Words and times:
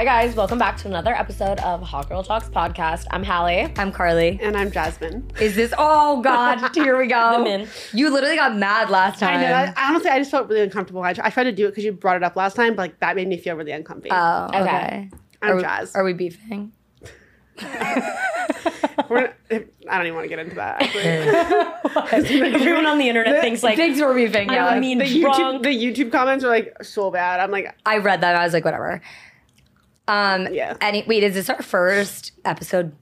Hi 0.00 0.04
guys, 0.06 0.34
welcome 0.34 0.58
back 0.58 0.78
to 0.78 0.88
another 0.88 1.12
episode 1.12 1.60
of 1.60 1.82
Hot 1.82 2.08
Girl 2.08 2.22
Talks 2.22 2.48
podcast. 2.48 3.04
I'm 3.10 3.22
Halley. 3.22 3.70
I'm 3.76 3.92
Carly. 3.92 4.38
And 4.40 4.56
I'm 4.56 4.70
Jasmine. 4.70 5.30
Is 5.38 5.54
this? 5.54 5.74
Oh 5.76 6.22
God! 6.22 6.70
Here 6.74 6.96
we 6.96 7.06
go. 7.06 7.36
The 7.36 7.44
min. 7.44 7.68
You 7.92 8.10
literally 8.10 8.36
got 8.36 8.56
mad 8.56 8.88
last 8.88 9.20
time. 9.20 9.36
I 9.36 9.42
know. 9.42 9.74
I, 9.76 9.88
honestly, 9.90 10.08
I 10.08 10.18
just 10.18 10.30
felt 10.30 10.48
really 10.48 10.62
uncomfortable. 10.62 11.02
I, 11.02 11.10
I 11.22 11.28
tried 11.28 11.44
to 11.44 11.52
do 11.52 11.66
it 11.66 11.72
because 11.72 11.84
you 11.84 11.92
brought 11.92 12.16
it 12.16 12.22
up 12.22 12.34
last 12.34 12.56
time, 12.56 12.76
but 12.76 12.78
like 12.84 13.00
that 13.00 13.14
made 13.14 13.28
me 13.28 13.36
feel 13.36 13.56
really 13.56 13.72
uncomfy. 13.72 14.08
Oh, 14.10 14.46
okay. 14.46 14.60
Okay. 14.60 15.10
I'm 15.42 15.58
are, 15.58 15.60
Jaz. 15.60 15.94
Are 15.94 16.02
we 16.02 16.14
beefing? 16.14 16.72
We're, 19.10 19.34
I 19.50 19.98
don't 19.98 20.06
even 20.06 20.14
want 20.14 20.24
to 20.24 20.28
get 20.28 20.38
into 20.38 20.54
that. 20.54 20.80
Actually. 20.80 22.54
Everyone 22.54 22.86
on 22.86 22.96
the 22.96 23.06
internet 23.06 23.42
thinks 23.42 23.62
like 23.62 23.76
Thanks 23.76 23.98
for 23.98 24.14
beefing. 24.14 24.48
Yeah. 24.50 24.66
I 24.66 24.80
mean 24.80 24.96
the 24.96 25.04
YouTube, 25.04 25.62
the 25.62 25.68
YouTube 25.68 26.10
comments 26.10 26.42
are 26.42 26.48
like 26.48 26.72
so 26.82 27.10
bad. 27.10 27.40
I'm 27.40 27.50
like, 27.50 27.76
I 27.84 27.98
read 27.98 28.22
that. 28.22 28.34
I 28.34 28.44
was 28.44 28.54
like, 28.54 28.64
whatever. 28.64 29.02
Um. 30.10 30.52
Yeah. 30.52 30.76
Any, 30.80 31.04
wait, 31.06 31.22
is 31.22 31.34
this 31.34 31.48
our 31.48 31.62
first 31.62 32.32
episode? 32.44 32.94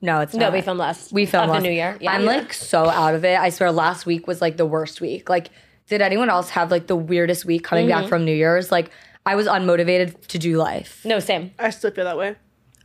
No, 0.00 0.20
it's 0.20 0.32
No, 0.34 0.50
we 0.50 0.60
filmed 0.62 0.78
last. 0.78 1.12
We 1.12 1.26
filmed 1.26 1.46
of 1.46 1.50
last- 1.50 1.62
the 1.62 1.68
new 1.68 1.74
year. 1.74 1.98
Yeah. 2.00 2.12
I'm 2.12 2.24
like 2.24 2.52
so 2.52 2.84
out 2.88 3.14
of 3.14 3.24
it. 3.24 3.38
I 3.38 3.48
swear, 3.50 3.72
last 3.72 4.06
week 4.06 4.26
was 4.28 4.40
like 4.40 4.56
the 4.56 4.66
worst 4.66 5.00
week. 5.00 5.28
Like, 5.28 5.50
did 5.88 6.00
anyone 6.00 6.30
else 6.30 6.50
have 6.50 6.70
like 6.70 6.86
the 6.86 6.94
weirdest 6.96 7.44
week 7.44 7.64
coming 7.64 7.88
Mm-hmm. 7.88 8.02
back 8.02 8.08
from 8.08 8.24
New 8.24 8.34
Year's? 8.34 8.70
Like, 8.70 8.90
I 9.26 9.34
was 9.34 9.46
unmotivated 9.48 10.26
to 10.28 10.38
do 10.38 10.56
life. 10.56 11.00
no, 11.04 11.18
same. 11.18 11.50
I 11.58 11.70
still 11.70 11.90
feel 11.90 12.04
that 12.04 12.16
way. 12.16 12.36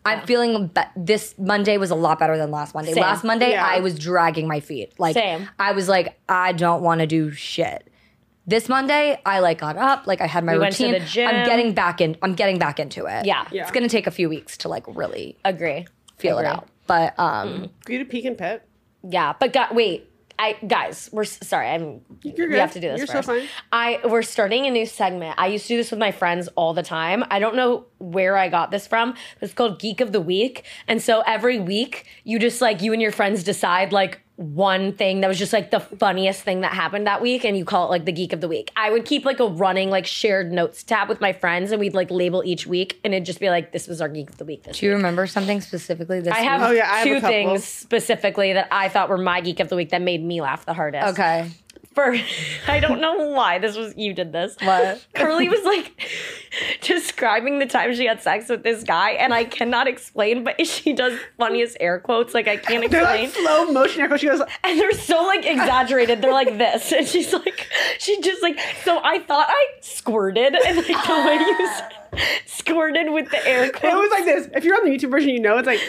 I'm 0.06 0.26
feeling 0.26 0.68
be- 0.68 0.82
this 0.98 1.34
Monday 1.38 1.78
was 1.78 1.90
a 1.92 1.96
lot 1.96 2.20
better 2.20 2.36
than 2.38 2.50
last 2.52 2.74
Monday. 2.74 2.92
Same. 2.94 3.04
Last 3.04 3.24
Monday, 3.24 3.52
Yeah. 3.52 3.66
I 3.66 3.80
was 3.80 3.98
dragging 3.98 4.48
my 4.50 4.60
feet. 4.60 4.92
Like, 5.00 5.14
Same. 5.14 5.48
I 5.60 5.72
was 5.72 5.88
like, 5.88 6.20
I 6.28 6.52
don't 6.52 6.82
want 6.82 7.00
to 7.00 7.08
do 7.08 7.32
shit. 7.32 7.88
This 8.46 8.68
Monday, 8.68 9.20
I 9.26 9.40
like 9.40 9.60
got 9.60 9.78
up, 9.78 10.06
like 10.06 10.20
I 10.20 10.28
had 10.28 10.44
my 10.44 10.54
We 10.54 10.60
went 10.60 10.76
to 10.76 10.84
routine. 10.86 11.02
the 11.02 11.08
gym. 11.08 11.28
I'm 11.30 11.46
getting 11.46 11.74
back 11.74 12.02
in. 12.02 12.18
I'm 12.22 12.36
getting 12.36 12.60
back 12.60 12.80
into 12.80 13.06
it. 13.06 13.26
Yeah. 13.26 13.48
Yeah. 13.52 13.62
it's 13.64 13.72
gonna 13.72 13.88
take 13.90 14.06
a 14.08 14.12
few 14.12 14.28
weeks 14.28 14.58
to 14.58 14.70
like 14.70 14.84
really 14.88 15.38
Agree. 15.46 15.88
feel 16.18 16.38
Agree. 16.38 16.50
it 16.50 16.54
out. 16.54 16.68
But 16.86 17.18
um, 17.18 17.70
You 17.88 18.00
to 18.00 18.06
peak 18.06 18.26
and 18.26 18.38
pit. 18.38 18.68
Yeah, 19.08 19.34
but 19.40 19.54
gu- 19.54 19.74
wait, 19.74 20.10
I 20.38 20.58
guys, 20.68 21.10
we're 21.14 21.24
sorry. 21.24 21.70
I'm. 21.70 22.02
You're 22.22 22.34
good. 22.48 22.50
we 22.50 22.58
have 22.58 22.74
to 22.74 22.82
do 22.82 22.90
this 22.90 22.98
You're 22.98 23.08
so 23.08 23.22
fine. 23.22 23.48
I 23.72 24.00
we're 24.04 24.24
starting 24.24 24.66
a 24.66 24.72
new 24.72 24.86
segment. 24.86 25.36
I 25.38 25.48
used 25.48 25.64
to 25.68 25.74
do 25.74 25.78
this 25.78 25.92
with 25.92 26.00
my 26.00 26.12
friends 26.12 26.50
all 26.56 26.74
the 26.74 26.84
time. 26.84 27.24
I 27.30 27.40
don't 27.40 27.56
know 27.56 27.86
where 28.00 28.36
I 28.36 28.50
got 28.50 28.72
this 28.72 28.88
from. 28.88 29.14
It's 29.40 29.54
called 29.54 29.80
Geek 29.80 30.02
of 30.02 30.12
the 30.12 30.20
Week, 30.22 30.66
and 30.88 31.02
so 31.02 31.22
every 31.22 31.60
week 31.60 32.08
you 32.26 32.40
just 32.40 32.60
like 32.62 32.82
you 32.82 32.92
and 32.92 33.02
your 33.02 33.12
friends 33.14 33.44
decide 33.44 33.94
like 33.94 34.20
one 34.36 34.94
thing 34.94 35.22
that 35.22 35.28
was 35.28 35.38
just 35.38 35.54
like 35.54 35.70
the 35.70 35.80
funniest 35.80 36.42
thing 36.42 36.62
that 36.62 36.74
happened 36.74 37.06
that 37.06 37.22
week 37.22 37.46
and 37.46 37.56
you 37.56 37.64
call 37.64 37.86
it 37.86 37.90
like 37.92 38.06
the 38.06 38.12
geek 38.12 38.34
of 38.34 38.42
the 38.42 38.48
week. 38.48 38.72
I 38.76 38.90
would 38.90 39.06
keep 39.06 39.26
like 39.26 39.40
a 39.40 39.46
running 39.46 39.92
like 39.92 40.08
shared 40.08 40.52
notes 40.52 40.82
tab 40.82 41.08
with 41.08 41.22
my 41.22 41.34
friends 41.34 41.72
and 41.72 41.80
we'd 41.80 41.94
like 41.94 42.10
label 42.10 42.42
each 42.44 42.66
week 42.66 43.00
and 43.04 43.14
it'd 43.14 43.26
just 43.26 43.40
be 43.40 43.50
like 43.50 43.72
this 43.72 43.88
was 43.88 44.02
our 44.02 44.10
geek 44.10 44.32
of 44.32 44.38
the 44.38 44.46
week 44.46 44.64
this 44.64 44.80
do 44.80 44.88
you 44.88 44.92
week. 44.92 44.98
remember 44.98 45.28
something 45.28 45.62
specifically 45.62 46.20
this 46.20 46.34
I 46.34 46.40
have, 46.40 46.62
week? 46.62 46.70
Oh, 46.70 46.72
yeah, 46.72 46.92
I 46.92 46.98
have 47.00 47.08
two 47.08 47.20
things 47.22 47.64
specifically 47.64 48.54
that 48.54 48.68
I 48.72 48.90
thought 48.90 49.10
were 49.10 49.20
my 49.20 49.42
geek 49.42 49.60
of 49.60 49.70
the 49.70 49.76
week 49.76 49.90
that 49.90 50.02
made 50.02 50.24
me 50.24 50.42
laugh 50.42 50.66
the 50.66 50.74
hardest. 50.74 51.20
Okay. 51.20 51.52
For 51.94 52.16
I 52.68 52.80
don't 52.80 53.00
know 53.00 53.30
why 53.30 53.60
this 53.60 53.76
was 53.76 53.94
you 53.96 54.14
did 54.14 54.32
this. 54.32 54.56
What? 54.62 55.06
Carly 55.14 55.50
was 55.50 55.64
like 55.64 56.10
describing 56.82 57.60
the 57.60 57.66
time 57.66 57.94
she 57.94 58.06
had 58.06 58.22
sex 58.22 58.50
with 58.50 58.64
this 58.64 58.84
guy, 58.84 59.12
and 59.12 59.34
I 59.34 59.44
cannot 59.44 59.88
explain, 59.88 60.44
but 60.44 60.66
she 60.66 60.94
does 60.94 61.18
funniest 61.38 61.78
air 61.80 62.00
quotes. 62.00 62.34
Like 62.34 62.48
I 62.48 62.58
can't 62.58 62.84
explain. 62.84 62.90
They're 62.90 63.04
like 63.04 63.30
slow 63.34 63.72
motion. 63.72 64.02
echo. 64.02 64.18
She 64.18 64.28
goes, 64.28 64.42
and 64.64 64.80
they're 64.80 64.92
so 64.94 65.24
like 65.24 65.46
exaggerated. 65.46 66.22
They're 66.22 66.34
like 66.34 66.58
this, 66.58 66.92
and 66.92 67.08
she's 67.08 67.34
like, 67.34 67.68
she 68.00 68.20
just 68.22 68.42
like. 68.42 68.60
So 68.84 69.00
I 69.04 69.20
thought 69.20 69.48
I 69.50 69.66
squirted, 69.82 70.56
and 70.56 70.78
like 70.78 70.88
the 70.88 71.24
way 71.26 71.36
you 71.36 72.24
squirted 72.46 73.12
with 73.12 73.30
the 73.30 73.46
air 73.48 73.70
quotes. 73.70 73.94
it 73.94 73.98
was 73.98 74.12
like 74.12 74.26
this. 74.26 74.50
If 74.54 74.64
you're 74.64 74.76
on 74.76 74.86
the 74.86 74.92
YouTube 74.92 75.12
version, 75.12 75.30
you 75.30 75.40
know 75.40 75.58
it's 75.58 75.68
like 75.68 75.82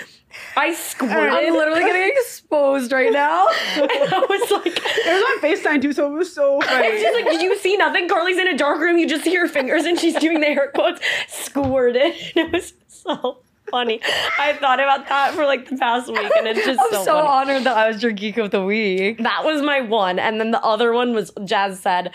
I 0.57 0.75
squirted. 0.75 1.17
I'm 1.17 1.55
literally 1.55 1.81
getting 1.81 2.11
exposed 2.17 2.93
right 2.93 3.13
now. 3.13 3.49
and 3.49 3.91
I 3.91 4.27
was 4.29 4.51
like. 4.51 4.67
it 4.67 4.83
was 5.07 5.23
on 5.23 5.41
FaceTime 5.41 5.83
too, 5.83 5.93
so 5.93 6.13
it 6.13 6.17
was 6.17 6.33
so 6.33 6.61
funny. 6.65 6.87
It's 6.89 7.03
just 7.03 7.15
like, 7.15 7.33
did 7.33 7.43
you 7.43 7.57
see 7.59 7.77
nothing? 7.77 8.09
Carly's 8.09 8.39
in 8.39 8.49
a 8.49 8.57
dark 8.57 8.81
room. 8.81 8.99
You 8.99 9.09
just 9.09 9.25
see 9.25 9.35
her 9.35 9.49
fingers, 9.49 9.85
and 9.85 9.99
she's 9.99 10.15
doing 10.15 10.41
the 10.41 10.49
air 10.49 10.71
quotes, 10.75 11.01
squirted. 11.29 12.15
And 12.37 12.37
it 12.37 12.53
was 12.53 12.75
so 12.89 13.39
funny. 13.71 14.01
I 14.39 14.53
thought 14.55 14.81
about 14.81 15.09
that 15.09 15.35
for 15.35 15.45
like 15.45 15.69
the 15.69 15.77
past 15.77 16.09
week, 16.09 16.31
and 16.39 16.47
it's 16.47 16.65
just 16.65 16.81
I'm 16.81 16.91
so, 16.91 17.05
so, 17.05 17.17
honored 17.17 17.65
that 17.65 17.77
I 17.77 17.89
was 17.89 18.03
your 18.03 18.13
geek 18.13 18.39
of 18.39 18.51
the 18.51 18.65
week. 18.65 19.19
That 19.19 19.45
was 19.45 19.63
my 19.63 19.81
one, 19.81 20.19
and 20.19 20.41
then 20.41 20.51
the 20.51 20.63
other 20.63 20.93
one 20.93 21.15
was 21.15 21.31
Jaz 21.33 21.77
said 21.77 22.13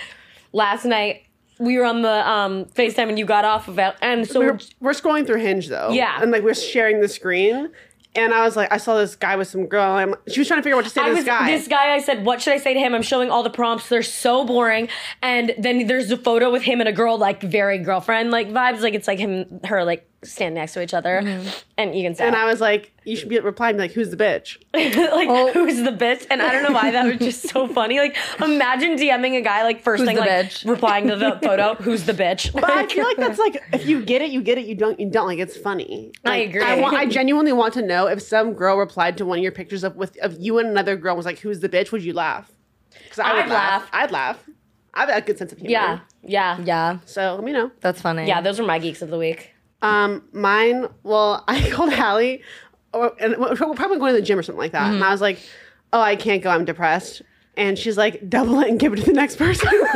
last 0.54 0.86
night. 0.86 1.24
We 1.60 1.78
were 1.78 1.84
on 1.84 2.04
the 2.04 2.30
um, 2.30 2.66
FaceTime, 2.68 3.10
and 3.10 3.20
you 3.20 3.26
got 3.26 3.44
off 3.44 3.68
of 3.68 3.78
it, 3.80 3.94
and 4.02 4.26
so 4.26 4.40
we're, 4.40 4.60
we're 4.80 4.92
scrolling 4.92 5.28
through 5.28 5.42
Hinge 5.42 5.68
though. 5.68 5.90
Yeah. 5.90 6.22
And 6.22 6.32
like 6.32 6.42
we're 6.42 6.54
sharing 6.54 7.02
the 7.02 7.10
screen. 7.10 7.70
And 8.16 8.34
I 8.34 8.44
was 8.44 8.56
like, 8.56 8.72
I 8.72 8.78
saw 8.78 8.98
this 8.98 9.16
guy 9.16 9.36
with 9.36 9.48
some 9.48 9.68
girl. 9.68 9.84
I'm, 9.92 10.16
she 10.28 10.40
was 10.40 10.48
trying 10.48 10.60
to 10.60 10.64
figure 10.64 10.74
out 10.76 10.80
what 10.80 10.86
to 10.86 10.90
say 10.90 11.02
to 11.02 11.08
I 11.08 11.10
this 11.10 11.18
was 11.20 11.26
guy. 11.26 11.52
this 11.52 11.68
guy. 11.68 11.94
I 11.94 12.00
said, 12.00 12.26
"What 12.26 12.42
should 12.42 12.54
I 12.54 12.58
say 12.58 12.74
to 12.74 12.80
him?" 12.80 12.96
I'm 12.96 13.04
showing 13.04 13.30
all 13.30 13.44
the 13.44 13.52
prompts. 13.52 13.88
They're 13.88 14.02
so 14.02 14.46
boring. 14.46 14.90
And 15.22 15.54
then 15.60 15.86
there's 15.86 16.10
a 16.10 16.18
photo 16.18 16.52
with 16.52 16.64
him 16.64 16.80
and 16.80 16.90
a 16.90 16.92
girl, 16.92 17.20
like 17.20 17.42
very 17.44 17.78
girlfriend 17.78 18.32
like 18.32 18.50
vibes. 18.50 18.82
Like 18.82 18.96
it's 18.96 19.08
like 19.08 19.20
him, 19.20 19.60
her, 19.64 19.84
like 19.84 20.10
standing 20.24 20.56
next 20.56 20.74
to 20.74 20.82
each 20.82 20.94
other, 20.94 21.22
mm-hmm. 21.24 21.48
and 21.78 21.96
you 21.96 22.04
can 22.04 22.14
say, 22.16 22.28
and 22.28 22.36
I 22.36 22.46
was 22.46 22.60
like, 22.60 22.94
you 23.06 23.16
should 23.16 23.30
be 23.30 23.40
replying 23.40 23.78
like, 23.78 23.92
who's 23.92 24.10
the 24.10 24.18
bitch? 24.18 24.58
like 24.74 25.28
Oh. 25.30 25.52
who's 25.54 25.78
the 25.82 25.92
bitch? 25.92 26.28
And 26.30 26.42
I 26.42 26.52
don't 26.52 26.64
know 26.64 26.72
why 26.74 26.92
that 26.92 27.06
was 27.06 27.18
just 27.18 27.50
so 27.50 27.68
funny. 27.74 28.00
Like 28.00 28.18
imagine 28.42 28.98
DMing 28.98 29.38
a 29.38 29.42
guy 29.42 29.64
like 29.64 29.82
first 29.82 30.00
Who's 30.02 30.08
thing 30.08 30.16
the 30.18 30.22
like 30.22 30.30
bitch? 30.30 30.70
replying 30.70 31.08
to 31.08 31.16
the 31.16 31.40
photo, 31.44 31.76
"Who's 31.76 32.04
the 32.06 32.14
bitch?" 32.14 32.52
But 32.52 32.70
I 32.70 32.86
feel 32.88 33.06
like 33.06 33.18
that's 33.18 33.40
like 33.40 33.64
if 33.74 33.86
you 33.86 34.04
get 34.04 34.22
it, 34.22 34.30
you 34.32 34.42
get 34.42 34.58
it. 34.58 34.66
You 34.66 34.76
don't, 34.76 35.00
you 35.00 35.10
don't. 35.10 35.28
Like 35.28 35.40
it's 35.40 35.56
funny. 35.58 36.12
I 36.26 36.38
agree. 36.38 36.62
I, 36.62 36.80
want, 36.82 36.96
I 36.96 37.06
genuinely 37.06 37.54
want 37.54 37.74
to 37.76 37.82
know 37.82 38.08
if 38.08 38.22
some 38.22 38.54
girl 38.54 38.78
replied 38.78 39.18
to 39.18 39.26
one 39.26 39.38
of 39.40 39.44
your 39.44 39.52
pictures 39.54 39.84
of 39.84 39.96
with 39.96 40.18
of 40.22 40.38
you 40.40 40.60
and 40.60 40.68
another 40.70 40.96
girl 40.98 41.12
and 41.14 41.18
was 41.18 41.26
like, 41.26 41.40
"Who's 41.40 41.62
the 41.62 41.70
bitch?" 41.70 41.92
Would 41.92 42.04
you 42.04 42.14
laugh? 42.14 42.52
Because 43.04 43.20
I 43.20 43.34
would 43.34 43.44
I'd 43.44 43.50
laugh. 43.50 43.82
laugh. 43.84 43.90
I'd 43.94 44.12
laugh. 44.12 44.50
I 44.94 45.06
have 45.06 45.10
a 45.10 45.22
good 45.26 45.38
sense 45.38 45.52
of 45.52 45.60
humor. 45.60 45.72
yeah, 45.72 46.00
yeah, 46.24 46.60
Yeah, 46.64 46.98
So 47.06 47.36
let 47.36 47.44
me 47.44 47.52
know. 47.54 47.72
that's 47.80 48.02
funny. 48.02 48.26
yeah. 48.28 48.42
Those 48.42 48.60
were 48.60 48.66
my 48.66 48.80
geeks 48.80 49.02
of 49.04 49.10
the 49.10 49.18
week. 49.20 49.54
Um, 49.82 50.24
mine. 50.34 50.88
Well, 51.04 51.44
I 51.48 51.70
called 51.70 51.94
Halley, 51.94 52.44
or 52.94 53.14
and 53.20 53.38
we're 53.38 53.56
probably 53.56 53.98
going 53.98 54.14
to 54.14 54.20
the 54.20 54.26
gym 54.26 54.38
or 54.40 54.44
something 54.44 54.60
like 54.60 54.72
that, 54.74 54.94
and 54.94 55.04
I 55.04 55.12
was 55.12 55.22
like, 55.22 55.40
"Oh, 55.94 56.02
I 56.02 56.16
can't 56.16 56.42
go. 56.42 56.50
I'm 56.50 56.66
depressed." 56.66 57.22
And 57.58 57.78
she's 57.78 57.98
like, 57.98 58.30
"Double 58.30 58.60
it 58.60 58.70
and 58.70 58.80
give 58.80 58.94
it 58.94 58.98
to 58.98 59.06
the 59.06 59.14
next 59.14 59.38
person." 59.38 59.70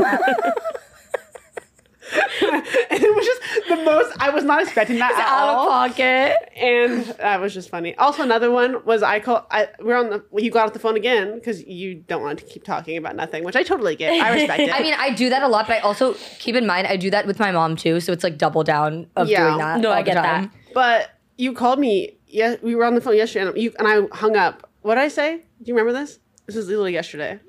and 2.41 3.03
it 3.03 3.15
was 3.15 3.25
just 3.25 3.41
the 3.69 3.75
most. 3.83 4.15
I 4.19 4.29
was 4.29 4.43
not 4.43 4.61
expecting 4.61 4.97
that 4.99 5.11
at 5.13 5.19
out 5.19 5.49
all. 5.49 5.67
of 5.69 5.69
pocket. 5.91 6.37
and 6.55 7.05
that 7.19 7.39
was 7.41 7.53
just 7.53 7.69
funny. 7.69 7.95
Also, 7.97 8.23
another 8.23 8.51
one 8.51 8.83
was 8.85 9.01
I 9.03 9.19
call. 9.19 9.47
I 9.51 9.69
we're 9.79 9.95
on 9.97 10.09
the. 10.09 10.23
You 10.37 10.51
got 10.51 10.67
off 10.67 10.73
the 10.73 10.79
phone 10.79 10.95
again 10.97 11.35
because 11.35 11.63
you 11.65 11.95
don't 11.95 12.21
want 12.21 12.39
to 12.39 12.45
keep 12.45 12.63
talking 12.63 12.97
about 12.97 13.15
nothing, 13.15 13.43
which 13.43 13.55
I 13.55 13.63
totally 13.63 13.95
get. 13.95 14.13
I 14.21 14.33
respect 14.33 14.59
it. 14.63 14.73
I 14.73 14.81
mean, 14.81 14.95
I 14.97 15.13
do 15.13 15.29
that 15.29 15.43
a 15.43 15.47
lot, 15.47 15.67
but 15.67 15.77
I 15.77 15.79
also 15.79 16.13
keep 16.39 16.55
in 16.55 16.65
mind 16.67 16.87
I 16.87 16.97
do 16.97 17.09
that 17.11 17.25
with 17.27 17.39
my 17.39 17.51
mom 17.51 17.75
too. 17.75 17.99
So 17.99 18.11
it's 18.11 18.23
like 18.23 18.37
double 18.37 18.63
down 18.63 19.07
of 19.15 19.27
Yeah. 19.27 19.45
doing 19.47 19.57
that. 19.59 19.79
No, 19.79 19.91
I 19.91 20.01
get 20.01 20.15
that. 20.15 20.49
but 20.73 21.09
you 21.37 21.53
called 21.53 21.79
me. 21.79 22.17
Yeah, 22.27 22.55
we 22.63 22.75
were 22.75 22.83
on 22.85 22.95
the 22.95 23.01
phone 23.01 23.15
yesterday, 23.15 23.47
and 23.49 23.57
you 23.57 23.73
and 23.79 23.87
I 23.87 24.15
hung 24.15 24.35
up. 24.35 24.69
What 24.81 24.95
did 24.95 25.01
I 25.03 25.07
say? 25.07 25.37
Do 25.37 25.43
you 25.65 25.75
remember 25.75 25.97
this? 25.97 26.19
This 26.45 26.55
was 26.55 26.67
literally 26.67 26.93
yesterday. 26.93 27.39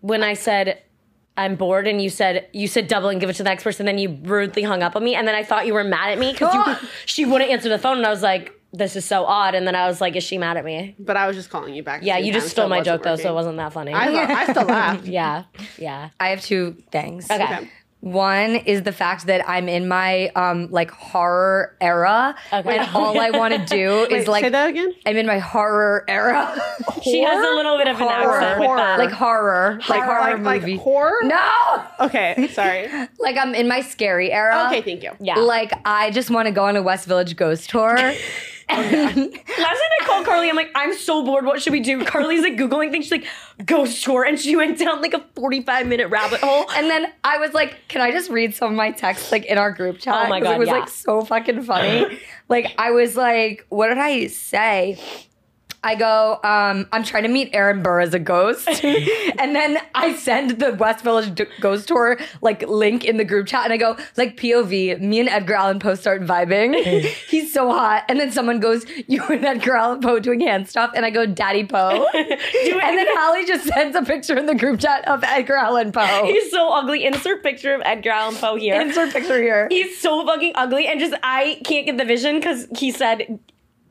when 0.00 0.22
I 0.22 0.34
said 0.34 0.82
I'm 1.36 1.56
bored 1.56 1.86
and 1.88 2.00
you 2.02 2.10
said 2.10 2.46
you 2.52 2.68
said 2.68 2.88
double 2.88 3.08
and 3.08 3.20
give 3.20 3.30
it 3.30 3.34
to 3.34 3.42
the 3.42 3.48
next 3.48 3.62
person, 3.64 3.86
then 3.86 3.98
you 3.98 4.18
rudely 4.22 4.62
hung 4.62 4.82
up 4.82 4.94
on 4.96 5.02
me, 5.04 5.14
and 5.14 5.26
then 5.26 5.34
I 5.34 5.42
thought 5.42 5.66
you 5.66 5.74
were 5.74 5.84
mad 5.84 6.10
at 6.10 6.18
me 6.18 6.32
because 6.32 6.78
she 7.06 7.24
wouldn't 7.24 7.50
answer 7.50 7.68
the 7.68 7.78
phone, 7.78 7.96
and 7.96 8.06
I 8.06 8.10
was 8.10 8.22
like, 8.22 8.52
"This 8.72 8.96
is 8.96 9.04
so 9.04 9.24
odd." 9.24 9.54
And 9.54 9.66
then 9.66 9.74
I 9.74 9.86
was 9.86 10.00
like, 10.00 10.14
"Is 10.14 10.24
she 10.24 10.36
mad 10.38 10.56
at 10.58 10.64
me?" 10.64 10.94
But 10.98 11.16
I 11.16 11.26
was 11.26 11.36
just 11.36 11.48
calling 11.50 11.74
you 11.74 11.82
back. 11.82 12.02
Yeah, 12.02 12.18
you 12.18 12.32
just 12.32 12.50
stole 12.50 12.68
my 12.68 12.78
wasn't 12.78 12.96
joke 12.96 13.04
though, 13.04 13.16
so 13.16 13.30
it 13.30 13.34
wasn't 13.34 13.56
that 13.56 13.72
funny. 13.72 13.92
I, 13.92 14.08
lo- 14.08 14.20
I 14.20 14.50
still 14.52 14.64
laughed. 14.66 15.06
yeah, 15.06 15.44
yeah. 15.78 16.10
I 16.20 16.28
have 16.28 16.42
two 16.42 16.76
things. 16.90 17.30
Okay. 17.30 17.42
Okay. 17.42 17.70
One 18.02 18.56
is 18.56 18.82
the 18.82 18.90
fact 18.90 19.26
that 19.26 19.48
I'm 19.48 19.68
in 19.68 19.86
my 19.86 20.26
um 20.34 20.68
like 20.72 20.90
horror 20.90 21.76
era, 21.80 22.34
Okay. 22.52 22.76
and 22.78 22.96
all 22.96 23.20
I 23.20 23.30
want 23.30 23.54
to 23.54 23.64
do 23.64 24.06
Wait, 24.10 24.12
is 24.22 24.26
like 24.26 24.42
say 24.42 24.48
that 24.50 24.70
again. 24.70 24.92
I'm 25.06 25.16
in 25.16 25.24
my 25.26 25.38
horror 25.38 26.04
era, 26.08 26.52
She 27.04 27.22
has 27.22 27.38
a 27.38 27.54
little 27.54 27.78
bit 27.78 27.86
of 27.86 28.00
an 28.00 28.08
Horror. 28.08 28.40
accent 28.40 28.58
with 28.60 28.66
Horror. 28.66 28.76
that. 28.78 28.98
like 28.98 29.10
horror, 29.12 29.80
like 29.88 30.02
horror 30.02 30.20
like, 30.34 30.42
like 30.42 30.60
movie. 30.62 30.76
horror. 30.78 31.20
no, 31.22 31.84
Okay, 32.00 32.48
sorry. 32.52 32.88
like 33.20 33.36
I'm 33.36 33.54
in 33.54 33.68
my 33.68 33.80
scary 33.82 34.32
era. 34.32 34.64
okay, 34.66 34.82
thank 34.82 35.04
you. 35.04 35.12
yeah. 35.20 35.36
Like 35.38 35.72
I 35.84 36.10
just 36.10 36.28
want 36.28 36.46
to 36.46 36.52
go 36.52 36.64
on 36.64 36.74
a 36.74 36.82
West 36.82 37.06
Village 37.06 37.36
ghost 37.36 37.70
tour. 37.70 37.96
Last 38.70 39.16
night 39.16 39.38
I 39.58 40.04
called 40.04 40.24
Carly. 40.26 40.48
I'm 40.48 40.56
like, 40.56 40.70
I'm 40.74 40.94
so 40.94 41.24
bored. 41.24 41.44
What 41.44 41.60
should 41.62 41.72
we 41.72 41.80
do? 41.80 42.04
Carly's 42.04 42.42
like 42.42 42.54
googling 42.54 42.90
things. 42.90 43.04
She's 43.06 43.12
like, 43.12 43.26
ghost 43.66 44.02
tour, 44.04 44.24
and 44.24 44.38
she 44.38 44.56
went 44.56 44.78
down 44.78 45.02
like 45.02 45.14
a 45.14 45.24
45 45.36 45.86
minute 45.86 46.08
rabbit 46.08 46.40
hole. 46.40 46.66
And 46.76 46.88
then 46.90 47.12
I 47.24 47.38
was 47.38 47.52
like, 47.52 47.76
"Can 47.88 48.00
I 48.00 48.10
just 48.10 48.30
read 48.30 48.54
some 48.54 48.70
of 48.70 48.76
my 48.76 48.90
texts 48.92 49.30
like 49.32 49.44
in 49.46 49.58
our 49.58 49.70
group 49.72 49.98
chat?" 49.98 50.26
Oh 50.26 50.28
my 50.28 50.40
'Cause 50.40 50.48
God, 50.48 50.54
it 50.56 50.58
was 50.58 50.68
yeah. 50.68 50.74
like 50.74 50.88
so 50.88 51.24
fucking 51.24 51.62
funny. 51.62 52.18
like 52.48 52.72
I 52.78 52.90
was 52.92 53.16
like, 53.16 53.66
"What 53.68 53.88
did 53.88 53.98
I 53.98 54.26
say?" 54.28 54.98
I 55.84 55.96
go, 55.96 56.38
um, 56.44 56.86
I'm 56.92 57.02
trying 57.02 57.24
to 57.24 57.28
meet 57.28 57.50
Aaron 57.52 57.82
Burr 57.82 58.00
as 58.00 58.14
a 58.14 58.20
ghost. 58.20 58.68
and 58.84 59.56
then 59.56 59.78
I 59.94 60.14
send 60.14 60.60
the 60.60 60.74
West 60.74 61.02
Village 61.02 61.34
D- 61.34 61.46
ghost 61.60 61.88
tour 61.88 62.18
like 62.40 62.62
link 62.68 63.04
in 63.04 63.16
the 63.16 63.24
group 63.24 63.48
chat 63.48 63.64
and 63.64 63.72
I 63.72 63.78
go, 63.78 63.96
like 64.16 64.36
POV, 64.36 65.00
me 65.00 65.18
and 65.18 65.28
Edgar 65.28 65.54
Allan 65.54 65.80
Poe 65.80 65.96
start 65.96 66.22
vibing. 66.22 66.76
He's 67.28 67.52
so 67.52 67.72
hot. 67.72 68.04
And 68.08 68.20
then 68.20 68.30
someone 68.30 68.60
goes, 68.60 68.86
You 69.08 69.24
and 69.24 69.44
Edgar 69.44 69.76
Allan 69.76 70.00
Poe 70.00 70.20
doing 70.20 70.40
hand 70.40 70.68
stuff. 70.68 70.92
And 70.94 71.04
I 71.04 71.10
go, 71.10 71.26
Daddy 71.26 71.64
Poe. 71.64 72.06
and 72.14 72.98
then 72.98 73.06
Halley 73.16 73.44
just 73.44 73.66
sends 73.66 73.96
a 73.96 74.02
picture 74.02 74.38
in 74.38 74.46
the 74.46 74.54
group 74.54 74.78
chat 74.78 75.06
of 75.08 75.24
Edgar 75.24 75.56
Allan 75.56 75.90
Poe. 75.90 76.26
He's 76.26 76.50
so 76.52 76.72
ugly. 76.72 77.04
Insert 77.04 77.42
picture 77.42 77.74
of 77.74 77.82
Edgar 77.84 78.10
Allan 78.10 78.36
Poe 78.36 78.54
here. 78.54 78.80
Insert 78.80 79.12
picture 79.12 79.42
here. 79.42 79.66
He's 79.68 79.98
so 79.98 80.24
fucking 80.24 80.52
ugly, 80.54 80.86
and 80.86 81.00
just 81.00 81.14
I 81.22 81.60
can't 81.64 81.86
get 81.86 81.98
the 81.98 82.04
vision 82.04 82.36
because 82.36 82.66
he 82.76 82.92
said 82.92 83.40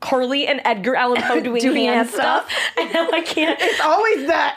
Carly 0.02 0.46
and 0.48 0.60
Edgar 0.64 0.96
Allan 0.96 1.22
Poe 1.22 1.40
doing, 1.44 1.62
Doing 1.62 1.84
hand 1.84 1.94
hand 1.94 2.10
stuff, 2.10 2.52
I 2.76 2.92
know 2.92 3.08
I 3.12 3.22
can't. 3.22 3.58
It's 3.60 3.80
always 3.80 4.26
that. 4.26 4.56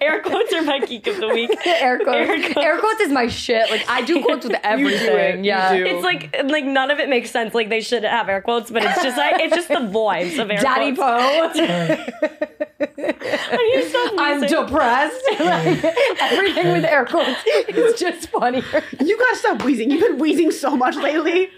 Air 0.00 0.20
quotes 0.22 0.52
are 0.54 0.62
my 0.62 0.80
geek 0.80 1.06
of 1.06 1.16
the 1.16 1.28
week. 1.28 1.50
Air 1.66 1.98
quotes. 1.98 2.28
Air 2.28 2.34
Air 2.34 2.52
quotes. 2.52 2.80
quotes. 2.80 3.00
is 3.00 3.10
my 3.10 3.26
shit. 3.26 3.70
Like 3.70 3.84
I 3.88 4.02
do 4.02 4.22
quotes 4.22 4.46
with 4.46 4.56
everything. 4.62 5.44
you 5.44 5.50
yeah. 5.50 5.74
do. 5.74 5.84
It's 5.84 6.04
like 6.04 6.36
like 6.44 6.64
none 6.64 6.90
of 6.90 6.98
it 7.00 7.08
makes 7.08 7.30
sense. 7.30 7.54
Like 7.54 7.70
they 7.70 7.80
should 7.80 8.04
have 8.04 8.28
air 8.28 8.42
quotes, 8.42 8.70
but 8.70 8.84
it's 8.84 9.02
just 9.02 9.16
like 9.16 9.40
it's 9.40 9.54
just 9.54 9.68
the 9.68 9.76
vibes 9.76 10.38
of 10.38 10.50
air 10.50 10.60
Daddy 10.60 10.94
quotes. 10.94 11.58
Poe. 11.58 12.58
He's 12.78 13.92
so 13.92 14.14
I'm 14.18 14.40
depressed. 14.42 15.24
Like, 15.40 15.84
everything 16.20 16.72
with 16.72 16.84
air 16.84 17.06
quotes 17.06 17.40
is 17.68 17.98
just 17.98 18.28
funnier. 18.28 18.84
You 19.00 19.18
gotta 19.18 19.36
stop 19.36 19.64
wheezing. 19.64 19.90
You've 19.90 20.02
been 20.02 20.18
wheezing 20.18 20.50
so 20.50 20.76
much 20.76 20.96
lately. 20.96 21.48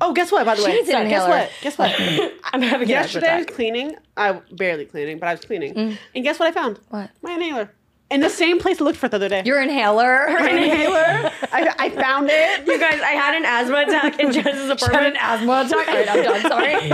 Oh, 0.00 0.12
guess 0.12 0.30
what? 0.32 0.44
By 0.44 0.54
the 0.56 0.64
way, 0.64 0.72
needs 0.72 0.88
an 0.88 0.94
Sorry, 0.94 1.08
guess 1.08 1.22
inhaler. 1.24 1.40
what? 1.40 1.50
Guess 1.62 1.78
what? 1.78 2.32
I'm 2.52 2.62
having 2.62 2.86
an 2.86 2.90
Yesterday 2.90 3.28
I 3.28 3.36
was 3.36 3.44
attack. 3.44 3.54
cleaning. 3.56 3.96
I 4.16 4.32
barely 4.52 4.84
cleaning, 4.86 5.18
but 5.18 5.28
I 5.28 5.32
was 5.34 5.44
cleaning. 5.44 5.74
Mm. 5.74 5.98
And 6.14 6.24
guess 6.24 6.38
what 6.38 6.48
I 6.48 6.52
found? 6.52 6.80
What? 6.90 7.10
My 7.22 7.32
inhaler. 7.32 7.72
In 8.10 8.20
the 8.20 8.28
same 8.28 8.60
place 8.60 8.80
I 8.80 8.84
looked 8.84 8.98
for 8.98 9.06
it 9.06 9.08
the 9.10 9.16
other 9.16 9.28
day. 9.30 9.42
Your 9.46 9.60
inhaler. 9.62 10.26
My 10.28 10.50
inhaler. 10.50 11.32
I, 11.52 11.74
I 11.78 11.88
found 11.90 12.28
it. 12.30 12.66
You 12.66 12.78
guys, 12.78 13.00
I 13.00 13.12
had 13.12 13.34
an 13.34 13.44
asthma 13.46 13.78
attack 13.78 14.20
in 14.20 14.30
Jess's 14.30 14.44
Had 14.44 14.60
an 14.64 14.70
apartment. 14.72 15.16
asthma 15.18 15.62
attack. 15.64 15.88
All 15.88 15.94
right, 15.94 16.08
I'm 16.10 16.22
done. 16.22 16.40
Sorry. 16.42 16.88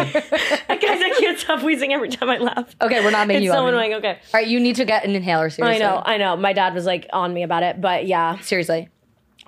guys, 0.79 1.03
I 1.03 1.17
can't 1.19 1.39
stop 1.39 1.63
wheezing 1.63 1.93
every 1.93 2.09
time 2.11 2.31
I 2.31 2.39
laugh. 2.39 2.75
Okay, 2.81 3.03
we're 3.05 3.11
not 3.11 3.27
making 3.27 3.43
It's 3.43 3.47
you 3.47 3.53
so 3.53 3.67
annoying. 3.67 3.95
Okay. 3.95 4.11
All 4.13 4.17
right, 4.41 4.47
you 4.47 4.61
need 4.61 4.77
to 4.77 4.85
get 4.85 5.05
an 5.05 5.17
inhaler. 5.17 5.51
Seriously. 5.51 5.85
I 5.85 5.87
know, 5.91 6.01
I 6.07 6.17
know. 6.17 6.37
My 6.37 6.53
dad 6.53 6.75
was 6.75 6.87
like 6.87 7.07
on 7.13 7.35
me 7.35 7.43
about 7.43 7.65
it, 7.65 7.81
but 7.81 8.07
yeah, 8.07 8.39
Seriously. 8.39 8.89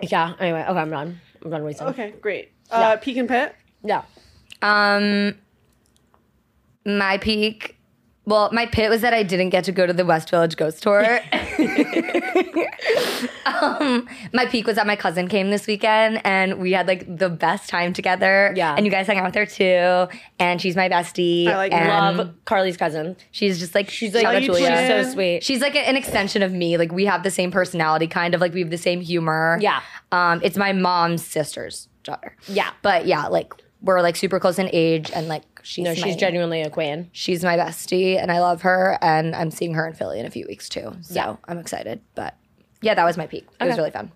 yeah. 0.03 0.35
Anyway, 0.41 0.63
okay, 0.69 0.79
I'm 0.79 0.91
done. 0.91 1.21
I'm 1.45 1.51
done 1.51 1.65
wheezing. 1.65 1.87
Okay, 1.89 2.11
great. 2.21 2.52
Uh, 2.73 2.97
Peak 2.97 3.17
and 3.17 3.29
Pit. 3.29 3.55
Yeah. 3.85 4.03
Um, 4.63 5.35
my 6.85 7.19
peak. 7.19 7.77
Well, 8.25 8.51
my 8.53 8.67
pit 8.67 8.89
was 8.89 9.01
that 9.01 9.13
I 9.13 9.25
didn't 9.25 9.51
get 9.51 9.65
to 9.65 9.73
go 9.73 9.85
to 9.85 9.93
the 9.93 10.05
West 10.05 10.31
Village 10.31 10.57
Ghost 10.57 10.83
Tour. 10.83 11.03
um, 13.47 14.09
my 14.33 14.47
peak 14.47 14.67
was 14.67 14.77
that 14.77 14.87
my 14.87 14.95
cousin 14.95 15.27
came 15.27 15.51
this 15.51 15.67
weekend 15.67 16.21
and 16.25 16.61
we 16.61 16.73
had 16.73 16.87
like 16.87 17.17
the 17.17 17.29
best 17.29 17.69
time 17.69 17.93
together. 17.93 18.53
Yeah. 18.57 18.75
And 18.77 18.87
you 18.87 18.93
guys 18.93 19.09
hung 19.09 19.19
out 19.19 19.25
with 19.25 19.35
her 19.35 19.47
too. 19.47 20.17
And 20.39 20.61
she's 20.61 20.77
my 20.77 20.89
bestie. 20.89 21.49
I 21.49 21.57
like 21.57 21.73
and 21.73 22.19
Love 22.19 22.35
Carly's 22.45 22.77
cousin. 22.77 23.17
She's 23.33 23.59
just 23.59 23.75
like 23.75 23.91
she's 23.91 24.15
like 24.15 24.23
Shout 24.23 24.37
out 24.37 24.43
you, 24.43 24.49
Julia. 24.49 24.69
Julia. 24.69 24.87
She's 24.87 25.07
so 25.07 25.13
sweet. 25.15 25.43
She's 25.43 25.61
like 25.61 25.75
an 25.75 25.97
extension 25.97 26.43
of 26.43 26.53
me. 26.53 26.79
Like 26.79 26.93
we 26.93 27.07
have 27.07 27.25
the 27.25 27.31
same 27.31 27.51
personality, 27.51 28.07
kind 28.07 28.35
of 28.35 28.41
like 28.41 28.55
we 28.55 28.61
have 28.61 28.71
the 28.71 28.79
same 28.79 29.01
humor. 29.01 29.59
Yeah. 29.61 29.81
Um, 30.13 30.41
it's 30.45 30.57
my 30.57 30.73
mom's 30.73 31.25
sister's 31.25 31.89
daughter. 32.05 32.37
Yeah. 32.47 32.71
But 32.83 33.07
yeah, 33.07 33.27
like 33.27 33.53
we're 33.81 34.01
like 34.01 34.15
super 34.15 34.39
close 34.39 34.59
in 34.59 34.69
age, 34.73 35.11
and 35.13 35.27
like 35.27 35.43
she's 35.63 35.85
No, 35.85 35.91
my, 35.91 35.95
she's 35.97 36.17
genuinely 36.17 36.61
a 36.63 36.71
queen. 36.71 37.09
she's 37.13 37.43
my 37.45 37.57
bestie, 37.57 38.21
and 38.21 38.31
I 38.33 38.41
love 38.41 38.63
her. 38.63 38.99
And 39.01 39.35
I'm 39.35 39.51
seeing 39.51 39.75
her 39.75 39.87
in 39.87 39.95
Philly 39.95 40.21
in 40.21 40.27
a 40.27 40.31
few 40.31 40.47
weeks 40.49 40.69
too, 40.69 40.97
so 41.03 41.15
Yeah. 41.15 41.37
I'm 41.47 41.59
excited. 41.59 42.01
But 42.15 42.37
yeah, 42.81 42.95
that 42.95 43.05
was 43.05 43.17
my 43.17 43.27
peak. 43.27 43.47
It 43.61 43.65
was 43.67 43.77
really 43.77 43.91
fun. 43.91 44.13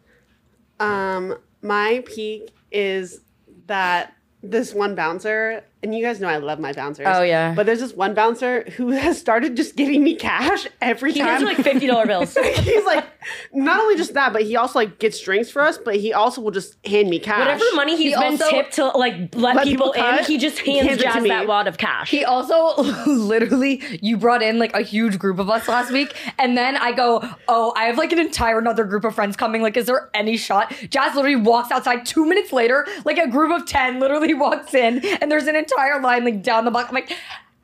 Um, 0.81 1.38
my 1.62 2.02
peak 2.06 2.50
is 2.70 3.20
that 3.66 4.12
this 4.43 4.75
one 4.75 4.94
bouncer, 4.94 5.64
and 5.87 5.94
you 5.94 6.03
guys 6.05 6.21
know 6.21 6.29
I 6.29 6.38
love 6.38 6.59
my 6.59 6.73
bouncers. 6.73 7.06
Oh, 7.09 7.23
yeah. 7.23 7.55
But 7.55 7.67
there's 7.67 7.81
this 7.81 7.93
one 7.94 8.15
bouncer 8.15 8.62
who 8.77 8.91
has 9.05 9.19
started 9.19 9.56
just 9.56 9.77
giving 9.77 10.03
me 10.03 10.17
cash 10.17 10.67
every 10.81 11.12
He 11.12 11.21
time. 11.21 11.29
gives 11.29 11.41
you 11.43 11.47
like 11.47 11.65
fifty 11.65 11.87
dollar 11.87 12.06
bills. 12.06 12.37
He's 12.56 12.85
like, 12.85 13.05
not 13.53 13.79
only 13.81 13.97
just 13.97 14.15
that, 14.15 14.33
but 14.33 14.43
he 14.43 14.56
also 14.56 14.79
like 14.79 14.99
gets 14.99 15.21
drinks 15.21 15.50
for 15.50 15.62
us, 15.62 15.79
but 15.79 15.97
he 15.97 16.12
also 16.12 16.41
will 16.41 16.50
just 16.50 16.77
hand 16.87 17.09
me 17.09 17.19
cash. 17.19 17.38
Whatever 17.38 17.65
money 17.75 17.97
he's 17.97 18.15
He 18.15 18.21
been 18.21 18.38
tipped 18.38 18.75
to 18.75 18.87
like 18.88 19.35
let, 19.35 19.56
Let 19.56 19.65
people, 19.65 19.93
people 19.93 19.93
cut, 19.93 20.21
in, 20.21 20.25
he 20.27 20.38
just 20.38 20.59
hands 20.59 20.88
hands 20.88 21.03
Jaz 21.03 21.29
that 21.29 21.47
wad 21.47 21.67
of 21.69 21.79
cash. 21.79 22.11
He 22.11 22.25
also 22.25 22.75
literally, 23.06 23.82
you 24.03 24.17
brought 24.17 24.43
in 24.43 24.59
like 24.59 24.75
a 24.75 24.82
huge 24.82 25.19
group 25.19 25.39
of 25.39 25.49
us 25.50 25.69
last 25.69 25.91
week. 25.93 26.15
And 26.39 26.56
then 26.56 26.77
I 26.77 26.93
go, 26.93 27.23
Oh, 27.49 27.73
I 27.77 27.85
have 27.85 27.99
like 27.99 28.12
an 28.12 28.19
entire 28.19 28.59
another 28.59 28.85
group 28.85 29.05
of 29.05 29.15
friends 29.15 29.37
coming. 29.37 29.62
Like, 29.62 29.77
is 29.77 29.87
there 29.87 30.11
any 30.15 30.37
shot? 30.37 30.71
Jaz 30.71 31.15
literally 31.15 31.37
walks 31.37 31.71
outside 31.71 32.05
two 32.06 32.27
minutes 32.27 32.53
later, 32.53 32.87
like 33.05 33.19
a 33.19 33.29
group 33.29 33.53
of 33.53 33.67
10 33.67 34.00
literally 34.00 34.35
walks 34.35 34.75
in, 34.75 35.05
and 35.21 35.31
there's 35.31 35.47
an 35.47 35.56
entire 35.56 35.75
line 36.02 36.25
like 36.25 36.43
down 36.43 36.64
the 36.64 36.70
block. 36.70 36.88
I'm 36.88 36.94
like, 36.94 37.12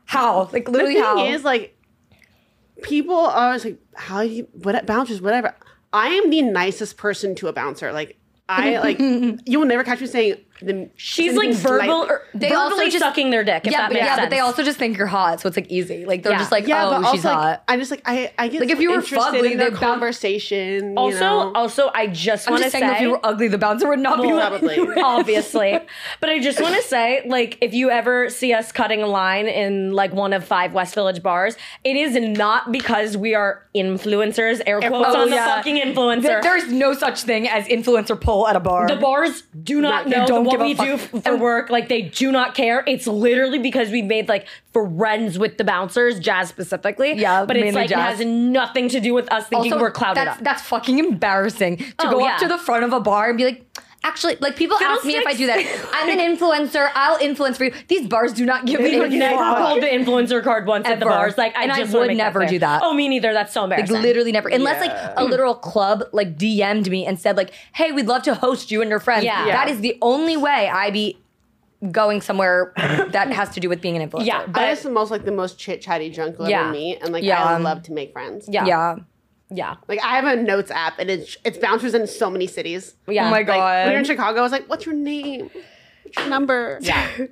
How? 0.05 0.49
Like, 0.53 0.67
the 0.67 0.73
literally, 0.73 0.95
thing 0.95 1.03
how? 1.03 1.25
is, 1.25 1.45
like, 1.45 1.77
people 2.83 3.17
are 3.17 3.47
always 3.47 3.65
like, 3.65 3.79
how 3.95 4.21
you, 4.21 4.49
what 4.53 4.85
bouncers, 4.87 5.21
whatever. 5.21 5.55
I 5.93 6.09
am 6.09 6.31
the 6.31 6.43
nicest 6.43 6.97
person 6.97 7.35
to 7.37 7.49
a 7.49 7.53
bouncer. 7.53 7.93
Like, 7.93 8.19
I 8.49 8.79
like, 8.79 8.99
you 9.47 9.59
will 9.59 9.67
never 9.67 9.85
catch 9.85 10.01
me 10.01 10.07
saying 10.07 10.37
the. 10.67 10.89
She's 10.97 11.35
like 11.37 11.53
verbal 11.55 12.05
or 12.09 12.23
They 12.35 12.49
verbally 12.49 12.63
also 12.63 12.85
just- 12.85 12.99
sucking 12.99 13.31
their 13.31 13.45
dick. 13.45 13.67
If 13.67 13.73
yeah, 13.73 13.79
that 13.83 13.89
but, 13.89 13.95
makes 13.95 14.05
yeah, 14.07 14.15
sense. 14.17 14.25
but 14.27 14.31
they 14.31 14.41
also 14.41 14.63
just 14.63 14.79
think 14.79 14.97
you're 14.97 15.07
hot, 15.07 15.41
so 15.41 15.49
it's 15.49 15.57
like 15.57 15.71
easy. 15.71 16.05
Like 16.05 16.23
they're 16.23 16.33
Yeah. 16.33 16.39
just 16.39 16.53
like, 16.53 16.67
Yeah, 16.67 16.87
oh, 16.87 16.91
but 16.91 16.97
also 17.05 17.13
she's 17.17 17.25
like, 17.25 17.35
hot. 17.35 17.65
I 17.69 17.77
just 17.77 17.91
like 17.91 18.03
I 18.05 18.33
I 18.39 18.49
get 18.49 18.61
Like, 18.63 18.71
if 18.71 18.81
you 18.81 18.91
were 18.91 18.97
interested 18.97 19.19
fugly, 19.43 19.53
in 19.53 19.59
their 19.59 19.71
they'd 19.71 19.79
conversation. 19.79 20.91
you 20.93 20.97
also, 20.99 21.19
know? 21.21 21.53
also, 21.55 21.91
I 21.95 22.07
just 22.07 22.49
want 22.49 22.59
to 22.61 22.65
just 22.65 22.73
saying, 22.73 22.87
say 22.89 22.95
if 22.97 23.01
you 23.03 23.11
were 23.11 23.21
ugly, 23.25 23.49
the 23.49 23.59
bouncer 23.59 23.89
would 23.89 23.99
not 23.99 24.21
be 24.23 24.29
Well, 24.29 24.37
like- 24.37 24.61
probably. 24.61 25.03
obviously. 25.03 25.79
But 26.21 26.31
I 26.31 26.39
just 26.39 26.61
want 26.61 26.75
to 26.77 26.83
say, 26.83 27.23
like, 27.27 27.59
if 27.61 27.75
you 27.75 27.91
ever 27.91 28.29
see 28.31 28.53
us 28.53 28.73
cutting 28.73 29.03
a 29.03 29.07
line 29.07 29.47
in 29.47 29.93
like 29.93 30.13
one 30.13 30.33
of 30.33 30.45
five 30.45 30.73
West 30.73 30.95
Village 30.95 31.23
bars, 31.23 31.57
it 31.85 31.97
is 31.97 32.15
not 32.17 32.73
because 32.73 33.17
we 33.17 33.35
are 33.35 33.63
influencers. 33.75 34.61
Air 34.67 34.81
quotes 34.81 34.93
quotes. 34.93 35.17
on 35.17 35.23
Oh, 35.23 35.29
the 35.29 35.35
yeah. 35.35 35.57
fucking 35.57 35.77
influencer. 35.77 36.23
There- 36.23 36.43
There's 36.43 36.71
no 36.73 36.95
such 36.95 37.23
thing 37.23 37.49
as 37.49 37.67
influencer 37.67 38.21
pull 38.21 38.47
at 38.49 38.57
a 38.57 38.61
bar. 38.61 38.87
the 38.89 38.97
bars 38.97 39.43
do 39.63 39.81
not 39.81 40.05
They 40.05 40.17
know 40.19 40.27
don't 40.27 40.45
what 40.53 40.61
we 40.61 40.75
do 40.75 40.97
for 40.97 41.37
work. 41.37 41.71
Like 41.71 41.89
they 41.89 42.03
do 42.03 42.33
not 42.33 42.55
care. 42.55 42.85
It's 42.87 43.07
literally 43.07 43.59
because 43.59 43.91
we 43.91 44.03
made 44.03 44.29
like 44.29 44.47
friends 44.73 45.39
with 45.39 45.59
the 45.59 45.65
bouncers, 45.65 46.21
Jaz 46.21 46.47
specifically. 46.47 47.15
Yeah, 47.15 47.45
but 47.45 47.57
it's 47.57 47.75
like 47.75 47.91
it 47.91 47.97
has 47.97 48.21
nothing 48.21 48.89
to 48.91 49.01
do 49.01 49.15
with 49.15 49.31
us 49.33 49.47
thinking 49.47 49.79
we're 49.79 49.91
clouded 49.91 50.27
that's, 50.27 50.39
up. 50.39 50.45
That's 50.45 50.63
fucking 50.63 50.99
embarrassing 50.99 51.79
to 51.79 51.95
Oh, 52.01 52.11
go 52.11 52.21
yeah. 52.21 52.35
up 52.35 52.41
to 52.41 52.49
the 52.49 52.59
front 52.59 52.85
of 52.85 52.93
a 52.93 53.01
bar 53.01 53.29
and 53.29 53.39
be 53.39 53.45
like, 53.45 53.65
actually, 54.05 54.37
like 54.41 54.57
people 54.57 54.77
ask 54.81 55.05
me 55.05 55.15
if 55.17 55.27
I 55.27 55.35
do 55.35 55.47
that. 55.47 55.59
I'm 55.93 56.09
an 56.09 56.19
influencer. 56.37 56.91
I'll 56.95 57.19
influence 57.19 57.57
for 57.57 57.65
you. 57.65 57.75
These 57.89 58.09
bars 58.09 58.33
do 58.33 58.45
not 58.45 58.67
give 58.67 58.81
me. 58.81 58.97
a 58.97 58.99
would 58.99 59.13
never 59.13 59.37
fuck. 59.39 59.81
the 59.81 59.87
influencer 59.87 60.43
card 60.43 60.67
once 60.67 60.87
at 60.87 60.99
the 61.01 61.07
bars. 61.07 61.39
Like 61.39 61.57
I 61.57 61.65
And 61.65 61.73
just 61.75 61.93
wanna 61.95 62.09
would 62.09 62.17
never 62.17 62.41
clear. 62.41 62.49
do 62.49 62.59
that. 62.61 62.83
Oh, 62.85 62.93
me 62.95 63.09
neither. 63.09 63.33
That's 63.33 63.53
so 63.53 63.61
Like 63.63 63.79
embarrassing. 63.81 64.03
literally 64.03 64.33
never, 64.33 64.49
unless 64.49 64.85
Yeah. 64.85 64.93
like 65.15 65.15
a 65.19 65.25
literal 65.25 65.55
club 65.55 66.05
like 66.13 66.37
DM'd 66.37 66.91
me 66.91 67.07
and 67.07 67.19
said 67.21 67.37
like, 67.37 67.53
"Hey, 67.75 67.93
we'd 67.93 68.07
love 68.07 68.23
to 68.25 68.35
host 68.35 68.71
you 68.71 68.81
and 68.83 68.91
your 68.91 69.01
friends." 69.01 69.25
Yeah. 69.25 69.47
Yeah. 69.47 69.53
that 69.65 69.69
is 69.71 69.81
the 69.81 69.97
only 70.03 70.37
way 70.37 70.69
I 70.73 70.91
be 70.91 71.19
going 71.91 72.21
somewhere 72.21 72.73
that 72.77 73.33
has 73.33 73.49
to 73.51 73.61
do 73.61 73.69
with 73.69 73.81
being 73.81 73.97
an 74.01 74.09
influencer. 74.09 74.25
Yeah, 74.27 74.43
I 74.43 74.47
but 74.47 74.71
just 74.71 74.85
the 74.85 74.91
most 74.91 75.11
like 75.11 75.25
the 75.25 75.33
most 75.33 75.59
chit 75.59 75.81
chatty 75.83 76.11
drunk 76.11 76.37
you'll 76.39 76.49
Yeah. 76.49 76.63
ever 76.63 76.71
meet, 76.73 76.99
and 77.03 77.13
like 77.13 77.25
Yeah. 77.25 77.43
I 77.43 77.57
love 77.59 77.83
to 77.85 77.93
make 77.93 78.13
friends. 78.13 78.49
yeah, 78.51 78.65
yeah. 78.65 78.97
Yeah, 79.53 79.77
Like 79.89 80.01
I 80.03 80.17
have 80.17 80.25
a 80.25 80.37
notes 80.43 80.71
app, 80.71 80.99
and 80.99 81.11
it's 81.11 81.37
it's 81.45 81.59
bouncers 81.59 81.95
in 81.95 82.07
so 82.07 82.31
many 82.31 82.47
cities. 82.47 82.95
yeah. 83.09 83.27
Oh 83.27 83.31
my 83.31 83.39
Like 83.39 83.47
god. 83.47 83.85
when 83.85 83.91
you're 83.93 83.99
in 84.01 84.05
Chicago, 84.05 84.41
I 84.41 84.43
was 84.43 84.53
like, 84.53 84.69
"What's 84.69 84.87
your 84.87 84.95
name? 84.95 85.51
What's 86.05 86.17
your 86.19 86.29
number?" 86.29 86.79
Yeah. 86.81 87.09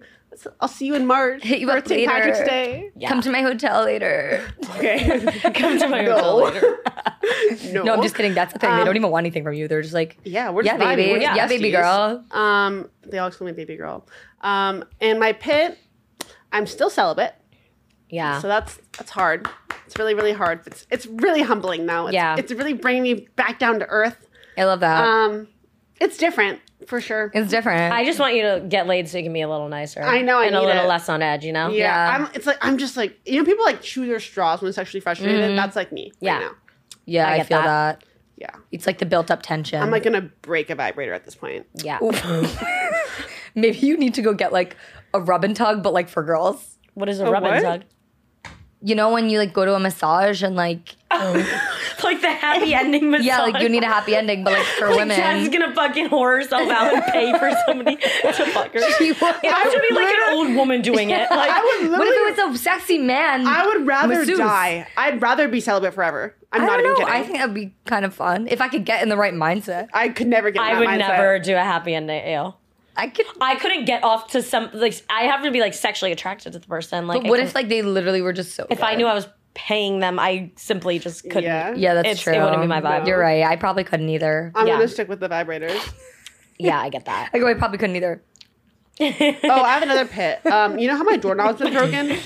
I'll 0.60 0.68
see 0.68 0.86
you 0.86 0.94
in 0.94 1.06
March. 1.06 1.42
Hit 1.42 1.58
you 1.58 1.66
for 1.66 1.76
up 1.76 1.86
St. 1.88 2.00
later. 2.00 2.10
Patrick's 2.12 2.48
Day. 2.48 2.90
Yeah. 2.96 3.08
Come 3.08 3.20
to 3.22 3.30
my 3.30 3.42
hotel 3.42 3.84
later. 3.84 4.42
Okay. 4.76 5.20
Come 5.54 5.78
to 5.78 5.88
my 5.88 6.02
No. 6.02 6.12
hotel 6.14 6.36
later. 6.44 6.78
no. 7.72 7.82
No, 7.82 7.94
I'm 7.94 8.02
just 8.02 8.14
kidding. 8.14 8.32
That's 8.32 8.52
the 8.52 8.58
thing. 8.60 8.70
they 8.70 8.76
Um, 8.80 8.86
don't 8.86 8.96
even 8.96 9.10
want 9.10 9.24
anything 9.24 9.42
from 9.42 9.54
you. 9.54 9.66
They're 9.68 9.82
just 9.82 9.92
like, 9.92 10.16
Yeah, 10.24 10.50
we're 10.50 10.62
yeah, 10.62 10.78
just 10.78 10.84
vibing. 10.84 10.96
baby, 10.96 11.12
We're 11.12 11.20
just 11.20 11.36
yeah, 11.36 11.46
baby 11.48 11.70
girl. 11.72 12.24
Um, 12.30 12.88
they 13.02 13.18
all 13.18 13.30
call 13.30 13.46
me 13.46 13.52
baby 13.52 13.76
girl. 13.76 14.06
Um, 14.40 14.84
and 15.00 15.18
my 15.18 15.32
pit, 15.32 15.76
I'm 16.52 16.66
still 16.66 16.88
celibate, 16.90 17.34
Yeah, 18.08 18.40
so 18.40 18.46
that's 18.48 18.78
that's 18.96 19.10
hard. 19.10 19.48
It's 19.90 19.98
really 19.98 20.14
really 20.14 20.32
hard. 20.32 20.60
It's 20.66 20.86
it's 20.88 21.06
really 21.06 21.42
humbling 21.42 21.84
though. 21.86 22.06
It's, 22.06 22.14
Yeah. 22.14 22.36
it's 22.38 22.52
really 22.52 22.74
bringing 22.74 23.02
me 23.02 23.26
back 23.34 23.58
down 23.58 23.80
to 23.80 23.86
earth. 23.86 24.28
I 24.56 24.62
love 24.64 24.78
that. 24.80 25.04
Um, 25.04 25.48
it's 26.00 26.16
different 26.16 26.60
for 26.86 27.00
sure. 27.00 27.32
it's 27.34 27.50
different. 27.50 27.92
I 27.92 28.04
just 28.04 28.20
want 28.20 28.36
you 28.36 28.42
to 28.42 28.64
get 28.68 28.86
laid 28.86 29.08
so 29.08 29.18
you 29.18 29.24
can 29.24 29.32
be 29.32 29.40
a 29.40 29.48
little 29.48 29.68
nicer. 29.68 30.00
I 30.00 30.22
know, 30.22 30.38
I 30.38 30.46
and 30.46 30.54
a 30.54 30.60
little 30.62 30.84
it. 30.84 30.86
less 30.86 31.08
on 31.08 31.22
edge. 31.22 31.44
You 31.44 31.52
know. 31.52 31.70
yeah, 31.70 31.76
yeah. 31.76 32.24
I'm. 32.24 32.30
It's 32.34 32.46
like 32.46 32.58
I'm 32.60 32.78
just 32.78 32.96
like 32.96 33.18
you 33.26 33.38
know 33.38 33.44
people 33.44 33.64
like 33.64 33.82
chew 33.82 34.06
their 34.06 34.20
straws 34.20 34.60
when 34.60 34.68
it's 34.68 34.76
sexually 34.76 35.00
frustrated. 35.00 35.58
That's 35.58 35.74
like 35.74 35.90
me. 35.90 36.12
Yeah. 36.20 36.34
Right 36.34 36.40
now. 36.42 36.52
yeah, 37.06 37.28
I 37.28 37.34
I, 37.38 37.42
feel 37.42 37.58
that. 37.58 37.98
that. 38.00 38.04
Yeah. 38.36 38.50
It's 38.70 38.86
like 38.86 38.98
the 38.98 39.06
built 39.06 39.28
up 39.32 39.42
tension. 39.42 39.82
I'm 39.82 39.90
like 39.90 40.04
gonna 40.04 40.30
break 40.42 40.70
a 40.70 40.76
vibrator 40.76 41.12
at 41.14 41.24
this 41.24 41.34
point. 41.34 41.66
Yeah. 41.82 41.98
Maybe 43.56 43.78
you 43.78 43.96
need 43.96 44.14
to 44.14 44.22
go 44.22 44.34
get 44.34 44.52
like 44.52 44.76
a 45.12 45.20
rub 45.20 45.42
and 45.42 45.56
tug, 45.56 45.82
but 45.82 45.92
like 45.92 46.08
for 46.08 46.22
girls. 46.22 46.78
What 46.94 47.08
is 47.08 47.18
a, 47.18 47.26
A 47.26 47.30
rub 47.32 47.44
and 47.44 47.62
tug? 47.64 47.82
You 48.82 48.94
know 48.94 49.12
when 49.12 49.28
you 49.28 49.38
like 49.38 49.52
go 49.52 49.64
to 49.66 49.74
a 49.74 49.80
massage 49.80 50.42
and 50.42 50.56
like 50.56 50.96
Like 51.10 52.20
the 52.22 52.30
happy 52.30 52.72
ending 52.82 53.10
massage. 53.10 53.26
yeah, 53.26 53.40
like 53.42 53.60
you 53.62 53.68
need 53.68 53.82
a 53.82 53.86
happy 53.86 54.16
ending, 54.16 54.42
but 54.42 54.54
like 54.54 54.62
for 54.64 54.88
Like 54.88 54.96
women. 55.00 55.18
Jaz 55.20 55.52
gonna 55.52 55.74
fucking 55.74 56.08
whore 56.08 56.38
herself 56.38 56.68
out 56.70 56.94
and 56.94 57.02
pay 57.12 57.32
for 57.38 57.50
somebody 57.66 57.96
to 57.96 58.46
fuck 58.46 58.72
her. 58.72 58.80
She 58.98 59.12
would. 59.12 59.34
It 59.42 59.50
has 59.52 59.72
to 59.72 59.84
be 59.88 59.94
like 59.94 60.14
an 60.14 60.34
old 60.34 60.54
woman 60.56 60.80
doing 60.82 61.10
it. 61.10 61.30
Like 61.30 61.50
I 61.50 61.78
would 61.82 61.90
What 61.92 62.08
if 62.08 62.38
it 62.38 62.48
was 62.48 62.58
a 62.60 62.62
sexy 62.62 62.98
man? 62.98 63.46
I 63.46 63.66
would 63.66 63.86
rather 63.86 64.18
masseuse? 64.20 64.38
die. 64.38 64.86
I'd 64.96 65.20
rather 65.20 65.46
be 65.48 65.60
celibate 65.60 65.92
forever. 65.94 66.34
I'm 66.52 66.62
I 66.62 66.66
not 66.66 66.76
don't 66.78 66.80
even 66.80 66.90
know. 66.92 66.98
kidding. 67.06 67.12
I 67.12 67.22
think 67.22 67.38
that'd 67.38 67.54
be 67.54 67.74
kind 67.84 68.04
of 68.06 68.14
fun 68.14 68.48
if 68.48 68.60
I 68.62 68.68
could 68.68 68.84
get 68.86 69.02
in 69.02 69.08
the 69.10 69.16
right 69.16 69.34
mindset. 69.34 69.88
I 69.92 70.08
could 70.08 70.26
never 70.26 70.50
get. 70.50 70.60
In 70.62 70.66
I 70.68 70.72
that 70.74 70.78
would 70.80 70.88
mindset. 70.88 70.98
never 71.08 71.38
do 71.38 71.54
a 71.54 71.58
happy 71.60 71.94
ending. 71.94 72.26
Ew. 72.26 72.54
I 73.00 73.08
could. 73.08 73.26
I 73.40 73.54
couldn't 73.56 73.84
get 73.86 74.04
off 74.04 74.28
to 74.32 74.42
some 74.42 74.70
like 74.74 74.94
I 75.08 75.22
have 75.22 75.42
to 75.44 75.50
be 75.50 75.60
like 75.60 75.74
sexually 75.74 76.12
attracted 76.12 76.52
to 76.52 76.58
the 76.58 76.66
person. 76.66 77.06
Like, 77.06 77.22
But 77.22 77.30
what 77.30 77.40
if 77.40 77.54
like 77.54 77.68
they 77.68 77.82
literally 77.82 78.20
were 78.22 78.32
just 78.32 78.54
so? 78.54 78.66
if 78.70 78.82
I 78.82 78.94
knew 78.94 79.06
I 79.06 79.14
was 79.14 79.26
paying 79.54 79.98
them, 80.00 80.18
I 80.18 80.52
simply 80.56 80.98
just 80.98 81.24
couldn't. 81.24 81.42
Yeah. 81.44 81.74
Yeah, 81.74 81.94
that's 81.94 82.06
It's- 82.08 82.22
true. 82.22 82.34
it 82.34 82.40
wouldn't 82.40 82.60
be 82.62 82.68
my 82.68 82.80
vibe. 82.80 83.06
You're 83.06 83.18
right. 83.18 83.42
I 83.44 83.56
probably 83.56 83.84
couldn't 83.84 84.08
either. 84.08 84.52
I'm 84.54 84.66
Yeah. 84.66 84.74
gonna 84.74 84.88
stick 84.88 85.08
with 85.08 85.20
the 85.20 85.28
vibrators. 85.28 85.80
Yeah, 86.58 86.78
I 86.80 86.90
get 86.90 87.06
that. 87.06 87.30
I 87.34 87.38
go. 87.38 87.46
I 87.48 87.54
probably 87.54 87.78
couldn't 87.78 87.96
either. 87.96 88.22
oh, 89.44 89.62
I 89.62 89.72
have 89.72 89.82
another 89.82 90.04
pit. 90.06 90.44
Um, 90.46 90.78
you 90.78 90.86
know 90.86 90.96
how 90.96 91.04
my 91.04 91.16
doorknob's 91.16 91.58
been 91.58 91.72
broken? 91.72 92.18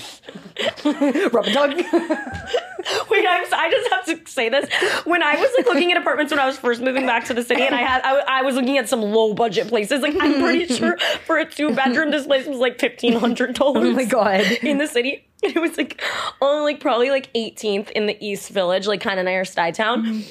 Rub 1.31 1.45
and 1.45 1.53
tug. 1.53 1.75
Wait, 3.09 3.25
I'm, 3.27 3.43
I 3.53 3.69
just 3.71 3.89
have 3.91 4.05
to 4.25 4.29
say 4.31 4.49
this. 4.49 4.69
When 5.05 5.23
I 5.23 5.35
was 5.35 5.49
like 5.57 5.65
looking 5.67 5.91
at 5.91 5.97
apartments 5.97 6.31
when 6.31 6.39
I 6.39 6.45
was 6.45 6.57
first 6.57 6.81
moving 6.81 7.05
back 7.05 7.25
to 7.25 7.33
the 7.33 7.43
city, 7.43 7.63
and 7.63 7.73
I 7.73 7.81
had 7.81 8.01
I, 8.03 8.39
I 8.39 8.41
was 8.41 8.55
looking 8.55 8.77
at 8.77 8.89
some 8.89 9.01
low 9.01 9.33
budget 9.33 9.69
places. 9.69 10.01
Like 10.01 10.15
I'm 10.19 10.35
pretty 10.41 10.67
sure 10.67 10.97
for 11.25 11.37
a 11.37 11.49
two 11.49 11.73
bedroom, 11.73 12.11
this 12.11 12.25
place 12.27 12.45
was 12.45 12.57
like 12.57 12.79
fifteen 12.79 13.13
hundred 13.13 13.55
dollars. 13.55 13.87
oh 13.87 13.91
my 13.93 14.05
god. 14.05 14.41
in 14.61 14.77
the 14.77 14.87
city. 14.87 15.27
It 15.43 15.59
was 15.59 15.77
like 15.77 16.01
on 16.41 16.63
like 16.63 16.79
probably 16.79 17.09
like 17.09 17.31
18th 17.33 17.91
in 17.91 18.07
the 18.07 18.17
East 18.25 18.49
Village, 18.49 18.87
like 18.87 19.01
kind 19.01 19.19
of 19.19 19.25
near 19.25 19.43
Stuytown. 19.43 20.25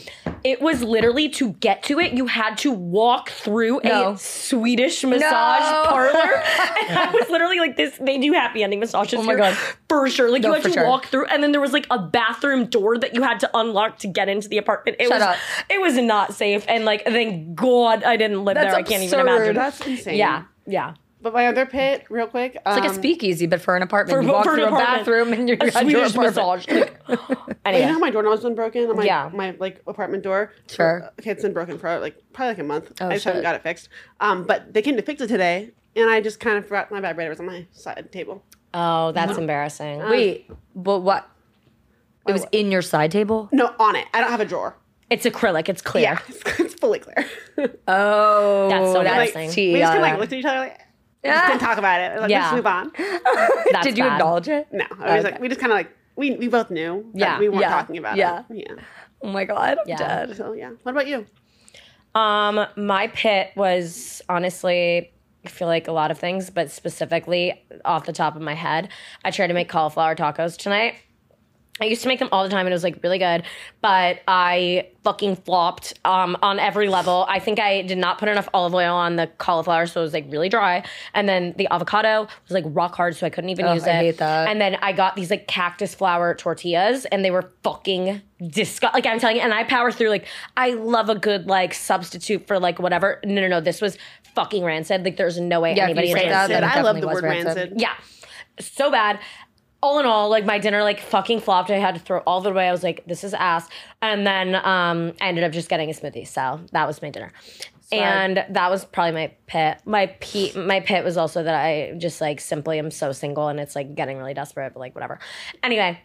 It 0.44 0.60
was 0.60 0.82
literally 0.82 1.30
to 1.30 1.54
get 1.54 1.82
to 1.84 1.98
it, 1.98 2.12
you 2.12 2.26
had 2.26 2.58
to 2.58 2.70
walk 2.70 3.30
through 3.30 3.80
No. 3.82 4.10
a 4.12 4.18
Swedish 4.18 5.02
massage 5.02 5.22
No. 5.70 5.84
parlor. 5.88 6.12
And 6.86 6.98
I 6.98 7.10
was 7.18 7.30
literally 7.30 7.58
like, 7.60 7.76
this, 7.78 7.96
they 7.98 8.18
do 8.18 8.32
happy 8.34 8.62
ending 8.62 8.78
massages. 8.80 9.18
Oh 9.18 9.22
my 9.22 9.32
here 9.32 9.38
God. 9.38 9.56
For 9.88 10.06
sure. 10.10 10.30
Like 10.30 10.42
No, 10.42 10.48
you 10.48 10.54
had 10.56 10.62
to 10.64 10.72
sure. 10.72 10.86
walk 10.86 11.06
through, 11.06 11.24
and 11.26 11.42
then 11.42 11.52
there 11.52 11.62
was 11.62 11.72
like 11.72 11.86
a 11.90 11.98
bathroom 11.98 12.66
door 12.66 12.98
that 12.98 13.14
you 13.14 13.22
had 13.22 13.40
to 13.40 13.50
unlock 13.54 13.98
to 14.00 14.06
get 14.06 14.28
into 14.28 14.48
the 14.48 14.58
apartment. 14.58 14.98
It 15.00 15.04
Shut 15.08 15.14
was 15.14 15.22
up. 15.22 15.36
it 15.70 15.80
was 15.80 15.96
not 15.96 16.34
safe. 16.34 16.64
And 16.68 16.84
like, 16.84 17.04
thank 17.04 17.54
God 17.54 18.04
I 18.04 18.16
didn't 18.18 18.44
live 18.44 18.56
That's 18.56 18.66
there. 18.66 18.74
I 18.76 18.82
can't 18.82 19.02
even 19.02 19.20
absurd. 19.20 19.32
imagine. 19.32 19.54
That's 19.54 19.80
insane. 19.86 20.18
yeah. 20.18 20.42
Yeah. 20.66 20.94
But 21.24 21.32
my 21.32 21.46
other 21.46 21.64
pit, 21.64 22.04
real 22.10 22.26
quick. 22.26 22.54
It's 22.54 22.66
like 22.66 22.84
a 22.84 22.88
um, 22.88 22.94
speakeasy, 22.94 23.46
but 23.46 23.62
for 23.62 23.74
an 23.76 23.82
apartment. 23.82 24.24
you 24.24 24.30
walk 24.30 24.44
for 24.44 24.50
an 24.50 24.56
through 24.56 24.64
a 24.64 24.68
apartment. 24.68 24.98
bathroom 24.98 25.32
and 25.32 25.48
you're 25.48 25.56
a 25.58 25.74
at 25.74 25.88
your 25.88 26.06
Swedish 26.06 26.34
apartment. 26.34 26.36
massage. 26.36 26.68
Like, 26.68 27.00
You 27.08 27.54
anyway. 27.64 27.86
know 27.86 27.92
how 27.94 27.98
my 27.98 28.10
doorknob's 28.10 28.42
been 28.42 28.54
broken 28.54 28.90
on 28.90 28.96
my 28.98 29.04
Yeah. 29.04 29.30
my 29.32 29.56
like 29.58 29.80
apartment 29.86 30.22
door? 30.22 30.52
Sure. 30.68 31.04
Uh, 31.04 31.10
okay, 31.20 31.30
it's 31.30 31.40
been 31.40 31.54
broken 31.54 31.78
for 31.78 31.98
like 31.98 32.18
probably 32.34 32.50
like 32.50 32.58
a 32.58 32.64
month. 32.64 32.92
Oh, 33.00 33.08
I 33.08 33.14
just 33.14 33.24
haven't 33.24 33.40
got 33.40 33.54
it 33.54 33.62
fixed. 33.62 33.88
Um, 34.20 34.44
but 34.44 34.74
they 34.74 34.82
came 34.82 34.96
to 34.96 35.02
fix 35.02 35.22
it 35.22 35.28
today, 35.28 35.70
and 35.96 36.10
I 36.10 36.20
just 36.20 36.40
kind 36.40 36.58
of 36.58 36.64
forgot 36.66 36.90
my 36.90 37.00
vibrator 37.00 37.30
was 37.30 37.40
on 37.40 37.46
my 37.46 37.66
side 37.72 38.12
table. 38.12 38.44
Oh, 38.74 39.12
that's 39.12 39.32
mm-hmm. 39.32 39.40
embarrassing. 39.40 40.02
Uh, 40.02 40.10
Wait, 40.10 40.50
but 40.76 40.98
what? 41.00 41.26
It 42.28 42.32
was 42.32 42.44
in 42.52 42.70
your 42.70 42.82
side 42.82 43.10
table. 43.10 43.48
No, 43.50 43.74
on 43.78 43.96
it. 43.96 44.06
I 44.12 44.20
don't 44.20 44.30
have 44.30 44.40
a 44.40 44.44
drawer. 44.44 44.76
It's 45.08 45.24
acrylic. 45.24 45.70
It's 45.70 45.80
clear. 45.80 46.02
Yeah, 46.02 46.18
it's, 46.28 46.42
it's 46.60 46.74
fully 46.74 46.98
clear. 46.98 47.26
Oh, 47.88 48.68
That's 48.68 48.92
so 48.92 48.98
like, 48.98 49.06
embarrassing. 49.06 49.50
tea. 49.50 49.72
we 49.72 49.78
just 49.78 49.92
kind 49.92 50.04
of 50.04 50.10
like 50.10 50.18
looked 50.18 50.32
at 50.34 50.38
each 50.38 50.44
other 50.44 50.58
like. 50.58 50.83
Yeah. 51.24 51.48
Didn't 51.48 51.60
talk 51.60 51.78
about 51.78 52.00
it. 52.00 52.20
Like, 52.20 52.30
Yeah. 52.30 52.42
let's 52.42 52.54
move 52.56 52.66
on. 52.66 52.92
That's 53.72 53.86
Did 53.86 53.96
you 53.98 54.04
bad. 54.04 54.12
acknowledge 54.14 54.48
it? 54.48 54.68
No, 54.72 54.84
I 55.00 55.16
was 55.16 55.24
Okay. 55.24 55.32
like, 55.32 55.40
we 55.40 55.48
just 55.48 55.60
kind 55.60 55.72
of 55.72 55.76
like 55.76 55.90
we 56.16 56.32
we 56.36 56.48
both 56.48 56.70
knew. 56.70 57.10
that 57.14 57.18
Yeah, 57.18 57.38
we 57.38 57.48
weren't 57.48 57.62
yeah, 57.62 57.70
talking 57.70 57.98
about 57.98 58.16
yeah. 58.16 58.42
it. 58.50 58.66
Yeah. 58.68 58.82
Oh 59.22 59.28
my 59.28 59.44
god, 59.44 59.78
I'm 59.78 59.88
Yeah. 59.88 59.96
dead. 59.96 60.36
So 60.36 60.52
yeah. 60.52 60.70
What 60.82 60.92
about 60.92 61.06
you? 61.06 61.26
Um, 62.14 62.66
my 62.76 63.08
pit 63.08 63.50
was 63.56 64.22
honestly, 64.28 65.10
I 65.44 65.48
feel 65.48 65.66
like 65.66 65.88
a 65.88 65.92
lot 65.92 66.10
of 66.10 66.18
things, 66.18 66.50
but 66.50 66.70
specifically 66.70 67.64
off 67.84 68.06
the 68.06 68.12
top 68.12 68.36
of 68.36 68.42
my 68.42 68.54
head, 68.54 68.88
I 69.24 69.30
tried 69.30 69.48
to 69.48 69.54
make 69.54 69.68
cauliflower 69.68 70.14
tacos 70.14 70.56
tonight. 70.56 70.94
I 71.80 71.86
used 71.86 72.02
to 72.02 72.08
make 72.08 72.20
them 72.20 72.28
all 72.30 72.44
the 72.44 72.50
time 72.50 72.66
and 72.66 72.68
it 72.68 72.72
was 72.72 72.84
like 72.84 73.02
really 73.02 73.18
good, 73.18 73.42
but 73.80 74.20
I 74.28 74.88
fucking 75.02 75.36
flopped 75.36 75.92
um, 76.04 76.36
on 76.40 76.60
every 76.60 76.88
level. 76.88 77.26
I 77.28 77.40
think 77.40 77.58
I 77.58 77.82
did 77.82 77.98
not 77.98 78.18
put 78.18 78.28
enough 78.28 78.48
olive 78.54 78.74
oil 78.74 78.94
on 78.94 79.16
the 79.16 79.26
cauliflower, 79.38 79.86
so 79.86 80.00
it 80.00 80.04
was 80.04 80.12
like 80.12 80.26
really 80.30 80.48
dry. 80.48 80.84
And 81.14 81.28
then 81.28 81.52
the 81.58 81.66
avocado 81.72 82.28
was 82.44 82.50
like 82.52 82.62
rock 82.68 82.94
hard, 82.94 83.16
so 83.16 83.26
I 83.26 83.30
couldn't 83.30 83.50
even 83.50 83.64
Ugh, 83.64 83.74
use 83.74 83.84
I 83.84 83.90
it. 83.90 83.96
hate 83.96 84.18
that. 84.18 84.48
And 84.48 84.60
then 84.60 84.76
I 84.82 84.92
got 84.92 85.16
these 85.16 85.30
like 85.30 85.48
cactus 85.48 85.96
flour 85.96 86.32
tortillas, 86.36 87.06
and 87.06 87.24
they 87.24 87.32
were 87.32 87.50
fucking 87.64 88.22
disgusting. 88.40 88.94
Like 88.94 89.06
I'm 89.06 89.18
telling 89.18 89.36
you, 89.36 89.42
and 89.42 89.52
I 89.52 89.64
power 89.64 89.90
through. 89.90 90.10
Like 90.10 90.26
I 90.56 90.74
love 90.74 91.08
a 91.08 91.16
good 91.16 91.48
like 91.48 91.74
substitute 91.74 92.46
for 92.46 92.60
like 92.60 92.78
whatever. 92.78 93.18
No, 93.24 93.40
no, 93.40 93.48
no. 93.48 93.60
This 93.60 93.80
was 93.80 93.98
fucking 94.36 94.62
rancid. 94.62 95.04
Like 95.04 95.16
there's 95.16 95.40
no 95.40 95.58
way 95.60 95.74
Yeah, 95.74 95.84
anybody 95.86 96.08
you 96.10 96.14
say 96.16 96.28
that, 96.28 96.50
rancid. 96.50 96.62
I 96.62 96.82
love 96.82 97.00
the 97.00 97.08
word 97.08 97.24
rancid. 97.24 97.56
rancid. 97.56 97.80
Yeah. 97.80 97.94
So 98.60 98.92
bad. 98.92 99.18
All 99.84 99.98
in 100.00 100.06
all, 100.06 100.30
like 100.30 100.46
my 100.46 100.58
dinner 100.58 100.82
like 100.82 100.98
fucking 101.00 101.40
flopped. 101.40 101.70
I 101.70 101.76
had 101.78 101.94
to 101.94 102.00
throw 102.00 102.20
all 102.20 102.40
the 102.40 102.52
way. 102.52 102.66
I 102.68 102.72
was 102.72 102.82
like, 102.82 103.04
this 103.06 103.22
is 103.22 103.34
ass. 103.34 103.68
And 104.00 104.26
then 104.26 104.54
um 104.54 105.12
I 105.20 105.28
ended 105.28 105.44
up 105.44 105.52
just 105.52 105.68
getting 105.68 105.90
a 105.90 105.92
smoothie. 105.92 106.26
So 106.26 106.60
that 106.72 106.86
was 106.86 107.02
my 107.02 107.10
dinner. 107.10 107.32
And 107.92 108.44
that 108.48 108.70
was 108.70 108.84
probably 108.86 109.12
my 109.12 109.32
pit. 109.46 109.78
My 109.84 110.06
pit 110.06 110.56
my 110.56 110.80
pit 110.80 111.04
was 111.04 111.16
also 111.18 111.42
that 111.42 111.54
I 111.54 111.92
just 111.98 112.20
like 112.20 112.40
simply 112.40 112.78
am 112.78 112.90
so 112.90 113.12
single 113.12 113.48
and 113.48 113.60
it's 113.60 113.76
like 113.76 113.94
getting 113.94 114.16
really 114.16 114.34
desperate, 114.34 114.72
but 114.72 114.80
like 114.80 114.94
whatever. 114.94 115.18
Anyway, 115.62 116.00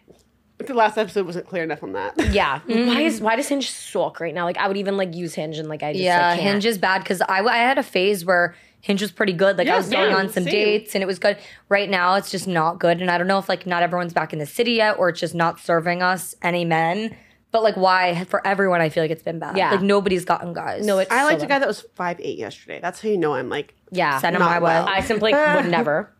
The 0.58 0.74
last 0.74 0.98
episode 0.98 1.24
wasn't 1.24 1.46
clear 1.48 1.62
enough 1.64 1.82
on 1.82 1.94
that. 1.94 2.32
yeah. 2.32 2.60
Why 2.66 3.00
is 3.00 3.20
why 3.22 3.34
does 3.36 3.48
Hinge 3.48 3.70
suck 3.70 4.20
right 4.20 4.34
now? 4.34 4.44
Like 4.44 4.58
I 4.58 4.68
would 4.68 4.76
even 4.76 4.98
like 4.98 5.14
use 5.14 5.34
Hinge 5.34 5.56
and 5.58 5.68
like 5.70 5.82
I 5.82 5.92
just 5.94 6.04
Yeah, 6.04 6.18
like, 6.28 6.38
can't. 6.38 6.52
Hinge 6.52 6.66
is 6.66 6.76
bad 6.78 6.98
because 7.02 7.22
I, 7.22 7.40
I 7.40 7.56
had 7.56 7.78
a 7.78 7.82
phase 7.82 8.26
where 8.26 8.54
Hinge 8.82 9.02
was 9.02 9.10
pretty 9.12 9.32
good. 9.34 9.58
Like 9.58 9.66
I 9.66 9.72
Yeah, 9.72 9.76
was 9.76 9.90
going 9.90 10.10
yeah, 10.10 10.16
on 10.16 10.28
some 10.30 10.44
same. 10.44 10.52
dates 10.52 10.94
and 10.94 11.02
it 11.02 11.06
was 11.06 11.18
good. 11.18 11.36
Right 11.68 11.88
now, 11.90 12.14
it's 12.14 12.30
just 12.30 12.48
not 12.48 12.78
good. 12.78 13.00
And 13.00 13.10
I 13.10 13.18
don't 13.18 13.26
know 13.26 13.38
if 13.38 13.48
like 13.48 13.66
not 13.66 13.82
everyone's 13.82 14.12
back 14.12 14.32
in 14.32 14.38
the 14.38 14.46
city 14.46 14.72
yet 14.72 14.98
or 14.98 15.08
it's 15.10 15.20
just 15.20 15.34
not 15.34 15.60
serving 15.60 16.02
us 16.02 16.34
any 16.42 16.64
men. 16.64 17.14
But 17.52 17.62
like, 17.62 17.76
why 17.76 18.24
for 18.24 18.46
everyone? 18.46 18.80
I 18.80 18.88
feel 18.88 19.02
like 19.02 19.10
it's 19.10 19.22
been 19.24 19.38
bad. 19.40 19.56
Yeah. 19.56 19.72
like 19.72 19.82
nobody's 19.82 20.24
gotten 20.24 20.52
guys. 20.52 20.86
No, 20.86 20.98
it's 20.98 21.10
I 21.10 21.24
liked 21.24 21.40
so 21.40 21.46
a 21.46 21.48
guy 21.48 21.58
that 21.58 21.68
was 21.68 21.80
five 21.94 22.18
eight 22.20 22.38
yesterday. 22.38 22.78
That's 22.80 23.00
how 23.02 23.08
you 23.08 23.18
know 23.18 23.34
I'm 23.34 23.48
like. 23.48 23.74
yeah. 23.90 24.18
send 24.20 24.36
him 24.36 24.40
Not 24.40 24.50
my 24.50 24.58
way. 24.58 24.62
well. 24.64 24.88
I 24.88 25.00
simply 25.00 25.32
would 25.54 25.66
never. 25.68 26.12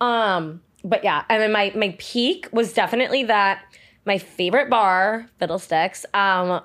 Um, 0.00 0.62
but 0.84 1.04
yeah, 1.04 1.24
and 1.28 1.40
then 1.42 1.52
my 1.52 1.72
my 1.76 1.94
peak 1.98 2.48
was 2.52 2.72
definitely 2.72 3.24
that 3.24 3.62
my 4.04 4.18
favorite 4.18 4.68
bar, 4.70 5.26
Fiddlesticks. 5.38 6.04
Um, 6.14 6.62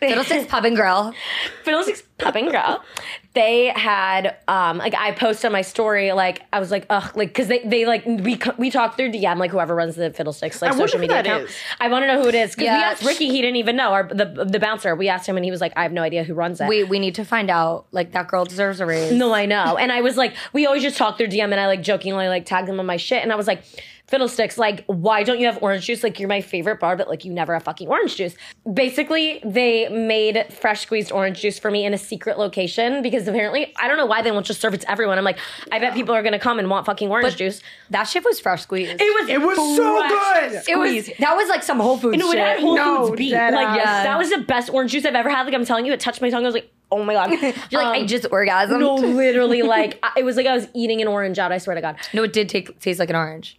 Fiddlesticks 0.00 0.46
Pub 0.50 0.64
and 0.64 0.76
Grill. 0.76 1.12
Fiddlesticks 1.64 2.02
Pub 2.18 2.36
and 2.36 2.48
Grill. 2.50 2.82
They 3.34 3.66
had 3.66 4.36
um 4.48 4.78
like 4.78 4.94
I 4.94 5.12
posted 5.12 5.46
on 5.46 5.52
my 5.52 5.62
story 5.62 6.12
like 6.12 6.42
I 6.52 6.58
was 6.58 6.70
like 6.70 6.86
ugh 6.90 7.16
like 7.16 7.28
because 7.28 7.46
they 7.46 7.60
they 7.60 7.86
like 7.86 8.04
we 8.04 8.40
we 8.56 8.70
talked 8.70 8.96
through 8.96 9.12
DM 9.12 9.38
like 9.38 9.50
whoever 9.52 9.74
runs 9.74 9.94
the 9.94 10.10
Fiddlesticks 10.10 10.60
like 10.60 10.72
I 10.72 10.74
wonder 10.74 10.88
social 10.88 10.98
who 10.98 11.02
media 11.02 11.16
that 11.22 11.26
account. 11.26 11.44
is. 11.44 11.56
I 11.78 11.88
want 11.88 12.02
to 12.02 12.06
know 12.08 12.20
who 12.22 12.28
it 12.28 12.34
is 12.34 12.50
because 12.50 12.64
we 12.64 12.68
asked 12.68 13.04
Ricky 13.04 13.28
he 13.28 13.40
didn't 13.40 13.56
even 13.56 13.76
know 13.76 13.92
our 13.92 14.08
the 14.08 14.46
the 14.48 14.58
bouncer 14.58 14.96
we 14.96 15.08
asked 15.08 15.28
him 15.28 15.36
and 15.36 15.44
he 15.44 15.50
was 15.50 15.60
like 15.60 15.72
I 15.76 15.82
have 15.84 15.92
no 15.92 16.02
idea 16.02 16.24
who 16.24 16.34
runs 16.34 16.60
it. 16.60 16.68
We 16.68 16.82
we 16.84 16.98
need 16.98 17.14
to 17.16 17.24
find 17.24 17.50
out. 17.50 17.86
Like 17.92 18.12
that 18.12 18.28
girl 18.28 18.44
deserves 18.44 18.80
a 18.80 18.86
raise. 18.86 19.12
No, 19.12 19.32
I 19.32 19.46
know. 19.46 19.76
And 19.76 19.92
I 19.92 20.00
was 20.00 20.16
like, 20.16 20.34
we 20.52 20.66
always 20.66 20.82
just 20.82 20.96
talk 20.96 21.16
through 21.16 21.28
DM 21.28 21.44
and 21.44 21.54
I 21.60 21.66
like 21.66 21.82
jokingly 21.82 22.28
like 22.28 22.44
tagged 22.46 22.68
them 22.68 22.80
on 22.80 22.86
my 22.86 22.96
shit. 22.96 23.22
And 23.22 23.32
I 23.32 23.36
was 23.36 23.46
like, 23.46 23.62
Fiddlesticks, 24.08 24.56
like, 24.56 24.84
why 24.86 25.22
don't 25.22 25.38
you 25.38 25.46
have 25.46 25.62
orange 25.62 25.84
juice? 25.84 26.02
Like, 26.02 26.18
you're 26.18 26.28
my 26.30 26.40
favorite 26.40 26.80
bar, 26.80 26.96
but 26.96 27.08
like, 27.08 27.24
you 27.26 27.32
never 27.32 27.52
have 27.52 27.62
fucking 27.64 27.88
orange 27.88 28.16
juice. 28.16 28.34
Basically, 28.72 29.40
they 29.44 29.88
made 29.88 30.46
fresh 30.52 30.80
squeezed 30.82 31.12
orange 31.12 31.40
juice 31.40 31.58
for 31.58 31.70
me 31.70 31.84
in 31.84 31.92
a 31.92 31.98
secret 31.98 32.38
location 32.38 33.02
because 33.02 33.28
apparently, 33.28 33.72
I 33.76 33.86
don't 33.86 33.96
know 33.98 34.06
why 34.06 34.22
they 34.22 34.30
won't 34.30 34.46
just 34.46 34.60
serve 34.60 34.72
it 34.74 34.80
to 34.82 34.90
everyone. 34.90 35.18
I'm 35.18 35.24
like, 35.24 35.38
I 35.70 35.78
bet 35.78 35.94
people 35.94 36.14
are 36.14 36.22
gonna 36.22 36.38
come 36.38 36.58
and 36.58 36.70
want 36.70 36.86
fucking 36.86 37.10
orange 37.10 37.36
juice. 37.36 37.60
That 37.90 38.04
shit 38.04 38.24
was 38.24 38.40
fresh 38.40 38.62
squeezed. 38.62 38.92
It 39.00 39.20
was 39.20 39.28
It 39.28 39.40
was 39.42 39.56
so 39.56 39.98
fresh 39.98 40.50
good. 40.52 40.62
It 40.68 40.78
was 40.78 41.10
that 41.18 41.36
was 41.36 41.48
like 41.48 41.62
some 41.62 41.78
Whole 41.80 41.98
Foods 41.98 42.18
No, 42.18 42.30
it 42.30 42.34
shit. 42.36 42.40
had 42.46 42.60
Whole 42.60 42.76
No, 42.76 43.06
Foods 43.08 43.18
beat. 43.18 43.30
dead 43.30 43.52
Like, 43.54 43.68
ass. 43.80 44.04
that 44.04 44.18
was 44.18 44.30
the 44.30 44.38
best 44.38 44.70
orange 44.70 44.92
juice 44.92 45.04
I've 45.04 45.14
ever 45.14 45.28
had. 45.30 45.44
Like, 45.44 45.54
I'm 45.54 45.64
telling 45.64 45.84
you, 45.86 45.92
it 45.92 46.00
touched 46.00 46.20
my 46.22 46.30
tongue. 46.30 46.44
I 46.44 46.46
was 46.48 46.54
like, 46.54 46.70
oh 46.90 47.04
my 47.04 47.12
God. 47.14 47.30
You're 47.70 47.82
like, 47.82 47.94
I 47.96 48.00
Um, 48.00 48.06
just 48.06 48.24
orgasmed. 48.30 48.78
No, 48.80 48.94
literally, 48.94 49.62
like 49.62 49.98
I- 50.02 50.12
it 50.20 50.24
was 50.24 50.36
like 50.36 50.46
I 50.46 50.54
was 50.54 50.66
eating 50.74 51.02
an 51.02 51.08
orange 51.08 51.38
out. 51.38 51.52
I 51.52 51.58
swear 51.58 51.74
to 51.74 51.82
God, 51.82 51.96
No, 52.14 52.22
it 52.22 52.32
did 52.32 52.48
take, 52.48 52.78
taste 52.80 52.98
like 52.98 53.10
an 53.10 53.16
orange. 53.16 53.58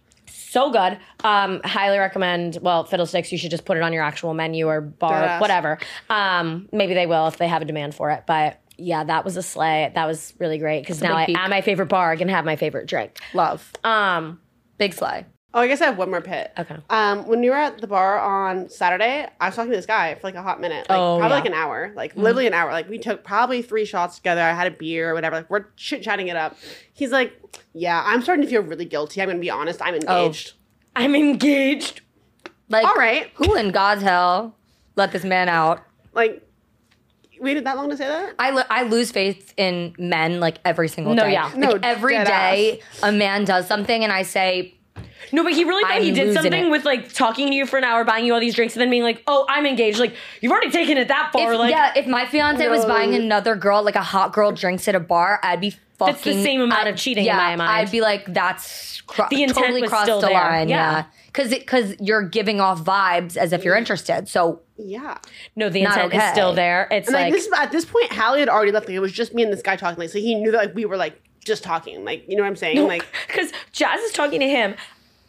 So 0.50 0.70
good. 0.70 0.98
Um, 1.24 1.60
highly 1.64 1.98
recommend. 1.98 2.58
Well, 2.60 2.84
Fiddlesticks, 2.84 3.30
you 3.32 3.38
should 3.38 3.50
just 3.50 3.64
put 3.64 3.76
it 3.76 3.82
on 3.82 3.92
your 3.92 4.02
actual 4.02 4.34
menu 4.34 4.66
or 4.66 4.80
bar, 4.80 5.22
Deadass. 5.22 5.40
whatever. 5.40 5.78
Um, 6.08 6.68
maybe 6.72 6.94
they 6.94 7.06
will 7.06 7.28
if 7.28 7.36
they 7.38 7.48
have 7.48 7.62
a 7.62 7.64
demand 7.64 7.94
for 7.94 8.10
it. 8.10 8.24
But 8.26 8.60
yeah, 8.76 9.04
that 9.04 9.24
was 9.24 9.36
a 9.36 9.42
sleigh. 9.42 9.92
That 9.94 10.06
was 10.06 10.34
really 10.38 10.58
great 10.58 10.80
because 10.82 11.00
now 11.02 11.16
I, 11.16 11.26
peak. 11.26 11.38
at 11.38 11.50
my 11.50 11.60
favorite 11.60 11.86
bar, 11.86 12.10
I 12.10 12.16
can 12.16 12.28
have 12.28 12.44
my 12.44 12.56
favorite 12.56 12.86
drink. 12.86 13.18
Love. 13.34 13.70
Um, 13.84 14.40
Big 14.78 14.94
slay. 14.94 15.26
Oh, 15.52 15.60
I 15.60 15.66
guess 15.66 15.80
I 15.80 15.86
have 15.86 15.98
one 15.98 16.10
more 16.10 16.20
pit. 16.20 16.52
Okay. 16.56 16.76
Um, 16.90 17.26
when 17.26 17.40
we 17.40 17.50
were 17.50 17.56
at 17.56 17.80
the 17.80 17.88
bar 17.88 18.20
on 18.20 18.68
Saturday, 18.68 19.26
I 19.40 19.46
was 19.46 19.56
talking 19.56 19.72
to 19.72 19.76
this 19.76 19.84
guy 19.86 20.14
for 20.14 20.28
like 20.28 20.36
a 20.36 20.42
hot 20.42 20.60
minute, 20.60 20.86
like 20.88 20.96
Oh, 20.96 21.18
probably 21.18 21.28
yeah. 21.28 21.34
like 21.34 21.46
an 21.46 21.54
hour, 21.54 21.92
like 21.96 22.14
literally 22.16 22.46
an 22.46 22.54
hour. 22.54 22.70
Like 22.70 22.88
we 22.88 22.98
took 22.98 23.24
probably 23.24 23.60
three 23.60 23.84
shots 23.84 24.14
together. 24.16 24.40
I 24.42 24.52
had 24.52 24.68
a 24.68 24.70
beer 24.70 25.10
or 25.10 25.14
whatever. 25.14 25.36
Like 25.36 25.50
we're 25.50 25.64
chit 25.76 26.02
chatting 26.02 26.28
it 26.28 26.36
up. 26.36 26.56
He's 26.92 27.10
like, 27.10 27.32
"Yeah, 27.72 28.00
I'm 28.06 28.22
starting 28.22 28.44
to 28.44 28.48
feel 28.50 28.62
really 28.62 28.84
guilty. 28.84 29.20
I'm 29.20 29.28
gonna 29.28 29.40
be 29.40 29.50
honest. 29.50 29.82
I'm 29.82 29.94
engaged. 29.96 30.52
I'm 30.94 31.16
engaged. 31.16 32.02
Like, 32.68 32.86
All 32.86 32.94
right, 32.94 33.30
who 33.34 33.56
in 33.56 33.72
God's 33.72 34.02
hell 34.02 34.54
let 34.94 35.10
this 35.12 35.24
man 35.24 35.48
out? 35.48 35.82
like." 36.12 36.46
Waited 37.40 37.64
that 37.64 37.74
long 37.78 37.88
to 37.88 37.96
say 37.96 38.06
that? 38.06 38.34
I, 38.38 38.50
lo- 38.50 38.64
I 38.68 38.82
lose 38.82 39.10
faith 39.10 39.54
in 39.56 39.94
men 39.98 40.40
like 40.40 40.58
every 40.62 40.88
single 40.88 41.14
No, 41.14 41.22
day. 41.24 41.32
yeah. 41.32 41.44
Like, 41.46 41.56
No, 41.56 41.70
every 41.82 42.12
dead 42.12 42.26
day 42.26 42.80
a 43.02 43.10
man 43.10 43.46
does 43.46 43.66
something 43.66 44.04
and 44.04 44.12
I 44.12 44.24
say, 44.24 44.74
No, 45.32 45.42
but 45.44 45.52
he 45.52 45.64
really 45.64 45.82
thought 45.82 45.92
I'm 45.92 46.02
he 46.02 46.12
did 46.12 46.34
something 46.34 46.66
it. 46.66 46.70
with 46.70 46.84
like 46.84 47.12
talking 47.12 47.48
to 47.48 47.54
you 47.54 47.66
for 47.66 47.76
an 47.78 47.84
hour, 47.84 48.04
buying 48.04 48.24
you 48.24 48.34
all 48.34 48.40
these 48.40 48.54
drinks, 48.54 48.74
and 48.74 48.80
then 48.80 48.90
being 48.90 49.02
like, 49.02 49.22
"Oh, 49.26 49.44
I'm 49.48 49.66
engaged." 49.66 49.98
Like 49.98 50.14
you've 50.40 50.52
already 50.52 50.70
taken 50.70 50.96
it 50.98 51.08
that 51.08 51.30
far. 51.32 51.52
if, 51.52 51.58
like 51.58 51.70
yeah, 51.70 51.92
if 51.96 52.06
my 52.06 52.26
fiance 52.26 52.66
was 52.68 52.84
buying 52.84 53.14
another 53.14 53.54
girl 53.56 53.82
like 53.82 53.96
a 53.96 54.02
hot 54.02 54.32
girl 54.32 54.52
drinks 54.52 54.86
at 54.88 54.94
a 54.94 55.00
bar, 55.00 55.38
I'd 55.42 55.60
be 55.60 55.70
fucking. 55.70 56.14
That's 56.14 56.24
the 56.24 56.42
same 56.42 56.60
amount 56.60 56.82
of 56.88 56.94
I'd- 56.94 56.98
cheating 56.98 57.22
in 57.24 57.26
yeah, 57.28 57.36
my 57.36 57.56
mind. 57.56 57.70
I'd 57.70 57.90
be 57.90 58.00
like, 58.00 58.32
that's 58.32 59.00
cro- 59.02 59.26
The 59.30 59.42
intent 59.42 59.58
totally 59.58 59.82
was 59.82 59.90
crossed 59.90 60.04
still 60.06 60.20
the 60.20 60.28
there. 60.28 60.34
line. 60.36 60.68
Yeah. 60.68 60.92
Yeah, 60.92 61.04
because 61.26 61.50
because 61.50 61.94
you're 62.00 62.22
giving 62.28 62.60
off 62.60 62.82
vibes 62.84 63.36
as 63.36 63.52
if 63.52 63.62
you're 63.64 63.76
interested. 63.76 64.26
So 64.28 64.60
Yeah. 64.78 65.18
no, 65.54 65.68
the 65.68 65.82
Not 65.82 65.96
intent 66.04 66.14
is 66.14 66.30
still 66.32 66.54
there. 66.54 66.88
It's 66.90 67.08
And 67.08 67.14
like, 67.14 67.24
like, 67.24 67.32
this 67.34 67.48
at 67.56 67.70
this 67.72 67.84
point, 67.84 68.10
Halley 68.12 68.40
had 68.40 68.48
already 68.48 68.72
left. 68.72 68.86
Like, 68.88 68.96
it 68.96 69.00
was 69.00 69.12
just 69.12 69.34
me 69.34 69.42
and 69.42 69.52
this 69.52 69.62
guy 69.62 69.76
talking. 69.76 69.98
Like 69.98 70.08
so, 70.10 70.18
he 70.18 70.34
knew 70.34 70.50
that 70.52 70.56
like 70.58 70.74
we 70.74 70.86
were 70.86 70.96
like 70.96 71.20
just 71.44 71.62
talking. 71.62 72.04
Like 72.04 72.24
you 72.28 72.36
know 72.36 72.42
what 72.42 72.48
I'm 72.48 72.56
saying? 72.56 72.86
Like 72.86 73.04
because 73.26 73.52
Jaz 73.74 73.96
is 74.04 74.12
talking 74.12 74.40
to 74.40 74.48
him. 74.48 74.74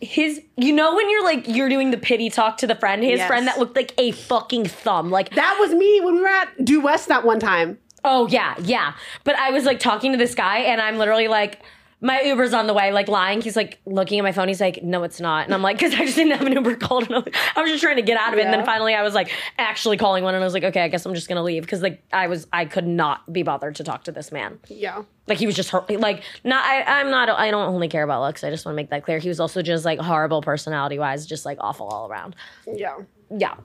His, 0.01 0.41
you 0.57 0.73
know, 0.73 0.95
when 0.95 1.09
you're 1.09 1.23
like 1.23 1.47
you're 1.47 1.69
doing 1.69 1.91
the 1.91 1.97
pity 1.97 2.29
talk 2.29 2.57
to 2.57 2.67
the 2.67 2.75
friend, 2.75 3.03
his 3.03 3.19
Yes. 3.19 3.27
friend 3.27 3.47
that 3.47 3.59
looked 3.59 3.75
like 3.75 3.93
a 3.99 4.11
fucking 4.11 4.65
thumb, 4.65 5.11
like 5.11 5.29
that 5.35 5.57
was 5.59 5.73
me 5.73 6.01
when 6.01 6.15
we 6.15 6.21
were 6.21 6.27
at 6.27 6.65
Due 6.65 6.81
West 6.81 7.07
that 7.09 7.23
one 7.23 7.39
time. 7.39 7.77
Oh 8.03 8.27
yeah, 8.27 8.55
yeah. 8.63 8.93
But 9.23 9.35
I 9.35 9.51
was 9.51 9.63
like 9.63 9.79
talking 9.79 10.11
to 10.11 10.17
this 10.17 10.33
guy, 10.33 10.59
and 10.59 10.81
I'm 10.81 10.97
literally 10.97 11.27
like, 11.27 11.61
my 12.03 12.21
Uber's 12.21 12.53
on 12.53 12.65
the 12.65 12.73
way, 12.73 12.91
like 12.91 13.07
lying. 13.07 13.41
He's 13.41 13.55
like 13.55 13.79
looking 13.85 14.17
at 14.17 14.23
my 14.23 14.31
phone. 14.31 14.47
He's 14.47 14.59
like, 14.59 14.83
no, 14.83 15.03
it's 15.03 15.19
not. 15.19 15.45
And 15.45 15.53
I'm 15.53 15.61
like, 15.61 15.77
because 15.79 15.93
I 15.93 16.05
just 16.05 16.15
didn't 16.15 16.35
have 16.35 16.47
an 16.47 16.53
Uber 16.53 16.75
called, 16.77 17.09
and 17.09 17.29
I 17.55 17.61
was 17.61 17.69
just 17.69 17.83
trying 17.83 17.97
to 17.97 18.01
get 18.01 18.17
out 18.17 18.33
of 18.33 18.39
it. 18.39 18.45
And 18.45 18.53
then 18.53 18.65
finally, 18.65 18.95
I 18.95 19.03
was 19.03 19.13
like 19.13 19.31
actually 19.59 19.97
calling 19.97 20.23
one, 20.23 20.33
and 20.33 20.43
I 20.43 20.45
was 20.45 20.53
like, 20.53 20.63
okay, 20.63 20.81
I 20.81 20.87
guess 20.87 21.05
I'm 21.05 21.13
just 21.13 21.29
gonna 21.29 21.43
leave 21.43 21.61
because 21.61 21.81
like 21.81 22.03
I 22.11 22.27
was, 22.27 22.47
I 22.51 22.65
could 22.65 22.87
not 22.87 23.31
be 23.31 23.43
bothered 23.43 23.75
to 23.75 23.83
talk 23.83 24.03
to 24.05 24.11
this 24.11 24.31
man. 24.31 24.59
Yeah. 24.67 25.03
Like 25.27 25.37
he 25.37 25.45
was 25.45 25.55
just 25.55 25.69
hurt. 25.69 25.89
Like 25.89 26.23
not, 26.43 26.65
I, 26.65 26.81
I'm 26.99 27.11
not. 27.11 27.29
I 27.29 27.51
don't 27.51 27.69
only 27.69 27.87
care 27.87 28.03
about 28.03 28.21
looks. 28.21 28.43
I 28.43 28.49
just 28.49 28.65
want 28.65 28.73
to 28.73 28.77
make 28.77 28.89
that 28.89 29.03
clear. 29.03 29.19
He 29.19 29.29
was 29.29 29.39
also 29.39 29.61
just 29.61 29.85
like 29.85 29.99
horrible 29.99 30.41
personality 30.41 30.97
wise, 30.97 31.27
just 31.27 31.45
like 31.45 31.57
awful 31.61 31.87
all 31.87 32.09
around. 32.09 32.35
Yeah. 32.67 32.97
Yeah. 33.29 33.55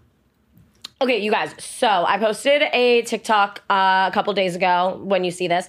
Okay, 1.01 1.19
you 1.19 1.31
guys. 1.31 1.55
So 1.59 1.87
I 1.87 2.19
posted 2.19 2.63
a 2.73 3.03
TikTok 3.03 3.63
uh, 3.69 4.09
a 4.09 4.15
couple 4.15 4.33
days 4.33 4.57
ago 4.57 4.99
when 5.03 5.25
you 5.25 5.31
see 5.31 5.47
this. 5.47 5.69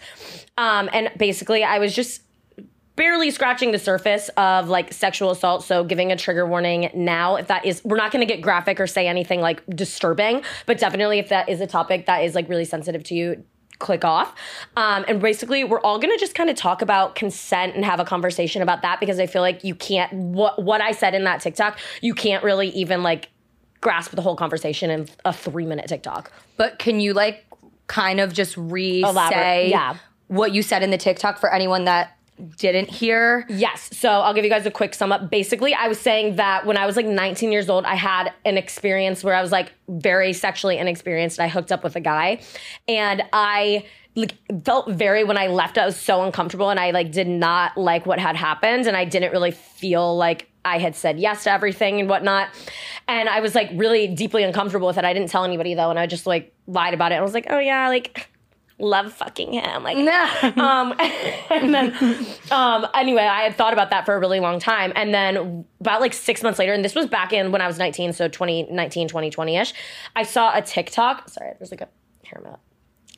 Um, 0.58 0.90
and 0.94 1.12
basically, 1.18 1.66
I 1.66 1.80
was 1.80 1.94
just 1.94 2.22
barely 2.98 3.32
scratching 3.32 3.72
the 3.72 3.80
surface 3.80 4.30
of 4.36 4.68
like 4.68 4.92
sexual 4.92 5.32
assault. 5.32 5.64
So 5.64 5.86
giving 5.86 6.12
a 6.12 6.18
trigger 6.18 6.46
warning 6.46 6.90
now, 6.94 7.38
if 7.38 7.48
that 7.48 7.66
is, 7.66 7.82
we're 7.86 7.96
not 7.96 8.12
going 8.12 8.28
to 8.28 8.32
get 8.32 8.42
graphic 8.42 8.82
or 8.82 8.88
say 8.88 9.08
anything 9.08 9.40
like 9.40 9.64
disturbing, 9.70 10.42
but 10.66 10.80
definitely 10.80 11.20
if 11.20 11.30
that 11.30 11.48
is 11.48 11.62
a 11.62 11.68
topic 11.68 12.08
that 12.08 12.24
is 12.24 12.36
like 12.36 12.50
really 12.50 12.66
sensitive 12.66 13.04
to 13.06 13.16
you, 13.16 13.44
click 13.78 14.04
off. 14.04 14.34
Um, 14.76 15.06
and 15.08 15.22
basically, 15.22 15.64
we're 15.64 15.80
all 15.82 16.00
going 16.00 16.12
to 16.12 16.20
just 16.20 16.34
kind 16.34 16.50
of 16.50 16.56
talk 16.56 16.82
about 16.82 17.14
consent 17.14 17.76
and 17.76 17.86
have 17.86 18.00
a 18.00 18.06
conversation 18.06 18.64
about 18.64 18.82
that 18.82 19.00
because 19.00 19.20
I 19.20 19.28
feel 19.28 19.44
like 19.44 19.64
you 19.64 19.76
can't, 19.76 20.12
what, 20.12 20.62
what 20.62 20.82
I 20.82 20.92
said 20.92 21.14
in 21.14 21.24
that 21.26 21.42
TikTok, 21.42 21.78
you 22.02 22.16
can't 22.16 22.44
really 22.44 22.70
even 22.70 23.04
like 23.04 23.30
grasp 23.80 24.12
the 24.12 24.24
whole 24.24 24.36
conversation 24.36 24.90
in 24.90 25.08
a 25.24 25.32
three 25.32 25.68
minute 25.68 25.88
TikTok. 25.88 26.32
But 26.58 26.80
can 26.80 27.00
you 27.00 27.14
like 27.14 27.46
kind 27.86 28.20
of 28.20 28.34
just 28.34 28.58
re-say 28.58 29.70
yeah. 29.70 29.98
what 30.28 30.52
you 30.52 30.64
said 30.64 30.82
in 30.82 30.90
the 30.90 30.98
TikTok 30.98 31.38
for 31.38 31.54
anyone 31.54 31.86
that 31.86 32.17
didn't 32.58 32.90
hear? 32.90 33.46
Yes. 33.50 33.90
So 33.98 34.10
I'll 34.10 34.34
give 34.34 34.44
you 34.44 34.50
guys 34.50 34.66
a 34.66 34.72
quick 34.72 34.94
sum 34.94 35.12
up. 35.12 35.30
Basically, 35.30 35.74
I 35.74 35.88
was 35.88 36.00
saying 36.00 36.36
that 36.36 36.66
when 36.66 36.78
I 36.78 36.86
was 36.86 36.96
like 36.96 37.06
19 37.06 37.52
years 37.52 37.70
old, 37.70 37.86
I 37.86 37.96
had 37.96 38.34
an 38.46 38.58
experience 38.58 39.24
where 39.24 39.36
I 39.36 39.42
was 39.42 39.52
like 39.52 39.72
very 39.88 40.34
sexually 40.34 40.78
inexperienced 40.78 41.40
I 41.40 41.48
hooked 41.48 41.72
up 41.72 41.84
with 41.84 41.96
a 41.96 42.00
guy. 42.00 42.42
And 42.88 43.24
I 43.34 43.86
like 44.16 44.36
felt 44.66 44.90
very 44.90 45.24
when 45.24 45.38
I 45.38 45.48
left, 45.48 45.78
I 45.78 45.86
was 45.86 45.96
so 45.96 46.24
uncomfortable 46.24 46.70
and 46.70 46.80
I 46.80 46.92
like 46.92 47.12
did 47.12 47.28
not 47.28 47.78
like 47.78 48.06
what 48.06 48.20
had 48.20 48.36
happened. 48.36 48.88
And 48.88 48.98
I 48.98 49.06
didn't 49.06 49.32
really 49.32 49.52
feel 49.52 50.18
like 50.18 50.50
I 50.66 50.80
had 50.80 50.96
said 50.96 51.20
yes 51.20 51.44
to 51.44 51.52
everything 51.52 52.00
and 52.00 52.10
whatnot. 52.10 52.50
And 53.08 53.30
I 53.30 53.40
was 53.40 53.56
like 53.56 53.70
really 53.74 54.08
deeply 54.08 54.44
uncomfortable 54.44 54.88
with 54.88 54.98
it. 54.98 55.06
I 55.06 55.14
didn't 55.14 55.30
tell 55.30 55.46
anybody 55.46 55.76
though. 55.76 55.90
And 55.90 56.00
I 56.00 56.08
just 56.08 56.26
like 56.26 56.54
lied 56.66 56.94
about 56.94 57.12
it. 57.12 57.16
I 57.16 57.22
was 57.22 57.34
like, 57.34 57.48
oh 57.50 57.60
yeah, 57.60 57.88
like 57.88 58.30
love 58.80 59.14
fucking 59.14 59.54
him. 59.54 59.84
Like, 59.84 59.98
um, 60.58 60.94
and 61.00 61.74
then, 61.74 62.26
um, 62.52 62.88
anyway, 62.94 63.24
I 63.24 63.44
had 63.44 63.56
thought 63.56 63.74
about 63.74 63.90
that 63.90 64.06
for 64.06 64.16
a 64.16 64.20
really 64.20 64.40
long 64.40 64.60
time. 64.60 64.94
And 64.96 65.14
then 65.14 65.66
about 65.80 66.02
like 66.02 66.14
six 66.14 66.44
months 66.44 66.60
later, 66.60 66.74
and 66.74 66.84
this 66.84 66.96
was 66.96 67.08
back 67.08 67.34
in 67.34 67.52
when 67.52 67.62
I 67.62 67.68
was 67.68 67.78
19, 67.78 68.14
so 68.14 68.28
2019, 68.28 69.08
2020 69.08 69.58
ish, 69.58 69.74
I 70.16 70.24
saw 70.24 70.56
a 70.56 70.62
TikTok. 70.62 71.30
Sorry, 71.30 71.54
there's 71.58 71.72
like 71.72 71.82
a 71.82 71.90
hair 72.26 72.42
mat. 72.44 72.60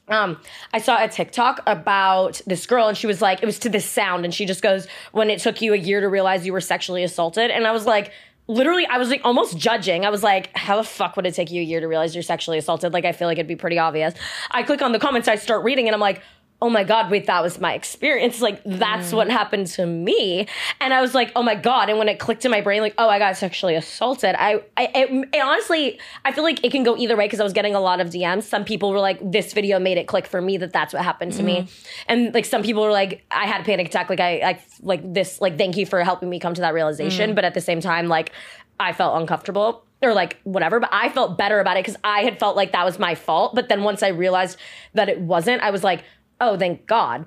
Um, 0.07 0.41
I 0.73 0.79
saw 0.79 1.03
a 1.03 1.07
TikTok 1.07 1.61
about 1.67 2.41
this 2.47 2.65
girl, 2.65 2.87
and 2.87 2.97
she 2.97 3.05
was 3.05 3.21
like, 3.21 3.43
it 3.43 3.45
was 3.45 3.59
to 3.59 3.69
this 3.69 3.85
sound, 3.85 4.25
and 4.25 4.33
she 4.33 4.45
just 4.45 4.63
goes, 4.63 4.87
"When 5.11 5.29
it 5.29 5.39
took 5.39 5.61
you 5.61 5.73
a 5.73 5.77
year 5.77 6.01
to 6.01 6.09
realize 6.09 6.47
you 6.47 6.53
were 6.53 6.61
sexually 6.61 7.03
assaulted," 7.03 7.51
and 7.51 7.67
I 7.67 7.71
was 7.71 7.85
like, 7.85 8.11
literally, 8.49 8.85
I 8.87 8.97
was 8.97 9.09
like 9.09 9.21
almost 9.23 9.57
judging. 9.57 10.05
I 10.05 10.09
was 10.09 10.23
like, 10.23 10.55
how 10.57 10.75
the 10.75 10.83
fuck 10.83 11.15
would 11.15 11.25
it 11.25 11.35
take 11.35 11.51
you 11.51 11.61
a 11.61 11.63
year 11.63 11.79
to 11.79 11.87
realize 11.87 12.13
you're 12.13 12.23
sexually 12.23 12.57
assaulted? 12.57 12.91
Like, 12.91 13.05
I 13.05 13.13
feel 13.13 13.27
like 13.27 13.37
it'd 13.37 13.47
be 13.47 13.55
pretty 13.55 13.79
obvious. 13.79 14.13
I 14.51 14.63
click 14.63 14.81
on 14.81 14.91
the 14.91 14.99
comments, 14.99 15.27
I 15.29 15.35
start 15.35 15.63
reading, 15.63 15.87
and 15.87 15.93
I'm 15.93 16.01
like. 16.01 16.21
Oh 16.61 16.69
my 16.69 16.83
God, 16.83 17.09
wait, 17.09 17.25
that 17.27 17.41
was 17.41 17.59
my 17.59 17.73
experience. 17.73 18.41
Like, 18.41 18.61
that's 18.65 19.11
mm. 19.11 19.13
what 19.13 19.31
happened 19.31 19.67
to 19.67 19.85
me. 19.85 20.45
And 20.81 20.93
I 20.93 20.99
was 20.99 21.15
like, 21.15 21.31
oh 21.35 21.41
my 21.41 21.55
God. 21.55 21.89
And 21.89 21.97
when 21.97 22.09
it 22.09 22.19
clicked 22.19 22.43
in 22.43 22.51
my 22.51 22.59
brain, 22.59 22.81
like, 22.81 22.95
oh, 22.97 23.07
I 23.07 23.17
got 23.17 23.37
sexually 23.37 23.75
assaulted, 23.75 24.35
I, 24.37 24.61
I 24.75 24.91
it, 24.93 25.29
it 25.33 25.41
honestly, 25.41 25.99
I 26.25 26.33
feel 26.33 26.43
like 26.43 26.63
it 26.63 26.71
can 26.71 26.83
go 26.83 26.97
either 26.97 27.15
way 27.15 27.25
because 27.25 27.39
I 27.39 27.43
was 27.43 27.53
getting 27.53 27.75
a 27.75 27.79
lot 27.79 28.01
of 28.01 28.09
DMs. 28.09 28.43
Some 28.43 28.65
people 28.65 28.91
were 28.91 28.99
like, 28.99 29.19
this 29.31 29.53
video 29.53 29.79
made 29.79 29.97
it 29.97 30.07
click 30.07 30.27
for 30.27 30.41
me 30.41 30.57
that 30.57 30.73
that's 30.73 30.93
what 30.93 31.03
happened 31.03 31.31
to 31.33 31.43
me. 31.43 31.61
Mm. 31.61 31.87
And 32.07 32.33
like, 32.33 32.45
some 32.45 32.61
people 32.61 32.83
were 32.83 32.91
like, 32.91 33.23
I 33.31 33.45
had 33.45 33.61
a 33.61 33.63
panic 33.63 33.87
attack. 33.87 34.09
Like, 34.09 34.19
I, 34.19 34.39
I, 34.41 34.63
like 34.81 35.13
this, 35.13 35.39
like, 35.39 35.57
thank 35.57 35.77
you 35.77 35.85
for 35.85 36.03
helping 36.03 36.29
me 36.29 36.39
come 36.39 36.53
to 36.55 36.61
that 36.61 36.73
realization. 36.73 37.31
Mm. 37.31 37.35
But 37.35 37.45
at 37.45 37.53
the 37.53 37.61
same 37.61 37.79
time, 37.79 38.07
like, 38.07 38.33
I 38.79 38.93
felt 38.93 39.19
uncomfortable 39.19 39.85
or 40.01 40.13
like 40.13 40.37
whatever, 40.43 40.79
but 40.79 40.89
I 40.93 41.09
felt 41.09 41.37
better 41.37 41.59
about 41.59 41.77
it 41.77 41.85
because 41.85 41.99
I 42.03 42.21
had 42.21 42.39
felt 42.39 42.55
like 42.55 42.71
that 42.71 42.85
was 42.85 42.97
my 42.97 43.15
fault. 43.15 43.53
But 43.53 43.67
then 43.69 43.83
once 43.83 44.01
I 44.01 44.09
realized 44.09 44.57
that 44.93 45.09
it 45.09 45.19
wasn't, 45.19 45.61
I 45.61 45.71
was 45.71 45.83
like, 45.83 46.03
oh, 46.41 46.57
thank 46.57 46.85
God. 46.85 47.25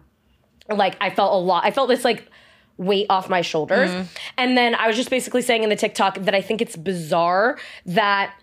Like 0.69 0.97
I 1.01 1.11
felt 1.11 1.33
a 1.33 1.37
lot, 1.37 1.65
I 1.65 1.71
felt 1.71 1.89
this 1.89 2.05
like 2.05 2.29
weight 2.77 3.07
off 3.11 3.29
my 3.29 3.43
shoulders. 3.43 3.91
Mm-hmm. 3.91 4.03
And 4.39 4.57
then 4.57 4.75
I 4.75 4.87
was 4.87 4.97
just 4.97 5.11
basically 5.11 5.43
saying 5.43 5.63
in 5.63 5.69
the 5.69 5.77
TikTok 5.77 6.19
that 6.21 6.35
I 6.35 6.41
think 6.41 6.61
it's 6.61 6.77
bizarre 6.77 7.59
that 7.87 8.35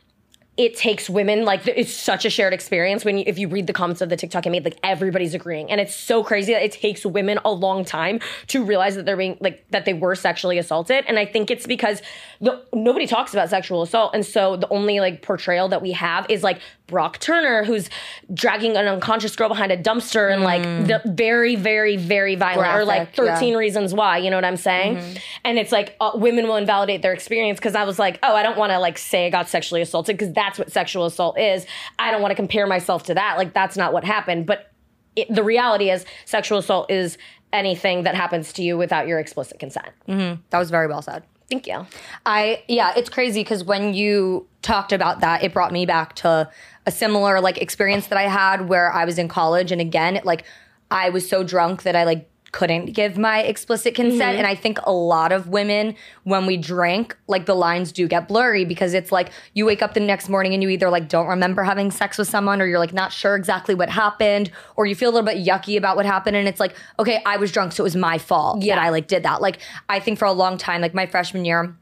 it 0.60 0.76
takes 0.76 1.10
women 1.10 1.46
like 1.46 1.66
it's 1.68 1.94
such 1.94 2.26
a 2.26 2.30
shared 2.30 2.54
experience 2.54 3.06
when 3.06 3.18
you, 3.18 3.24
if 3.26 3.40
you 3.40 3.48
read 3.48 3.66
the 3.66 3.72
comments 3.72 4.02
of 4.02 4.10
the 4.10 4.18
TikTok 4.18 4.46
I 4.46 4.50
made 4.50 4.66
like 4.66 4.78
everybody's 4.84 5.34
agreeing. 5.34 5.72
And 5.72 5.80
it's 5.80 5.96
so 5.96 6.22
crazy 6.22 6.52
that 6.52 6.62
it 6.62 6.74
takes 6.74 7.06
women 7.06 7.40
a 7.46 7.52
long 7.52 7.86
time 7.86 8.20
to 8.48 8.66
realize 8.66 8.96
that 8.96 9.06
they're 9.06 9.16
being 9.16 9.38
like 9.40 9.66
that 9.70 9.86
they 9.86 9.94
were 9.94 10.16
sexually 10.16 10.58
assaulted. 10.58 11.06
And 11.08 11.18
I 11.18 11.26
think 11.26 11.50
it's 11.50 11.66
because 11.66 12.02
the, 12.42 12.62
nobody 12.74 13.08
talks 13.08 13.32
about 13.32 13.50
sexual 13.50 13.82
assault. 13.84 14.14
And 14.14 14.26
so 14.26 14.58
the 14.58 14.68
only 14.68 15.00
like 15.00 15.22
portrayal 15.22 15.70
that 15.70 15.82
we 15.82 15.94
have 15.94 16.26
is 16.30 16.44
like 16.44 16.60
Brock 16.90 17.20
Turner 17.20 17.64
who's 17.64 17.90
dragging 18.34 18.76
an 18.76 18.88
unconscious 18.88 19.36
girl 19.36 19.48
behind 19.48 19.72
a 19.72 19.78
dumpster 19.78 20.34
and 20.34 20.44
like 20.44 20.64
the 20.64 21.02
very 21.06 21.56
very 21.56 21.96
very 21.96 22.36
violent 22.36 22.76
or 22.76 22.84
like 22.84 23.16
Graphic, 23.16 23.26
yeah. 23.26 23.36
13 23.36 23.56
reasons 23.56 23.94
why 23.94 24.18
you 24.18 24.30
know 24.30 24.38
what 24.38 24.46
i'm 24.46 24.58
saying? 24.58 24.98
And 25.46 25.60
it's 25.60 25.72
like 25.72 25.96
uh, 26.02 26.12
women 26.16 26.48
will 26.48 26.56
invalidate 26.56 27.02
their 27.02 27.14
experience 27.14 27.60
because 27.60 27.76
i 27.76 27.84
was 27.84 28.00
like 28.00 28.20
oh 28.24 28.36
i 28.36 28.42
don't 28.42 28.58
want 28.58 28.72
to 28.72 28.80
like 28.80 28.98
say 28.98 29.28
i 29.28 29.30
got 29.30 29.48
sexually 29.48 29.82
assaulted 29.82 30.18
because 30.18 30.34
that's 30.50 30.58
what 30.58 30.72
sexual 30.72 31.06
assault 31.06 31.38
is. 31.38 31.68
I 32.00 32.10
don't 32.10 32.22
want 32.22 32.32
to 32.32 32.36
compare 32.36 32.66
myself 32.66 33.04
to 33.04 33.14
that. 33.14 33.38
Like 33.38 33.54
that's 33.54 33.78
not 33.78 33.94
what 33.94 34.04
happened. 34.04 34.48
But 34.48 34.72
it, 35.16 35.34
the 35.34 35.44
reality 35.44 35.92
is 35.92 36.06
sexual 36.26 36.58
assault 36.58 36.90
is 36.90 37.18
anything 37.54 38.04
that 38.04 38.16
happens 38.16 38.52
to 38.54 38.64
you 38.64 38.78
without 38.78 39.08
your 39.08 39.20
explicit 39.20 39.60
consent. 39.60 39.90
Mm-hmm. 40.08 40.42
That 40.50 40.58
was 40.58 40.72
very 40.72 40.88
well 40.88 41.04
said. 41.04 41.24
thank 41.52 41.68
you. 41.68 41.86
I 42.26 42.64
yeah, 42.68 42.94
it's 42.96 43.10
crazy 43.10 43.42
because 43.42 43.64
when 43.64 43.94
you 43.94 44.48
talked 44.64 44.92
about 44.92 45.20
that, 45.22 45.44
it 45.44 45.54
brought 45.54 45.72
me 45.72 45.86
back 45.86 46.16
to 46.16 46.50
a 46.88 46.92
similar 46.92 47.40
like 47.42 47.60
experience 47.60 48.08
that 48.08 48.18
I 48.18 48.24
had 48.24 48.68
where 48.68 48.92
I 48.92 49.06
was 49.06 49.20
in 49.20 49.28
college, 49.28 49.72
and 49.72 49.80
again, 49.80 50.16
it 50.16 50.26
like 50.26 50.46
I 50.90 51.10
was 51.10 51.30
so 51.30 51.44
drunk 51.44 51.84
that 51.84 51.96
I 51.96 52.06
like 52.06 52.28
couldn't 52.52 52.94
give 52.94 53.18
my 53.18 53.42
explicit 53.42 53.96
consent, 53.96 54.22
mm-hmm. 54.22 54.38
and 54.40 54.48
I 54.48 54.56
think 54.56 54.80
a 54.84 54.92
lot 54.92 55.32
of 55.32 55.48
women 55.48 55.96
when 56.24 56.46
we 56.46 56.58
drink, 56.58 57.16
like 57.28 57.46
the 57.46 57.56
lines 57.56 57.92
do 57.92 58.08
get 58.08 58.28
blurry 58.28 58.66
because 58.66 58.94
it's 58.94 59.12
like 59.12 59.32
you 59.54 59.66
wake 59.66 59.82
up 59.82 59.94
the 59.94 60.00
next 60.00 60.30
morning 60.30 60.54
and 60.54 60.64
you 60.64 60.70
either 60.70 60.90
like 60.90 61.08
don't 61.08 61.28
remember 61.28 61.64
having 61.64 61.92
sex 61.92 62.18
with 62.18 62.28
someone, 62.28 62.62
or 62.62 62.66
you're 62.66 62.80
like 62.80 62.94
not 62.94 63.12
sure 63.12 63.36
exactly 63.36 63.76
what 63.76 63.90
happened, 63.90 64.52
or 64.76 64.86
you 64.86 64.96
feel 64.96 65.10
a 65.10 65.14
little 65.14 65.26
bit 65.26 65.46
yucky 65.46 65.78
about 65.78 65.96
what 65.96 66.06
happened, 66.06 66.36
and 66.36 66.48
it's 66.48 66.60
like 66.60 66.76
okay, 66.98 67.22
I 67.26 67.38
was 67.38 67.52
drunk, 67.52 67.74
so 67.74 67.84
it 67.84 67.86
was 67.86 67.96
my 67.96 68.18
fault 68.18 68.64
Yeah. 68.64 68.76
that 68.76 68.84
I 68.84 68.90
like 68.90 69.08
did 69.08 69.24
that. 69.24 69.42
Like 69.42 69.60
I 69.88 70.00
think 70.00 70.20
for 70.20 70.26
a 70.26 70.34
long 70.34 70.58
time, 70.58 70.82
like 70.82 70.94
my 70.94 71.06
freshman 71.06 71.46
year. 71.46 71.76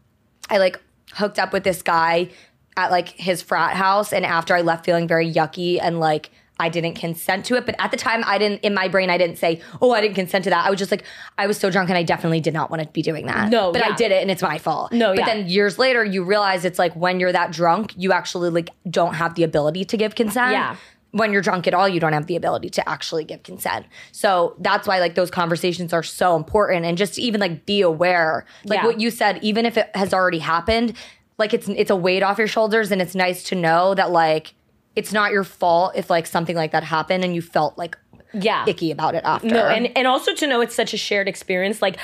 I 0.50 0.60
like 0.60 0.82
hooked 1.14 1.40
up 1.40 1.52
with 1.52 1.64
this 1.64 1.82
guy 1.82 2.30
at 2.78 2.92
like 2.92 3.10
his 3.10 3.42
frat 3.42 3.76
house, 3.76 4.14
and 4.14 4.26
after 4.26 4.56
I 4.56 4.62
left 4.62 4.86
feeling 4.86 5.08
very 5.08 5.30
yucky 5.30 5.80
and 5.82 6.00
like 6.00 6.30
I 6.60 6.70
didn't 6.70 6.96
consent 6.96 7.46
to 7.46 7.56
it. 7.56 7.66
But 7.66 7.76
at 7.80 7.92
the 7.92 7.98
time, 7.98 8.24
I 8.26 8.38
didn't, 8.38 8.62
in 8.62 8.74
my 8.74 8.88
brain, 8.88 9.10
I 9.10 9.18
didn't 9.18 9.38
say, 9.38 9.62
oh, 9.82 9.92
I 9.92 10.02
didn't 10.02 10.16
consent 10.16 10.44
to 10.46 10.50
that. 10.50 10.66
I 10.66 10.70
was 10.70 10.80
just 10.80 10.92
like, 10.92 11.04
I 11.38 11.46
was 11.48 11.58
so 11.58 11.70
drunk 11.70 11.90
and 11.90 11.98
I 11.98 12.04
definitely 12.04 12.40
did 12.40 12.54
not 12.54 12.70
want 12.72 12.82
to 12.84 12.90
be 12.90 13.02
doing 13.02 13.26
that. 13.28 13.50
No, 13.50 13.72
But 13.72 13.84
I 13.84 13.96
did 13.96 14.12
it 14.12 14.22
and 14.22 14.32
it's 14.32 14.42
my 14.42 14.58
fault. 14.58 14.92
No, 14.92 15.12
But 15.12 15.20
yeah. 15.20 15.26
then 15.26 15.48
years 15.48 15.78
later, 15.78 16.04
you 16.04 16.24
realize 16.24 16.66
it's 16.66 16.80
like 16.80 16.96
when 16.96 17.20
you're 17.20 17.32
that 17.32 17.52
drunk, 17.52 17.94
you 17.96 18.12
actually 18.12 18.50
like 18.50 18.70
don't 18.90 19.14
have 19.16 19.36
the 19.36 19.44
ability 19.44 19.86
to 19.86 19.98
give 19.98 20.16
consent. 20.16 20.52
Yeah. 20.54 20.76
When 21.12 21.32
you're 21.32 21.42
drunk 21.42 21.68
at 21.68 21.74
all, 21.74 21.88
you 21.88 22.00
don't 22.00 22.14
have 22.14 22.28
the 22.28 22.36
ability 22.36 22.70
to 22.72 22.88
actually 22.90 23.24
give 23.24 23.42
consent. 23.44 23.86
So 24.12 24.56
that's 24.60 24.88
why 24.88 25.00
like 25.00 25.16
those 25.16 25.32
conversations 25.32 25.94
are 25.94 26.04
so 26.04 26.36
important 26.36 26.86
and 26.86 26.98
just 26.98 27.18
even 27.18 27.40
like 27.40 27.66
be 27.66 27.82
aware. 27.82 28.46
Like 28.66 28.80
Yeah. 28.82 28.86
what 28.86 29.00
you 29.00 29.10
said, 29.10 29.40
even 29.42 29.66
if 29.66 29.78
it 29.78 29.90
has 29.96 30.14
already 30.14 30.40
happened, 30.40 30.94
like 31.38 31.54
it's 31.54 31.70
it's 31.70 31.90
a 31.92 31.96
weight 31.96 32.24
off 32.24 32.38
your 32.40 32.48
shoulders 32.48 32.92
and 32.92 33.02
it's 33.02 33.16
nice 33.16 33.44
to 33.44 33.56
know 33.56 33.94
that 33.96 34.12
like 34.12 34.54
it's 34.98 35.14
not 35.14 35.32
your 35.32 35.44
fault 35.46 35.94
if 35.96 36.10
like 36.10 36.26
something 36.28 36.56
like 36.56 36.72
that 36.72 36.84
happened 36.84 37.24
and 37.24 37.34
you 37.36 37.42
felt 37.42 37.78
like 37.78 37.98
Yeah. 38.34 38.66
icky 38.68 38.92
about 38.92 39.16
it 39.16 39.24
after. 39.24 39.48
No, 39.48 39.68
and 39.68 39.90
and 39.96 40.08
also 40.08 40.34
to 40.34 40.48
know 40.48 40.60
it's 40.62 40.76
such 40.76 40.94
a 40.94 40.98
shared 40.98 41.28
experience. 41.30 41.82
Like, 41.82 41.98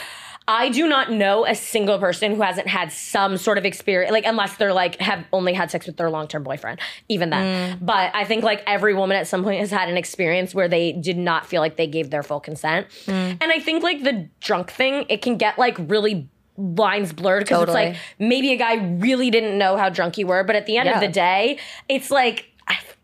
I 0.46 0.68
do 0.70 0.88
not 0.90 1.10
know 1.10 1.46
a 1.46 1.56
single 1.56 2.00
person 2.00 2.36
who 2.36 2.42
hasn't 2.42 2.68
had 2.68 2.92
some 2.92 3.38
sort 3.38 3.58
of 3.58 3.66
experience, 3.66 4.12
like 4.12 4.26
unless 4.26 4.58
they're 4.58 4.74
like 4.74 5.00
have 5.00 5.24
only 5.32 5.54
had 5.54 5.72
sex 5.72 5.86
with 5.88 5.96
their 5.98 6.10
long 6.10 6.28
term 6.28 6.44
boyfriend, 6.44 6.80
even 7.08 7.30
then. 7.30 7.46
Mm. 7.78 7.86
But 7.86 8.14
I 8.14 8.26
think 8.26 8.44
like 8.44 8.62
every 8.68 8.94
woman 8.94 9.16
at 9.18 9.26
some 9.28 9.44
point 9.44 9.60
has 9.62 9.72
had 9.72 9.88
an 9.90 9.96
experience 9.98 10.54
where 10.54 10.68
they 10.68 10.92
did 10.92 11.18
not 11.18 11.46
feel 11.46 11.62
like 11.62 11.78
they 11.78 11.88
gave 11.88 12.10
their 12.10 12.24
full 12.24 12.42
consent. 12.42 12.88
Mm. 13.06 13.38
And 13.42 13.52
I 13.52 13.60
think 13.60 13.84
like 13.84 14.04
the 14.04 14.28
drunk 14.42 14.70
thing, 14.72 15.06
it 15.08 15.22
can 15.22 15.38
get 15.38 15.58
like 15.58 15.78
really 15.80 16.28
lines 16.58 17.14
blurred 17.14 17.44
because 17.46 17.60
Totally. 17.60 17.82
it's 17.84 17.98
like 17.98 18.02
maybe 18.20 18.52
a 18.52 18.58
guy 18.58 18.76
really 18.76 19.32
didn't 19.32 19.58
know 19.58 19.78
how 19.78 19.90
drunk 19.90 20.18
you 20.18 20.28
were, 20.28 20.44
but 20.44 20.56
at 20.56 20.66
the 20.68 20.78
end 20.78 20.88
Yeah. 20.88 20.96
of 20.96 21.02
the 21.02 21.08
day, 21.08 21.58
it's 21.90 22.12
like 22.12 22.50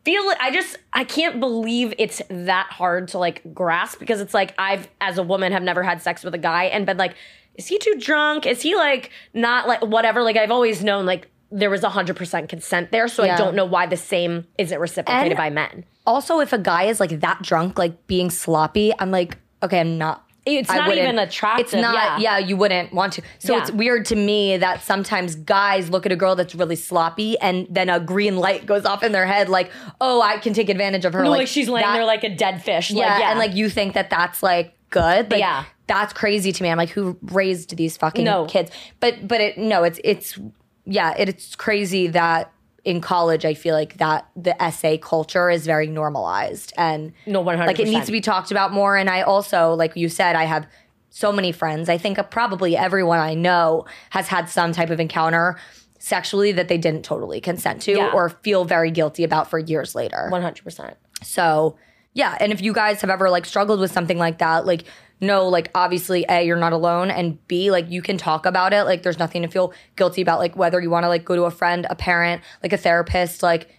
feel 0.05 0.23
it, 0.29 0.37
I 0.39 0.51
just 0.51 0.77
I 0.93 1.03
can't 1.03 1.39
believe 1.39 1.93
it's 1.97 2.21
that 2.29 2.67
hard 2.71 3.09
to 3.09 3.17
like 3.17 3.41
grasp 3.53 3.99
because 3.99 4.21
it's 4.21 4.33
like 4.33 4.53
I've 4.57 4.87
as 5.01 5.17
a 5.17 5.23
woman 5.23 5.51
have 5.51 5.63
never 5.63 5.83
had 5.83 6.01
sex 6.01 6.23
with 6.23 6.33
a 6.33 6.37
guy 6.39 6.65
and 6.65 6.85
been 6.85 6.97
like, 6.97 7.15
is 7.55 7.67
he 7.67 7.77
too 7.79 7.95
drunk? 7.99 8.45
Is 8.45 8.61
he 8.61 8.75
like 8.75 9.11
not 9.33 9.67
like 9.67 9.81
whatever? 9.81 10.23
Like 10.23 10.37
I've 10.37 10.51
always 10.51 10.83
known 10.83 11.05
like 11.05 11.27
there 11.51 11.69
was 11.69 11.83
hundred 11.83 12.15
percent 12.15 12.47
consent 12.49 12.91
there, 12.91 13.07
so 13.07 13.23
I 13.23 13.35
don't 13.35 13.55
know 13.55 13.65
why 13.65 13.87
the 13.87 13.97
same 13.97 14.45
isn't 14.57 14.79
reciprocated 14.79 15.31
And- 15.31 15.37
by 15.37 15.49
men. 15.49 15.83
also, 16.05 16.39
if 16.39 16.53
a 16.53 16.59
guy 16.59 16.83
is 16.83 16.99
like 16.99 17.19
that 17.21 17.41
drunk, 17.41 17.77
like 17.79 18.05
being 18.07 18.29
sloppy, 18.29 18.93
I'm 18.99 19.09
like, 19.11 19.37
okay, 19.63 19.79
I'm 19.79 19.97
not. 19.97 20.28
It's 20.45 20.69
I 20.69 20.77
not 20.77 20.87
wouldn't- 20.87 21.03
even 21.03 21.19
attractive. 21.19 21.65
It's 21.65 21.73
not. 21.73 22.19
yeah. 22.21 22.37
Yeah. 22.39 22.45
you 22.47 22.55
wouldn't 22.57 22.93
want 22.93 23.13
to. 23.13 23.21
So 23.39 23.53
Yeah. 23.55 23.61
it's 23.61 23.71
weird 23.71 24.05
to 24.05 24.15
me 24.15 24.57
that 24.57 24.81
sometimes 24.81 25.35
guys 25.35 25.89
look 25.89 26.05
at 26.05 26.11
a 26.11 26.15
girl 26.15 26.35
that's 26.35 26.55
really 26.55 26.75
sloppy, 26.75 27.37
and 27.39 27.67
then 27.69 27.89
a 27.89 27.99
green 27.99 28.37
light 28.37 28.65
goes 28.65 28.85
off 28.85 29.03
in 29.03 29.11
their 29.11 29.25
head, 29.25 29.49
like, 29.49 29.69
oh, 30.01 30.21
I 30.21 30.37
can 30.37 30.53
take 30.53 30.69
advantage 30.69 31.05
of 31.05 31.13
her. 31.13 31.23
No, 31.23 31.29
like, 31.31 31.47
she's 31.47 31.67
laying 31.69 31.85
that- 31.85 31.93
there 31.93 32.05
like 32.05 32.23
a 32.23 32.29
dead 32.35 32.63
fish. 32.63 32.89
yeah, 32.91 33.05
like, 33.07 33.19
yeah. 33.19 33.29
and 33.31 33.39
like 33.39 33.53
you 33.53 33.69
think 33.69 33.93
that 33.93 34.09
that's 34.09 34.41
like 34.41 34.73
good. 34.89 35.29
Like, 35.31 35.39
Yeah. 35.41 35.65
that's 35.87 36.13
crazy 36.13 36.51
to 36.51 36.63
me. 36.63 36.69
I'm 36.69 36.77
like, 36.77 36.89
who 36.89 37.17
raised 37.21 37.75
these 37.77 37.97
fucking 37.97 38.25
No. 38.25 38.45
kids? 38.45 38.71
But 38.99 39.27
but 39.27 39.41
it 39.41 39.57
no, 39.57 39.83
it's 39.83 39.99
it's 40.03 40.39
yeah, 40.85 41.13
it, 41.17 41.29
it's 41.29 41.55
crazy 41.55 42.07
that 42.07 42.51
in 42.85 43.01
college 43.01 43.45
I 43.45 43.53
feel 43.53 43.75
like 43.75 43.97
that 43.97 44.27
the 44.35 44.55
SA 44.71 44.97
culture 44.97 45.49
is 45.49 45.65
very 45.65 45.87
normalized 45.87 46.73
and 46.77 47.13
No, 47.25 47.43
100%. 47.43 47.67
like 47.67 47.79
it 47.79 47.87
needs 47.87 48.05
to 48.05 48.11
be 48.11 48.21
talked 48.21 48.51
about 48.51 48.71
more. 48.71 48.95
And 48.97 49.09
I 49.09 49.21
also, 49.21 49.73
like 49.73 49.95
you 49.95 50.09
said, 50.09 50.35
I 50.35 50.45
have 50.45 50.65
so 51.09 51.31
many 51.31 51.51
friends. 51.51 51.89
I 51.89 51.97
think 51.97 52.17
probably 52.29 52.77
everyone 52.77 53.19
I 53.19 53.33
know 53.33 53.85
has 54.11 54.27
had 54.27 54.47
some 54.49 54.71
type 54.71 54.89
of 54.89 54.99
encounter 54.99 55.57
sexually 55.97 56.51
that 56.53 56.67
they 56.69 56.77
didn't 56.77 57.03
totally 57.03 57.41
consent 57.41 57.81
to 57.83 57.91
Yeah. 57.93 58.11
or 58.13 58.29
feel 58.29 58.63
very 58.63 58.91
guilty 58.91 59.23
about 59.23 59.49
for 59.49 59.59
years 59.59 59.95
later. 59.95 60.27
one 60.29 60.41
hundred 60.41 60.63
percent. 60.63 60.95
So, 61.23 61.75
yeah. 62.13 62.37
And 62.39 62.53
if 62.53 62.61
you 62.61 62.71
guys 62.73 63.01
have 63.01 63.09
ever 63.09 63.29
like 63.29 63.45
struggled 63.45 63.79
with 63.81 63.91
something 63.91 64.17
like 64.17 64.37
that, 64.37 64.65
like, 64.65 64.85
no, 65.21 65.47
like 65.47 65.69
obviously, 65.75 66.25
A, 66.29 66.43
you're 66.43 66.57
not 66.57 66.73
alone, 66.73 67.09
and 67.11 67.45
B, 67.47 67.71
like 67.71 67.89
you 67.89 68.01
can 68.01 68.17
talk 68.17 68.45
about 68.45 68.73
it. 68.73 68.83
Like, 68.83 69.03
there's 69.03 69.19
nothing 69.19 69.41
to 69.41 69.47
feel 69.47 69.73
guilty 69.95 70.21
about. 70.21 70.39
Like, 70.39 70.55
whether 70.55 70.79
you 70.79 70.89
want 70.89 71.03
to 71.03 71.09
like 71.09 71.25
go 71.25 71.35
to 71.35 71.43
a 71.43 71.51
friend, 71.51 71.85
a 71.89 71.95
parent, 71.95 72.41
like 72.63 72.71
a 72.73 72.77
therapist, 72.77 73.43
like, 73.43 73.69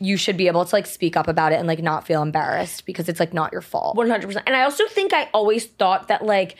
you 0.00 0.16
should 0.16 0.36
be 0.36 0.46
able 0.48 0.64
to 0.64 0.74
like 0.74 0.86
speak 0.86 1.16
up 1.16 1.28
about 1.28 1.52
it 1.52 1.56
and 1.56 1.66
like 1.66 1.82
not 1.82 2.06
feel 2.06 2.22
embarrassed 2.22 2.84
because 2.86 3.08
it's 3.08 3.18
like 3.20 3.32
not 3.32 3.52
your 3.52 3.62
fault. 3.62 3.96
One 3.96 4.08
hundred 4.10 4.26
percent. 4.26 4.44
And 4.46 4.54
I 4.54 4.62
also 4.62 4.86
think 4.88 5.12
I 5.12 5.28
always 5.32 5.66
thought 5.66 6.08
that 6.08 6.24
like 6.24 6.56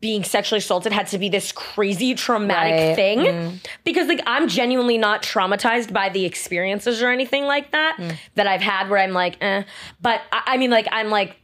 being 0.00 0.22
sexually 0.22 0.58
assaulted 0.58 0.92
had 0.92 1.06
to 1.06 1.18
be 1.18 1.28
this 1.30 1.50
crazy 1.52 2.14
traumatic 2.14 2.72
Right. 2.88 2.94
thing 2.96 3.60
because 3.84 4.06
like 4.08 4.20
I'm 4.26 4.48
genuinely 4.48 4.98
not 4.98 5.22
traumatized 5.22 5.92
by 5.92 6.10
the 6.10 6.24
experiences 6.26 7.00
or 7.00 7.10
anything 7.10 7.44
like 7.44 7.70
that 7.72 7.96
that 8.34 8.46
I've 8.46 8.60
had 8.60 8.90
where 8.90 8.98
I'm 8.98 9.12
like, 9.12 9.38
eh. 9.40 9.62
But 10.02 10.20
I, 10.32 10.42
I 10.46 10.56
mean, 10.58 10.70
like 10.70 10.88
I'm 10.90 11.10
like. 11.10 11.36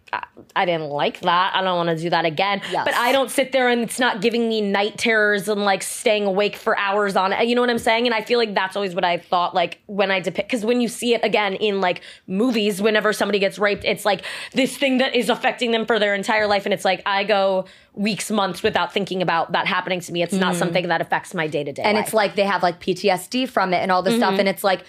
I- 0.55 0.65
didn't 0.65 0.91
like 0.91 1.21
that. 1.21 1.55
I 1.55 1.63
don't 1.63 1.77
want 1.77 1.97
to 1.97 2.03
do 2.03 2.11
that 2.11 2.25
again. 2.25 2.61
Yes. 2.71 2.85
But 2.85 2.95
I 2.95 3.13
don't 3.13 3.31
sit 3.31 3.53
there 3.53 3.69
and 3.69 3.83
it's 3.83 3.99
not 3.99 4.21
giving 4.21 4.49
me 4.49 4.61
night 4.61 4.99
terrors 4.99 5.49
and 5.49 5.65
like 5.65 5.83
staying 5.83 6.25
awake 6.25 6.57
for 6.57 6.79
hours 6.79 7.17
on 7.17 7.33
it. 7.33 7.47
You 7.47 7.55
know 7.55 7.61
what 7.61 7.71
I'm 7.71 7.79
saying? 7.79 8.07
And 8.07 8.15
I 8.15 8.23
feel 8.23 8.39
like 8.39 8.55
that's 8.55 8.77
always 8.77 8.95
what 8.95 9.05
I 9.05 9.19
thought 9.19 9.55
like 9.55 9.81
when 9.87 10.11
I 10.11 10.21
depict 10.21 10.49
because 10.49 10.65
when 10.65 10.81
you 10.81 10.89
see 10.89 11.15
it 11.15 11.25
again 11.25 11.55
in 11.55 11.81
like 11.81 12.03
movies, 12.27 12.81
whenever 12.81 13.13
somebody 13.13 13.39
gets 13.39 13.59
raped, 13.59 13.85
it's 13.85 14.05
like 14.05 14.25
this 14.53 14.77
thing 14.77 14.99
that 14.99 15.15
is 15.15 15.29
affecting 15.29 15.71
them 15.71 15.87
for 15.87 15.99
their 15.99 16.15
entire 16.15 16.47
life. 16.47 16.65
And 16.65 16.75
it's 16.75 16.85
like 16.85 17.03
I 17.07 17.25
go 17.25 17.67
weeks, 17.95 18.31
months 18.31 18.63
without 18.63 18.93
thinking 18.93 19.23
about 19.23 19.53
that 19.53 19.67
happening 19.67 20.01
to 20.01 20.13
me. 20.13 20.23
It's 20.23 20.33
not 20.33 20.53
mm-hmm. 20.53 20.59
something 20.59 20.89
that 20.89 21.01
affects 21.01 21.35
my 21.35 21.47
day 21.47 21.65
to 21.65 21.73
day. 21.73 21.83
and 21.83 21.97
it's 21.99 22.13
like 22.13 22.35
they 22.35 22.45
have 22.45 22.63
like 22.63 22.81
PTSD 22.81 23.49
from 23.49 23.73
it 23.73 23.79
and 23.79 23.93
all 23.93 24.03
this 24.03 24.17
stuff. 24.17 24.33
Mm-hmm. 24.33 24.41
And 24.41 24.49
it's 24.49 24.65
like, 24.65 24.85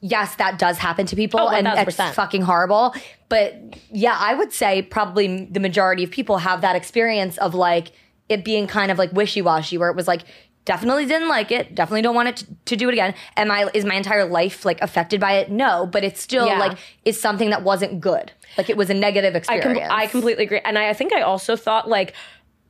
yes, 0.00 0.34
that 0.36 0.58
does 0.58 0.78
happen 0.78 1.06
to 1.06 1.16
people, 1.16 1.40
Oh, 1.40 1.48
and 1.48 1.66
it's 1.66 1.96
fucking 1.96 2.42
horrible. 2.42 2.94
But 3.28 3.56
yeah, 3.90 4.16
I 4.18 4.34
would 4.34 4.52
say 4.52 4.82
probably 4.82 5.46
the 5.46 5.60
majority 5.60 6.04
of 6.04 6.10
people 6.10 6.38
have 6.38 6.60
that 6.60 6.76
experience 6.76 7.38
of 7.38 7.54
like 7.54 7.92
it 8.28 8.44
being 8.44 8.66
kind 8.66 8.90
of 8.90 8.98
like 8.98 9.12
wishy 9.12 9.42
washy, 9.42 9.78
where 9.78 9.90
it 9.90 9.96
was 9.96 10.08
like. 10.08 10.22
Definitely 10.64 11.06
didn't 11.06 11.28
like 11.28 11.52
it. 11.52 11.76
Definitely 11.76 12.02
don't 12.02 12.16
want 12.16 12.28
it 12.28 12.36
to, 12.38 12.46
to 12.64 12.76
do 12.76 12.88
it 12.88 12.92
again. 12.94 13.14
Am 13.36 13.52
I 13.52 13.70
is 13.72 13.84
my 13.84 13.94
entire 13.94 14.24
life 14.24 14.64
like 14.64 14.82
affected 14.82 15.20
by 15.20 15.34
it? 15.34 15.48
No, 15.48 15.86
but 15.86 16.02
it's 16.02 16.20
still 16.20 16.44
Yeah. 16.44 16.58
like 16.58 16.76
is 17.04 17.20
something 17.20 17.50
that 17.50 17.62
wasn't 17.62 18.00
good. 18.00 18.32
Like 18.58 18.68
it 18.68 18.76
was 18.76 18.90
a 18.90 18.94
negative 18.94 19.36
I, 19.36 19.38
com- 19.38 19.56
experience. 19.58 19.92
I 19.94 20.08
completely 20.08 20.42
agree. 20.42 20.58
And 20.64 20.76
I, 20.76 20.88
I 20.88 20.92
think 20.92 21.12
I 21.12 21.20
also 21.20 21.54
thought 21.54 21.88
like, 21.88 22.14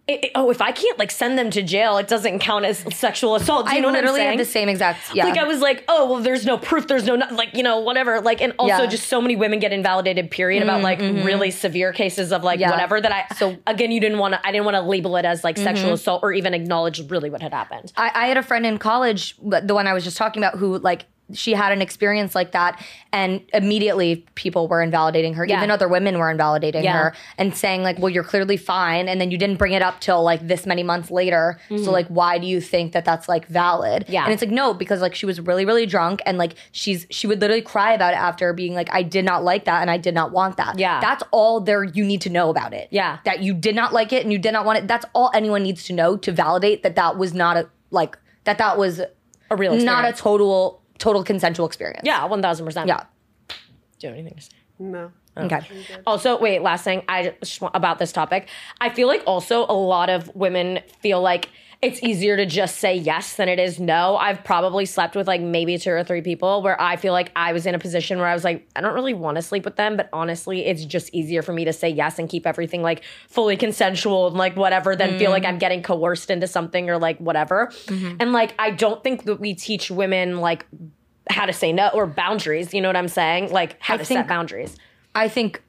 it- 0.09 0.25
it- 0.27 0.31
oh, 0.37 0.51
if 0.51 0.61
I 0.61 0.71
can't 0.71 0.99
like 0.99 1.11
send 1.11 1.37
them 1.39 1.51
to 1.51 1.63
jail, 1.63 1.97
it 1.99 2.07
doesn't 2.07 2.39
count 2.39 2.65
as 2.65 2.85
sexual 2.95 3.35
assault. 3.35 3.67
Do 3.67 3.73
you 3.73 3.79
I 3.79 3.81
know 3.81 3.89
what 3.89 3.97
I'm 3.97 4.03
literally 4.05 4.21
saying? 4.21 4.39
had 4.39 4.47
the 4.47 4.51
same 4.51 4.69
exact. 4.69 5.01
Yeah, 5.15 5.25
Like 5.25 5.37
I 5.39 5.45
was 5.45 5.61
like, 5.61 5.85
oh 5.89 6.11
well, 6.13 6.21
there's 6.23 6.47
no 6.47 6.59
proof, 6.59 6.87
there's 6.87 7.05
no 7.07 7.15
like 7.15 7.55
you 7.55 7.63
know 7.63 7.81
whatever. 7.81 8.21
Like 8.21 8.41
and 8.41 8.53
also 8.59 8.69
Yeah. 8.69 8.81
Mm-hmm, 8.83 8.91
just 8.91 9.09
so 9.09 9.21
many 9.21 9.35
women 9.37 9.59
get 9.59 9.73
invalidated. 9.73 10.31
Period 10.31 10.63
about 10.63 10.83
like 10.83 11.01
really 11.01 11.51
severe 11.51 11.93
cases 11.93 12.33
of 12.33 12.45
like 12.45 12.61
Yeah. 12.61 12.71
whatever 12.71 13.01
that 13.01 13.13
I. 13.13 13.35
So- 13.35 13.47
So 13.47 13.57
again, 13.67 13.91
you 13.93 14.01
didn't 14.01 14.19
want 14.19 14.35
to. 14.35 14.45
I 14.47 14.51
didn't 14.51 14.65
want 14.65 14.75
to 14.77 14.81
label 14.83 15.17
it 15.17 15.25
as 15.25 15.45
like 15.45 15.57
Mm-hmm. 15.57 15.65
sexual 15.65 15.93
assault 15.93 16.21
or 16.25 16.33
even 16.33 16.53
acknowledge 16.55 17.09
really 17.11 17.31
what 17.31 17.43
had 17.43 17.53
happened. 17.53 17.93
I, 17.97 18.11
I 18.15 18.27
had 18.27 18.37
a 18.37 18.43
friend 18.43 18.65
in 18.67 18.79
college, 18.79 19.37
the 19.43 19.75
one 19.75 19.87
I 19.87 19.93
was 19.93 20.03
just 20.05 20.17
talking 20.17 20.43
about, 20.43 20.59
who 20.59 20.79
like 20.79 21.05
she 21.33 21.55
had 21.55 21.73
an 21.73 21.83
experience 21.83 22.35
like 22.35 22.53
that, 22.53 22.81
and 23.13 23.43
immediately 23.53 24.25
people 24.37 24.69
were 24.69 24.81
invalidating 24.81 25.35
her. 25.35 25.45
Yeah. 25.45 25.57
Even 25.59 25.71
other 25.71 25.89
women 25.89 26.19
were 26.19 26.31
invalidating 26.31 26.85
Yeah. 26.85 26.93
her 26.97 27.15
and 27.37 27.55
saying 27.55 27.83
like, 27.83 27.99
"Well, 27.99 28.11
you're 28.11 28.23
clearly 28.25 28.57
fine," 28.57 29.09
and 29.09 29.21
then 29.21 29.31
you 29.31 29.39
didn't 29.39 29.57
bring 29.57 29.73
it 29.73 29.83
up 29.83 30.01
till 30.01 30.23
like 30.23 30.47
this 30.47 30.67
many 30.67 30.83
months 30.85 31.11
later. 31.11 31.59
So 31.69 31.91
like, 31.91 32.07
why 32.09 32.39
do 32.39 32.47
you 32.47 32.61
think 32.61 32.93
that 32.93 33.05
that's 33.05 33.29
like 33.29 33.47
valid? 33.47 34.05
Mm-hmm. 34.05 34.13
Yeah. 34.13 34.25
and 34.25 34.33
it's 34.33 34.43
like 34.43 34.51
no, 34.53 34.73
because 34.73 35.01
like 35.01 35.15
she 35.15 35.27
was 35.27 35.41
really 35.41 35.65
really 35.65 35.87
drunk, 35.87 36.21
and 36.27 36.39
like 36.39 36.55
she's 36.73 37.07
she 37.11 37.27
would 37.27 37.41
literally 37.41 37.63
cry 37.63 37.93
about 37.93 38.13
it 38.15 38.19
after 38.19 38.53
being 38.53 38.75
like, 38.75 38.89
"I 38.93 39.03
did 39.03 39.25
not 39.25 39.43
like 39.43 39.65
that, 39.65 39.81
and 39.83 39.91
I 39.91 39.97
did 39.99 40.15
not 40.15 40.33
want 40.33 40.57
that." 40.59 40.79
Yeah. 40.79 41.01
that's 41.01 41.23
all 41.33 41.61
there 41.61 41.83
you 41.85 42.05
need 42.05 42.21
to 42.23 42.31
know 42.31 42.51
about 42.51 42.73
it. 42.73 42.89
Yeah. 42.91 43.19
that 43.25 43.41
you 43.41 43.53
did 43.55 43.75
not 43.75 43.93
like 43.93 44.13
it 44.13 44.23
and 44.23 44.33
you 44.33 44.39
did 44.39 44.53
not 44.53 44.65
want 44.65 44.79
it. 44.79 44.87
That's 44.89 45.05
all 45.15 45.31
anyone 45.35 45.63
needs 45.65 45.85
to 45.85 45.93
know 45.93 46.17
to 46.19 46.31
validate 46.33 46.83
that 46.85 46.95
that 46.97 47.19
was 47.19 47.35
not 47.35 47.57
a 47.57 47.69
like 47.91 48.17
that 48.45 48.59
that 48.59 48.79
was 48.79 49.01
A 49.51 49.57
real 49.57 49.75
not 49.77 50.05
a 50.05 50.13
total 50.13 50.83
total 50.99 51.25
consensual 51.25 51.67
experience. 51.67 52.03
Yeah, 52.05 52.25
one 52.27 52.43
thousand 52.43 52.67
percent. 52.67 52.89
Yeah. 52.89 53.05
Do 53.49 53.55
you 54.01 54.09
have 54.09 54.19
anything 54.19 54.37
to 54.37 54.43
say? 54.43 54.51
No. 54.79 55.13
Oh. 55.37 55.45
Okay. 55.45 55.61
Also, 56.07 56.39
wait, 56.39 56.63
last 56.63 56.85
thing 56.85 57.03
I 57.09 57.35
just 57.41 57.61
want 57.61 57.77
about 57.77 57.99
this 57.99 58.13
topic. 58.13 58.49
I 58.81 58.91
feel 58.91 59.07
like 59.07 59.23
also 59.27 59.67
a 59.67 59.75
lot 59.75 60.09
of 60.09 60.35
women 60.35 60.81
feel 61.01 61.21
like 61.21 61.51
it's 61.83 62.03
easier 62.03 62.37
to 62.37 62.47
just 62.47 62.79
say 62.79 62.97
yes 62.97 63.35
than 63.37 63.49
it 63.49 63.59
is 63.59 63.79
no. 63.79 64.17
I've 64.17 64.43
probably 64.43 64.87
slept 64.87 65.15
with 65.15 65.29
like 65.29 65.43
maybe 65.43 65.77
two 65.77 65.91
or 65.91 66.03
three 66.03 66.23
people 66.23 66.63
where 66.63 66.81
I 66.81 66.97
feel 66.97 67.13
like 67.13 67.31
I 67.37 67.53
was 67.53 67.67
in 67.67 67.75
a 67.75 67.79
position 67.79 68.19
where 68.19 68.27
I 68.27 68.35
was 68.35 68.45
like, 68.45 68.67
I 68.75 68.81
don't 68.81 68.95
really 68.95 69.13
want 69.13 69.37
to 69.37 69.43
sleep 69.43 69.65
with 69.65 69.77
them, 69.77 69.97
but 69.97 70.09
honestly, 70.13 70.65
it's 70.65 70.85
just 70.85 71.15
easier 71.15 71.43
for 71.43 71.53
me 71.53 71.67
to 71.67 71.73
say 71.73 71.91
yes 71.91 72.19
and 72.19 72.29
keep 72.29 72.47
everything 72.47 72.83
like 72.83 73.05
fully 73.29 73.57
consensual 73.57 74.29
and 74.29 74.37
like 74.37 74.57
whatever 74.57 74.97
than 74.97 75.19
feel 75.19 75.31
like 75.31 75.45
I'm 75.45 75.57
mm. 75.57 75.61
getting 75.61 75.83
coerced 75.83 76.31
into 76.31 76.47
something 76.47 76.89
or 76.89 76.99
like 76.99 77.19
whatever. 77.19 77.67
Mm-hmm. 77.87 78.17
And 78.21 78.33
like, 78.33 78.55
I 78.59 78.71
don't 78.71 79.03
think 79.05 79.25
that 79.25 79.39
we 79.39 79.55
teach 79.55 79.91
women 79.91 80.41
like 80.41 80.67
how 81.29 81.45
to 81.45 81.53
say 81.53 81.73
no 81.73 81.89
or 81.89 82.07
boundaries. 82.07 82.73
You 82.73 82.81
know 82.81 82.89
what 82.89 82.97
I'm 82.97 83.09
saying? 83.09 83.53
Like 83.53 83.77
how 83.81 83.95
I 83.95 83.97
to 83.99 84.05
think- 84.05 84.19
set 84.19 84.29
boundaries. 84.29 84.77
I 85.15 85.29
think 85.29 85.63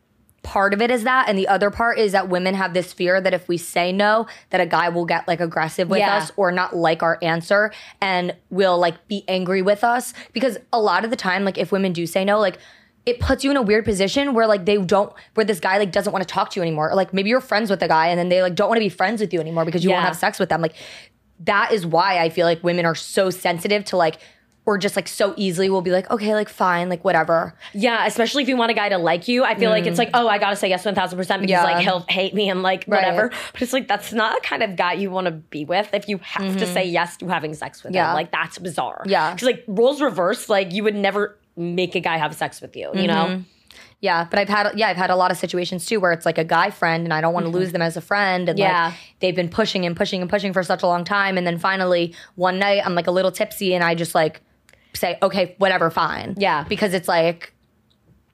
part 0.48 0.74
of 0.74 0.82
it 0.82 0.90
is 0.90 1.04
that 1.04 1.28
and 1.28 1.38
the 1.38 1.46
other 1.50 1.70
part 1.70 2.00
is 2.00 2.14
that 2.14 2.30
women 2.30 2.56
have 2.56 2.74
this 2.74 2.94
fear 2.94 3.20
that 3.20 3.34
if 3.34 3.50
we 3.50 3.58
say 3.58 3.92
no 3.92 4.26
that 4.50 4.62
a 4.62 4.66
guy 4.66 4.88
will 4.88 5.04
get 5.06 5.28
like 5.28 5.42
aggressive 5.42 5.90
with 5.90 6.00
Yeah. 6.00 6.16
us 6.16 6.32
or 6.38 6.54
not 6.54 6.74
like 6.74 7.04
our 7.04 7.18
answer 7.22 7.74
and 8.00 8.34
will 8.50 8.78
like 8.78 9.10
be 9.10 9.26
angry 9.28 9.62
with 9.62 9.84
us. 9.84 10.14
Because 10.32 10.58
a 10.72 10.80
lot 10.80 11.04
of 11.04 11.10
the 11.10 11.18
time 11.18 11.44
like 11.44 11.58
if 11.58 11.74
women 11.74 11.92
do 11.92 12.08
say 12.08 12.24
no 12.24 12.40
like 12.40 12.60
it 13.06 13.20
puts 13.20 13.44
you 13.44 13.52
in 13.52 13.58
a 13.58 13.62
weird 13.62 13.84
position 13.84 14.34
where 14.34 14.48
like 14.48 14.64
they 14.66 14.78
don't 14.78 15.12
where 15.34 15.46
this 15.46 15.60
guy 15.60 15.78
like 15.78 15.92
doesn't 15.92 16.14
want 16.14 16.26
to 16.26 16.34
talk 16.34 16.50
to 16.52 16.60
you 16.60 16.62
anymore. 16.62 16.92
Or 16.92 16.96
like 16.96 17.14
maybe 17.14 17.30
you're 17.30 17.42
friends 17.42 17.70
with 17.70 17.82
the 17.82 17.88
guy 17.90 18.08
and 18.08 18.18
then 18.18 18.30
they 18.30 18.42
like 18.42 18.56
don't 18.56 18.70
want 18.70 18.78
to 18.78 18.86
be 18.86 18.90
friends 18.90 19.20
with 19.20 19.34
you 19.34 19.42
anymore 19.42 19.66
because 19.66 19.84
you 19.84 19.90
won't 19.90 20.04
have 20.06 20.16
sex 20.16 20.40
with 20.40 20.48
them. 20.48 20.62
Like 20.62 20.76
that 21.42 21.74
is 21.74 21.86
why 21.86 22.20
I 22.20 22.30
feel 22.30 22.46
like 22.46 22.64
women 22.64 22.86
are 22.86 22.96
so 22.96 23.30
sensitive 23.30 23.84
to 23.86 23.98
like 23.98 24.20
or 24.68 24.78
just 24.78 24.98
like 24.98 25.08
so 25.08 25.34
easily 25.38 25.70
will 25.70 25.82
be 25.82 25.92
like 25.92 26.12
okay 26.12 26.36
like 26.36 26.50
fine 26.50 26.90
like 26.90 27.04
whatever 27.04 27.56
Yeah, 27.74 28.06
especially 28.06 28.44
if 28.44 28.50
you 28.50 28.58
want 28.58 28.70
a 28.70 28.74
guy 28.74 28.90
to 28.90 28.98
like 28.98 29.28
you. 29.28 29.44
I 29.44 29.56
feel 29.56 29.72
like 29.72 29.86
it's 29.86 29.96
mm. 29.96 30.00
like, 30.00 30.10
oh, 30.14 30.28
I 30.28 30.38
gotta 30.38 30.58
say 30.58 30.70
yes 30.70 30.86
one 30.86 30.94
thousand 30.94 31.18
percent 31.18 31.42
because 31.42 31.52
Yeah. 31.52 31.64
like 31.64 31.84
he'll 31.84 32.06
hate 32.10 32.34
me 32.36 32.50
and 32.50 32.62
like 32.62 32.84
Right. 32.88 32.98
whatever. 33.04 33.32
But 33.54 33.62
it's 33.62 33.74
like 33.74 33.88
that's 33.88 34.12
not 34.14 34.36
the 34.36 34.48
kind 34.48 34.62
of 34.62 34.76
guy 34.76 34.94
you 34.94 35.10
want 35.10 35.26
to 35.26 35.32
be 35.32 35.64
with 35.66 35.94
if 35.94 36.08
you 36.10 36.18
have 36.20 36.58
to 36.58 36.66
mm-hmm. 36.66 36.74
say 36.74 36.86
yes 36.86 37.18
to 37.18 37.28
having 37.28 37.54
sex 37.54 37.84
with 37.84 37.96
Yeah. 37.96 38.10
him. 38.10 38.16
Like 38.16 38.32
that's 38.32 38.60
bizarre. 38.60 39.04
Yeah. 39.08 39.34
because 39.34 39.46
like 39.48 39.64
roles 39.68 40.02
reverse, 40.02 40.50
like 40.50 40.74
you 40.74 40.84
would 40.84 40.96
never 40.96 41.40
make 41.56 41.96
a 41.96 42.02
guy 42.02 42.18
have 42.18 42.36
sex 42.36 42.62
with 42.62 42.76
you. 42.76 42.92
You 42.94 43.08
know? 43.08 43.26
Mm-hmm. 43.26 43.42
Yeah, 44.00 44.28
but 44.30 44.38
I've 44.38 44.50
had 44.50 44.78
yeah, 44.78 44.90
I've 44.90 44.98
had 44.98 45.10
a 45.10 45.16
lot 45.16 45.32
of 45.32 45.38
situations 45.38 45.86
too 45.86 46.00
where 46.00 46.12
it's 46.12 46.26
like 46.26 46.38
a 46.38 46.44
guy 46.44 46.70
friend 46.70 47.04
and 47.06 47.14
I 47.14 47.22
don't 47.22 47.34
want 47.34 47.46
to 47.46 47.50
mm-hmm. 47.50 47.60
lose 47.60 47.72
them 47.72 47.82
as 47.82 47.98
a 47.98 48.02
friend 48.02 48.50
and 48.50 48.60
Mm-hmm. 48.60 48.68
Yeah. 48.68 48.86
like 48.88 48.96
they've 49.22 49.36
been 49.36 49.50
pushing 49.50 49.86
and 49.86 49.96
pushing 49.96 50.22
and 50.22 50.30
pushing 50.30 50.52
for 50.54 50.62
such 50.62 50.84
a 50.84 50.88
long 50.88 51.04
time 51.04 51.38
and 51.38 51.48
then 51.48 51.58
finally 51.58 52.14
one 52.36 52.60
night 52.60 52.82
I'm 52.86 52.96
like 52.96 53.08
a 53.08 53.12
little 53.12 53.32
tipsy 53.32 53.74
and 53.74 53.84
I 53.84 53.96
just 53.96 54.14
like 54.14 54.42
say 54.98 55.18
okay, 55.22 55.56
whatever, 55.58 55.90
fine. 55.90 56.36
Yeah. 56.38 56.64
Because 56.68 56.94
it's 56.94 57.08
like 57.08 57.54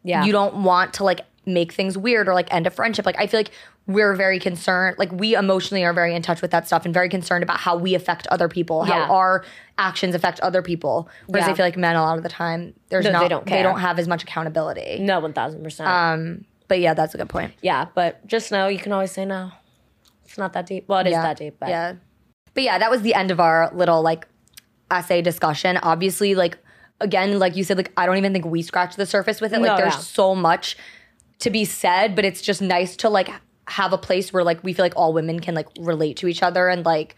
Yeah, 0.03 0.23
you 0.25 0.31
don't 0.31 0.63
want 0.63 0.93
to 0.95 1.03
like 1.03 1.21
make 1.45 1.71
things 1.73 1.97
weird 1.97 2.27
or 2.29 2.33
like 2.33 2.53
end 2.53 2.67
a 2.67 2.69
friendship. 2.69 3.05
Like 3.05 3.19
I 3.19 3.27
feel 3.27 3.39
like 3.39 3.51
we're 3.85 4.15
very 4.15 4.39
concerned, 4.39 4.97
like 4.97 5.11
we 5.11 5.35
emotionally 5.35 5.83
are 5.83 5.91
very 5.91 6.15
in 6.15 6.21
touch 6.21 6.41
with 6.41 6.51
that 6.51 6.65
stuff 6.67 6.85
and 6.85 6.93
very 6.93 7.09
concerned 7.09 7.43
about 7.43 7.57
how 7.57 7.75
we 7.75 7.95
affect 7.95 8.25
other 8.27 8.47
people, 8.47 8.85
Yeah. 8.87 9.07
how 9.07 9.13
our 9.13 9.45
actions 9.77 10.15
affect 10.15 10.39
other 10.39 10.61
people. 10.61 11.09
Whereas 11.27 11.47
Yeah. 11.47 11.51
I 11.53 11.55
feel 11.55 11.65
like 11.65 11.75
men 11.75 11.97
a 11.97 12.01
lot 12.01 12.15
of 12.17 12.23
the 12.23 12.29
time 12.29 12.73
there's 12.89 13.03
No, 13.05 13.19
they 13.19 13.27
don't 13.27 13.45
they 13.45 13.61
don't 13.61 13.79
have 13.79 13.99
as 13.99 14.07
much 14.07 14.23
accountability. 14.23 14.99
no 14.99 15.19
one 15.19 15.33
thousand 15.33 15.63
percent. 15.63 15.89
Um, 15.89 16.45
but 16.69 16.79
yeah, 16.79 16.93
that's 16.93 17.13
a 17.13 17.17
good 17.17 17.29
point. 17.29 17.53
Yeah, 17.61 17.87
but 17.93 18.25
just 18.25 18.51
know 18.51 18.67
you 18.67 18.79
can 18.79 18.93
always 18.93 19.11
say 19.11 19.25
no. 19.25 19.51
It's 20.25 20.37
not 20.37 20.53
that 20.53 20.65
deep. 20.65 20.85
Well, 20.87 20.99
it 20.99 21.07
is 21.07 21.11
yeah. 21.11 21.21
that 21.21 21.37
deep, 21.37 21.57
but 21.59 21.69
yeah. 21.69 21.93
But 22.53 22.63
yeah, 22.63 22.77
that 22.77 22.89
was 22.89 23.01
the 23.01 23.13
end 23.13 23.31
of 23.31 23.39
our 23.39 23.69
little 23.73 24.01
like 24.01 24.27
SA 25.01 25.21
discussion. 25.21 25.77
Obviously, 25.77 26.35
like 26.35 26.57
again, 26.99 27.39
like 27.39 27.55
you 27.55 27.63
said, 27.63 27.77
like 27.77 27.91
I 27.97 28.05
don't 28.05 28.17
even 28.17 28.33
think 28.33 28.45
we 28.45 28.61
scratched 28.61 28.97
the 28.97 29.05
surface 29.05 29.41
with 29.41 29.53
it. 29.53 29.59
Like 29.59 29.71
No, 29.71 29.77
there's 29.77 29.93
yeah. 29.93 29.99
so 29.99 30.35
much 30.35 30.77
to 31.39 31.49
be 31.49 31.65
said, 31.65 32.15
but 32.15 32.25
it's 32.25 32.41
just 32.41 32.61
nice 32.61 32.95
to 32.97 33.09
like 33.09 33.29
have 33.67 33.93
a 33.93 33.97
place 33.97 34.31
where 34.33 34.43
like 34.43 34.63
we 34.63 34.73
feel 34.73 34.85
like 34.85 34.93
all 34.95 35.13
women 35.13 35.39
can 35.39 35.55
like 35.55 35.67
relate 35.79 36.17
to 36.17 36.27
each 36.27 36.43
other 36.43 36.67
and 36.69 36.85
like 36.85 37.15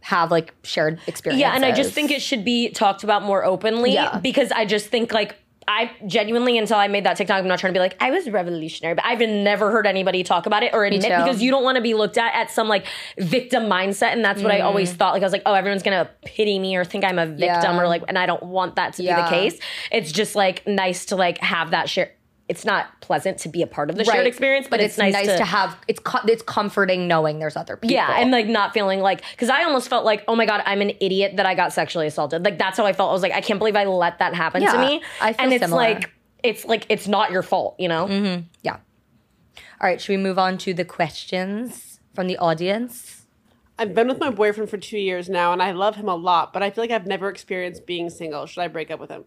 have 0.00 0.30
like 0.30 0.54
shared 0.64 1.00
experiences. 1.06 1.40
Yeah, 1.40 1.54
and 1.54 1.64
I 1.64 1.72
just 1.72 1.92
think 1.92 2.10
it 2.10 2.20
should 2.22 2.44
be 2.44 2.70
talked 2.70 3.04
about 3.04 3.22
more 3.22 3.44
openly 3.44 3.92
Yeah. 3.94 4.18
because 4.18 4.50
I 4.50 4.64
just 4.64 4.88
think 4.88 5.12
like 5.12 5.36
I 5.68 5.90
genuinely 6.06 6.58
until 6.58 6.76
I 6.76 6.88
made 6.88 7.04
that 7.04 7.16
TikTok, 7.16 7.38
I'm 7.38 7.48
not 7.48 7.58
trying 7.58 7.72
to 7.72 7.76
be 7.78 7.80
like 7.80 7.96
I 8.00 8.10
was 8.10 8.28
revolutionary, 8.28 8.94
but 8.94 9.04
I've 9.04 9.20
never 9.20 9.70
heard 9.70 9.86
anybody 9.86 10.22
talk 10.24 10.46
about 10.46 10.62
it 10.62 10.74
or 10.74 10.84
admit 10.84 11.02
because 11.02 11.40
you 11.42 11.50
don't 11.50 11.64
want 11.64 11.76
to 11.76 11.82
be 11.82 11.94
looked 11.94 12.18
at 12.18 12.34
at 12.34 12.50
some 12.50 12.68
like 12.68 12.86
victim 13.18 13.64
mindset, 13.64 14.12
and 14.12 14.24
that's 14.24 14.42
what 14.42 14.52
I 14.52 14.60
Mm. 14.60 14.64
always 14.64 14.92
thought. 14.92 15.12
Like 15.12 15.22
I 15.22 15.26
was 15.26 15.32
like, 15.32 15.42
oh, 15.46 15.54
everyone's 15.54 15.82
gonna 15.82 16.10
pity 16.24 16.58
me 16.58 16.76
or 16.76 16.84
think 16.84 17.04
I'm 17.04 17.18
a 17.18 17.26
victim 17.26 17.46
Yeah. 17.46 17.80
or 17.80 17.88
like, 17.88 18.02
and 18.08 18.18
I 18.18 18.26
don't 18.26 18.42
want 18.42 18.76
that 18.76 18.94
to 18.94 19.02
be 19.02 19.08
the 19.08 19.26
case. 19.28 19.58
It's 19.90 20.12
just 20.12 20.34
like 20.34 20.66
nice 20.66 21.06
to 21.06 21.16
like 21.16 21.38
have 21.38 21.70
that 21.72 21.88
share. 21.88 22.12
It's 22.52 22.66
not 22.66 23.00
pleasant 23.00 23.38
to 23.38 23.48
be 23.48 23.62
a 23.62 23.66
part 23.66 23.88
of 23.88 23.96
the 23.96 24.04
shared 24.04 24.26
experience, 24.26 24.66
but, 24.68 24.78
it's, 24.78 24.98
nice, 24.98 25.24
to, 25.24 25.42
have. 25.42 25.74
It's 25.88 25.98
co- 25.98 26.20
it's 26.28 26.42
comforting 26.42 27.08
knowing 27.08 27.38
there's 27.38 27.56
other 27.56 27.78
people. 27.78 27.94
yeah, 27.94 28.20
and 28.20 28.30
like 28.30 28.46
not 28.46 28.74
feeling 28.74 29.00
like 29.00 29.22
because 29.30 29.48
I 29.48 29.64
almost 29.64 29.88
felt 29.88 30.04
like, 30.04 30.22
oh 30.28 30.36
my 30.36 30.44
god, 30.44 30.62
I'm 30.66 30.82
an 30.82 30.92
idiot 31.00 31.36
that 31.38 31.46
I 31.46 31.54
got 31.54 31.72
sexually 31.72 32.06
assaulted. 32.06 32.44
Like 32.44 32.58
that's 32.58 32.76
how 32.76 32.84
I 32.84 32.92
felt. 32.92 33.08
I 33.08 33.12
was 33.14 33.22
like, 33.22 33.32
I 33.32 33.40
can't 33.40 33.58
believe 33.58 33.74
I 33.74 33.84
let 33.86 34.18
that 34.18 34.34
happen 34.34 34.60
to 34.60 34.66
Yeah, 34.66 34.80
me. 34.86 35.02
I 35.18 35.32
feel 35.32 35.44
and 35.44 35.52
it's 35.54 35.62
similar. 35.62 35.80
like 35.82 36.12
it's 36.42 36.66
like 36.66 36.84
it's 36.90 37.08
not 37.08 37.30
your 37.30 37.42
fault, 37.42 37.76
you 37.78 37.88
know? 37.88 38.06
Mm-hmm, 38.06 38.42
yeah. 38.62 38.76
All 39.80 39.88
right, 39.88 39.98
should 39.98 40.12
we 40.12 40.18
move 40.18 40.38
on 40.38 40.58
to 40.58 40.74
the 40.74 40.84
questions 40.84 42.00
from 42.14 42.26
the 42.26 42.36
audience? 42.36 43.24
I've 43.78 43.94
been 43.94 44.08
with 44.08 44.20
my 44.20 44.28
boyfriend 44.30 44.68
for 44.68 44.76
two 44.76 44.98
years 44.98 45.30
now, 45.30 45.54
and 45.54 45.62
I 45.62 45.70
love 45.70 45.96
him 45.96 46.08
a 46.08 46.14
lot, 46.14 46.52
but 46.52 46.62
I 46.62 46.70
feel 46.70 46.84
like 46.84 46.90
I've 46.90 47.06
never 47.06 47.30
experienced 47.30 47.86
being 47.86 48.10
single. 48.10 48.44
Should 48.44 48.60
I 48.60 48.68
break 48.68 48.90
up 48.90 49.00
with 49.00 49.10
him? 49.10 49.24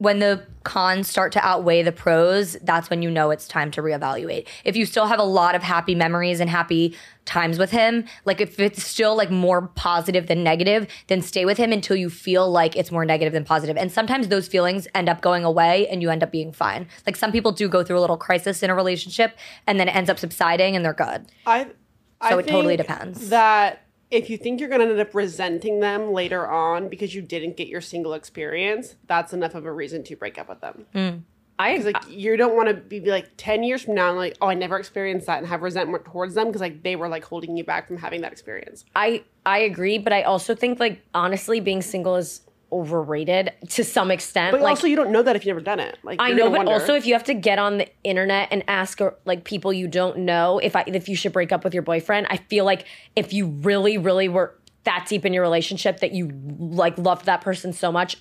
When 0.00 0.18
the 0.18 0.42
cons 0.62 1.08
start 1.08 1.30
to 1.30 1.46
outweigh 1.46 1.82
the 1.82 1.92
pros, 1.92 2.56
that's 2.62 2.88
when 2.88 3.02
you 3.02 3.10
know 3.10 3.30
it's 3.30 3.46
time 3.46 3.70
to 3.70 3.82
reevaluate. 3.82 4.46
If 4.64 4.74
you 4.74 4.86
still 4.86 5.04
have 5.04 5.18
a 5.18 5.24
lot 5.24 5.54
of 5.54 5.62
happy 5.62 5.94
memories 5.94 6.40
and 6.40 6.48
happy 6.48 6.96
times 7.26 7.58
with 7.58 7.70
him, 7.70 8.06
like 8.24 8.40
if 8.40 8.58
it's 8.58 8.82
still 8.82 9.14
like 9.14 9.30
more 9.30 9.68
positive 9.68 10.26
than 10.26 10.42
negative, 10.42 10.86
then 11.08 11.20
stay 11.20 11.44
with 11.44 11.58
him 11.58 11.70
until 11.70 11.96
you 11.96 12.08
feel 12.08 12.50
like 12.50 12.76
it's 12.76 12.90
more 12.90 13.04
negative 13.04 13.34
than 13.34 13.44
positive. 13.44 13.76
And 13.76 13.92
sometimes 13.92 14.28
those 14.28 14.48
feelings 14.48 14.88
end 14.94 15.10
up 15.10 15.20
going 15.20 15.44
away 15.44 15.86
and 15.88 16.00
you 16.00 16.08
end 16.08 16.22
up 16.22 16.32
being 16.32 16.50
fine. 16.50 16.88
Like 17.06 17.16
some 17.16 17.30
people 17.30 17.52
do 17.52 17.68
go 17.68 17.84
through 17.84 17.98
a 17.98 18.00
little 18.00 18.16
crisis 18.16 18.62
in 18.62 18.70
a 18.70 18.74
relationship 18.74 19.36
and 19.66 19.78
then 19.78 19.86
it 19.86 19.94
ends 19.94 20.08
up 20.08 20.18
subsiding 20.18 20.76
and 20.76 20.82
they're 20.82 20.94
good. 20.94 21.26
I. 21.44 21.64
So 21.64 22.36
I 22.36 22.38
it 22.38 22.46
totally 22.46 22.78
depends. 22.78 23.28
That 23.28 23.82
if 24.10 24.28
you 24.28 24.36
think 24.36 24.60
you're 24.60 24.68
going 24.68 24.80
to 24.80 24.88
end 24.88 25.00
up 25.00 25.14
resenting 25.14 25.80
them 25.80 26.12
later 26.12 26.48
on 26.48 26.88
because 26.88 27.14
you 27.14 27.22
didn't 27.22 27.56
get 27.56 27.68
your 27.68 27.80
single 27.80 28.14
experience, 28.14 28.96
that's 29.06 29.32
enough 29.32 29.54
of 29.54 29.66
a 29.66 29.72
reason 29.72 30.02
to 30.04 30.16
break 30.16 30.38
up 30.38 30.48
with 30.48 30.60
them. 30.60 30.86
Mm. 30.94 31.22
I 31.60 31.76
like 31.76 32.08
you 32.08 32.38
don't 32.38 32.56
want 32.56 32.70
to 32.70 32.74
be, 32.74 33.00
be 33.00 33.10
like 33.10 33.28
ten 33.36 33.62
years 33.62 33.82
from 33.82 33.94
now 33.94 34.14
like, 34.14 34.34
oh, 34.40 34.48
I 34.48 34.54
never 34.54 34.78
experienced 34.78 35.26
that 35.26 35.38
and 35.38 35.46
have 35.46 35.60
resentment 35.60 36.06
towards 36.06 36.34
them 36.34 36.46
because 36.46 36.62
like 36.62 36.82
they 36.82 36.96
were 36.96 37.06
like 37.06 37.22
holding 37.22 37.54
you 37.54 37.64
back 37.64 37.86
from 37.86 37.98
having 37.98 38.22
that 38.22 38.32
experience. 38.32 38.86
I 38.96 39.24
I 39.44 39.58
agree, 39.58 39.98
but 39.98 40.14
I 40.14 40.22
also 40.22 40.54
think 40.54 40.80
like 40.80 41.02
honestly, 41.12 41.60
being 41.60 41.82
single 41.82 42.16
is 42.16 42.40
overrated 42.72 43.52
to 43.70 43.84
some 43.84 44.10
extent. 44.10 44.52
But 44.52 44.60
like 44.60 44.70
also, 44.70 44.86
you 44.86 44.96
don't 44.96 45.10
know 45.10 45.22
that 45.22 45.36
if 45.36 45.44
you've 45.44 45.54
never 45.54 45.64
done 45.64 45.80
it. 45.80 45.98
Like 46.02 46.20
I 46.20 46.30
know, 46.30 46.44
gonna 46.44 46.50
but 46.50 46.56
wonder. 46.58 46.72
also 46.72 46.94
if 46.94 47.06
you 47.06 47.14
have 47.14 47.24
to 47.24 47.34
get 47.34 47.58
on 47.58 47.78
the 47.78 47.88
internet 48.04 48.48
and 48.50 48.64
ask 48.68 49.00
like 49.24 49.44
people 49.44 49.72
you 49.72 49.88
don't 49.88 50.18
know 50.18 50.58
if 50.58 50.76
I 50.76 50.84
if 50.86 51.08
you 51.08 51.16
should 51.16 51.32
break 51.32 51.52
up 51.52 51.64
with 51.64 51.74
your 51.74 51.82
boyfriend, 51.82 52.26
I 52.30 52.36
feel 52.36 52.64
like 52.64 52.86
if 53.16 53.32
you 53.32 53.46
really 53.46 53.98
really 53.98 54.28
were 54.28 54.56
that 54.84 55.06
deep 55.08 55.26
in 55.26 55.34
your 55.34 55.42
relationship 55.42 56.00
that 56.00 56.12
you 56.12 56.30
like 56.58 56.96
loved 56.96 57.26
that 57.26 57.42
person 57.42 57.72
so 57.72 57.92
much, 57.92 58.16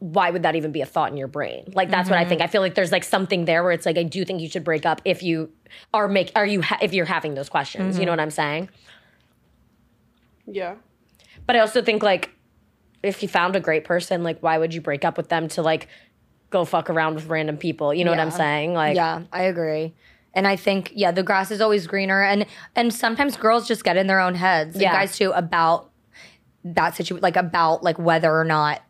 why 0.00 0.30
would 0.30 0.42
that 0.42 0.54
even 0.54 0.70
be 0.70 0.82
a 0.82 0.86
thought 0.86 1.10
in 1.10 1.16
your 1.16 1.28
brain? 1.28 1.72
Like 1.74 1.90
that's 1.90 2.10
what 2.10 2.18
I 2.18 2.24
think. 2.24 2.40
Mm-hmm. 2.40 2.48
I 2.48 2.52
feel 2.52 2.60
like 2.60 2.74
there's 2.74 2.92
like 2.92 3.04
something 3.04 3.46
there 3.46 3.62
where 3.62 3.72
it's 3.72 3.86
like 3.86 3.96
I 3.96 4.02
do 4.02 4.24
think 4.24 4.40
you 4.40 4.48
should 4.50 4.64
break 4.64 4.84
up 4.84 5.00
if 5.04 5.22
you 5.22 5.50
are 5.94 6.08
make 6.08 6.30
are 6.36 6.46
you 6.46 6.60
ha- 6.60 6.78
if 6.82 6.92
you're 6.92 7.06
having 7.06 7.34
those 7.34 7.48
questions. 7.48 7.96
You 7.96 8.00
mm-hmm. 8.00 8.06
know 8.06 8.12
what 8.12 8.20
I'm 8.20 8.30
saying? 8.30 8.68
yeah. 10.46 10.76
But 11.46 11.56
I 11.56 11.60
also 11.60 11.82
think 11.82 12.02
like 12.02 12.33
if 13.04 13.22
you 13.22 13.28
found 13.28 13.56
a 13.56 13.60
great 13.60 13.84
person, 13.84 14.22
like 14.22 14.40
why 14.40 14.58
would 14.58 14.74
you 14.74 14.80
break 14.80 15.04
up 15.04 15.16
with 15.16 15.28
them 15.28 15.48
to 15.48 15.62
like 15.62 15.88
go 16.50 16.64
fuck 16.64 16.88
around 16.90 17.14
with 17.14 17.26
random 17.26 17.56
people? 17.56 17.92
You 17.94 18.04
know 18.04 18.10
what 18.10 18.20
I'm 18.20 18.30
saying? 18.30 18.74
Like 18.74 18.96
yeah, 18.96 19.22
I 19.32 19.42
agree. 19.42 19.94
And 20.34 20.46
I 20.48 20.56
think 20.56 20.92
yeah, 20.94 21.12
the 21.12 21.22
grass 21.22 21.50
is 21.50 21.60
always 21.60 21.86
greener 21.86 22.22
and 22.22 22.46
and 22.74 22.92
sometimes 22.92 23.36
girls 23.36 23.68
just 23.68 23.84
get 23.84 23.96
in 23.96 24.06
their 24.06 24.20
own 24.20 24.34
heads. 24.34 24.74
And 24.74 24.82
Yeah. 24.82 24.92
guys 24.92 25.16
too 25.16 25.30
about 25.32 25.90
that 26.64 26.96
situation 26.96 27.22
like 27.22 27.36
about 27.36 27.82
like 27.82 27.98
whether 27.98 28.32
or 28.34 28.44
not 28.44 28.80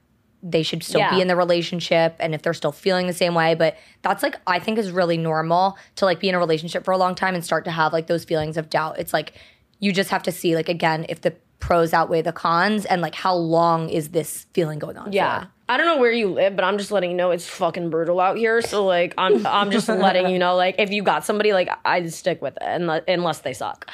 they 0.42 0.62
should 0.62 0.82
still 0.82 1.00
Yeah. 1.00 1.10
be 1.14 1.20
in 1.22 1.28
the 1.28 1.36
relationship 1.36 2.16
and 2.20 2.34
if 2.34 2.42
they're 2.42 2.54
still 2.54 2.70
feeling 2.72 3.06
the 3.06 3.12
same 3.14 3.34
way, 3.34 3.54
but 3.54 3.76
that's 4.02 4.22
like 4.22 4.36
I 4.46 4.58
think 4.58 4.78
is 4.78 4.90
really 4.90 5.16
normal 5.16 5.76
to 5.96 6.04
like 6.04 6.20
be 6.20 6.28
in 6.28 6.34
a 6.34 6.38
relationship 6.38 6.84
for 6.84 6.92
a 6.92 6.98
long 6.98 7.14
time 7.14 7.34
and 7.34 7.44
start 7.44 7.64
to 7.64 7.70
have 7.70 7.92
like 7.92 8.06
those 8.06 8.24
feelings 8.24 8.56
of 8.56 8.68
doubt. 8.70 8.98
It's 8.98 9.12
like 9.12 9.32
you 9.80 9.92
just 9.92 10.10
have 10.10 10.22
to 10.24 10.32
see 10.32 10.54
like 10.54 10.68
again 10.68 11.04
if 11.08 11.22
the 11.22 11.34
pros 11.64 11.94
outweigh 11.94 12.20
the 12.20 12.30
cons 12.32 12.84
and 12.84 13.00
like 13.00 13.14
how 13.14 13.34
long 13.34 13.88
is 13.88 14.10
this 14.10 14.44
feeling 14.52 14.78
going 14.78 14.98
on 14.98 15.10
Yeah. 15.12 15.44
for? 15.44 15.48
I 15.66 15.78
don't 15.78 15.86
know 15.86 15.96
where 15.96 16.12
you 16.12 16.28
live, 16.28 16.54
but 16.56 16.62
I'm 16.62 16.76
just 16.76 16.90
letting 16.90 17.10
you 17.10 17.16
know 17.16 17.30
it's 17.30 17.48
fucking 17.48 17.88
brutal 17.88 18.20
out 18.20 18.36
here. 18.36 18.60
So 18.60 18.84
like 18.84 19.14
I'm 19.16 19.46
I'm 19.46 19.70
just 19.70 19.88
letting 20.06 20.28
you 20.28 20.38
know 20.38 20.56
like 20.56 20.74
if 20.78 20.90
you 20.90 21.02
got 21.02 21.24
somebody 21.24 21.54
like 21.54 21.70
I'd 21.86 22.12
stick 22.12 22.42
with 22.42 22.54
it 22.56 22.62
unless, 22.62 23.02
unless 23.08 23.38
they 23.38 23.54
suck. 23.54 23.90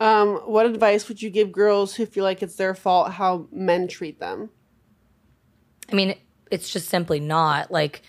Um, 0.00 0.38
what 0.46 0.66
advice 0.66 1.06
would 1.08 1.22
you 1.22 1.30
give 1.30 1.52
girls 1.52 1.94
who 1.94 2.06
feel 2.06 2.24
like 2.24 2.42
it's 2.42 2.56
their 2.56 2.74
fault 2.74 3.12
how 3.12 3.46
men 3.52 3.86
treat 3.86 4.18
them? 4.18 4.50
I 5.92 5.94
mean, 5.94 6.16
it's 6.50 6.72
just 6.72 6.88
simply 6.88 7.20
not. 7.20 7.70
Like, 7.70 8.02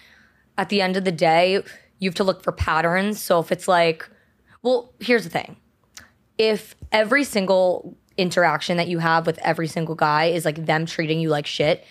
at 0.58 0.70
the 0.70 0.82
end 0.82 0.98
of 0.98 1.04
the 1.04 1.12
day, 1.12 1.62
you 2.00 2.10
have 2.10 2.16
to 2.16 2.24
look 2.24 2.42
for 2.44 2.52
patterns. 2.52 3.22
So 3.22 3.40
if 3.40 3.52
it's 3.52 3.68
like, 3.68 4.10
well, 4.64 4.94
here's 5.00 5.24
the 5.26 5.30
thing 5.30 5.58
if 6.38 6.76
every 6.92 7.24
single 7.24 7.98
interaction 8.18 8.78
that 8.78 8.88
you 8.88 9.00
have 9.00 9.26
with 9.26 9.38
every 9.40 9.68
single 9.68 9.96
guy 9.96 10.26
is 10.26 10.46
like 10.46 10.66
them 10.66 10.86
treating 10.86 11.20
you 11.20 11.30
like 11.30 11.46
shit, 11.46 11.86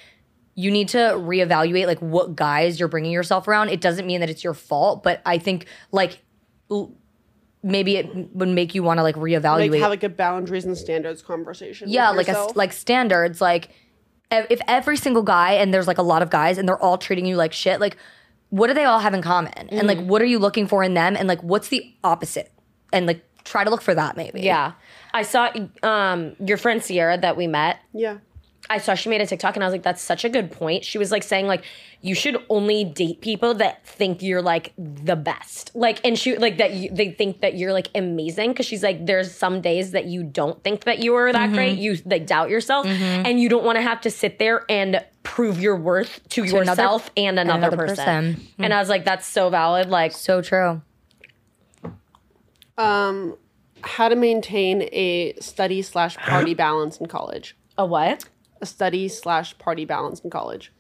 you 0.54 0.70
need 0.70 0.88
to 0.88 0.98
reevaluate 0.98 1.86
like 1.86 2.00
what 2.00 2.36
guys 2.36 2.78
you're 2.78 2.88
bringing 2.88 3.12
yourself 3.12 3.48
around. 3.48 3.68
It 3.70 3.80
doesn't 3.80 4.06
mean 4.06 4.20
that 4.20 4.30
it's 4.30 4.44
your 4.44 4.54
fault, 4.54 5.02
but 5.02 5.22
I 5.24 5.38
think 5.38 5.66
like 5.92 6.20
l- 6.70 6.94
maybe 7.62 7.96
it 7.96 8.34
would 8.34 8.48
make 8.48 8.74
you 8.74 8.82
want 8.82 8.98
to 8.98 9.02
like 9.02 9.16
reevaluate 9.16 9.70
Like 9.70 9.80
have 9.80 9.90
like 9.90 10.02
a 10.02 10.08
boundaries 10.08 10.64
and 10.64 10.76
standards 10.76 11.22
conversation. 11.22 11.86
with 11.86 11.94
yeah 11.94 12.10
like 12.10 12.28
a 12.28 12.48
like 12.54 12.72
standards 12.72 13.40
like 13.40 13.68
if 14.30 14.60
every 14.66 14.96
single 14.96 15.22
guy 15.22 15.52
and 15.52 15.74
there's 15.74 15.86
like 15.86 15.98
a 15.98 16.02
lot 16.02 16.22
of 16.22 16.30
guys 16.30 16.56
and 16.56 16.66
they're 16.66 16.82
all 16.82 16.96
treating 16.96 17.26
you 17.26 17.36
like 17.36 17.52
shit 17.52 17.80
like 17.80 17.98
what 18.50 18.66
do 18.66 18.74
they 18.74 18.84
all 18.84 18.98
have 18.98 19.14
in 19.14 19.22
common? 19.22 19.52
And 19.70 19.86
like, 19.86 19.98
mm. 19.98 20.06
what 20.06 20.20
are 20.20 20.26
you 20.26 20.38
looking 20.38 20.66
for 20.66 20.82
in 20.82 20.94
them? 20.94 21.16
And 21.16 21.26
like, 21.26 21.42
what's 21.42 21.68
the 21.68 21.94
opposite? 22.04 22.52
And 22.92 23.06
like, 23.06 23.24
try 23.44 23.64
to 23.64 23.70
look 23.70 23.80
for 23.80 23.94
that 23.94 24.16
maybe. 24.16 24.42
Yeah. 24.42 24.72
I 25.12 25.22
saw 25.22 25.50
um, 25.82 26.36
your 26.44 26.56
friend 26.56 26.82
Sierra 26.82 27.18
that 27.18 27.36
we 27.36 27.46
met. 27.46 27.80
Yeah. 27.92 28.18
I 28.68 28.78
saw 28.78 28.94
she 28.94 29.08
made 29.08 29.20
a 29.20 29.26
TikTok 29.26 29.56
and 29.56 29.64
I 29.64 29.66
was 29.66 29.72
like, 29.72 29.82
that's 29.82 30.00
such 30.00 30.24
a 30.24 30.28
good 30.28 30.52
point. 30.52 30.84
She 30.84 30.96
was 30.96 31.10
like 31.10 31.24
saying 31.24 31.48
like 31.48 31.64
you 32.02 32.14
should 32.14 32.36
only 32.48 32.84
date 32.84 33.20
people 33.20 33.54
that 33.54 33.84
think 33.84 34.22
you're 34.22 34.42
like 34.42 34.72
the 34.78 35.16
best. 35.16 35.72
Like 35.74 35.98
and 36.04 36.16
she 36.16 36.36
like 36.36 36.58
that 36.58 36.74
you, 36.74 36.88
they 36.90 37.10
think 37.10 37.40
that 37.40 37.54
you're 37.56 37.72
like 37.72 37.88
amazing 37.96 38.50
because 38.50 38.66
she's 38.66 38.84
like 38.84 39.06
there's 39.06 39.34
some 39.34 39.60
days 39.60 39.90
that 39.90 40.04
you 40.04 40.22
don't 40.22 40.62
think 40.62 40.84
that 40.84 41.00
you 41.00 41.16
are 41.16 41.32
that 41.32 41.50
great. 41.52 41.78
You 41.78 41.96
like 42.04 42.26
doubt 42.26 42.48
yourself 42.48 42.86
and 42.86 43.40
you 43.40 43.48
don't 43.48 43.64
want 43.64 43.76
to 43.76 43.82
have 43.82 44.02
to 44.02 44.10
sit 44.10 44.38
there 44.38 44.64
and 44.68 45.04
prove 45.24 45.60
your 45.60 45.74
worth 45.74 46.20
to, 46.28 46.42
another- 46.42 46.58
yourself 46.58 47.10
and 47.16 47.40
another, 47.40 47.58
another 47.68 47.76
person. 47.76 47.96
person. 48.34 48.46
And 48.60 48.72
I 48.72 48.78
was 48.78 48.88
like 48.88 49.04
that's 49.04 49.26
so 49.26 49.50
valid 49.50 49.88
like 49.88 50.12
So 50.12 50.42
true. 50.42 50.80
Um, 52.78 53.36
how 53.86 54.08
to 54.08 54.16
maintain 54.16 54.82
a 54.92 55.34
study 55.40 55.82
slash 55.82 56.16
party 56.16 56.54
balance 56.66 56.98
in 56.98 57.06
college. 57.06 57.56
a 57.78 57.86
what? 57.86 58.24
A 58.60 58.66
study 58.66 59.08
slash 59.08 59.56
party 59.58 59.84
balance 59.84 60.20
in 60.20 60.30
college. 60.30 60.72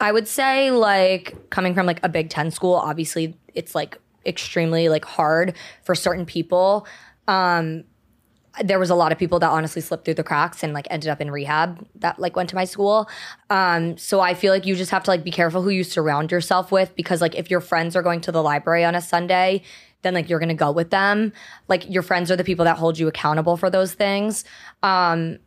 I 0.00 0.12
would 0.12 0.26
say 0.28 0.70
like 0.70 1.50
coming 1.50 1.74
from 1.74 1.86
like 1.86 2.00
a 2.02 2.08
Big 2.08 2.28
Ten 2.28 2.50
school, 2.50 2.74
obviously 2.74 3.36
it's 3.54 3.74
like 3.74 3.98
extremely 4.26 4.88
like 4.88 5.04
hard 5.04 5.54
for 5.82 5.94
certain 5.94 6.26
people. 6.26 6.86
Um 7.28 7.84
there 8.62 8.78
was 8.78 8.88
a 8.88 8.94
lot 8.94 9.10
of 9.10 9.18
people 9.18 9.40
that 9.40 9.50
honestly 9.50 9.82
slipped 9.82 10.04
through 10.04 10.14
the 10.14 10.22
cracks 10.22 10.62
and 10.62 10.72
like 10.72 10.86
ended 10.88 11.10
up 11.10 11.20
in 11.20 11.28
rehab 11.28 11.84
that 11.96 12.20
like 12.20 12.36
went 12.36 12.48
to 12.50 12.54
my 12.54 12.64
school. 12.64 13.08
Um 13.50 13.96
so 13.96 14.20
I 14.20 14.34
feel 14.34 14.52
like 14.52 14.66
you 14.66 14.74
just 14.74 14.90
have 14.90 15.04
to 15.04 15.10
like 15.10 15.24
be 15.24 15.30
careful 15.30 15.62
who 15.62 15.70
you 15.70 15.84
surround 15.84 16.30
yourself 16.30 16.72
with 16.72 16.94
because 16.96 17.20
like 17.20 17.34
if 17.34 17.50
your 17.50 17.60
friends 17.60 17.94
are 17.96 18.02
going 18.02 18.20
to 18.22 18.32
the 18.32 18.42
library 18.42 18.84
on 18.84 18.94
a 18.94 19.00
Sunday, 19.00 19.62
then 20.04 20.14
like 20.14 20.28
you're 20.28 20.38
to 20.38 20.54
go 20.54 20.70
with 20.70 20.90
them. 20.90 21.32
Like 21.66 21.90
your 21.90 22.02
friends 22.02 22.30
are 22.30 22.36
the 22.36 22.44
people 22.44 22.64
that 22.64 22.78
hold 22.78 22.98
you 22.98 23.08
accountable 23.08 23.56
for 23.56 23.70
those 23.70 23.94
things. 23.94 24.44
Um 24.82 25.38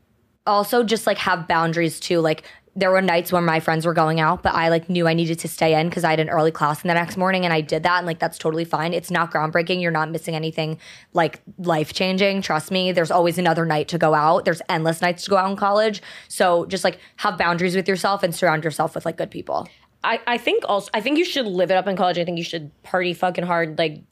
also 0.46 0.84
just 0.84 1.08
like 1.08 1.18
have 1.18 1.48
boundaries 1.48 2.00
too. 2.00 2.20
Like 2.20 2.44
there 2.78 2.92
were 2.92 3.02
nights 3.02 3.32
when 3.32 3.44
my 3.44 3.60
friends 3.60 3.88
were 3.88 3.94
going 3.94 4.20
out, 4.20 4.44
but 4.44 4.54
I 4.54 4.70
like 4.70 4.88
knew 4.88 5.08
I 5.08 5.16
needed 5.16 5.40
to 5.40 5.48
stay 5.48 5.80
in 5.80 5.90
because 5.90 6.04
I 6.04 6.12
had 6.12 6.20
an 6.20 6.30
early 6.30 6.52
class 6.52 6.84
in 6.84 6.88
the 6.88 6.94
next 6.94 7.18
morning 7.18 7.44
and 7.44 7.52
I 7.52 7.60
did 7.60 7.82
that 7.84 7.98
and 7.98 8.06
like 8.06 8.20
that's 8.20 8.38
totally 8.38 8.66
fine. 8.66 8.94
It's 8.94 9.10
not 9.10 9.32
groundbreaking. 9.32 9.82
You're 9.82 9.90
not 9.90 10.12
missing 10.12 10.36
anything 10.36 10.78
like 11.14 11.42
life 11.58 11.92
changing. 11.92 12.44
Trust 12.44 12.70
me. 12.70 12.92
There's 12.92 13.10
always 13.10 13.40
another 13.40 13.66
night 13.66 13.88
to 13.90 13.98
go 13.98 14.14
out. 14.14 14.46
There's 14.46 14.62
endless 14.70 15.02
nights 15.02 15.24
to 15.24 15.32
go 15.32 15.38
out 15.38 15.50
in 15.50 15.58
college. 15.58 16.04
So 16.28 16.68
just 16.68 16.84
like 16.84 17.00
have 17.16 17.36
boundaries 17.36 17.76
with 17.76 17.88
yourself 17.88 18.22
and 18.22 18.34
surround 18.34 18.64
yourself 18.64 18.94
with 18.94 19.06
like 19.06 19.18
good 19.18 19.32
people. 19.32 19.68
I, 20.04 20.22
I 20.28 20.38
think 20.38 20.64
also 20.68 20.92
I 20.94 21.02
think 21.02 21.18
you 21.18 21.26
should 21.26 21.48
live 21.48 21.72
it 21.72 21.78
up 21.78 21.88
in 21.88 21.98
college. 21.98 22.20
I 22.20 22.26
think 22.26 22.38
you 22.38 22.44
should 22.44 22.72
party 22.84 23.14
fucking 23.14 23.46
hard, 23.46 23.80
like 23.80 24.04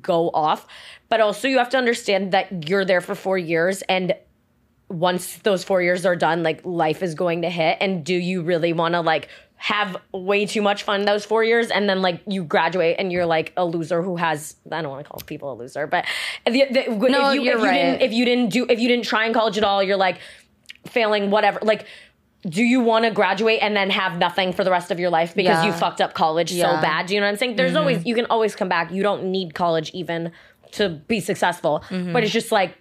go 0.00 0.30
off. 0.30 0.66
But 1.08 1.20
also 1.20 1.48
you 1.48 1.58
have 1.58 1.70
to 1.70 1.78
understand 1.78 2.32
that 2.32 2.68
you're 2.68 2.84
there 2.84 3.00
for 3.00 3.14
four 3.14 3.38
years 3.38 3.82
and 3.82 4.14
once 4.88 5.36
those 5.38 5.64
four 5.64 5.80
years 5.80 6.04
are 6.04 6.16
done, 6.16 6.42
like 6.42 6.60
life 6.64 7.02
is 7.02 7.14
going 7.14 7.42
to 7.42 7.50
hit. 7.50 7.78
And 7.80 8.04
do 8.04 8.14
you 8.14 8.42
really 8.42 8.72
want 8.72 8.94
to 8.94 9.00
like 9.00 9.28
have 9.56 9.96
way 10.12 10.44
too 10.44 10.60
much 10.60 10.82
fun 10.82 11.04
those 11.04 11.24
four 11.24 11.44
years 11.44 11.70
and 11.70 11.88
then 11.88 12.02
like 12.02 12.20
you 12.26 12.42
graduate 12.42 12.96
and 12.98 13.12
you're 13.12 13.26
like 13.26 13.52
a 13.56 13.64
loser 13.64 14.02
who 14.02 14.16
has 14.16 14.56
I 14.70 14.82
don't 14.82 14.90
want 14.90 15.04
to 15.04 15.10
call 15.10 15.20
people 15.24 15.52
a 15.52 15.54
loser, 15.54 15.86
but 15.86 16.04
the, 16.44 16.64
the, 16.70 17.08
No, 17.08 17.30
if 17.30 17.36
you, 17.36 17.42
you're 17.42 17.58
if 17.58 17.62
you 17.62 17.70
didn't 17.70 18.02
if 18.02 18.12
you 18.12 18.24
didn't 18.24 18.48
do 18.50 18.66
if 18.68 18.80
you 18.80 18.88
didn't 18.88 19.04
try 19.04 19.24
in 19.24 19.32
college 19.32 19.56
at 19.56 19.64
all, 19.64 19.82
you're 19.82 19.96
like 19.96 20.18
failing 20.86 21.30
whatever 21.30 21.60
like 21.62 21.86
do 22.48 22.62
you 22.62 22.80
want 22.80 23.04
to 23.04 23.10
graduate 23.10 23.60
and 23.62 23.76
then 23.76 23.90
have 23.90 24.18
nothing 24.18 24.52
for 24.52 24.64
the 24.64 24.70
rest 24.70 24.90
of 24.90 24.98
your 24.98 25.10
life 25.10 25.34
because 25.34 25.64
you 25.64 25.72
fucked 25.72 26.00
up 26.00 26.12
college 26.14 26.50
so 26.50 26.62
bad? 26.80 27.06
Do 27.06 27.14
you 27.14 27.20
know 27.20 27.26
what 27.26 27.32
I'm 27.32 27.36
saying? 27.36 27.56
There's 27.56 27.76
always 27.76 27.98
mm-hmm. 27.98 28.08
you 28.08 28.14
can 28.14 28.26
always 28.26 28.56
come 28.56 28.68
back. 28.68 28.90
You 28.90 29.02
don't 29.02 29.24
need 29.30 29.54
college 29.54 29.90
even 29.94 30.32
to 30.72 30.88
be 30.88 31.20
successful. 31.20 31.84
Mm-hmm. 31.88 32.12
But 32.12 32.24
it's 32.24 32.32
just 32.32 32.50
like 32.50 32.76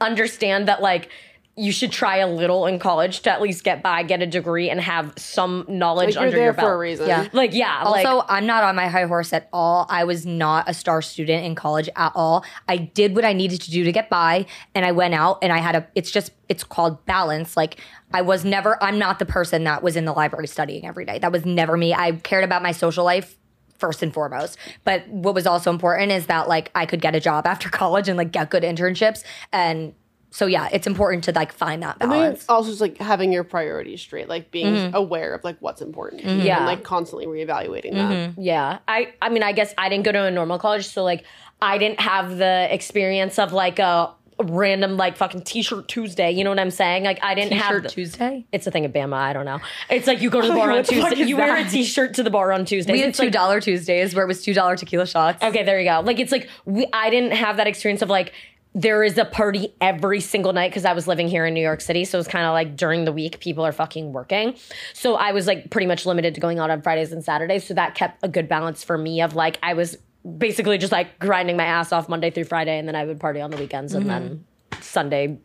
understand 0.00 0.68
that 0.68 0.80
like 0.80 1.10
you 1.56 1.72
should 1.72 1.92
try 1.92 2.18
a 2.18 2.26
little 2.26 2.66
in 2.66 2.78
college 2.78 3.20
to 3.20 3.30
at 3.30 3.42
least 3.42 3.64
get 3.64 3.82
by, 3.82 4.02
get 4.02 4.22
a 4.22 4.26
degree, 4.26 4.70
and 4.70 4.80
have 4.80 5.12
some 5.16 5.66
knowledge 5.68 6.06
Like 6.06 6.14
you're 6.14 6.24
under 6.24 6.36
there 6.36 6.44
your 6.46 6.54
for 6.54 6.72
a 6.72 6.78
reason. 6.78 7.08
Yeah. 7.08 7.28
Like 7.32 7.52
yeah, 7.52 7.82
like 7.82 8.06
Also, 8.06 8.24
I'm 8.28 8.46
not 8.46 8.64
on 8.64 8.76
my 8.76 8.88
high 8.88 9.04
horse 9.06 9.32
at 9.32 9.48
all. 9.52 9.86
I 9.90 10.04
was 10.04 10.24
not 10.24 10.68
a 10.68 10.74
star 10.74 11.02
student 11.02 11.44
in 11.44 11.54
college 11.54 11.88
at 11.96 12.12
all. 12.14 12.44
I 12.68 12.76
did 12.76 13.14
what 13.14 13.24
I 13.24 13.32
needed 13.32 13.60
to 13.62 13.70
do 13.70 13.84
to 13.84 13.92
get 13.92 14.08
by, 14.08 14.46
and 14.74 14.84
I 14.84 14.92
went 14.92 15.14
out 15.14 15.38
and 15.42 15.52
I 15.52 15.58
had 15.58 15.74
a. 15.74 15.86
It's 15.94 16.10
just 16.10 16.32
it's 16.48 16.64
called 16.64 17.04
balance. 17.04 17.56
Like 17.56 17.78
I 18.12 18.22
was 18.22 18.44
never. 18.44 18.82
I'm 18.82 18.98
not 18.98 19.18
the 19.18 19.26
person 19.26 19.64
that 19.64 19.82
was 19.82 19.96
in 19.96 20.04
the 20.04 20.12
library 20.12 20.46
studying 20.46 20.86
every 20.86 21.04
day. 21.04 21.18
That 21.18 21.32
was 21.32 21.44
never 21.44 21.76
me. 21.76 21.92
I 21.92 22.12
cared 22.12 22.44
about 22.44 22.62
my 22.62 22.72
social 22.72 23.04
life 23.04 23.36
first 23.76 24.02
and 24.02 24.14
foremost. 24.14 24.56
But 24.84 25.08
what 25.08 25.34
was 25.34 25.46
also 25.46 25.70
important 25.70 26.12
is 26.12 26.26
that 26.26 26.48
like 26.48 26.70
I 26.74 26.86
could 26.86 27.00
get 27.00 27.14
a 27.14 27.20
job 27.20 27.46
after 27.46 27.68
college 27.70 28.08
and 28.08 28.16
like 28.16 28.30
get 28.30 28.50
good 28.50 28.62
internships 28.62 29.24
and. 29.52 29.94
So 30.30 30.46
yeah, 30.46 30.68
it's 30.72 30.86
important 30.86 31.24
to 31.24 31.32
like 31.32 31.52
find 31.52 31.82
that 31.82 31.96
I 32.00 32.04
think 32.04 32.10
balance. 32.10 32.44
also 32.48 32.70
just 32.70 32.80
like 32.80 32.98
having 32.98 33.32
your 33.32 33.44
priorities 33.44 34.00
straight, 34.00 34.28
like 34.28 34.50
being 34.50 34.74
mm-hmm. 34.74 34.94
aware 34.94 35.34
of 35.34 35.42
like 35.42 35.56
what's 35.60 35.82
important, 35.82 36.22
to 36.22 36.28
you 36.28 36.34
mm-hmm. 36.36 36.46
Yeah. 36.46 36.58
and 36.58 36.66
like 36.66 36.84
constantly 36.84 37.26
reevaluating 37.26 37.94
that. 37.94 38.12
Mm-hmm. 38.12 38.40
Yeah. 38.40 38.78
I 38.86 39.12
I 39.20 39.28
mean, 39.28 39.42
I 39.42 39.52
guess 39.52 39.74
I 39.76 39.88
didn't 39.88 40.04
go 40.04 40.12
to 40.12 40.24
a 40.24 40.30
normal 40.30 40.58
college, 40.58 40.86
so 40.86 41.02
like 41.02 41.24
I 41.60 41.78
didn't 41.78 42.00
have 42.00 42.38
the 42.38 42.68
experience 42.72 43.38
of 43.38 43.52
like 43.52 43.78
a 43.78 44.14
random 44.42 44.96
like 44.96 45.16
fucking 45.16 45.42
t-shirt 45.42 45.88
Tuesday. 45.88 46.30
You 46.30 46.44
know 46.44 46.50
what 46.50 46.58
I'm 46.58 46.70
saying? 46.70 47.04
Like 47.04 47.18
I 47.22 47.34
didn't 47.34 47.52
have 47.52 47.68
T-shirt 47.68 47.82
the, 47.82 47.88
Tuesday. 47.88 48.46
It's 48.52 48.66
a 48.66 48.70
thing 48.70 48.84
of 48.84 48.92
Bama. 48.92 49.14
I 49.14 49.32
don't 49.32 49.44
know. 49.44 49.60
It's 49.88 50.06
like 50.06 50.20
you 50.20 50.30
go 50.30 50.40
to 50.40 50.48
the 50.48 50.54
bar 50.54 50.70
on 50.70 50.76
What 50.76 50.86
the 50.86 51.00
fuck 51.00 51.08
Tuesday. 51.10 51.22
is 51.24 51.28
You 51.28 51.36
wear 51.36 51.56
a 51.56 51.62
that? 51.62 51.70
t-shirt 51.70 52.14
to 52.14 52.22
the 52.22 52.30
bar 52.30 52.52
on 52.52 52.64
Tuesday. 52.64 52.92
We 52.92 53.00
had 53.00 53.10
It's 53.10 53.18
two 53.18 53.24
like, 53.24 53.32
dollar 53.32 53.60
Tuesdays 53.60 54.14
where 54.14 54.24
it 54.24 54.28
was 54.28 54.42
two 54.42 54.54
dollar 54.54 54.76
tequila 54.76 55.06
shots. 55.06 55.42
okay, 55.42 55.62
there 55.62 55.78
you 55.78 55.88
go. 55.88 56.00
Like 56.00 56.18
it's 56.18 56.32
like 56.32 56.48
we. 56.64 56.86
I 56.92 57.10
didn't 57.10 57.32
have 57.32 57.56
that 57.58 57.66
experience 57.66 58.02
of 58.02 58.08
like 58.08 58.32
there 58.74 59.02
is 59.02 59.18
a 59.18 59.24
party 59.24 59.74
every 59.80 60.20
single 60.20 60.52
night 60.52 60.70
because 60.70 60.84
I 60.84 60.92
was 60.92 61.08
living 61.08 61.28
here 61.28 61.44
in 61.44 61.54
New 61.54 61.62
York 61.62 61.80
City. 61.80 62.04
So 62.04 62.18
it's 62.18 62.28
kind 62.28 62.46
of 62.46 62.52
like 62.52 62.76
during 62.76 63.04
the 63.04 63.12
week 63.12 63.40
people 63.40 63.66
are 63.66 63.72
fucking 63.72 64.12
working. 64.12 64.54
So 64.94 65.16
I 65.16 65.32
was 65.32 65.46
like 65.46 65.70
pretty 65.70 65.86
much 65.86 66.06
limited 66.06 66.34
to 66.36 66.40
going 66.40 66.58
out 66.58 66.70
on 66.70 66.80
Fridays 66.82 67.12
and 67.12 67.24
Saturdays. 67.24 67.66
So 67.66 67.74
that 67.74 67.94
kept 67.94 68.20
a 68.22 68.28
good 68.28 68.48
balance 68.48 68.84
for 68.84 68.96
me 68.96 69.22
of 69.22 69.34
like 69.34 69.58
I 69.62 69.74
was 69.74 69.96
basically 70.38 70.78
just 70.78 70.92
like 70.92 71.18
grinding 71.18 71.56
my 71.56 71.64
ass 71.64 71.92
off 71.92 72.08
Monday 72.08 72.30
through 72.30 72.44
Friday, 72.44 72.78
and 72.78 72.86
then 72.86 72.94
I 72.94 73.04
would 73.04 73.18
party 73.18 73.40
on 73.40 73.50
the 73.50 73.56
weekends, 73.56 73.94
and 73.94 74.08
then 74.08 74.44
mm-hmm. 74.70 74.82
Sunday 74.82 75.38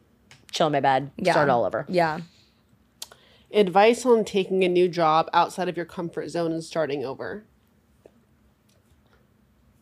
chill 0.51 0.67
in 0.67 0.73
my 0.73 0.79
bed, 0.79 1.11
start 1.23 1.49
all 1.49 1.65
over. 1.65 1.85
Yeah. 1.89 2.19
Advice 3.51 4.05
on 4.05 4.25
taking 4.25 4.63
a 4.63 4.67
new 4.67 4.89
job 4.89 5.29
outside 5.33 5.69
of 5.69 5.77
your 5.77 5.85
comfort 5.85 6.29
zone 6.29 6.51
and 6.51 6.63
starting 6.63 7.05
over. 7.05 7.45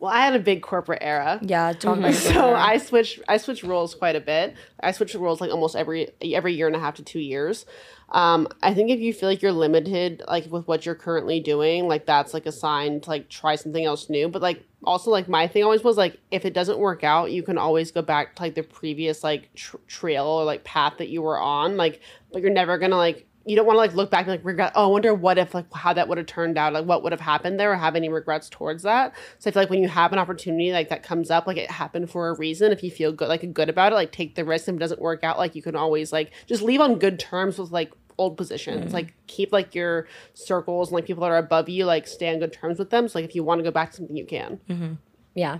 Well, 0.04 0.12
I 0.12 0.20
had 0.20 0.34
a 0.34 0.38
big 0.38 0.60
corporate 0.60 0.98
era. 1.00 1.38
Yeah, 1.40 1.72
Mm-hmm. 1.72 2.12
So 2.34 2.54
I 2.54 2.76
switch 2.76 3.18
I 3.26 3.38
switch 3.38 3.64
roles 3.64 3.94
quite 3.94 4.16
a 4.16 4.20
bit. 4.20 4.54
I 4.80 4.92
switch 4.92 5.14
roles 5.14 5.40
like 5.40 5.50
almost 5.50 5.74
every 5.74 6.10
every 6.20 6.52
year 6.52 6.66
and 6.66 6.76
a 6.76 6.78
half 6.78 6.96
to 6.96 7.02
two 7.02 7.20
years. 7.20 7.64
Um, 8.10 8.46
I 8.62 8.74
think 8.74 8.90
if 8.90 9.00
you 9.00 9.14
feel 9.14 9.30
like 9.30 9.40
you're 9.40 9.50
limited 9.50 10.22
like 10.28 10.44
with 10.52 10.68
what 10.68 10.84
you're 10.84 10.94
currently 10.94 11.40
doing, 11.40 11.88
like 11.88 12.04
that's 12.04 12.34
like 12.34 12.44
a 12.44 12.52
sign 12.52 13.00
to 13.00 13.08
like 13.08 13.30
try 13.30 13.54
something 13.56 13.82
else 13.82 14.10
new. 14.10 14.28
But 14.28 14.42
like 14.42 14.62
also 14.84 15.10
like 15.10 15.26
my 15.26 15.46
thing 15.46 15.64
always 15.64 15.82
was 15.82 15.96
like 15.96 16.20
if 16.30 16.44
it 16.44 16.52
doesn't 16.52 16.78
work 16.78 17.02
out, 17.02 17.32
you 17.32 17.42
can 17.42 17.56
always 17.56 17.90
go 17.90 18.02
back 18.02 18.36
to 18.36 18.42
like 18.42 18.56
the 18.56 18.62
previous 18.62 19.24
like 19.24 19.54
tr- 19.54 19.78
trail 19.88 20.26
or 20.26 20.44
like 20.44 20.64
path 20.64 20.98
that 20.98 21.08
you 21.08 21.22
were 21.22 21.40
on. 21.40 21.78
Like, 21.78 22.02
but 22.30 22.42
you're 22.42 22.50
never 22.50 22.76
gonna 22.76 22.98
like 22.98 23.26
you 23.46 23.56
don't 23.56 23.66
want 23.66 23.76
to 23.76 23.80
like 23.80 23.94
look 23.94 24.10
back 24.10 24.22
and 24.22 24.30
like 24.30 24.44
regret. 24.44 24.72
Oh, 24.74 24.84
I 24.84 24.86
wonder 24.86 25.14
what 25.14 25.38
if 25.38 25.54
like 25.54 25.72
how 25.72 25.92
that 25.92 26.08
would 26.08 26.18
have 26.18 26.26
turned 26.26 26.56
out, 26.56 26.72
like 26.72 26.86
what 26.86 27.02
would 27.02 27.12
have 27.12 27.20
happened 27.20 27.60
there, 27.60 27.72
or 27.72 27.76
have 27.76 27.96
any 27.96 28.08
regrets 28.08 28.48
towards 28.48 28.82
that. 28.84 29.14
So 29.38 29.50
I 29.50 29.52
feel 29.52 29.62
like 29.62 29.70
when 29.70 29.82
you 29.82 29.88
have 29.88 30.12
an 30.12 30.18
opportunity 30.18 30.72
like 30.72 30.88
that 30.88 31.02
comes 31.02 31.30
up, 31.30 31.46
like 31.46 31.56
it 31.56 31.70
happened 31.70 32.10
for 32.10 32.28
a 32.28 32.36
reason. 32.36 32.72
If 32.72 32.82
you 32.82 32.90
feel 32.90 33.12
good, 33.12 33.28
like 33.28 33.52
good 33.52 33.68
about 33.68 33.92
it, 33.92 33.96
like 33.96 34.12
take 34.12 34.34
the 34.34 34.44
risk. 34.44 34.68
If 34.68 34.76
it 34.76 34.78
doesn't 34.78 35.00
work 35.00 35.24
out, 35.24 35.38
like 35.38 35.54
you 35.54 35.62
can 35.62 35.76
always 35.76 36.12
like 36.12 36.32
just 36.46 36.62
leave 36.62 36.80
on 36.80 36.98
good 36.98 37.18
terms 37.18 37.58
with 37.58 37.70
like 37.70 37.92
old 38.16 38.36
positions. 38.36 38.92
Like 38.92 39.14
keep 39.26 39.52
like 39.52 39.74
your 39.74 40.08
circles 40.32 40.88
and 40.88 40.94
like 40.94 41.06
people 41.06 41.22
that 41.22 41.30
are 41.30 41.36
above 41.36 41.68
you, 41.68 41.84
like 41.84 42.06
stay 42.06 42.32
on 42.32 42.38
good 42.38 42.52
terms 42.52 42.78
with 42.78 42.90
them. 42.90 43.08
So 43.08 43.18
like 43.18 43.28
if 43.28 43.34
you 43.34 43.44
want 43.44 43.58
to 43.58 43.62
go 43.62 43.70
back 43.70 43.90
to 43.90 43.96
something, 43.98 44.16
you 44.16 44.26
can. 44.26 44.98
Yeah. 45.34 45.58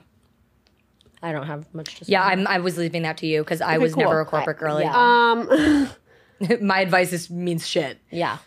I 1.22 1.32
don't 1.32 1.46
have 1.46 1.72
much 1.74 1.96
to 1.96 2.04
say. 2.04 2.12
Yeah, 2.12 2.22
I'm, 2.22 2.46
I 2.46 2.58
was 2.58 2.76
leaving 2.76 3.02
that 3.02 3.16
to 3.18 3.26
you 3.26 3.42
because 3.42 3.62
I 3.62 3.78
was 3.78 3.94
cool. 3.94 4.04
never 4.04 4.20
a 4.20 4.26
corporate 4.26 4.58
girly. 4.58 4.84
yeah. 4.84 4.92
Um, 4.94 5.88
My 6.60 6.80
advice 6.80 7.12
is 7.12 7.30
means 7.30 7.66
shit. 7.66 7.98
Yeah. 8.10 8.38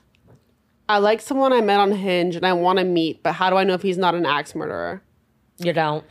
I 0.89 0.99
like 0.99 1.19
someone 1.21 1.51
I 1.51 1.61
met 1.61 1.79
on 1.79 1.91
Hinge 1.91 2.35
and 2.35 2.45
I 2.45 2.53
want 2.53 2.79
to 2.79 2.85
meet, 2.85 3.21
but 3.21 3.33
how 3.33 3.49
do 3.49 3.57
I 3.57 3.63
know 3.65 3.73
if 3.73 3.81
he's 3.81 3.97
not 3.97 4.15
an 4.15 4.25
axe 4.25 4.55
murderer? 4.55 5.01
You 5.57 5.73
don't. 5.73 6.05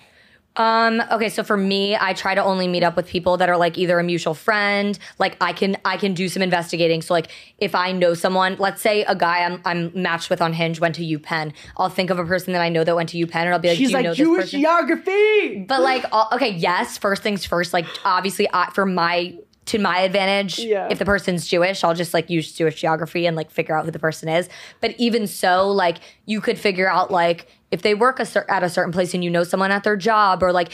Um, 0.56 1.02
okay, 1.12 1.28
so 1.28 1.42
for 1.44 1.56
me, 1.56 1.96
I 1.96 2.14
try 2.14 2.34
to 2.34 2.42
only 2.42 2.66
meet 2.66 2.82
up 2.82 2.96
with 2.96 3.06
people 3.06 3.36
that 3.36 3.50
are 3.50 3.58
like 3.58 3.76
either 3.76 3.98
a 3.98 4.02
mutual 4.02 4.32
friend, 4.32 4.98
like 5.18 5.36
I 5.40 5.52
can 5.52 5.76
I 5.84 5.98
can 5.98 6.14
do 6.14 6.30
some 6.30 6.42
investigating. 6.42 7.02
So 7.02 7.12
like 7.12 7.28
if 7.58 7.74
I 7.74 7.92
know 7.92 8.14
someone, 8.14 8.56
let's 8.58 8.80
say 8.80 9.04
a 9.04 9.14
guy 9.14 9.44
I'm 9.44 9.60
I'm 9.66 9.92
matched 9.94 10.30
with 10.30 10.40
on 10.40 10.54
Hinge 10.54 10.80
went 10.80 10.94
to 10.94 11.02
UPenn, 11.02 11.52
I'll 11.76 11.90
think 11.90 12.08
of 12.08 12.18
a 12.18 12.24
person 12.24 12.54
that 12.54 12.62
I 12.62 12.70
know 12.70 12.84
that 12.84 12.96
went 12.96 13.10
to 13.10 13.18
UPenn 13.18 13.36
and 13.36 13.50
I'll 13.50 13.58
be 13.58 13.68
like, 13.68 13.76
She's 13.76 13.88
do 13.88 13.92
you 13.92 13.96
like 13.98 14.04
know 14.04 14.10
this 14.12 14.18
Jewish 14.18 14.40
person? 14.44 14.60
geography. 14.60 15.64
But 15.68 15.82
like, 15.82 16.06
all, 16.10 16.28
okay, 16.32 16.52
yes. 16.52 16.96
First 16.96 17.22
things 17.22 17.44
first. 17.44 17.74
Like, 17.74 17.86
obviously, 18.04 18.48
I, 18.50 18.70
for 18.70 18.86
my 18.86 19.36
to 19.66 19.78
my 19.78 19.98
advantage. 20.00 20.58
Yeah. 20.58 20.88
If 20.90 20.98
the 20.98 21.04
person's 21.04 21.46
Jewish, 21.46 21.84
I'll 21.84 21.94
just 21.94 22.14
like 22.14 22.30
use 22.30 22.52
Jewish 22.52 22.80
geography 22.80 23.26
and 23.26 23.36
like 23.36 23.50
figure 23.50 23.76
out 23.76 23.84
who 23.84 23.90
the 23.90 23.98
person 23.98 24.28
is. 24.28 24.48
But 24.80 24.94
even 24.98 25.26
so, 25.26 25.68
like 25.70 25.98
you 26.24 26.40
could 26.40 26.58
figure 26.58 26.88
out 26.88 27.10
like 27.10 27.48
if 27.70 27.82
they 27.82 27.94
work 27.94 28.20
a 28.20 28.26
cer- 28.26 28.46
at 28.48 28.62
a 28.62 28.68
certain 28.68 28.92
place 28.92 29.12
and 29.12 29.22
you 29.22 29.30
know 29.30 29.44
someone 29.44 29.70
at 29.70 29.84
their 29.84 29.96
job 29.96 30.42
or 30.42 30.52
like 30.52 30.72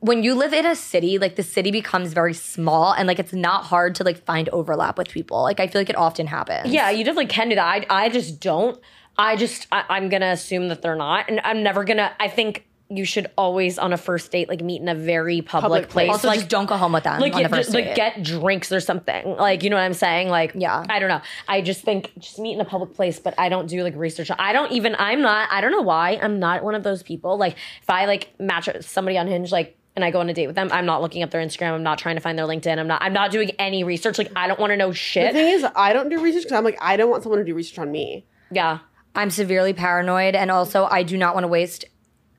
when 0.00 0.22
you 0.22 0.34
live 0.34 0.52
in 0.52 0.66
a 0.66 0.76
city, 0.76 1.18
like 1.18 1.36
the 1.36 1.42
city 1.42 1.70
becomes 1.70 2.12
very 2.12 2.34
small 2.34 2.92
and 2.92 3.06
like 3.06 3.18
it's 3.18 3.32
not 3.32 3.64
hard 3.64 3.94
to 3.94 4.04
like 4.04 4.22
find 4.24 4.48
overlap 4.50 4.98
with 4.98 5.08
people. 5.08 5.42
Like 5.42 5.60
I 5.60 5.66
feel 5.66 5.80
like 5.80 5.90
it 5.90 5.96
often 5.96 6.26
happens. 6.26 6.72
Yeah, 6.72 6.90
you 6.90 7.04
definitely 7.04 7.26
can 7.26 7.48
do 7.48 7.54
that. 7.54 7.66
I, 7.66 8.04
I 8.04 8.08
just 8.08 8.40
don't. 8.40 8.78
I 9.16 9.36
just, 9.36 9.66
I, 9.70 9.84
I'm 9.88 10.10
to 10.10 10.22
assume 10.22 10.68
that 10.68 10.82
they're 10.82 10.96
not. 10.96 11.30
And 11.30 11.40
I'm 11.44 11.62
never 11.62 11.84
to, 11.84 12.12
I 12.20 12.28
think 12.28 12.66
you 12.90 13.04
should 13.04 13.26
always 13.38 13.78
on 13.78 13.92
a 13.92 13.96
first 13.96 14.30
date, 14.30 14.48
like 14.48 14.60
meet 14.62 14.80
in 14.80 14.88
a 14.88 14.94
very 14.94 15.40
public, 15.40 15.62
Public 15.62 15.88
place. 15.88 16.06
place. 16.06 16.10
Also, 16.10 16.28
like, 16.28 16.38
just 16.40 16.50
don't 16.50 16.66
go 16.66 16.76
home 16.76 16.92
with 16.92 17.04
them 17.04 17.18
like, 17.20 17.32
on 17.34 17.42
the 17.42 17.48
get, 17.48 17.56
first 17.56 17.72
like 17.72 17.84
date. 17.86 17.96
get 17.96 18.22
drinks 18.22 18.70
or 18.70 18.80
something. 18.80 19.36
Like, 19.36 19.62
you 19.62 19.70
know 19.70 19.76
what 19.76 19.82
I'm 19.82 19.94
saying? 19.94 20.28
Like, 20.28 20.52
Yeah. 20.54 20.84
I 20.88 20.98
don't 20.98 21.08
know. 21.08 21.22
I 21.48 21.62
just 21.62 21.82
think 21.82 22.12
just 22.18 22.38
meet 22.38 22.52
in 22.52 22.60
a 22.60 22.64
public 22.64 22.94
place, 22.94 23.18
but 23.18 23.34
I 23.38 23.48
don't 23.48 23.68
do 23.68 23.82
like 23.82 23.96
research. 23.96 24.30
I 24.38 24.52
don't 24.52 24.70
even, 24.70 24.94
I'm 24.98 25.22
not, 25.22 25.48
I 25.50 25.60
don't 25.62 25.72
know 25.72 25.80
why. 25.82 26.18
I'm 26.22 26.38
not 26.38 26.62
one 26.62 26.74
of 26.74 26.82
those 26.82 27.02
people. 27.02 27.38
Like, 27.38 27.56
if 27.82 27.88
I 27.88 28.04
like 28.04 28.38
match 28.38 28.68
somebody 28.82 29.16
on 29.16 29.26
Hinge, 29.28 29.50
like, 29.50 29.76
and 29.96 30.04
I 30.04 30.10
go 30.10 30.20
on 30.20 30.28
a 30.28 30.34
date 30.34 30.48
with 30.48 30.56
them, 30.56 30.68
I'm 30.72 30.86
not 30.86 31.00
looking 31.00 31.22
up 31.22 31.30
their 31.30 31.40
Instagram. 31.40 31.72
I'm 31.72 31.82
not 31.84 31.98
trying 31.98 32.16
to 32.16 32.20
find 32.20 32.36
their 32.38 32.46
LinkedIn. 32.46 32.78
I'm 32.78 32.88
not, 32.88 33.00
I'm 33.00 33.12
not 33.12 33.30
doing 33.30 33.50
any 33.58 33.82
research. 33.84 34.18
Like, 34.18 34.30
I 34.36 34.46
don't 34.46 34.58
want 34.60 34.72
to 34.72 34.76
know 34.76 34.92
shit. 34.92 35.32
The 35.32 35.38
shit. 35.38 35.46
thing 35.46 35.54
is, 35.54 35.66
I 35.76 35.92
don't 35.92 36.08
do 36.10 36.20
research 36.20 36.42
because 36.42 36.58
I'm 36.58 36.64
like, 36.64 36.78
I 36.82 36.96
don't 36.96 37.08
want 37.10 37.22
someone 37.22 37.38
to 37.38 37.44
do 37.44 37.54
research 37.54 37.78
on 37.78 37.90
me. 37.90 38.26
yeah. 38.50 38.80
I'm 39.16 39.30
severely 39.30 39.72
paranoid, 39.72 40.34
and 40.34 40.50
also 40.50 40.86
I 40.90 41.04
do 41.04 41.16
not 41.16 41.34
want 41.34 41.44
to 41.44 41.48
waste 41.48 41.84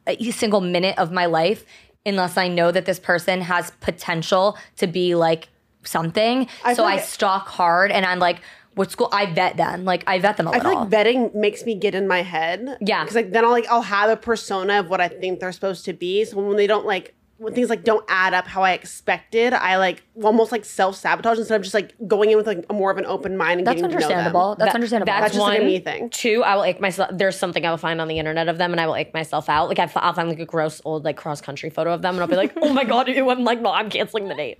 a 0.08 0.32
single 0.32 0.62
minute 0.62 0.98
of 0.98 1.12
my 1.12 1.26
life 1.26 1.66
unless 2.06 2.38
I 2.38 2.48
know 2.48 2.72
that 2.72 2.86
this 2.86 3.00
person 3.00 3.42
has 3.42 3.72
potential 3.82 4.58
to 4.78 4.88
be 4.88 5.16
like 5.16 5.50
something. 5.84 6.48
I 6.64 6.74
so 6.74 6.84
I 6.84 6.96
like- 6.96 7.04
stalk 7.04 7.48
hard, 7.48 7.92
and 7.92 8.06
I'm 8.06 8.20
like, 8.20 8.42
what 8.76 8.92
school? 8.92 9.10
I 9.12 9.26
vet 9.28 9.58
them. 9.58 9.86
Like 9.86 10.04
I 10.06 10.20
vet 10.20 10.38
them 10.38 10.48
a 10.48 10.52
I 10.52 10.58
little. 10.58 10.72
I 10.72 10.74
feel 10.74 10.82
like 10.84 10.90
vetting 11.08 11.34
makes 11.34 11.64
me 11.66 11.76
get 11.76 11.96
in 11.96 12.08
my 12.08 12.22
head. 12.22 12.78
Yeah. 12.82 13.04
because 13.04 13.16
like 13.16 13.32
then 13.32 13.46
I'll 13.46 13.52
like 13.52 13.68
I'll 13.70 13.82
have 13.82 14.10
a 14.10 14.18
persona 14.18 14.80
of 14.82 14.90
what 14.90 15.00
I 15.02 15.08
think 15.08 15.40
they're 15.40 15.54
supposed 15.54 15.86
to 15.86 15.94
be. 15.94 16.26
So 16.26 16.38
when 16.42 16.58
they 16.58 16.68
don't 16.68 16.86
like 16.86 17.15
when 17.38 17.54
things 17.54 17.70
like 17.70 17.84
don't 17.84 18.06
add 18.08 18.34
up 18.34 18.48
how 18.48 18.64
I 18.64 18.72
expected, 18.72 19.52
I 19.54 19.76
like 19.76 20.04
almost 20.24 20.52
like 20.52 20.64
self 20.64 20.96
sabotage 20.96 21.38
instead 21.38 21.56
of 21.58 21.64
just 21.64 21.74
like 21.74 21.94
going 22.08 22.32
in 22.32 22.38
with 22.38 22.48
like 22.48 22.66
a 22.70 22.74
more 22.74 22.92
of 22.92 22.98
an 22.98 23.06
open 23.06 23.36
mind 23.36 23.60
and 23.60 23.68
That's 23.68 23.82
getting 23.82 23.90
to 23.92 23.96
know 23.96 24.08
them. 24.08 24.10
understandable. 24.12 24.56
That's 24.58 24.70
That- 24.70 24.76
understandable. 24.76 25.06
That's, 25.12 25.22
That's 25.22 25.34
just, 25.34 25.42
one. 25.42 25.54
like, 25.54 25.62
a 25.62 25.66
me 25.66 25.80
thing. 25.80 26.10
Two, 26.10 26.44
I 26.44 26.56
will 26.56 26.64
ache 26.64 26.80
myself. 26.80 27.10
There's 27.14 27.38
something 27.38 27.66
I 27.66 27.70
will 27.70 27.78
find 27.78 28.00
on 28.00 28.08
the 28.08 28.20
internet 28.20 28.48
of 28.48 28.58
them, 28.58 28.72
and 28.72 28.80
I 28.80 28.88
will 28.88 28.96
ache 28.96 29.14
myself 29.14 29.50
out. 29.50 29.68
Like 29.68 29.80
I, 29.80 29.86
will 29.86 30.14
find 30.14 30.30
like 30.30 30.40
a 30.40 30.46
gross 30.46 30.82
old 30.86 31.04
like 31.04 31.18
cross 31.18 31.42
country 31.42 31.70
photo 31.70 31.94
of 31.94 32.02
them, 32.02 32.16
and 32.16 32.22
I'll 32.22 32.28
be 32.28 32.38
like, 32.38 32.54
oh 32.62 32.74
my 32.74 32.86
god, 32.86 33.10
ew, 33.10 33.30
I'm 33.30 33.44
like, 33.44 33.60
no, 33.62 33.72
I'm 33.72 33.90
canceling 33.90 34.30
the 34.30 34.36
date. 34.36 34.60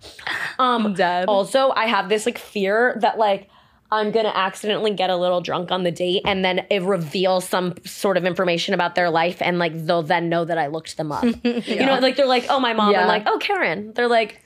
Um, 0.60 0.94
dead. 0.94 1.26
Also, 1.30 1.72
I 1.76 1.86
have 1.86 2.10
this 2.10 2.26
like 2.26 2.38
fear 2.38 2.98
that 3.02 3.18
like. 3.18 3.50
I'm 3.92 4.12
gonna 4.12 4.32
accidentally 4.34 4.94
get 4.94 5.10
a 5.10 5.16
little 5.16 5.42
drunk 5.42 5.72
on 5.72 5.84
the 5.84 5.92
date, 5.92 6.24
and 6.26 6.44
then 6.44 6.66
it 6.70 6.82
reveals 6.82 7.48
some 7.48 7.76
sort 7.86 8.18
of 8.18 8.26
information 8.26 8.74
about 8.74 8.96
their 8.96 9.10
life, 9.10 9.42
and 9.42 9.60
like 9.60 9.74
they'll 9.86 10.04
then 10.04 10.28
know 10.28 10.44
that 10.44 10.58
I 10.58 10.68
looked 10.68 10.98
them 10.98 11.12
up. 11.12 11.24
You 11.44 11.86
know, 11.86 12.00
like 12.00 12.16
they're 12.16 12.26
like, 12.26 12.46
"Oh, 12.50 12.60
my 12.60 12.74
mom," 12.74 12.92
Yeah. 12.92 13.02
I'm 13.04 13.08
like, 13.08 13.24
"Oh, 13.28 13.38
Karen." 13.38 13.94
They're 13.94 14.08
like, 14.08 14.42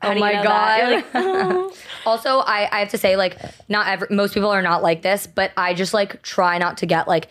How 0.00 0.10
Oh 0.10 0.12
do 0.12 0.14
you 0.14 0.20
my 0.20 0.32
know 0.32 0.42
God. 0.42 0.92
like, 0.92 1.06
"Oh." 1.14 1.72
Also, 2.06 2.38
I, 2.38 2.68
I 2.72 2.78
have 2.80 2.88
to 2.90 2.98
say, 2.98 3.16
like, 3.16 3.36
not 3.68 3.86
every, 3.88 4.06
most 4.10 4.32
people 4.32 4.48
are 4.48 4.62
not 4.62 4.82
like 4.82 5.02
this, 5.02 5.26
but 5.26 5.52
I 5.58 5.74
just 5.74 5.92
like 5.92 6.22
try 6.22 6.56
not 6.56 6.78
to 6.78 6.86
get 6.86 7.06
like 7.06 7.28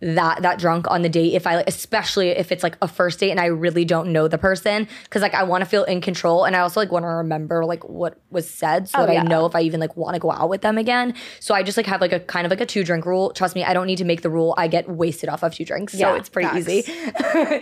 that 0.00 0.42
that 0.42 0.58
drunk 0.60 0.88
on 0.90 1.02
the 1.02 1.08
date 1.08 1.34
if 1.34 1.44
I 1.46 1.64
especially 1.66 2.28
if 2.28 2.52
it's 2.52 2.62
like 2.62 2.76
a 2.80 2.86
first 2.86 3.18
date 3.18 3.30
and 3.32 3.40
I 3.40 3.46
really 3.46 3.84
don't 3.84 4.12
know 4.12 4.28
the 4.28 4.38
person 4.38 4.86
because 5.04 5.22
like 5.22 5.34
I 5.34 5.42
want 5.42 5.62
to 5.62 5.66
feel 5.68 5.82
in 5.84 6.00
control 6.00 6.44
and 6.44 6.54
I 6.54 6.60
also 6.60 6.78
like 6.78 6.92
want 6.92 7.02
to 7.02 7.08
remember 7.08 7.64
like 7.64 7.82
what 7.88 8.20
was 8.30 8.48
said 8.48 8.88
so 8.88 9.00
Oh, 9.00 9.06
that 9.06 9.12
yeah. 9.14 9.20
I 9.22 9.24
know 9.24 9.44
if 9.46 9.56
I 9.56 9.62
even 9.62 9.80
like 9.80 9.96
want 9.96 10.14
to 10.14 10.20
go 10.20 10.30
out 10.30 10.48
with 10.48 10.60
them 10.62 10.78
again. 10.78 11.14
So 11.40 11.52
I 11.54 11.62
just 11.64 11.76
like 11.76 11.86
have 11.86 12.00
like 12.00 12.12
a 12.12 12.20
kind 12.20 12.44
of 12.46 12.50
like 12.50 12.60
a 12.60 12.66
two 12.66 12.84
drink 12.84 13.06
rule. 13.06 13.32
Trust 13.32 13.54
me, 13.56 13.64
I 13.64 13.74
don't 13.74 13.86
need 13.86 13.98
to 13.98 14.04
make 14.04 14.22
the 14.22 14.30
rule. 14.30 14.54
I 14.56 14.68
get 14.68 14.88
wasted 14.88 15.28
off 15.28 15.42
of 15.42 15.54
two 15.54 15.64
drinks, 15.64 15.94
so 15.98 16.14
it's 16.14 16.28
pretty 16.28 16.48
facts. 16.48 16.68
easy. 16.68 16.84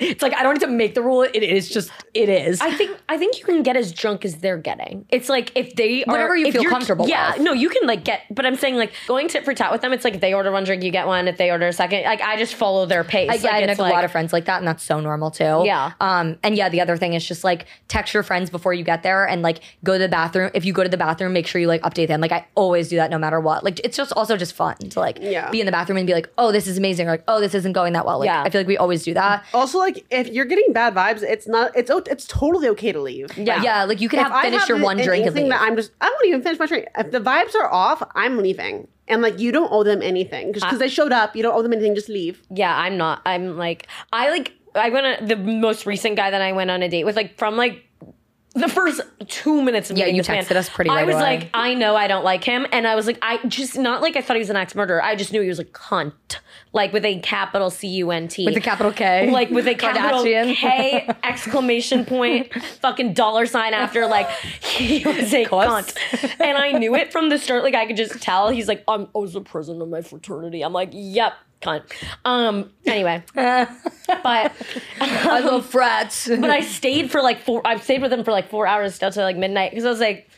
it's 0.04 0.22
like 0.22 0.34
I 0.34 0.42
don't 0.42 0.54
need 0.54 0.60
to 0.60 0.66
make 0.66 0.94
the 0.94 1.02
rule. 1.02 1.22
It 1.22 1.42
is 1.42 1.68
just 1.68 1.90
it 2.14 2.28
is. 2.28 2.60
I 2.60 2.70
think 2.72 2.98
I 3.08 3.16
think 3.18 3.38
you 3.38 3.44
can 3.44 3.62
get 3.62 3.76
as 3.76 3.92
drunk 3.92 4.24
as 4.24 4.36
they're 4.36 4.58
getting. 4.58 5.06
It's 5.08 5.28
like 5.28 5.52
if 5.54 5.74
they 5.74 6.04
are, 6.04 6.12
Whatever 6.12 6.36
you 6.36 6.52
feel 6.52 6.64
comfortable 6.64 7.08
Yeah, 7.08 7.32
with. 7.34 7.42
no, 7.42 7.52
you 7.52 7.68
can 7.70 7.86
like 7.86 8.04
get. 8.04 8.22
But 8.30 8.44
I'm 8.46 8.56
saying 8.56 8.76
like 8.76 8.92
going 9.06 9.28
tit 9.28 9.44
for 9.44 9.54
tat 9.54 9.72
with 9.72 9.80
them. 9.80 9.92
It's 9.92 10.04
like 10.04 10.14
if 10.14 10.20
they 10.20 10.34
order 10.34 10.50
one 10.52 10.64
drink, 10.64 10.82
you 10.82 10.90
get 10.90 11.06
one. 11.06 11.28
If 11.28 11.36
they 11.38 11.50
order 11.50 11.66
a 11.66 11.72
second, 11.72 12.04
like 12.04 12.20
I 12.26 12.36
just 12.36 12.54
follow 12.54 12.86
their 12.86 13.04
pace. 13.04 13.30
I, 13.30 13.34
like, 13.34 13.42
yeah, 13.42 13.50
I 13.50 13.58
it's 13.60 13.78
know 13.78 13.86
a 13.86 13.88
lot 13.88 14.04
of 14.04 14.10
friends 14.12 14.32
like 14.32 14.46
that, 14.46 14.58
and 14.58 14.66
that's 14.66 14.82
so 14.82 15.00
normal 15.00 15.30
too. 15.30 15.62
Yeah. 15.64 15.92
Um. 16.00 16.36
And 16.42 16.56
yeah, 16.56 16.68
the 16.68 16.80
other 16.80 16.96
thing 16.96 17.14
is 17.14 17.26
just 17.26 17.44
like 17.44 17.66
text 17.88 18.12
your 18.14 18.22
friends 18.22 18.50
before 18.50 18.74
you 18.74 18.82
get 18.84 19.02
there, 19.02 19.26
and 19.28 19.42
like 19.42 19.60
go 19.84 19.92
to 19.94 19.98
the 19.98 20.08
bathroom. 20.08 20.50
If 20.54 20.64
you 20.64 20.72
go 20.72 20.82
to 20.82 20.88
the 20.88 20.96
bathroom, 20.96 21.32
make 21.32 21.46
sure 21.46 21.60
you 21.60 21.68
like 21.68 21.82
update 21.82 22.08
them. 22.08 22.20
Like 22.20 22.32
I 22.32 22.46
always 22.54 22.88
do 22.88 22.96
that, 22.96 23.10
no 23.10 23.18
matter 23.18 23.38
what. 23.40 23.62
Like 23.64 23.80
it's 23.84 23.96
just 23.96 24.12
also 24.12 24.36
just 24.36 24.54
fun 24.54 24.76
to 24.76 25.00
like 25.00 25.18
Yeah. 25.20 25.50
be 25.50 25.60
in 25.60 25.66
the 25.66 25.72
bathroom 25.72 25.98
and 25.98 26.06
be 26.06 26.14
like, 26.14 26.28
oh, 26.36 26.50
this 26.52 26.66
is 26.66 26.76
amazing, 26.78 27.06
or 27.06 27.12
like 27.12 27.24
oh, 27.28 27.40
this 27.40 27.54
isn't 27.54 27.72
going 27.72 27.92
that 27.92 28.04
well. 28.04 28.18
Like 28.18 28.26
Yeah. 28.26 28.42
I 28.42 28.50
feel 28.50 28.60
like 28.60 28.68
we 28.68 28.76
always 28.76 29.02
do 29.04 29.14
that. 29.14 29.44
Also, 29.54 29.78
like 29.78 30.04
if 30.10 30.28
you're 30.28 30.44
getting 30.46 30.72
bad 30.72 30.94
vibes, 30.94 31.22
it's 31.22 31.46
not. 31.46 31.70
It's 31.76 31.90
it's 32.10 32.26
totally 32.26 32.68
okay 32.70 32.92
to 32.92 33.00
leave. 33.00 33.36
Yeah. 33.38 33.62
Yeah. 33.62 33.84
Like 33.84 34.00
you 34.00 34.08
can 34.08 34.18
If 34.18 34.24
have 34.26 34.32
I 34.32 34.42
finish 34.42 34.60
have 34.60 34.68
your 34.68 34.78
one 34.80 34.96
drink 34.96 35.26
and 35.26 35.34
leave. 35.36 35.48
that 35.50 35.60
I'm 35.62 35.76
just. 35.76 35.92
I 36.00 36.06
won't 36.10 36.26
even 36.26 36.42
finish 36.42 36.58
my 36.58 36.66
drink. 36.66 36.86
If 36.98 37.10
the 37.12 37.20
vibes 37.20 37.54
are 37.54 37.72
off, 37.72 38.02
I'm 38.14 38.38
leaving. 38.38 38.88
And 39.08 39.22
like 39.22 39.38
you 39.38 39.52
don't 39.52 39.70
owe 39.72 39.84
them 39.84 40.02
anything 40.02 40.52
because 40.52 40.78
they 40.78 40.88
showed 40.88 41.12
up. 41.12 41.36
You 41.36 41.42
don't 41.42 41.54
owe 41.54 41.62
them 41.62 41.72
anything. 41.72 41.94
Just 41.94 42.08
leave. 42.08 42.42
Yeah, 42.50 42.76
I'm 42.76 42.96
not. 42.96 43.22
I'm 43.24 43.56
like 43.56 43.86
I 44.12 44.30
like 44.30 44.52
I 44.74 44.90
went 44.90 45.06
on 45.06 45.26
the 45.26 45.36
most 45.36 45.86
recent 45.86 46.16
guy 46.16 46.30
that 46.30 46.42
I 46.42 46.52
went 46.52 46.70
on 46.70 46.82
a 46.82 46.88
date 46.88 47.04
with 47.04 47.16
like 47.16 47.38
from 47.38 47.56
like 47.56 47.85
the 48.56 48.68
first 48.68 49.00
two 49.28 49.62
minutes 49.62 49.90
of 49.90 49.98
Yeah, 49.98 50.06
you 50.06 50.18
this 50.22 50.28
man, 50.28 50.44
texted 50.44 50.56
us 50.56 50.68
pretty 50.68 50.90
I 50.90 51.04
was 51.04 51.14
away. 51.14 51.22
like, 51.22 51.50
I 51.54 51.74
know 51.74 51.94
I 51.94 52.06
don't 52.08 52.24
like 52.24 52.42
him, 52.42 52.66
and 52.72 52.86
I 52.86 52.94
was 52.94 53.06
like, 53.06 53.18
I 53.22 53.38
just 53.46 53.76
not 53.78 54.02
like 54.02 54.16
I 54.16 54.22
thought 54.22 54.36
he 54.36 54.40
was 54.40 54.50
an 54.50 54.56
ex 54.56 54.74
murderer. 54.74 55.02
I 55.02 55.14
just 55.14 55.32
knew 55.32 55.42
he 55.42 55.48
was 55.48 55.58
a 55.58 55.64
cunt, 55.64 56.12
like 56.72 56.92
with 56.92 57.04
a 57.04 57.20
capital 57.20 57.70
C 57.70 57.88
U 57.88 58.10
N 58.10 58.28
T, 58.28 58.44
with 58.46 58.56
a 58.56 58.60
capital 58.60 58.92
K, 58.92 59.30
like 59.30 59.50
with 59.50 59.68
a 59.68 59.74
capital. 59.76 60.24
K 60.24 61.08
exclamation 61.22 62.04
point, 62.04 62.52
fucking 62.80 63.12
dollar 63.12 63.46
sign 63.46 63.74
after 63.74 64.06
like 64.06 64.28
he 64.62 65.04
was 65.04 65.32
a 65.34 65.44
cunt, 65.44 65.96
and 66.40 66.56
I 66.56 66.72
knew 66.72 66.94
it 66.94 67.12
from 67.12 67.28
the 67.28 67.38
start. 67.38 67.62
Like 67.62 67.74
I 67.74 67.86
could 67.86 67.96
just 67.96 68.20
tell. 68.22 68.48
He's 68.48 68.68
like, 68.68 68.82
I'm, 68.88 69.08
I 69.14 69.18
was 69.18 69.34
the 69.34 69.40
president 69.40 69.82
of 69.82 69.88
my 69.88 70.00
fraternity. 70.02 70.62
I'm 70.62 70.72
like, 70.72 70.90
yep, 70.92 71.34
cunt. 71.66 71.82
Um. 72.24 72.70
Anyway, 72.86 73.22
but 73.34 74.52
I 75.00 75.40
love 75.40 75.66
frats. 75.66 76.28
but 76.28 76.50
I 76.50 76.60
stayed 76.60 77.10
for 77.10 77.20
like 77.22 77.40
four. 77.40 77.62
I 77.66 77.76
stayed 77.78 78.02
with 78.02 78.12
him 78.12 78.24
for 78.24 78.30
like 78.32 78.48
four 78.48 78.66
hours 78.66 78.94
still 78.94 79.10
till 79.10 79.24
like 79.24 79.36
midnight 79.36 79.70
because 79.72 79.84
I 79.84 79.90
was 79.90 80.00
like. 80.00 80.28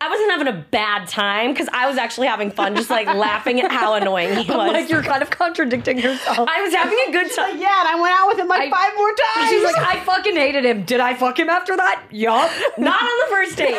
I 0.00 0.08
wasn't 0.10 0.32
having 0.32 0.48
a 0.48 0.66
bad 0.70 1.08
time 1.08 1.52
because 1.54 1.68
I 1.72 1.88
was 1.88 1.96
actually 1.96 2.26
having 2.26 2.50
fun, 2.50 2.76
just 2.76 2.90
like 2.90 3.06
laughing 3.14 3.62
at 3.62 3.72
how 3.72 3.94
annoying 3.94 4.34
he 4.36 4.46
was. 4.52 4.70
like 4.70 4.90
you're 4.90 5.02
kind 5.02 5.22
of 5.22 5.30
contradicting 5.30 5.98
yourself. 5.98 6.46
I 6.46 6.60
was 6.60 6.74
having 6.74 6.98
a 7.08 7.12
good 7.12 7.32
time. 7.34 7.58
Yeah, 7.58 7.80
and 7.80 7.88
I 7.88 7.98
went 7.98 8.12
out 8.14 8.26
with 8.28 8.38
him 8.38 8.46
like 8.48 8.62
I- 8.62 8.70
five 8.70 8.92
more 8.98 9.08
times. 9.08 9.48
She's 9.50 9.64
like, 9.64 9.78
I 9.78 10.00
fucking 10.04 10.36
hated 10.36 10.66
him. 10.66 10.82
Did 10.84 11.00
I 11.00 11.14
fuck 11.14 11.38
him 11.38 11.48
after 11.48 11.74
that? 11.74 12.04
Yup. 12.10 12.50
Not 12.76 13.00
on 13.00 13.18
the 13.30 13.34
first 13.34 13.56
date. 13.56 13.78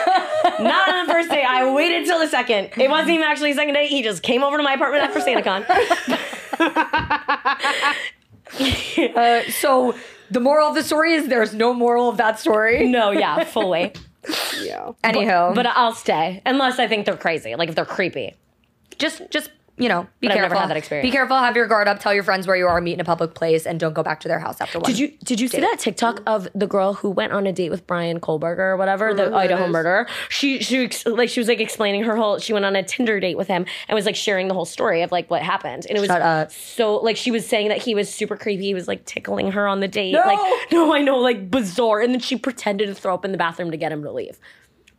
Not 0.62 0.90
on 0.90 1.06
the 1.06 1.14
first 1.14 1.30
date. 1.30 1.44
I 1.46 1.72
waited 1.72 2.06
till 2.06 2.18
the 2.18 2.28
second. 2.28 2.72
It 2.76 2.90
wasn't 2.90 3.12
even 3.12 3.26
actually 3.28 3.52
a 3.52 3.56
second 3.56 3.76
date. 3.76 3.90
He 3.90 4.02
just 4.02 4.24
came 4.24 4.42
over 4.42 4.58
to 4.58 4.64
my 4.64 4.74
apartment 4.74 5.04
after 5.04 5.20
SantaCon. 5.20 5.68
Uh, 9.16 9.42
so 9.50 9.96
the 10.32 10.40
moral 10.40 10.70
of 10.70 10.76
the 10.76 10.84
story 10.84 11.14
is 11.14 11.28
there's 11.28 11.54
no 11.54 11.74
moral 11.74 12.10
of 12.10 12.18
that 12.18 12.40
story. 12.40 12.88
No, 12.88 13.12
yeah, 13.12 13.44
fully. 13.44 13.92
yeah. 14.62 14.92
Anyhow, 15.04 15.54
But 15.54 15.66
I'll 15.68 15.94
stay 15.94 16.42
unless 16.46 16.80
I 16.80 16.88
think 16.88 17.06
they're 17.06 17.18
crazy. 17.18 17.56
Like 17.56 17.70
if 17.70 17.76
they're 17.76 17.86
creepy. 17.86 18.36
just 18.98 19.22
just 19.30 19.50
you 19.78 19.90
know, 19.90 20.04
be 20.22 20.28
But 20.28 20.32
I've 20.32 20.36
careful. 20.38 20.50
never 20.52 20.60
had 20.62 20.70
that 20.70 20.78
experience. 20.78 21.06
Be 21.06 21.12
careful. 21.12 21.38
Have 21.38 21.56
your 21.58 21.68
guard 21.68 21.88
up. 21.90 22.00
Tell 22.00 22.14
your 22.14 22.24
friends 22.24 22.48
where 22.48 22.56
you 22.56 22.66
are. 22.66 22.80
Meet 22.80 22.94
in 22.94 23.00
a 23.02 23.04
public 23.04 23.34
place, 23.34 23.66
and 23.66 23.78
don't 23.80 23.94
go 23.94 24.04
back 24.04 24.22
to 24.22 24.28
their 24.30 24.40
house 24.40 24.62
after 24.62 24.80
one. 24.80 24.90
Did 24.90 24.98
you 24.98 25.10
did 25.24 25.40
you 25.42 25.48
see 25.50 25.60
that 25.60 25.80
TikTok 25.80 26.22
of 26.26 26.48
the 26.56 26.66
girl 26.66 26.94
who 26.94 27.10
went 27.10 27.34
on 27.34 27.46
a 27.46 27.52
date 27.52 27.72
with 27.72 27.86
Bryan 27.86 28.20
Kohberger 28.22 28.60
or 28.60 28.78
whatever, 28.78 29.14
the 29.14 29.26
who 29.26 29.30
it 29.32 29.36
Idaho 29.36 29.68
murderer? 29.68 30.08
She 30.30 30.60
she 30.64 30.90
like 31.06 31.28
she 31.30 31.40
was 31.42 31.48
like 31.50 31.60
explaining 31.60 32.04
her 32.04 32.16
whole. 32.16 32.40
She 32.40 32.54
went 32.54 32.64
on 32.64 32.76
a 32.76 32.84
Tinder 32.84 33.20
date 33.20 33.36
with 33.38 33.48
him 33.48 33.66
and 33.90 33.96
was 33.96 34.06
like 34.06 34.16
sharing 34.16 34.48
the 34.48 34.54
whole 34.54 34.66
story 34.66 35.02
of 35.02 35.12
like 35.12 35.30
what 35.30 35.42
happened. 35.42 35.86
And 35.90 35.98
it 35.98 36.02
was 36.02 36.08
Shut 36.08 36.22
up. 36.22 36.52
so 36.52 36.96
like 36.96 37.18
she 37.18 37.32
was 37.32 37.46
saying 37.46 37.68
that 37.70 37.80
he 37.82 37.96
was 37.96 38.14
super 38.14 38.38
creepy. 38.38 38.64
He 38.64 38.74
was 38.74 38.88
like 38.88 39.04
tickling 39.06 39.52
her 39.52 39.68
on 39.68 39.82
the 39.82 39.88
date. 39.90 40.14
No! 40.14 40.22
Like 40.22 40.72
no, 40.72 40.94
I 40.94 41.02
know, 41.02 41.18
like 41.18 41.52
bizarre. 41.52 42.00
And 42.00 42.14
then 42.14 42.22
she 42.22 42.38
pretended 42.38 42.88
to 42.88 42.96
throw 42.96 43.14
up 43.14 43.26
in 43.26 43.32
the 43.34 43.38
bathroom 43.38 43.72
to 43.72 43.78
get 43.78 43.92
him 43.92 44.04
to 44.04 44.12
leave. 44.12 44.40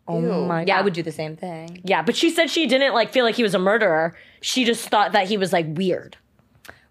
Oh 0.08 0.20
my! 0.20 0.60
God. 0.60 0.68
Yeah. 0.68 0.78
I 0.78 0.82
would 0.82 0.92
do 0.92 1.02
the 1.02 1.10
same 1.10 1.34
thing. 1.36 1.80
Yeah, 1.84 2.00
but 2.02 2.14
she 2.14 2.30
said 2.30 2.48
she 2.48 2.66
didn't 2.68 2.94
like 2.94 3.10
feel 3.10 3.24
like 3.24 3.34
he 3.34 3.42
was 3.42 3.54
a 3.54 3.58
murderer. 3.58 4.14
She 4.46 4.64
just 4.64 4.88
thought 4.88 5.10
that 5.12 5.26
he 5.28 5.36
was 5.36 5.52
like 5.52 5.66
weird. 5.68 6.16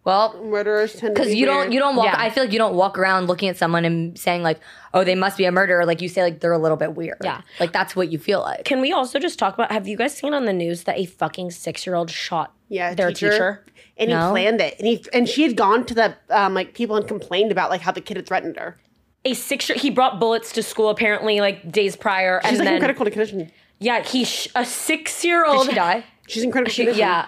Well, 0.03 0.39
Murderers 0.43 0.93
tend 0.93 1.15
to 1.15 1.21
because 1.21 1.31
be 1.33 1.37
you 1.39 1.45
don't 1.45 1.71
you 1.71 1.79
don't 1.79 1.95
walk. 1.95 2.07
Yeah. 2.07 2.15
I 2.17 2.29
feel 2.29 2.43
like 2.43 2.51
you 2.53 2.59
don't 2.59 2.75
walk 2.75 2.99
around 2.99 3.27
looking 3.27 3.49
at 3.49 3.57
someone 3.57 3.85
and 3.85 4.19
saying 4.19 4.43
like, 4.43 4.59
oh, 4.93 5.03
they 5.03 5.15
must 5.15 5.37
be 5.37 5.45
a 5.45 5.51
murderer. 5.51 5.85
Like 5.85 6.01
you 6.01 6.09
say, 6.09 6.21
like 6.21 6.41
they're 6.41 6.51
a 6.51 6.59
little 6.59 6.77
bit 6.77 6.95
weird. 6.95 7.17
Yeah. 7.23 7.41
like 7.59 7.71
that's 7.71 7.95
what 7.95 8.11
you 8.11 8.19
feel 8.19 8.41
like. 8.41 8.65
Can 8.65 8.81
we 8.81 8.91
also 8.91 9.17
just 9.19 9.39
talk 9.39 9.53
about? 9.55 9.71
Have 9.71 9.87
you 9.87 9.97
guys 9.97 10.15
seen 10.15 10.33
on 10.33 10.45
the 10.45 10.53
news 10.53 10.83
that 10.83 10.97
a 10.99 11.05
fucking 11.05 11.51
six 11.51 11.87
year 11.87 11.95
old 11.95 12.11
shot 12.11 12.53
yeah, 12.69 12.93
their 12.93 13.11
teacher? 13.11 13.63
and 13.97 14.11
he 14.11 14.15
planned 14.15 14.59
it, 14.61 14.75
and 14.77 14.87
he 14.87 15.03
and 15.13 15.27
she 15.29 15.43
had 15.43 15.55
gone 15.55 15.85
to 15.85 15.93
the 15.95 16.15
um, 16.29 16.53
like 16.53 16.73
people 16.75 16.97
and 16.97 17.07
complained 17.07 17.51
about 17.51 17.69
like 17.71 17.81
how 17.81 17.91
the 17.93 18.01
kid 18.01 18.17
had 18.17 18.27
threatened 18.27 18.57
her. 18.57 18.77
a 19.23 19.33
six 19.33 19.69
year 19.69 19.77
he 19.77 19.89
brought 19.89 20.19
bullets 20.19 20.51
to 20.51 20.61
school 20.61 20.89
apparently 20.89 21.39
like 21.39 21.71
days 21.71 21.95
prior 21.95 22.41
She's 22.43 22.49
and 22.49 22.59
like 22.59 22.67
in 22.67 22.73
then 22.73 22.79
critical 22.81 23.05
condition. 23.05 23.49
Yeah, 23.79 24.03
he 24.03 24.23
sh- 24.25 24.49
a 24.53 24.65
six 24.65 25.23
year 25.25 25.43
Did 25.45 25.49
old. 25.55 25.67
she 25.69 25.73
die? 25.73 26.03
She's 26.27 26.43
in 26.43 26.51
critical 26.51 26.71
She, 26.73 26.83
condition. 26.83 26.99
yeah. 26.99 27.27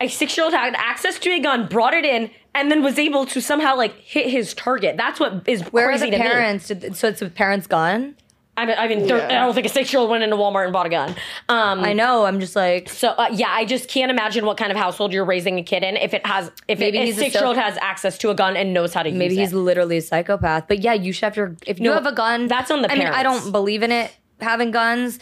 A 0.00 0.08
six 0.08 0.36
year 0.36 0.44
old 0.44 0.54
had 0.54 0.74
access 0.76 1.18
to 1.20 1.30
a 1.30 1.40
gun, 1.40 1.66
brought 1.66 1.94
it 1.94 2.04
in, 2.04 2.30
and 2.54 2.70
then 2.70 2.82
was 2.82 2.98
able 2.98 3.26
to 3.26 3.40
somehow 3.40 3.76
like 3.76 3.94
hit 3.98 4.28
his 4.30 4.54
target. 4.54 4.96
That's 4.96 5.20
what 5.20 5.46
is 5.46 5.62
Where 5.72 5.86
crazy 5.88 6.08
are 6.08 6.10
the 6.10 6.16
to 6.16 6.22
me. 6.22 6.28
parents? 6.30 6.68
Did, 6.68 6.96
so 6.96 7.08
it's 7.08 7.20
the 7.20 7.28
parents' 7.30 7.66
gun. 7.66 8.16
I 8.56 8.66
mean, 8.66 8.76
I 8.78 8.88
mean, 8.88 9.06
Yeah. 9.08 9.26
I 9.26 9.44
don't 9.46 9.54
think 9.54 9.64
a 9.66 9.70
six 9.70 9.90
year 9.92 10.00
old 10.00 10.10
went 10.10 10.22
into 10.22 10.36
Walmart 10.36 10.64
and 10.64 10.72
bought 10.72 10.84
a 10.84 10.90
gun. 10.90 11.14
Um, 11.48 11.80
I 11.80 11.92
know. 11.94 12.24
I'm 12.26 12.40
just 12.40 12.54
like, 12.56 12.88
so 12.90 13.08
uh, 13.10 13.28
yeah, 13.32 13.48
I 13.50 13.64
just 13.64 13.88
can't 13.88 14.10
imagine 14.10 14.44
what 14.44 14.56
kind 14.58 14.70
of 14.70 14.76
household 14.76 15.12
you're 15.14 15.24
raising 15.24 15.58
a 15.58 15.62
kid 15.62 15.82
in 15.82 15.96
if 15.96 16.12
it 16.12 16.26
has 16.26 16.50
if 16.68 16.78
Maybe 16.78 16.98
it, 16.98 17.02
a 17.02 17.04
he's 17.06 17.16
a 17.16 17.20
six 17.20 17.34
year 17.36 17.44
old 17.44 17.56
has 17.56 17.78
access 17.80 18.18
to 18.18 18.28
a 18.30 18.34
gun 18.34 18.56
and 18.56 18.74
knows 18.74 18.92
how 18.92 19.02
to 19.02 19.10
maybe 19.10 19.16
use 19.16 19.32
it. 19.32 19.36
Maybe 19.36 19.40
he's 19.46 19.52
literally 19.54 19.96
a 19.98 20.02
psychopath. 20.02 20.64
But 20.68 20.80
yeah, 20.80 20.92
you 20.94 21.12
should 21.12 21.24
have 21.24 21.36
your. 21.36 21.56
If 21.66 21.78
you 21.78 21.84
No, 21.84 21.94
have 21.94 22.06
a 22.06 22.12
gun, 22.12 22.48
that's 22.48 22.70
on 22.70 22.82
the 22.82 22.90
I 22.92 22.96
mean, 22.96 23.06
I 23.06 23.22
don't 23.22 23.50
believe 23.52 23.82
in 23.82 23.92
it 23.92 24.14
having 24.40 24.70
guns. 24.72 25.18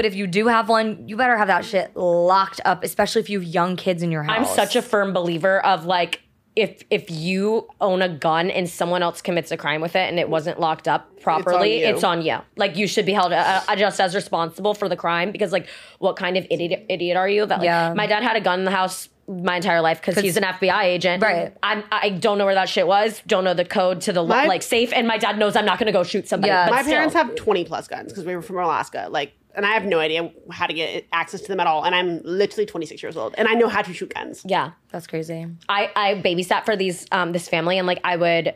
But 0.00 0.06
if 0.06 0.14
you 0.14 0.26
do 0.26 0.46
have 0.46 0.70
one, 0.70 1.06
you 1.06 1.14
better 1.14 1.36
have 1.36 1.48
that 1.48 1.62
shit 1.62 1.94
locked 1.94 2.58
up, 2.64 2.84
especially 2.84 3.20
if 3.20 3.28
you 3.28 3.40
have 3.40 3.46
young 3.46 3.76
kids 3.76 4.02
in 4.02 4.10
your 4.10 4.22
house. 4.22 4.48
I'm 4.48 4.56
such 4.56 4.74
a 4.74 4.80
firm 4.80 5.12
believer 5.12 5.62
of 5.62 5.84
like 5.84 6.22
if 6.56 6.82
if 6.88 7.10
you 7.10 7.68
own 7.82 8.00
a 8.00 8.08
gun 8.08 8.50
and 8.50 8.66
someone 8.66 9.02
else 9.02 9.20
commits 9.20 9.50
a 9.50 9.58
crime 9.58 9.82
with 9.82 9.94
it 9.96 10.08
and 10.08 10.18
it 10.18 10.30
wasn't 10.30 10.58
locked 10.58 10.88
up 10.88 11.20
properly, 11.20 11.80
you. 11.82 11.86
it's 11.88 12.02
on 12.02 12.22
you. 12.22 12.38
Like 12.56 12.76
you 12.78 12.86
should 12.86 13.04
be 13.04 13.12
held 13.12 13.34
uh, 13.34 13.60
uh, 13.68 13.76
just 13.76 14.00
as 14.00 14.14
responsible 14.14 14.72
for 14.72 14.88
the 14.88 14.96
crime 14.96 15.32
because 15.32 15.52
like 15.52 15.68
what 15.98 16.16
kind 16.16 16.38
of 16.38 16.46
idiot 16.50 16.86
idiot 16.88 17.18
are 17.18 17.28
you? 17.28 17.44
That 17.44 17.58
like 17.58 17.66
Yeah. 17.66 17.92
my 17.94 18.06
dad 18.06 18.22
had 18.22 18.36
a 18.36 18.40
gun 18.40 18.60
in 18.60 18.64
the 18.64 18.70
house 18.70 19.10
my 19.28 19.56
entire 19.56 19.82
life 19.82 20.00
because 20.00 20.18
he's 20.18 20.38
an 20.38 20.44
FBI 20.44 20.82
agent. 20.82 21.22
Right. 21.22 21.54
I'm, 21.62 21.84
I 21.92 22.08
don't 22.08 22.38
know 22.38 22.46
where 22.46 22.54
that 22.54 22.70
shit 22.70 22.86
was. 22.86 23.22
Don't 23.26 23.44
know 23.44 23.54
the 23.54 23.66
code 23.66 24.00
to 24.02 24.12
the 24.14 24.24
My- 24.24 24.46
like 24.46 24.62
safe, 24.62 24.94
and 24.94 25.06
my 25.06 25.18
dad 25.18 25.38
knows 25.38 25.54
I'm 25.56 25.66
not 25.66 25.78
going 25.78 25.86
to 25.86 25.92
go 25.92 26.02
shoot 26.02 26.26
somebody. 26.26 26.48
Yeah. 26.50 26.66
but 26.68 26.74
My 26.76 26.82
still. 26.82 26.94
parents 26.94 27.14
have 27.14 27.36
20 27.36 27.64
plus 27.64 27.86
guns 27.86 28.10
because 28.12 28.24
we 28.24 28.34
were 28.34 28.42
from 28.42 28.56
Alaska. 28.56 29.06
Like, 29.08 29.34
and 29.54 29.66
I 29.66 29.70
have 29.70 29.84
no 29.84 29.98
idea 29.98 30.30
how 30.50 30.66
to 30.66 30.72
get 30.72 31.06
access 31.12 31.40
to 31.42 31.48
them 31.48 31.60
at 31.60 31.66
all. 31.66 31.84
And 31.84 31.94
I'm 31.94 32.20
literally 32.24 32.66
26 32.66 33.02
years 33.02 33.16
old, 33.16 33.34
and 33.38 33.48
I 33.48 33.54
know 33.54 33.68
how 33.68 33.82
to 33.82 33.92
shoot 33.92 34.12
guns. 34.14 34.42
yeah. 34.46 34.72
That's 34.90 35.06
crazy. 35.06 35.46
I, 35.68 35.90
I 35.94 36.14
babysat 36.16 36.64
for 36.64 36.74
these 36.76 37.06
um 37.12 37.32
this 37.32 37.48
family 37.48 37.78
and 37.78 37.86
like 37.86 38.00
I 38.04 38.16
would 38.16 38.54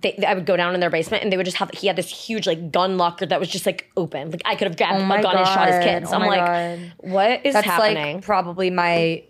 they, 0.00 0.16
I 0.26 0.34
would 0.34 0.44
go 0.46 0.56
down 0.56 0.74
in 0.74 0.80
their 0.80 0.90
basement 0.90 1.22
and 1.22 1.30
they 1.32 1.36
would 1.36 1.44
just 1.46 1.58
have 1.58 1.70
he 1.70 1.86
had 1.86 1.94
this 1.96 2.08
huge 2.08 2.46
like 2.46 2.72
gun 2.72 2.96
locker 2.98 3.26
that 3.26 3.38
was 3.38 3.48
just 3.48 3.64
like 3.66 3.90
open 3.96 4.30
like 4.30 4.42
I 4.44 4.56
could 4.56 4.66
have 4.66 4.76
grabbed 4.76 5.00
Oh 5.00 5.04
a 5.04 5.06
my 5.06 5.22
gun 5.22 5.36
and 5.36 5.46
shot 5.46 5.68
his 5.68 5.76
God. 5.76 5.84
kids. 5.84 6.12
Oh 6.12 6.16
I'm 6.16 6.26
like, 6.26 6.44
God. 6.44 6.92
what 7.12 7.46
is 7.46 7.52
That's 7.54 7.66
happening? 7.66 8.16
like 8.16 8.24
probably 8.24 8.70
my. 8.70 9.24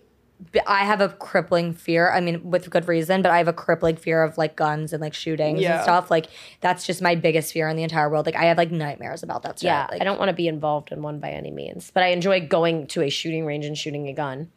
I 0.67 0.85
have 0.85 1.01
a 1.01 1.09
crippling 1.09 1.73
fear. 1.73 2.11
I 2.11 2.19
mean, 2.21 2.49
with 2.49 2.69
good 2.69 2.87
reason, 2.87 3.21
but 3.21 3.31
I 3.31 3.37
have 3.37 3.47
a 3.47 3.53
crippling 3.53 3.95
fear 3.95 4.23
of 4.23 4.37
like 4.37 4.55
guns 4.55 4.93
and 4.93 5.01
like 5.01 5.13
shootings 5.13 5.61
Yeah. 5.61 5.75
and 5.75 5.83
stuff. 5.83 6.09
Like 6.11 6.27
that's 6.61 6.85
just 6.85 7.01
my 7.01 7.15
biggest 7.15 7.53
fear 7.53 7.67
in 7.69 7.75
the 7.75 7.83
entire 7.83 8.09
world. 8.09 8.25
Like 8.25 8.35
I 8.35 8.45
have 8.45 8.57
like 8.57 8.71
nightmares 8.71 9.23
about 9.23 9.43
that. 9.43 9.59
Shit. 9.59 9.65
yeah, 9.65 9.87
like, 9.91 10.01
I 10.01 10.03
don't 10.03 10.19
want 10.19 10.29
to 10.29 10.35
be 10.35 10.47
involved 10.47 10.91
in 10.91 11.01
one 11.01 11.19
by 11.19 11.31
any 11.31 11.51
means, 11.51 11.91
but 11.93 12.03
I 12.03 12.07
enjoy 12.07 12.47
going 12.47 12.87
to 12.87 13.01
a 13.03 13.09
shooting 13.09 13.45
range 13.45 13.65
and 13.65 13.77
shooting 13.77 14.07
a 14.07 14.13
gun. 14.13 14.49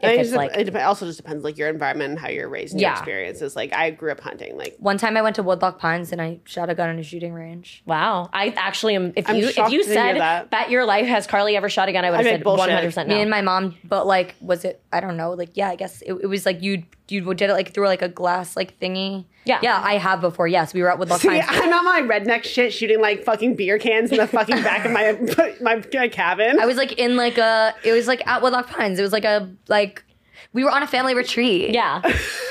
I 0.00 0.12
If 0.12 0.20
it's 0.20 0.32
it, 0.32 0.36
like 0.36 0.56
it 0.56 0.76
also 0.76 1.06
just 1.06 1.16
depends 1.18 1.42
like 1.42 1.58
your 1.58 1.68
environment 1.68 2.10
and 2.10 2.18
how 2.20 2.28
you're 2.28 2.48
raised 2.48 2.72
and 2.72 2.80
Yeah. 2.80 2.90
your 2.90 2.98
experiences. 2.98 3.56
Like 3.56 3.72
I 3.74 3.90
grew 3.90 4.12
up 4.12 4.20
hunting. 4.20 4.56
Like 4.56 4.76
One 4.78 4.96
time 4.96 5.16
I 5.16 5.22
went 5.22 5.36
to 5.36 5.42
Woodloch 5.42 5.78
Pines 5.80 6.12
and 6.12 6.22
I 6.22 6.38
shot 6.44 6.70
a 6.70 6.74
gun 6.74 6.90
in 6.90 6.98
a 6.98 7.02
shooting 7.02 7.32
range. 7.32 7.82
wow, 7.84 8.30
I 8.32 8.54
actually 8.56 8.94
am. 8.94 9.12
If 9.16 9.28
I'm 9.28 9.36
you 9.36 9.48
if 9.48 9.70
you 9.72 9.82
said 9.82 10.14
that. 10.18 10.50
bet 10.50 10.70
your 10.70 10.84
life 10.84 11.06
has 11.06 11.26
Carly 11.26 11.56
ever 11.56 11.68
shot 11.68 11.88
a 11.88 11.92
gun, 11.92 12.04
I 12.04 12.10
would 12.10 12.16
have 12.20 12.26
said 12.26 12.44
one 12.44 12.58
hundred 12.70 12.84
percent 12.86 13.08
Me 13.08 13.20
and 13.20 13.30
my 13.30 13.42
mom, 13.42 13.76
but 13.84 14.06
like, 14.06 14.36
was 14.40 14.64
it? 14.64 14.80
I 14.92 15.00
don't 15.00 15.16
know. 15.16 15.32
Like, 15.32 15.50
yeah, 15.56 15.68
I 15.68 15.74
guess 15.76 16.00
it, 16.02 16.12
it 16.12 16.26
was 16.26 16.46
like 16.46 16.62
you 16.62 16.84
you 17.08 17.34
did 17.34 17.50
it 17.50 17.52
like 17.52 17.72
through 17.72 17.86
like 17.86 18.02
a 18.02 18.08
glass 18.08 18.56
like 18.56 18.78
thingy. 18.80 19.24
Yeah. 19.44 19.60
yeah, 19.62 19.80
I 19.82 19.96
have 19.96 20.20
before. 20.20 20.46
Yes, 20.46 20.74
we 20.74 20.82
were 20.82 20.90
at 20.90 20.98
Woodloch 20.98 21.20
See, 21.22 21.28
Pines. 21.28 21.46
I'm 21.48 21.72
on 21.72 21.84
my 21.84 22.02
redneck 22.02 22.44
shit 22.44 22.72
shooting 22.72 23.00
like 23.00 23.24
fucking 23.24 23.54
beer 23.56 23.78
cans 23.78 24.10
in 24.10 24.18
the 24.18 24.26
fucking 24.26 24.62
back 24.62 24.84
of 24.84 24.92
my 24.92 25.12
my, 25.62 25.82
my 25.92 26.08
cabin. 26.08 26.60
I 26.60 26.66
was 26.66 26.76
like 26.76 26.92
in 26.98 27.16
like 27.16 27.38
a. 27.38 27.74
It 27.84 27.92
was 27.92 28.06
like 28.06 28.26
at 28.26 28.42
Woodloch 28.42 28.68
Pines. 28.68 28.98
It 28.98 29.02
was 29.02 29.12
like 29.12 29.24
a 29.24 29.50
like. 29.68 30.04
We 30.52 30.64
were 30.64 30.70
on 30.70 30.82
a 30.82 30.86
family 30.86 31.14
retreat. 31.14 31.70
yeah, 31.70 32.02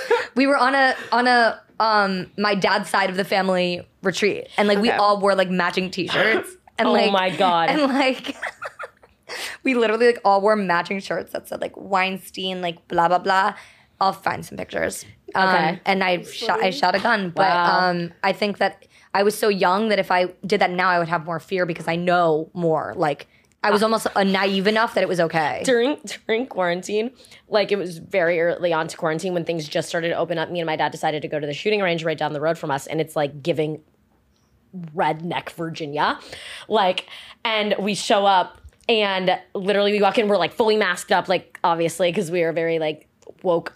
we 0.35 0.47
were 0.47 0.57
on 0.57 0.75
a 0.75 0.95
on 1.11 1.27
a 1.27 1.59
um 1.79 2.31
my 2.37 2.55
dad's 2.55 2.89
side 2.89 3.09
of 3.09 3.15
the 3.15 3.25
family 3.25 3.87
retreat, 4.01 4.47
and 4.57 4.67
like 4.67 4.79
we 4.79 4.89
all 4.91 5.19
wore 5.19 5.35
like 5.35 5.49
matching 5.49 5.89
t-shirts. 5.91 6.49
And 6.79 6.89
Oh 6.89 6.91
like, 6.93 7.11
my 7.11 7.35
God. 7.35 7.69
And 7.69 7.81
like. 7.91 8.35
We 9.63 9.73
literally 9.73 10.05
like 10.05 10.21
all 10.23 10.41
wore 10.41 10.55
matching 10.55 10.99
shirts 11.01 11.33
that 11.33 11.47
said 11.49 11.59
like 11.59 11.75
Weinstein, 11.75 12.61
like 12.61 12.87
blah 12.87 13.07
blah 13.07 13.17
blah. 13.17 13.55
I'll 13.99 14.13
find 14.13 14.45
some 14.45 14.57
pictures. 14.57 15.05
Um, 15.35 15.47
Okay. 15.49 15.81
and 15.85 16.03
I 16.03 16.21
shot 16.23 16.61
I 16.61 16.69
shot 16.69 16.95
a 16.95 16.99
gun, 16.99 17.31
but 17.35 17.47
Wow. 17.49 17.89
um, 17.89 18.13
I 18.23 18.31
think 18.33 18.59
that 18.59 18.85
I 19.13 19.23
was 19.23 19.37
so 19.37 19.49
young 19.49 19.89
that 19.89 19.99
if 19.99 20.11
I 20.11 20.25
did 20.45 20.61
that 20.61 20.71
now, 20.71 20.89
I 20.89 20.99
would 20.99 21.07
have 21.07 21.25
more 21.25 21.39
fear 21.39 21.65
because 21.65 21.87
I 21.87 21.95
know 21.95 22.49
more. 22.53 22.93
Like 22.95 23.27
I 23.63 23.71
was 23.71 23.81
almost 23.81 24.05
uh, 24.15 24.23
naive 24.23 24.67
enough 24.67 24.93
that 24.93 25.01
it 25.01 25.09
was 25.09 25.19
okay. 25.19 25.61
during 25.65 25.97
during 26.27 26.45
quarantine, 26.45 27.11
like 27.49 27.71
it 27.71 27.77
was 27.77 27.97
very 27.97 28.39
early 28.39 28.71
on 28.71 28.87
to 28.87 28.95
quarantine 28.95 29.33
when 29.33 29.43
things 29.45 29.67
just 29.67 29.89
started 29.89 30.09
to 30.09 30.15
open 30.15 30.37
up. 30.37 30.51
Me 30.51 30.59
and 30.59 30.67
my 30.67 30.75
dad 30.75 30.91
decided 30.91 31.21
to 31.23 31.27
go 31.27 31.39
to 31.39 31.47
the 31.47 31.53
shooting 31.53 31.81
range 31.81 32.03
right 32.03 32.17
down 32.17 32.33
the 32.33 32.41
road 32.41 32.57
from 32.57 32.69
us, 32.71 32.85
and 32.87 33.01
it's 33.01 33.15
like 33.15 33.41
giving 33.41 33.81
redneck 34.95 35.49
Virginia, 35.51 36.19
like, 36.67 37.07
and 37.43 37.73
we 37.79 37.95
show 37.95 38.25
up 38.25 38.61
and 38.87 39.37
literally 39.53 39.91
we 39.91 40.01
walk 40.01 40.17
in, 40.17 40.27
we're 40.27 40.37
like 40.37 40.53
fully 40.53 40.77
masked 40.77 41.11
up, 41.11 41.27
like 41.27 41.59
obviously 41.63 42.09
because 42.11 42.29
we 42.31 42.43
are 42.43 42.53
very 42.53 42.79
like 42.79 43.07
woke 43.43 43.73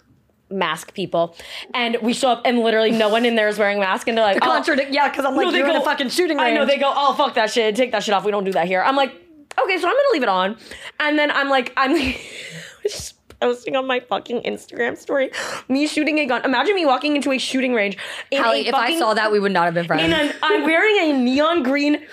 mask 0.52 0.94
people, 0.94 1.34
and 1.74 1.96
we 2.02 2.12
show 2.12 2.30
up 2.30 2.42
and 2.44 2.58
literally 2.60 2.90
no 2.90 3.08
one 3.08 3.24
in 3.24 3.34
there 3.34 3.48
is 3.48 3.58
wearing 3.58 3.80
mask. 3.80 4.08
and 4.08 4.16
they're 4.16 4.24
like, 4.24 4.38
oh, 4.42 4.46
Contradict, 4.46 4.92
yeah, 4.92 5.08
because 5.08 5.24
I'm 5.24 5.34
like 5.34 5.46
no, 5.46 5.50
they 5.52 5.58
you're 5.58 5.66
in 5.68 5.74
go- 5.74 5.80
a 5.82 5.84
fucking 5.84 6.08
shooting 6.10 6.36
range. 6.38 6.48
I 6.50 6.54
know 6.54 6.66
they 6.66 6.78
go, 6.78 6.92
oh 6.94 7.14
fuck 7.14 7.34
that 7.34 7.50
shit, 7.50 7.74
take 7.76 7.92
that 7.92 8.02
shit 8.04 8.14
off. 8.14 8.24
We 8.24 8.30
don't 8.30 8.44
do 8.44 8.52
that 8.52 8.66
here. 8.66 8.82
I'm 8.82 8.96
like, 8.96 9.10
okay, 9.10 9.78
so 9.78 9.86
I'm 9.88 9.94
gonna 9.94 10.12
leave 10.12 10.22
it 10.22 10.28
on, 10.28 10.56
and 11.00 11.18
then 11.18 11.30
I'm 11.30 11.48
like, 11.48 11.72
I'm 11.76 12.14
just 12.82 13.14
posting 13.40 13.74
on 13.74 13.86
my 13.88 13.98
fucking 13.98 14.42
Instagram 14.42 14.96
story, 14.96 15.30
me 15.68 15.86
shooting 15.88 16.18
a 16.20 16.26
gun. 16.26 16.44
Imagine 16.44 16.76
me 16.76 16.86
walking 16.86 17.16
into 17.16 17.32
a 17.32 17.38
shooting 17.38 17.74
range. 17.74 17.98
In 18.30 18.40
Halley, 18.42 18.68
if 18.68 18.74
I 18.74 18.96
saw 18.98 19.14
that, 19.14 19.32
we 19.32 19.40
would 19.40 19.50
not 19.52 19.64
have 19.64 19.74
been 19.74 19.86
friends. 19.86 20.04
in 20.12 20.32
I'm 20.42 20.62
wearing 20.62 21.10
a 21.10 21.18
neon 21.18 21.62
green 21.64 22.06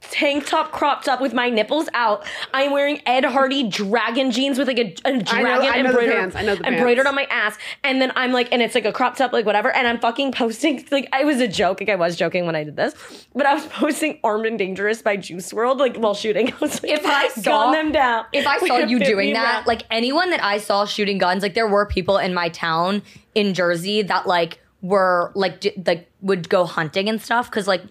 tank 0.00 0.46
top 0.46 0.70
cropped 0.72 1.08
up 1.08 1.20
with 1.20 1.34
my 1.34 1.50
nipples 1.50 1.88
out. 1.94 2.24
I'm 2.54 2.70
wearing 2.72 3.00
Ed 3.06 3.24
Hardy 3.24 3.64
dragon 3.68 4.30
jeans 4.30 4.58
with 4.58 4.68
like 4.68 4.78
a, 4.78 4.94
a 5.04 5.18
dragon 5.22 5.68
I 5.68 5.80
know 5.82 5.88
embroidered. 5.88 6.36
I 6.36 6.42
know 6.42 6.54
the 6.54 6.66
embroidered 6.66 7.06
on 7.06 7.14
my 7.14 7.24
ass. 7.24 7.58
And 7.82 8.00
then 8.00 8.12
I'm 8.14 8.32
like, 8.32 8.48
and 8.52 8.62
it's 8.62 8.74
like 8.74 8.84
a 8.84 8.92
cropped 8.92 9.20
up, 9.20 9.32
like 9.32 9.44
whatever. 9.46 9.74
And 9.74 9.86
I'm 9.88 9.98
fucking 9.98 10.32
posting, 10.32 10.86
like, 10.90 11.08
I 11.12 11.24
was 11.24 11.40
a 11.40 11.48
joke. 11.48 11.80
Like, 11.80 11.88
I 11.88 11.96
was 11.96 12.16
joking 12.16 12.46
when 12.46 12.54
I 12.54 12.62
did 12.64 12.76
this, 12.76 12.94
but 13.34 13.46
I 13.46 13.54
was 13.54 13.66
posting 13.66 14.20
Armed 14.22 14.46
and 14.46 14.58
Dangerous 14.58 15.02
by 15.02 15.16
Juice 15.16 15.52
WRLD, 15.52 15.78
like, 15.78 15.96
while 15.96 16.14
shooting. 16.14 16.52
I 16.52 16.56
was 16.60 16.82
like, 16.82 16.92
If 16.92 17.04
I 17.04 17.28
saw- 17.28 17.72
them 17.72 17.92
down. 17.92 18.26
if 18.32 18.46
I 18.46 18.58
saw 18.58 18.78
you 18.78 18.98
doing 19.00 19.32
that, 19.34 19.56
around. 19.56 19.66
like 19.66 19.82
anyone 19.90 20.30
that 20.30 20.42
I 20.44 20.58
saw 20.58 20.84
shooting 20.84 21.18
guns, 21.18 21.42
like 21.42 21.54
there 21.54 21.68
were 21.68 21.86
people 21.86 22.18
in 22.18 22.32
my 22.34 22.48
town 22.48 23.02
in 23.34 23.54
Jersey 23.54 24.02
that 24.02 24.26
like 24.26 24.60
were 24.82 25.32
like 25.34 25.60
d- 25.60 25.72
like 25.84 26.08
would 26.20 26.48
go 26.48 26.64
hunting 26.64 27.08
and 27.08 27.20
stuff 27.20 27.50
because 27.50 27.66
like 27.66 27.82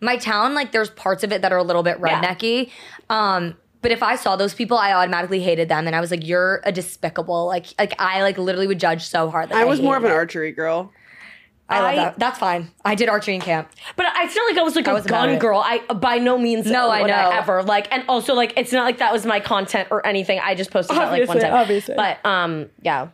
my 0.00 0.16
town 0.16 0.54
like 0.54 0.72
there's 0.72 0.90
parts 0.90 1.22
of 1.24 1.32
it 1.32 1.42
that 1.42 1.52
are 1.52 1.58
a 1.58 1.62
little 1.62 1.82
bit 1.82 1.98
Yeah. 2.04 2.20
rednecky. 2.22 2.70
Um, 3.08 3.56
but 3.82 3.92
if 3.92 4.02
I 4.02 4.16
saw 4.16 4.36
those 4.36 4.52
people, 4.54 4.76
I 4.76 4.92
automatically 4.92 5.40
hated 5.40 5.68
them, 5.68 5.86
and 5.86 5.96
I 5.96 6.00
was 6.00 6.10
like, 6.10 6.26
"You're 6.26 6.60
a 6.64 6.72
despicable." 6.72 7.46
Like, 7.46 7.66
like 7.78 7.94
I 7.98 8.22
like 8.22 8.36
literally 8.36 8.66
would 8.66 8.78
judge 8.80 9.06
so 9.06 9.30
hard. 9.30 9.48
That 9.48 9.56
I 9.58 9.64
was 9.64 9.80
more 9.80 9.96
of 9.96 10.04
an 10.04 10.10
it. 10.10 10.14
archery 10.14 10.52
girl. 10.52 10.92
I 11.68 11.78
love 11.80 11.86
I- 11.92 11.94
that. 11.96 12.18
That's 12.18 12.38
fine. 12.38 12.70
I 12.84 12.94
did 12.96 13.08
archery 13.08 13.36
in 13.36 13.40
camp. 13.40 13.70
But 13.96 14.06
I 14.06 14.26
feel 14.26 14.44
like 14.46 14.58
I 14.58 14.62
was 14.62 14.74
like 14.76 14.86
a 14.88 14.92
was 14.92 15.06
about 15.06 15.26
gun 15.28 15.38
girl. 15.38 15.60
I 15.64 15.78
by 15.94 16.18
no 16.18 16.36
means 16.36 16.66
No, 16.66 16.90
I 16.90 17.00
would 17.02 17.08
know. 17.08 17.30
ever 17.32 17.62
like, 17.62 17.86
and 17.92 18.02
also 18.08 18.34
like 18.34 18.52
it's 18.56 18.72
not 18.72 18.84
like 18.84 18.98
that 18.98 19.12
was 19.12 19.24
my 19.24 19.38
content 19.40 19.88
or 19.90 20.04
anything. 20.06 20.40
I 20.42 20.54
just 20.56 20.70
posted 20.72 20.96
that 20.96 21.10
like 21.12 21.28
one 21.28 21.38
time. 21.38 21.54
obviously. 21.54 21.94
But 21.94 22.24
um, 22.26 22.68
yeah, 22.82 23.08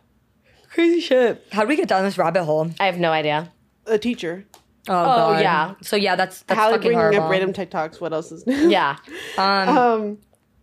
Crazy 0.73 0.99
shit. 0.99 1.45
How 1.51 1.61
did 1.61 1.69
we 1.69 1.75
get 1.77 1.87
down 1.87 2.03
this 2.03 2.17
rabbit 2.17 2.43
hole? 2.43 2.69
I 2.79 2.87
have 2.87 2.97
no 2.99 3.11
idea. 3.11 3.51
A 3.85 3.97
teacher. 3.97 4.43
Oh, 4.89 5.05
God. 5.33 5.41
yeah. 5.41 5.73
So 5.81 5.95
yeah, 5.95 6.15
that's 6.15 6.41
that's 6.43 6.57
Halley 6.59 6.73
fucking 6.73 6.87
bringing 6.89 6.99
horrible. 6.99 7.23
up 7.23 7.31
random 7.31 7.53
TikToks. 7.53 7.99
What 7.99 8.13
else 8.13 8.31
is 8.31 8.45
new? 8.47 8.69
Yeah, 8.69 8.97
Um, 9.37 10.17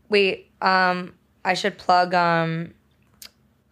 Wait, 0.09 0.51
um, 0.63 1.15
I 1.45 1.55
should 1.55 1.77
plug 1.79 2.15
um, 2.15 2.73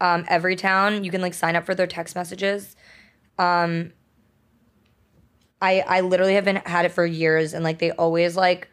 um, 0.00 0.24
Everytown. 0.24 1.04
You 1.04 1.10
can 1.10 1.20
like 1.20 1.34
sign 1.34 1.56
up 1.56 1.64
for 1.64 1.74
their 1.74 1.86
text 1.86 2.14
messages. 2.14 2.74
Um, 3.38 3.92
I 5.60 5.80
I 5.86 6.00
literally 6.00 6.34
have 6.34 6.44
been 6.44 6.56
had 6.56 6.84
it 6.84 6.90
for 6.92 7.06
years, 7.06 7.54
and 7.54 7.64
like 7.64 7.78
they 7.78 7.90
always 7.92 8.36
like. 8.36 8.68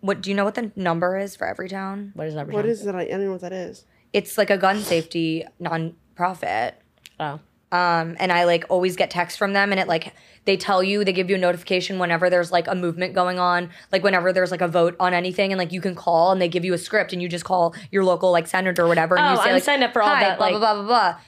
What 0.00 0.20
do 0.20 0.30
you 0.30 0.36
know? 0.36 0.44
What 0.44 0.54
the 0.54 0.70
number 0.76 1.18
is 1.18 1.34
for 1.34 1.46
Everytown? 1.52 2.14
what 2.14 2.26
is 2.28 2.34
that? 2.34 2.48
what 2.48 2.66
is 2.66 2.86
it? 2.86 2.94
I 2.94 3.06
don't 3.06 3.24
know 3.24 3.32
what 3.32 3.40
that 3.40 3.52
is. 3.52 3.84
It's 4.12 4.38
like 4.38 4.50
a 4.50 4.58
gun 4.58 4.80
safety 4.80 5.44
nonprofit. 5.60 6.74
Oh, 7.18 7.40
um, 7.72 8.16
and 8.20 8.32
I 8.32 8.44
like 8.44 8.64
always 8.68 8.96
get 8.96 9.10
texts 9.10 9.36
from 9.38 9.52
them, 9.52 9.70
and 9.72 9.80
it 9.80 9.88
like 9.88 10.14
they 10.44 10.56
tell 10.56 10.82
you 10.82 11.04
they 11.04 11.12
give 11.12 11.28
you 11.28 11.36
a 11.36 11.38
notification 11.38 11.98
whenever 11.98 12.30
there's 12.30 12.52
like 12.52 12.68
a 12.68 12.74
movement 12.74 13.14
going 13.14 13.38
on, 13.38 13.70
like 13.92 14.02
whenever 14.04 14.32
there's 14.32 14.50
like 14.50 14.60
a 14.60 14.68
vote 14.68 14.94
on 15.00 15.12
anything, 15.14 15.52
and 15.52 15.58
like 15.58 15.72
you 15.72 15.80
can 15.80 15.94
call 15.94 16.30
and 16.32 16.40
they 16.40 16.48
give 16.48 16.64
you 16.64 16.72
a 16.74 16.78
script, 16.78 17.12
and 17.12 17.20
you 17.20 17.28
just 17.28 17.44
call 17.44 17.74
your 17.90 18.04
local 18.04 18.30
like 18.30 18.46
senator 18.46 18.84
or 18.84 18.88
whatever, 18.88 19.16
and 19.18 19.26
Oh, 19.26 19.30
you 19.32 19.36
say 19.38 19.48
I'm 19.48 19.54
like, 19.54 19.62
signed 19.64 19.82
up 19.82 19.92
for 19.92 20.02
all 20.02 20.08
"Hi, 20.08 20.20
that, 20.20 20.38
blah 20.38 20.46
like- 20.48 20.58
blah 20.58 20.74
blah 20.74 20.82
blah 20.82 20.86
blah. 20.86 21.18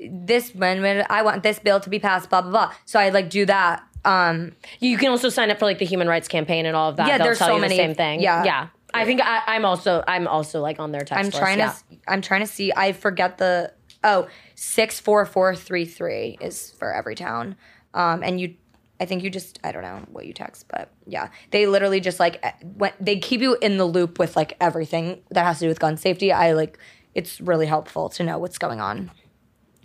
This 0.00 0.54
when 0.54 0.80
when 0.82 1.04
I 1.10 1.22
want 1.22 1.42
this 1.42 1.58
bill 1.58 1.80
to 1.80 1.90
be 1.90 1.98
passed, 1.98 2.30
blah 2.30 2.42
blah 2.42 2.50
blah. 2.50 2.72
So 2.84 3.00
I 3.00 3.08
like 3.08 3.28
do 3.30 3.44
that. 3.46 3.82
Um, 4.04 4.52
you 4.78 4.96
can 4.96 5.08
also 5.10 5.28
sign 5.28 5.50
up 5.50 5.58
for 5.58 5.64
like 5.64 5.78
the 5.78 5.84
Human 5.84 6.06
Rights 6.06 6.28
Campaign 6.28 6.66
and 6.66 6.76
all 6.76 6.90
of 6.90 6.96
that. 6.96 7.08
Yeah, 7.08 7.18
They'll 7.18 7.26
there's 7.26 7.38
tell 7.38 7.48
so 7.48 7.54
you 7.56 7.60
many- 7.60 7.76
the 7.76 7.82
same 7.82 7.94
thing. 7.96 8.20
yeah. 8.20 8.44
yeah. 8.44 8.68
I 8.94 9.04
think 9.04 9.20
I, 9.22 9.42
I'm 9.48 9.64
also 9.66 10.02
I'm 10.08 10.26
also 10.28 10.60
like 10.62 10.78
on 10.80 10.92
their 10.92 11.00
text 11.02 11.12
I'm 11.18 11.26
list, 11.26 11.36
trying 11.38 11.58
yeah. 11.58 11.72
to 11.72 11.96
I'm 12.06 12.22
trying 12.22 12.40
to 12.40 12.46
see. 12.46 12.72
I 12.74 12.92
forget 12.92 13.36
the 13.38 13.72
oh 14.04 14.28
six 14.54 15.00
four 15.00 15.24
four 15.26 15.54
three 15.54 15.84
three 15.84 16.38
is 16.40 16.70
for 16.72 16.92
Everytown. 16.92 17.56
Um, 17.94 18.22
and 18.22 18.40
you, 18.40 18.54
I 19.00 19.06
think 19.06 19.22
you 19.22 19.30
just 19.30 19.58
I 19.64 19.72
don't 19.72 19.82
know 19.82 20.04
what 20.10 20.26
you 20.26 20.32
text, 20.32 20.66
but 20.68 20.90
yeah, 21.06 21.28
they 21.50 21.66
literally 21.66 22.00
just 22.00 22.20
like 22.20 22.38
eh, 22.42 22.52
when 22.62 22.92
they 23.00 23.18
keep 23.18 23.40
you 23.40 23.56
in 23.60 23.76
the 23.76 23.84
loop 23.84 24.18
with 24.18 24.36
like 24.36 24.56
everything 24.60 25.22
that 25.30 25.44
has 25.44 25.58
to 25.58 25.64
do 25.64 25.68
with 25.68 25.80
gun 25.80 25.96
safety. 25.96 26.32
I 26.32 26.52
like 26.52 26.78
it's 27.14 27.40
really 27.40 27.66
helpful 27.66 28.08
to 28.10 28.22
know 28.22 28.38
what's 28.38 28.58
going 28.58 28.80
on. 28.80 29.10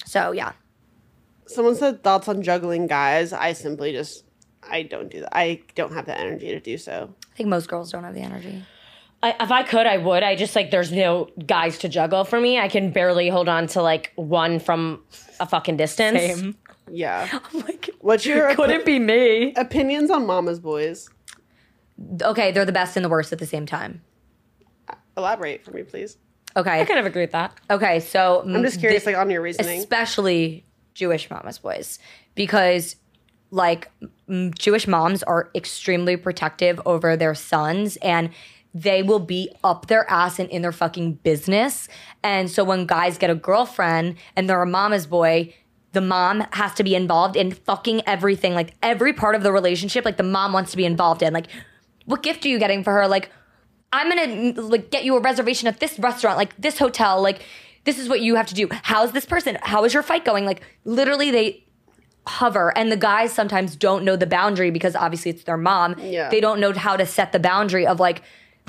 So 0.06 0.32
yeah, 0.32 0.54
Someone 1.46 1.76
said 1.76 2.04
thoughts 2.04 2.28
on 2.28 2.42
juggling 2.42 2.88
guys. 2.88 3.34
I 3.34 3.54
simply 3.54 3.92
just 3.92 4.24
I 4.64 4.84
don't 4.84 5.12
do 5.12 5.22
that. 5.22 5.36
I 5.36 5.62
don't 5.76 5.94
have 5.94 6.06
the 6.06 6.18
energy 6.18 6.48
to 6.48 6.60
do 6.60 6.78
so. 6.78 7.14
I 7.32 7.36
think 7.36 7.50
most 7.50 7.68
girls 7.68 7.92
don't 7.92 8.04
have 8.04 8.14
the 8.16 8.22
energy. 8.22 8.64
I, 9.24 9.36
if 9.40 9.52
I 9.52 9.64
could, 9.64 9.88
I 9.88 9.98
would. 9.98 10.22
I 10.22 10.36
just 10.36 10.54
like 10.56 10.70
there's 10.70 10.92
no 10.92 11.30
guys 11.48 11.78
to 11.80 11.90
juggle 11.90 12.26
for 12.26 12.40
me. 12.42 12.60
I 12.60 12.68
can 12.68 12.92
barely 12.92 13.30
hold 13.30 13.48
on 13.48 13.68
to 13.68 13.82
like 13.82 14.12
one 14.16 14.60
from 14.60 15.02
a 15.40 15.48
fucking 15.48 15.78
distance. 15.78 16.56
Yeah. 16.92 17.40
Oh 17.54 17.64
like, 17.66 17.90
What's 18.02 18.26
your 18.26 18.54
couldn't 18.56 18.86
be 18.86 19.00
me. 19.00 19.54
opinions 19.56 20.12
on 20.12 20.26
Mama's 20.28 20.60
Boys? 20.60 21.10
Okay, 22.22 22.52
they're 22.52 22.66
the 22.66 22.74
best 22.74 22.98
and 22.98 23.06
the 23.06 23.10
worst 23.10 23.32
at 23.32 23.40
the 23.40 23.46
same 23.46 23.66
time. 23.66 24.02
Elaborate 25.16 25.64
for 25.64 25.72
me, 25.72 25.84
please. 25.84 26.18
Okay. 26.58 26.82
I 26.82 26.86
kind 26.86 27.00
of 27.00 27.06
agree 27.06 27.22
with 27.24 27.32
that. 27.32 27.58
Okay, 27.70 28.00
so 28.02 28.42
I'm 28.46 28.62
just 28.62 28.80
curious, 28.80 29.06
like 29.06 29.16
on 29.16 29.30
your 29.30 29.42
reasoning. 29.42 29.80
especially 29.80 30.66
Jewish 30.94 31.30
mamas 31.30 31.58
boys 31.60 31.98
because 32.36 32.96
like 33.52 33.90
m- 34.30 34.52
Jewish 34.60 34.86
moms 34.88 35.24
are 35.24 35.50
extremely 35.56 36.18
protective 36.18 36.82
over 36.86 37.16
their 37.16 37.34
sons 37.36 37.96
and 37.98 38.30
they 38.74 39.04
will 39.04 39.20
be 39.20 39.52
up 39.64 39.88
their 39.88 40.10
ass 40.10 40.40
and 40.40 40.50
in 40.50 40.62
their 40.62 40.72
fucking 40.72 41.14
business. 41.16 41.88
And 42.24 42.50
so 42.50 42.64
when 42.64 42.86
guys 42.86 43.18
get 43.18 43.30
a 43.30 43.36
girlfriend 43.36 44.16
and 44.36 44.50
they're 44.50 44.62
a 44.62 44.68
mama's 44.68 45.06
boy, 45.06 45.54
the 45.92 46.02
mom 46.02 46.46
has 46.54 46.74
to 46.74 46.84
be 46.84 46.96
involved 46.96 47.36
in 47.36 47.52
fucking 47.52 48.02
everything, 48.08 48.56
like 48.56 48.74
every 48.82 49.14
part 49.14 49.36
of 49.36 49.44
the 49.44 49.52
relationship, 49.52 50.06
like 50.06 50.18
the 50.18 50.24
mom 50.24 50.52
wants 50.52 50.72
to 50.72 50.78
be 50.78 50.86
involved 50.86 51.22
in. 51.22 51.34
Like, 51.34 51.48
what 52.06 52.24
gift 52.24 52.46
are 52.46 52.50
you 52.50 52.58
getting 52.58 52.84
for 52.84 52.94
her? 52.94 53.08
Like, 53.08 53.30
I'm 53.94 54.10
gonna 54.10 54.60
like 54.60 54.90
get 54.90 55.04
you 55.04 55.16
a 55.16 55.22
reservation 55.22 55.68
at 55.68 55.80
this 55.80 56.00
restaurant, 56.00 56.38
like 56.38 56.60
this 56.60 56.80
hotel, 56.80 57.22
like 57.22 57.44
this 57.84 58.00
is 58.00 58.10
what 58.10 58.22
you 58.22 58.36
have 58.36 58.48
to 58.48 58.56
do. 58.56 58.68
How's 58.72 59.12
this 59.12 59.26
person? 59.26 59.60
How 59.62 59.84
is 59.86 59.94
your 59.94 60.02
fight 60.02 60.26
going? 60.26 60.46
Like 60.46 60.64
literally 60.84 61.30
they 61.30 61.64
hover 62.26 62.76
and 62.76 62.92
the 62.92 62.98
guys 62.98 63.32
sometimes 63.34 63.76
don't 63.76 64.04
know 64.04 64.16
the 64.16 64.26
boundary 64.26 64.72
because 64.72 64.96
obviously 64.96 65.30
it's 65.30 65.44
their 65.44 65.58
mom. 65.58 65.96
Yeah. 66.00 66.30
They 66.30 66.42
don't 66.42 66.60
know 66.60 66.74
how 66.74 66.98
to 66.98 67.06
set 67.06 67.34
the 67.34 67.40
boundary 67.40 67.86
of 67.86 68.00
like, 68.00 68.24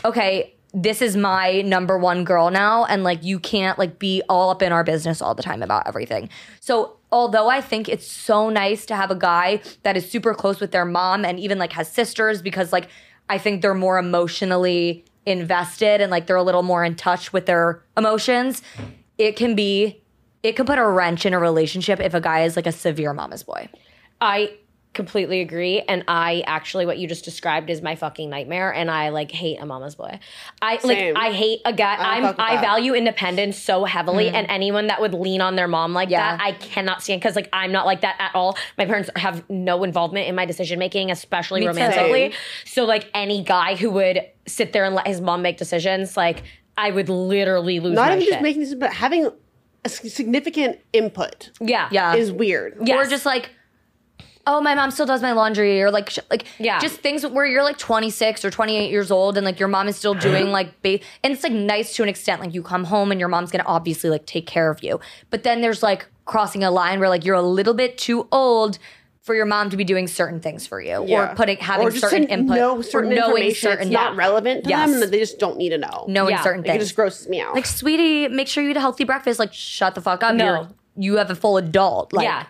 okay, 0.04 0.54
this 0.74 1.00
is 1.00 1.16
my 1.16 1.62
number 1.62 1.96
one 1.96 2.24
girl 2.24 2.50
now 2.50 2.84
and 2.86 3.04
like 3.04 3.22
you 3.22 3.38
can't 3.38 3.78
like 3.78 4.00
be 4.00 4.22
all 4.28 4.50
up 4.50 4.60
in 4.60 4.72
our 4.72 4.82
business 4.82 5.22
all 5.22 5.34
the 5.34 5.42
time 5.42 5.62
about 5.62 5.86
everything. 5.86 6.28
So 6.58 6.96
although 7.12 7.48
I 7.48 7.60
think 7.60 7.88
it's 7.88 8.10
so 8.10 8.50
nice 8.50 8.84
to 8.86 8.96
have 8.96 9.12
a 9.12 9.14
guy 9.14 9.62
that 9.84 9.96
is 9.96 10.10
super 10.10 10.34
close 10.34 10.58
with 10.58 10.72
their 10.72 10.84
mom 10.84 11.24
and 11.24 11.38
even 11.38 11.58
like 11.58 11.72
has 11.74 11.88
sisters 11.88 12.42
because 12.42 12.72
like 12.72 12.88
I 13.28 13.38
think 13.38 13.62
they're 13.62 13.72
more 13.72 13.98
emotionally 13.98 15.04
invested 15.26 16.00
and 16.00 16.10
like 16.10 16.26
they're 16.26 16.36
a 16.36 16.42
little 16.42 16.64
more 16.64 16.84
in 16.84 16.96
touch 16.96 17.32
with 17.32 17.46
their 17.46 17.80
emotions. 17.96 18.60
It 19.16 19.36
can 19.36 19.54
be 19.54 20.02
it 20.42 20.56
can 20.56 20.66
put 20.66 20.78
a 20.78 20.86
wrench 20.86 21.24
in 21.24 21.32
a 21.32 21.38
relationship 21.38 22.00
if 22.00 22.14
a 22.14 22.20
guy 22.20 22.42
is 22.42 22.56
like 22.56 22.66
a 22.66 22.72
severe 22.72 23.14
mama's 23.14 23.44
boy. 23.44 23.68
I 24.20 24.54
completely 24.94 25.40
agree 25.40 25.80
and 25.82 26.04
i 26.08 26.42
actually 26.46 26.86
what 26.86 26.98
you 26.98 27.06
just 27.08 27.24
described 27.24 27.68
is 27.68 27.82
my 27.82 27.96
fucking 27.96 28.30
nightmare 28.30 28.72
and 28.72 28.90
i 28.90 29.08
like 29.08 29.30
hate 29.30 29.58
a 29.60 29.66
mama's 29.66 29.94
boy 29.94 30.18
i 30.62 30.78
Same. 30.78 31.14
like 31.14 31.24
i 31.24 31.32
hate 31.32 31.60
a 31.64 31.72
guy 31.72 31.94
I 31.94 32.16
i'm 32.16 32.22
don't 32.22 32.36
fuck 32.36 32.50
with 32.50 32.58
i 32.58 32.60
value 32.60 32.94
independence 32.94 33.58
so 33.58 33.84
heavily 33.84 34.26
mm. 34.26 34.34
and 34.34 34.46
anyone 34.48 34.86
that 34.86 35.00
would 35.00 35.12
lean 35.14 35.40
on 35.40 35.56
their 35.56 35.68
mom 35.68 35.92
like 35.92 36.10
Yeah. 36.10 36.36
that 36.36 36.44
i 36.44 36.52
cannot 36.52 37.02
stand 37.02 37.20
because 37.20 37.36
like 37.36 37.48
i'm 37.52 37.72
not 37.72 37.86
like 37.86 38.02
that 38.02 38.16
at 38.18 38.34
all 38.34 38.56
my 38.78 38.86
parents 38.86 39.10
have 39.16 39.48
no 39.50 39.82
involvement 39.84 40.28
in 40.28 40.34
my 40.34 40.46
decision 40.46 40.78
making 40.78 41.10
especially 41.10 41.60
Me 41.60 41.66
too. 41.66 41.72
romantically 41.72 42.32
so 42.64 42.84
like 42.84 43.10
any 43.14 43.42
guy 43.42 43.74
who 43.74 43.90
would 43.90 44.20
sit 44.46 44.72
there 44.72 44.84
and 44.84 44.94
let 44.94 45.06
his 45.06 45.20
mom 45.20 45.42
make 45.42 45.56
decisions 45.58 46.16
like 46.16 46.42
i 46.76 46.90
would 46.90 47.08
literally 47.08 47.80
lose 47.80 47.94
Not 47.94 48.06
my 48.08 48.12
even 48.16 48.20
shit. 48.20 48.30
just 48.34 48.42
making 48.42 48.62
this, 48.62 48.74
but 48.74 48.92
having 48.92 49.28
a 49.84 49.88
significant 49.88 50.78
input 50.92 51.50
yeah 51.60 51.88
Yeah. 51.90 52.14
is 52.14 52.32
weird. 52.32 52.78
Yes. 52.82 53.06
Or 53.06 53.10
just 53.10 53.26
like 53.26 53.50
Oh, 54.46 54.60
my 54.60 54.74
mom 54.74 54.90
still 54.90 55.06
does 55.06 55.22
my 55.22 55.32
laundry, 55.32 55.80
or 55.82 55.90
like, 55.90 56.10
sh- 56.10 56.18
like, 56.30 56.44
Yeah. 56.58 56.78
just 56.78 56.96
things 57.00 57.26
where 57.26 57.46
you're 57.46 57.62
like 57.62 57.78
26 57.78 58.44
or 58.44 58.50
28 58.50 58.90
years 58.90 59.10
old, 59.10 59.36
and 59.36 59.44
like 59.46 59.58
your 59.58 59.68
mom 59.68 59.88
is 59.88 59.96
still 59.96 60.14
doing 60.14 60.50
like, 60.52 60.82
ba- 60.82 61.00
and 61.22 61.32
it's 61.32 61.42
like 61.42 61.52
nice 61.52 61.94
to 61.96 62.02
an 62.02 62.08
extent. 62.08 62.40
Like 62.40 62.52
you 62.54 62.62
come 62.62 62.84
home 62.84 63.10
and 63.10 63.18
your 63.18 63.28
mom's 63.28 63.50
gonna 63.50 63.64
obviously 63.66 64.10
like 64.10 64.26
take 64.26 64.46
care 64.46 64.70
of 64.70 64.82
you, 64.82 65.00
but 65.30 65.42
then 65.44 65.60
there's 65.62 65.82
like 65.82 66.06
crossing 66.26 66.62
a 66.64 66.70
line 66.70 67.00
where 67.00 67.08
like 67.08 67.24
you're 67.24 67.34
a 67.36 67.42
little 67.42 67.74
bit 67.74 67.96
too 67.98 68.28
old 68.32 68.78
for 69.22 69.34
your 69.34 69.46
mom 69.46 69.70
to 69.70 69.76
be 69.78 69.84
doing 69.84 70.06
certain 70.06 70.38
things 70.40 70.66
for 70.66 70.82
you, 70.82 71.02
Yeah. 71.06 71.32
or 71.32 71.34
putting 71.34 71.56
having 71.56 71.86
Or 71.86 71.90
just 71.90 72.02
certain 72.02 72.26
to 72.26 72.32
input, 72.34 72.56
know 72.58 72.82
certain 72.82 73.12
or 73.12 73.14
knowing 73.14 73.30
information. 73.44 73.70
certain, 73.70 73.86
it's 73.88 73.90
not 73.94 74.12
yeah, 74.12 74.18
relevant 74.18 74.64
to 74.64 74.68
Yes. 74.70 74.90
them, 74.90 75.02
and 75.02 75.10
they 75.10 75.18
just 75.18 75.38
don't 75.38 75.56
need 75.56 75.70
to 75.70 75.78
know. 75.78 76.04
knowing 76.08 76.32
Yeah. 76.34 76.42
certain 76.42 76.62
Like, 76.62 76.76
it 76.76 76.80
just 76.80 76.94
grosses 76.94 77.26
me 77.30 77.40
out. 77.40 77.54
like, 77.54 77.64
sweetie, 77.64 78.28
make 78.28 78.48
sure 78.48 78.62
you 78.62 78.68
eat 78.70 78.76
a 78.76 78.80
healthy 78.80 79.04
breakfast. 79.04 79.38
Like, 79.38 79.54
shut 79.54 79.94
the 79.94 80.02
fuck 80.02 80.22
up. 80.22 80.34
No. 80.34 80.44
You're, 80.44 80.68
you 80.96 81.16
have 81.16 81.30
a 81.30 81.34
full 81.34 81.56
adult. 81.56 82.12
Like, 82.12 82.24
yeah. 82.24 82.44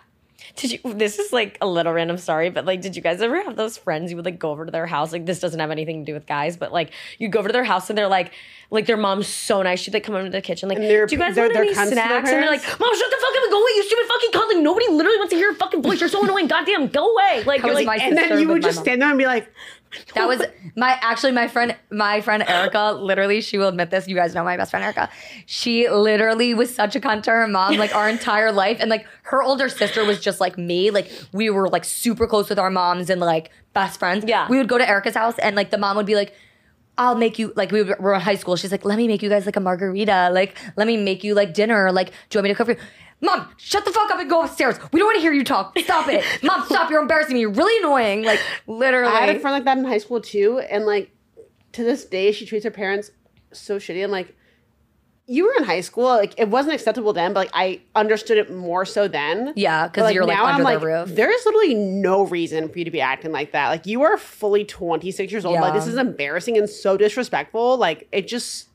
Did 0.55 0.71
you? 0.71 0.93
This 0.93 1.19
is 1.19 1.33
like 1.33 1.57
a 1.59 1.67
little 1.67 1.91
random 1.91 2.17
story, 2.17 2.49
but 2.49 2.65
like, 2.65 2.81
did 2.81 2.95
you 2.95 3.01
guys 3.01 3.21
ever 3.21 3.43
have 3.43 3.55
those 3.57 3.77
friends 3.77 4.09
you 4.09 4.15
would 4.15 4.25
like 4.25 4.39
go 4.39 4.51
over 4.51 4.65
to 4.65 4.71
their 4.71 4.85
house? 4.85 5.11
Like, 5.11 5.25
this 5.25 5.39
doesn't 5.39 5.59
have 5.59 5.71
anything 5.71 6.05
to 6.05 6.11
do 6.11 6.13
with 6.13 6.25
guys, 6.25 6.55
but 6.55 6.71
like, 6.71 6.91
you 7.19 7.27
go 7.27 7.39
over 7.39 7.49
to 7.49 7.53
their 7.53 7.65
house 7.65 7.89
and 7.89 7.97
they're 7.97 8.07
like, 8.07 8.31
like 8.71 8.85
their 8.85 8.97
mom's 8.97 9.27
so 9.27 9.61
nice. 9.61 9.81
She'd 9.81 9.93
like 9.93 10.03
come 10.03 10.15
into 10.15 10.29
the 10.31 10.41
kitchen, 10.41 10.69
like, 10.69 10.77
do 10.77 10.83
you 10.83 11.17
guys 11.17 11.35
want 11.35 11.55
any 11.55 11.73
cunts 11.73 11.89
to 11.89 11.95
their 11.95 12.05
snacks? 12.05 12.29
And 12.29 12.41
they're 12.41 12.49
like, 12.49 12.63
mom, 12.79 12.95
shut 12.95 13.09
the 13.09 13.17
fuck 13.19 13.35
up 13.35 13.43
and 13.43 13.51
go 13.51 13.61
away. 13.61 13.71
You 13.75 13.83
stupid 13.83 14.05
fucking 14.07 14.31
cunt. 14.31 14.53
Like, 14.55 14.63
nobody 14.63 14.87
literally 14.89 15.17
wants 15.17 15.31
to 15.31 15.35
hear 15.35 15.47
your 15.47 15.55
fucking 15.55 15.81
voice. 15.81 15.99
You're 15.99 16.09
so 16.09 16.23
annoying. 16.23 16.47
Goddamn, 16.47 16.87
go 16.87 17.13
away. 17.13 17.43
Like, 17.45 17.61
you're 17.63 17.73
like, 17.73 17.85
my 17.85 17.97
and 17.97 18.17
then 18.17 18.39
you 18.39 18.47
would 18.47 18.61
just 18.61 18.77
mom. 18.77 18.85
stand 18.85 19.01
there 19.01 19.09
and 19.09 19.17
be 19.17 19.25
like, 19.25 19.51
That 20.13 20.27
was 20.27 20.41
my 20.75 20.97
actually 21.01 21.31
my 21.31 21.47
friend 21.47 21.75
my 21.89 22.19
friend 22.19 22.43
Erica 22.45 22.91
literally 22.99 23.39
she 23.39 23.57
will 23.57 23.69
admit 23.69 23.91
this 23.91 24.07
you 24.09 24.15
guys 24.15 24.35
know 24.35 24.43
my 24.43 24.57
best 24.57 24.71
friend 24.71 24.83
Erica 24.83 25.09
she 25.45 25.87
literally 25.89 26.53
was 26.53 26.73
such 26.73 26.95
a 26.97 26.99
cunt 26.99 27.23
to 27.23 27.31
her 27.31 27.47
mom 27.47 27.77
like 27.77 27.95
our 27.95 28.09
entire 28.09 28.51
life 28.51 28.77
and 28.81 28.89
like 28.89 29.05
her 29.23 29.41
older 29.41 29.69
sister 29.69 30.03
was 30.03 30.19
just 30.19 30.41
like 30.41 30.57
me 30.57 30.91
like 30.91 31.09
we 31.31 31.49
were 31.49 31.69
like 31.69 31.85
super 31.85 32.27
close 32.27 32.49
with 32.49 32.59
our 32.59 32.69
moms 32.69 33.09
and 33.09 33.21
like 33.21 33.51
best 33.73 33.97
friends 33.97 34.25
Yeah. 34.27 34.47
we 34.49 34.57
would 34.57 34.67
go 34.67 34.77
to 34.77 34.87
Erica's 34.87 35.15
house 35.15 35.37
and 35.39 35.55
like 35.55 35.69
the 35.71 35.77
mom 35.77 35.95
would 35.95 36.05
be 36.05 36.15
like 36.15 36.33
I'll 36.97 37.15
make 37.15 37.37
you 37.39 37.51
like 37.55 37.71
we 37.71 37.83
were 37.83 38.13
in 38.13 38.21
high 38.21 38.35
school. 38.35 38.55
She's 38.55 38.71
like, 38.71 38.85
let 38.85 38.95
me 38.97 39.05
make 39.05 39.21
you 39.21 39.27
guys 39.27 39.45
like 39.45 39.57
a 39.57 39.59
margarita. 39.59 40.29
Like, 40.31 40.57
let 40.77 40.87
me 40.87 40.95
make 40.95 41.25
you 41.25 41.33
like 41.33 41.53
dinner. 41.53 41.91
Like, 41.91 42.11
do 42.29 42.37
you 42.37 42.39
want 42.39 42.43
me 42.45 42.49
to 42.51 42.55
cook 42.55 42.67
for 42.67 42.71
you? 42.71 42.79
Mom, 43.21 43.47
shut 43.57 43.85
the 43.85 43.91
fuck 43.91 44.11
up 44.11 44.19
and 44.19 44.29
go 44.29 44.43
upstairs. 44.43 44.77
We 44.91 44.99
don't 44.99 45.07
want 45.07 45.15
to 45.17 45.21
hear 45.21 45.33
you 45.33 45.43
talk. 45.43 45.77
Stop 45.79 46.07
it. 46.09 46.23
Mom, 46.43 46.63
stop. 46.65 46.89
You're 46.91 47.01
embarrassing 47.01 47.33
me. 47.33 47.39
You're 47.41 47.49
really 47.51 47.77
annoying. 47.83 48.23
Like, 48.23 48.39
literally. 48.67 49.11
I 49.13 49.21
had 49.21 49.35
a 49.35 49.39
friend 49.39 49.53
like 49.55 49.63
that 49.65 49.77
in 49.77 49.85
high 49.85 49.97
school 49.99 50.21
too, 50.21 50.59
and 50.59 50.85
like 50.85 51.11
to 51.73 51.83
this 51.83 52.05
day, 52.05 52.31
she 52.31 52.45
treats 52.45 52.65
her 52.65 52.71
parents 52.71 53.11
so 53.51 53.77
shitty. 53.77 54.03
And 54.03 54.11
like, 54.11 54.35
you 55.27 55.45
were 55.45 55.53
in 55.57 55.63
high 55.63 55.81
school, 55.81 56.03
like 56.05 56.35
it 56.37 56.49
wasn't 56.49 56.75
acceptable 56.75 57.11
then, 57.13 57.33
but 57.33 57.47
like 57.47 57.51
I 57.53 57.81
understood 57.95 58.37
it 58.37 58.53
more 58.53 58.85
so 58.85 59.07
then. 59.07 59.53
Yeah, 59.55 59.87
'cause 59.87 60.03
But, 60.03 60.13
you're, 60.13 60.23
like, 60.23 60.37
under 60.37 60.51
I'm 60.51 60.57
the 60.59 60.63
like, 60.65 60.81
roof. 60.83 61.15
there 61.15 61.31
is 61.33 61.43
literally 61.47 61.73
no 61.73 62.23
reason 62.27 62.69
for 62.69 62.77
you 62.77 62.85
to 62.85 62.91
be 62.91 63.01
acting 63.01 63.31
like 63.31 63.51
that. 63.53 63.69
Like 63.69 63.87
you 63.87 64.03
are 64.03 64.17
fully 64.17 64.65
26 64.65 65.31
years 65.31 65.43
old. 65.45 65.59
Like 65.59 65.73
this 65.73 65.87
is 65.87 65.95
embarrassing 65.97 66.57
and 66.59 66.69
so 66.69 66.95
disrespectful. 66.95 67.77
Like 67.77 68.07
it 68.11 68.27
just 68.27 68.67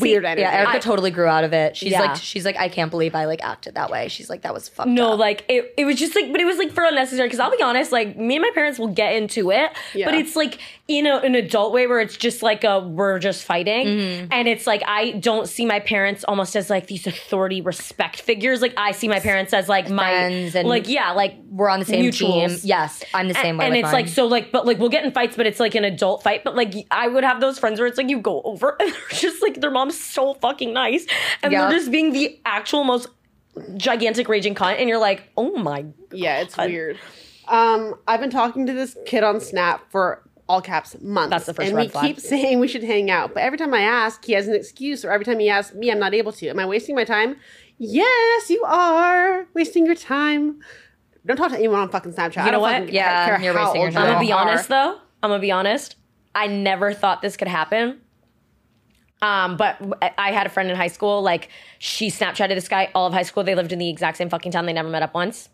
weird 0.00 0.24
energy. 0.24 0.42
Yeah, 0.42 0.52
Erica 0.52 0.72
I- 0.76 0.78
totally 0.78 1.10
grew 1.10 1.26
out 1.26 1.44
of 1.44 1.52
it. 1.52 1.76
She's 1.76 1.92
Yeah. 1.92 2.00
like, 2.02 2.16
she's 2.16 2.44
like, 2.44 2.56
I 2.56 2.68
can't 2.68 2.90
believe 2.90 3.14
I 3.14 3.24
like 3.26 3.42
acted 3.44 3.74
that 3.74 3.90
way. 3.90 4.08
She's 4.08 4.28
like, 4.30 4.42
that 4.42 4.54
was 4.54 4.68
fucked 4.68 4.88
No, 4.88 5.12
up. 5.12 5.18
like 5.18 5.44
it, 5.48 5.74
it 5.76 5.84
was 5.84 5.96
just 5.96 6.14
like, 6.14 6.30
but 6.32 6.40
it 6.40 6.44
was 6.44 6.58
like 6.58 6.72
for 6.72 6.84
unnecessary. 6.84 7.28
Because 7.28 7.40
I'll 7.40 7.50
be 7.56 7.62
honest, 7.62 7.92
like 7.92 8.16
me 8.16 8.36
and 8.36 8.42
my 8.42 8.50
parents 8.54 8.78
will 8.78 8.88
get 8.88 9.14
into 9.14 9.50
it, 9.50 9.70
Yeah. 9.94 10.06
but 10.06 10.14
it's 10.14 10.36
like 10.36 10.58
in 10.88 11.06
a, 11.06 11.16
an 11.18 11.34
adult 11.34 11.72
way 11.72 11.86
where 11.86 12.00
it's 12.00 12.16
just 12.16 12.42
like 12.42 12.64
a 12.64 12.80
we're 12.80 13.18
just 13.18 13.44
fighting, 13.44 13.86
Mm-hmm. 13.86 14.26
and 14.30 14.48
it's 14.48 14.66
like 14.66 14.82
I 14.86 15.12
don't 15.12 15.48
see 15.48 15.64
my 15.66 15.80
parents 15.80 16.24
almost 16.24 16.54
as 16.56 16.68
like 16.70 16.86
these 16.86 17.06
authority 17.06 17.60
respect 17.60 18.20
figures. 18.20 18.60
Like 18.60 18.74
I 18.76 18.92
see 18.92 19.08
my 19.08 19.20
parents 19.20 19.52
as 19.52 19.68
like 19.68 19.88
my 19.88 20.10
Friends 20.10 20.54
and- 20.54 20.68
like 20.68 20.88
yeah, 20.88 21.12
like 21.12 21.36
we're 21.50 21.68
on 21.68 21.78
the 21.80 21.84
same 21.86 22.10
team. 22.10 22.50
Yes, 22.62 23.02
I'm 23.14 23.28
the 23.28 23.34
same 23.34 23.56
way. 23.56 23.66
and 23.66 23.74
it's 23.76 23.84
mine. 23.84 23.92
like 23.92 24.08
so 24.08 24.26
like 24.26 24.52
but 24.52 24.66
like 24.66 24.78
we'll 24.78 24.88
get 24.88 25.04
in 25.04 25.12
fights 25.12 25.36
but 25.36 25.46
it's 25.46 25.60
like 25.60 25.74
an 25.74 25.84
adult 25.84 26.22
fight 26.22 26.42
but 26.44 26.54
like 26.56 26.74
i 26.90 27.06
would 27.08 27.24
have 27.24 27.40
those 27.40 27.58
friends 27.58 27.78
where 27.78 27.86
it's 27.86 27.96
like 27.98 28.08
you 28.08 28.18
go 28.20 28.40
over 28.42 28.76
and 28.80 28.92
they're 28.92 29.18
just 29.18 29.42
like 29.42 29.60
their 29.60 29.70
mom's 29.72 29.98
so 29.98 30.34
fucking 30.34 30.72
nice 30.72 31.06
and 31.42 31.52
Yeah. 31.52 31.68
they're 31.68 31.78
just 31.78 31.90
being 31.90 32.12
the 32.12 32.38
actual 32.44 32.84
most 32.84 33.08
gigantic 33.76 34.28
raging 34.28 34.54
cunt 34.54 34.76
and 34.78 34.88
you're 34.88 34.98
like 34.98 35.30
oh 35.36 35.56
my 35.56 35.84
Yeah, 36.12 36.40
it's 36.40 36.56
weird. 36.56 36.98
Um, 37.48 37.94
I've 38.06 38.20
been 38.20 38.30
talking 38.30 38.66
to 38.66 38.72
this 38.72 38.96
kid 39.04 39.24
on 39.24 39.40
Snap 39.40 39.90
for 39.90 40.22
all 40.48 40.60
caps 40.60 40.96
months. 41.00 41.30
That's 41.30 41.46
the 41.46 41.54
first 41.54 41.68
And 41.68 41.76
we 41.78 41.88
flag. 41.88 42.04
keep 42.04 42.20
saying 42.20 42.60
we 42.60 42.68
should 42.68 42.82
hang 42.84 43.10
out, 43.10 43.34
but 43.34 43.42
every 43.42 43.58
time 43.58 43.72
I 43.74 43.80
ask, 43.80 44.24
he 44.24 44.32
has 44.34 44.46
an 44.48 44.54
excuse, 44.54 45.04
or 45.04 45.10
every 45.10 45.24
time 45.24 45.38
he 45.38 45.48
asks 45.48 45.74
me, 45.74 45.90
I'm 45.90 45.98
not 45.98 46.14
able 46.14 46.32
to. 46.32 46.48
Am 46.48 46.58
I 46.58 46.66
wasting 46.66 46.94
my 46.94 47.04
time? 47.04 47.36
Yes, 47.78 48.48
you 48.50 48.62
are 48.64 49.46
wasting 49.54 49.86
your 49.86 49.94
time. 49.96 50.60
Don't 51.26 51.36
talk 51.36 51.50
to 51.50 51.56
anyone 51.58 51.80
on 51.80 51.88
fucking 51.88 52.12
Snapchat. 52.12 52.38
I 52.38 52.46
know 52.46 52.52
don't 52.52 52.60
what? 52.62 52.92
Yeah, 52.92 53.40
you're 53.42 53.54
wasting 53.54 53.82
your 53.82 53.90
time. 53.90 54.02
i'm 54.04 54.08
gonna 54.14 54.20
be 54.20 54.32
honest 54.32 54.68
though 54.68 54.98
i'm 55.22 55.30
gonna 55.30 55.40
be 55.40 55.52
honest 55.52 55.96
i 56.34 56.46
never 56.46 56.92
thought 56.92 57.22
this 57.22 57.36
could 57.36 57.48
happen 57.48 58.00
Um, 59.22 59.56
but 59.56 59.76
I- 60.18 60.32
had 60.32 60.46
a 60.46 60.50
friend 60.50 60.68
in 60.68 60.76
high 60.76 60.88
school, 60.88 61.22
like 61.22 61.48
she 61.78 62.08
Snapchatted 62.10 62.54
this 62.56 62.68
guy 62.68 62.90
all 62.94 63.06
of 63.06 63.12
high 63.12 63.22
school. 63.22 63.44
They 63.44 63.54
lived 63.54 63.72
in 63.72 63.78
the 63.78 63.88
exact 63.88 64.16
same 64.18 64.28
fucking 64.28 64.52
town. 64.52 64.66
They 64.66 64.72
never 64.72 64.88
met 64.88 65.02
up 65.02 65.14
once. 65.14 65.48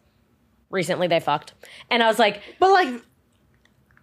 Recently, 0.70 1.06
they 1.06 1.20
fucked, 1.20 1.54
and 1.90 2.02
I 2.02 2.08
was 2.08 2.18
like, 2.18 2.42
But 2.58 2.70
like, 2.70 3.02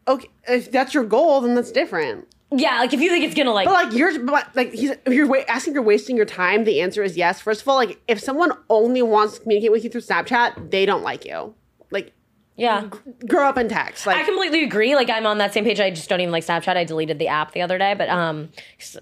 okay, 0.08 0.28
if 0.48 0.72
that's 0.72 0.94
your 0.94 1.04
goal, 1.04 1.42
then 1.42 1.54
that's 1.56 1.72
different. 1.72 2.28
yeah, 2.52 2.80
like 2.80 2.94
if 2.94 3.02
you 3.02 3.10
think 3.10 3.24
it's 3.26 3.36
gonna 3.36 3.52
like, 3.54 3.66
But 3.68 3.86
like 3.86 3.94
you're, 3.94 4.20
but 4.24 4.56
like 4.56 4.72
he's, 4.74 4.92
if 4.92 5.14
you're 5.14 5.28
wa- 5.28 5.44
asking, 5.48 5.74
if 5.74 5.76
you're 5.76 5.84
wasting 5.84 6.16
your 6.16 6.26
time. 6.26 6.64
The 6.64 6.82
answer 6.82 7.04
is 7.04 7.18
yes. 7.18 7.40
First 7.42 7.62
of 7.62 7.68
all, 7.68 7.76
like 7.76 8.00
if 8.08 8.20
someone 8.20 8.52
only 8.70 9.02
wants 9.04 9.36
to 9.36 9.42
communicate 9.42 9.72
with 9.72 9.84
you 9.84 9.90
through 9.92 10.02
Snapchat, 10.02 10.72
they 10.72 10.86
don't 10.88 11.04
like 11.04 11.24
you. 11.26 11.54
Like, 11.92 12.14
yeah. 12.56 12.90
grow 13.28 13.48
up 13.48 13.58
and 13.58 13.70
text. 13.70 14.06
Like, 14.08 14.18
I 14.18 14.24
completely 14.24 14.64
agree. 14.64 14.96
Like 14.96 15.10
I'm 15.10 15.26
on 15.26 15.38
that 15.40 15.54
same 15.54 15.64
page. 15.64 15.80
I 15.80 15.90
just 15.90 16.10
don't 16.10 16.22
even 16.22 16.32
like 16.32 16.46
Snapchat. 16.46 16.78
I 16.78 16.84
deleted 16.84 17.20
the 17.20 17.28
app 17.28 17.52
the 17.52 17.62
other 17.62 17.78
day, 17.78 17.94
but 17.94 18.10
um, 18.10 18.50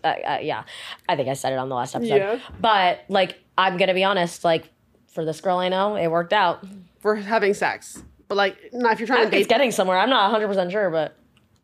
uh, 0.03 0.07
uh, 0.07 0.39
yeah, 0.41 0.63
I 1.07 1.15
think 1.15 1.29
I 1.29 1.33
said 1.33 1.53
it 1.53 1.59
on 1.59 1.69
the 1.69 1.75
last 1.75 1.95
episode. 1.95 2.15
Yeah. 2.15 2.39
But 2.59 3.01
like, 3.09 3.39
I'm 3.57 3.77
gonna 3.77 3.93
be 3.93 4.03
honest. 4.03 4.43
Like, 4.43 4.69
for 5.07 5.23
this 5.23 5.41
girl 5.41 5.57
I 5.57 5.69
know, 5.69 5.95
it 5.95 6.07
worked 6.07 6.33
out. 6.33 6.65
for 6.99 7.15
having 7.15 7.53
sex. 7.53 8.01
But 8.27 8.35
like, 8.35 8.57
not 8.73 8.93
if 8.93 8.99
you're 8.99 9.07
trying 9.07 9.25
to 9.25 9.29
think 9.29 9.41
it's 9.41 9.47
date. 9.47 9.55
getting 9.55 9.71
somewhere. 9.71 9.97
I'm 9.97 10.09
not 10.09 10.31
100 10.31 10.47
percent 10.47 10.71
sure, 10.71 10.89
but 10.89 11.15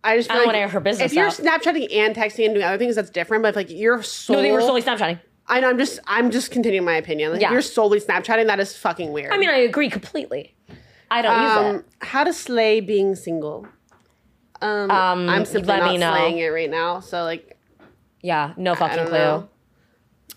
I 0.04 0.18
just 0.18 0.30
I 0.30 0.36
don't 0.36 0.42
like 0.42 0.48
wanna 0.48 0.58
air 0.60 0.68
her 0.68 0.80
business 0.80 1.12
If 1.12 1.16
you're 1.16 1.28
out. 1.28 1.34
Snapchatting 1.34 1.88
and 1.96 2.16
texting 2.16 2.46
and 2.46 2.54
doing 2.54 2.66
other 2.66 2.78
things, 2.78 2.96
that's 2.96 3.10
different. 3.10 3.42
But 3.42 3.50
if, 3.50 3.56
like 3.56 3.70
you're 3.72 4.04
so, 4.04 4.34
no, 4.34 4.42
they 4.42 4.52
were 4.52 4.62
solely 4.62 4.84
Snapchatting. 4.84 5.20
I 5.48 5.62
know. 5.62 5.70
I'm 5.70 5.80
just. 5.80 6.00
I'm 6.06 6.30
just 6.30 6.52
continuing 6.52 6.86
my 6.86 6.94
opinion. 6.96 7.32
Like, 7.32 7.42
Yeah. 7.42 7.48
if 7.48 7.54
you're 7.54 7.62
solely 7.64 8.00
Snapchatting. 8.00 8.46
That 8.46 8.60
is 8.60 8.78
fucking 8.78 9.12
weird. 9.12 9.34
I 9.34 9.38
mean, 9.38 9.50
I 9.50 9.56
agree 9.58 9.90
completely. 9.90 10.56
I 11.12 11.22
don't 11.22 11.42
use 11.42 11.52
um, 11.52 11.76
it. 11.78 11.86
how 12.02 12.24
to 12.24 12.34
slay 12.34 12.80
being 12.82 13.16
single. 13.16 13.68
Um, 14.62 14.92
Um, 14.92 15.30
I'm 15.30 15.46
simply 15.46 15.70
let 15.70 15.80
not 15.80 15.92
me 15.92 15.98
know. 15.98 16.12
slaying 16.14 16.38
it 16.38 16.48
right 16.48 16.70
now. 16.70 17.00
So 17.00 17.24
like, 17.24 17.58
Yeah, 18.22 18.54
no 18.58 18.76
fucking 18.76 19.06
clue. 19.08 19.18
know. 19.18 19.50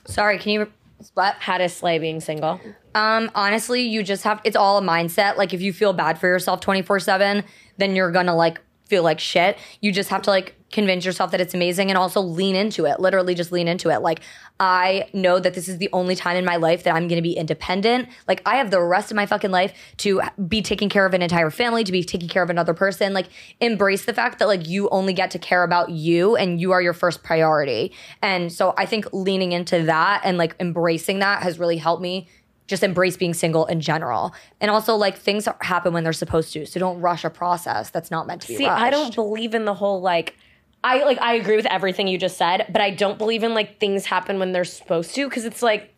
Sorry, 0.07 0.39
can 0.39 0.53
you 0.53 0.73
what? 1.15 1.35
How 1.41 1.59
to 1.59 1.69
slay 1.69 1.99
being 1.99 2.21
single. 2.21 2.61
Um, 2.95 3.31
honestly, 3.35 3.83
you 3.83 4.03
just 4.03 4.23
have 4.25 4.41
it's 4.45 4.57
all 4.57 4.79
a 4.79 4.83
mindset. 4.83 5.37
Like 5.37 5.53
if 5.53 5.61
you 5.61 5.73
feel 5.73 5.93
bad 5.93 6.19
for 6.19 6.27
yourself 6.29 6.61
24/7, 6.61 7.45
then 7.79 7.97
you're 7.97 8.11
going 8.13 8.27
to 8.27 8.35
like 8.35 8.61
feel 8.87 9.03
like 9.03 9.19
shit. 9.19 9.59
You 9.81 9.91
just 9.93 10.11
have 10.11 10.23
to 10.23 10.31
like 10.31 10.55
convince 10.73 11.05
yourself 11.05 11.31
that 11.31 11.41
it's 11.41 11.55
amazing 11.55 11.91
and 11.91 11.99
also 11.99 12.21
lean 12.21 12.57
into 12.57 12.87
it. 12.87 12.99
Literally 12.99 13.35
just 13.35 13.53
lean 13.53 13.69
into 13.69 13.91
it. 13.91 14.01
Like 14.01 14.21
I 14.59 15.09
know 15.13 15.39
that 15.39 15.55
this 15.55 15.69
is 15.69 15.79
the 15.79 15.89
only 15.93 16.17
time 16.17 16.37
in 16.37 16.45
my 16.45 16.57
life 16.57 16.83
that 16.85 16.95
I'm 16.95 17.07
going 17.07 17.17
to 17.17 17.23
be 17.23 17.35
independent. 17.35 18.09
Like 18.27 18.43
I 18.47 18.57
have 18.57 18.71
the 18.71 18.81
rest 18.83 19.11
of 19.11 19.17
my 19.17 19.27
fucking 19.27 19.51
life 19.51 19.73
to 19.99 20.23
be 20.49 20.63
taking 20.63 20.89
care 20.89 21.07
of 21.07 21.15
an 21.15 21.23
entire 21.23 21.51
family, 21.51 21.85
to 21.85 21.93
be 21.93 22.03
taking 22.03 22.29
care 22.29 22.43
of 22.43 22.51
another 22.51 22.75
person. 22.75 23.13
Like 23.13 23.27
embrace 23.61 24.07
the 24.07 24.15
fact 24.15 24.39
that 24.39 24.49
like 24.49 24.67
you 24.67 24.89
only 24.89 25.13
get 25.13 25.31
to 25.33 25.39
care 25.39 25.63
about 25.63 25.91
you 25.91 26.37
and 26.37 26.61
you 26.61 26.73
are 26.73 26.83
your 26.83 26.95
first 26.95 27.23
priority. 27.23 27.93
And 28.23 28.51
so 28.51 28.75
I 28.77 28.87
think 28.87 29.07
leaning 29.13 29.53
into 29.53 29.83
that 29.85 30.23
and 30.25 30.39
like 30.39 30.57
embracing 30.59 31.19
that 31.21 31.43
has 31.43 31.59
really 31.59 31.77
helped 31.77 32.03
me 32.03 32.29
just 32.67 32.83
embrace 32.83 33.17
being 33.19 33.35
single 33.35 33.67
in 33.67 33.81
general. 33.81 34.35
And 34.61 34.71
also 34.71 34.97
like 34.97 35.19
things 35.19 35.47
happen 35.61 35.93
when 35.93 36.05
they're 36.05 36.13
supposed 36.13 36.53
to. 36.55 36.65
So 36.65 36.81
don't 36.81 37.01
rush 37.01 37.25
a 37.25 37.31
process 37.31 37.91
that's 37.91 38.11
not 38.11 38.27
meant 38.27 38.43
to 38.43 38.49
be 38.49 38.57
See, 38.57 38.67
rushed. 38.67 38.83
I 38.83 38.89
don't 38.89 39.15
believe 39.15 39.55
in 39.55 39.67
the 39.67 39.75
whole 39.75 40.01
like. 40.01 40.37
I 40.85 41.05
like. 41.05 41.19
I 41.21 41.35
agree 41.35 41.57
with 41.57 41.67
everything 41.67 42.09
you 42.09 42.19
just 42.19 42.37
said, 42.37 42.67
but 42.71 42.81
I 42.81 42.91
don't 42.91 43.19
believe 43.19 43.43
in 43.43 43.55
like 43.55 43.79
things 43.79 44.07
happen 44.07 44.39
when 44.39 44.53
they're 44.53 44.65
supposed 44.65 45.15
to 45.15 45.29
because 45.29 45.45
it's 45.45 45.63
like. 45.63 45.89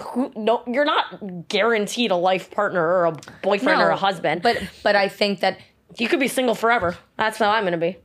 Who, 0.00 0.32
no, 0.34 0.64
you're 0.66 0.84
not 0.84 1.46
guaranteed 1.46 2.10
a 2.10 2.16
life 2.16 2.50
partner 2.50 2.82
or 2.84 3.04
a 3.04 3.12
boyfriend 3.44 3.80
or 3.80 3.90
a 3.90 3.96
husband. 3.96 4.42
But 4.42 4.60
but 4.82 4.96
I 4.96 5.06
think 5.06 5.38
that 5.38 5.58
you 5.98 6.08
could 6.08 6.18
be 6.18 6.26
single 6.26 6.56
forever. 6.56 6.96
That's 7.16 7.38
how 7.38 7.48
I'm 7.50 7.62
gonna 7.62 7.78
be. 7.78 7.98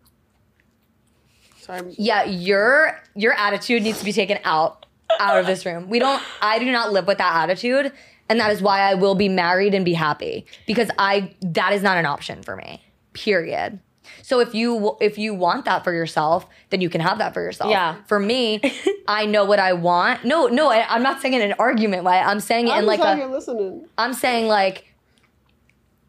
sorry. 1.58 1.96
yeah, 1.98 2.26
your 2.26 3.02
your 3.16 3.34
attitude 3.34 3.82
needs 3.82 3.98
to 3.98 4.06
be 4.06 4.14
taken 4.14 4.38
out 4.44 4.86
out 5.20 5.40
of 5.40 5.48
this 5.48 5.66
room. 5.66 5.90
We 5.90 5.98
don't 5.98 6.22
I 6.44 6.60
do 6.60 6.72
not 6.72 6.94
live 6.94 7.08
with 7.08 7.18
that 7.18 7.36
attitude 7.44 7.92
and 8.30 8.40
that 8.40 8.52
is 8.52 8.62
why 8.62 8.82
I 8.82 8.94
will 8.94 9.16
be 9.16 9.28
married 9.28 9.74
and 9.74 9.84
be 9.84 9.94
happy 9.94 10.46
because 10.68 10.90
I 11.00 11.34
that 11.42 11.74
is 11.74 11.82
not 11.82 11.98
an 11.98 12.06
option 12.06 12.44
for 12.44 12.56
me. 12.56 12.82
Period. 13.14 13.80
So 14.22 14.40
if 14.40 14.54
you 14.54 14.96
if 15.02 15.18
you 15.18 15.34
want 15.34 15.66
that 15.66 15.84
for 15.84 15.94
yourself, 15.94 16.48
then 16.70 16.82
you 16.82 16.90
can 16.90 17.02
have 17.02 17.18
that 17.20 17.34
for 17.34 17.42
yourself. 17.42 17.72
Yeah. 17.72 17.96
For 18.08 18.20
me, 18.20 18.62
I 19.08 19.26
know 19.26 19.46
what 19.46 19.60
I 19.60 19.74
want. 19.74 20.24
No, 20.26 20.48
no, 20.48 20.70
I, 20.70 20.86
I'm 20.94 21.04
not 21.04 21.22
saying 21.22 21.34
it 21.34 21.42
in 21.42 21.52
an 21.52 21.58
argument 21.60 22.04
way. 22.04 22.18
I'm 22.20 22.40
saying 22.40 22.68
it 22.68 22.72
I'm 22.74 22.80
in 22.80 22.86
like 22.86 23.00
just 23.00 23.10
a 23.10 23.18
fucking 23.18 23.32
listening. 23.32 23.86
I'm 23.98 24.14
saying 24.14 24.48
like 24.48 24.86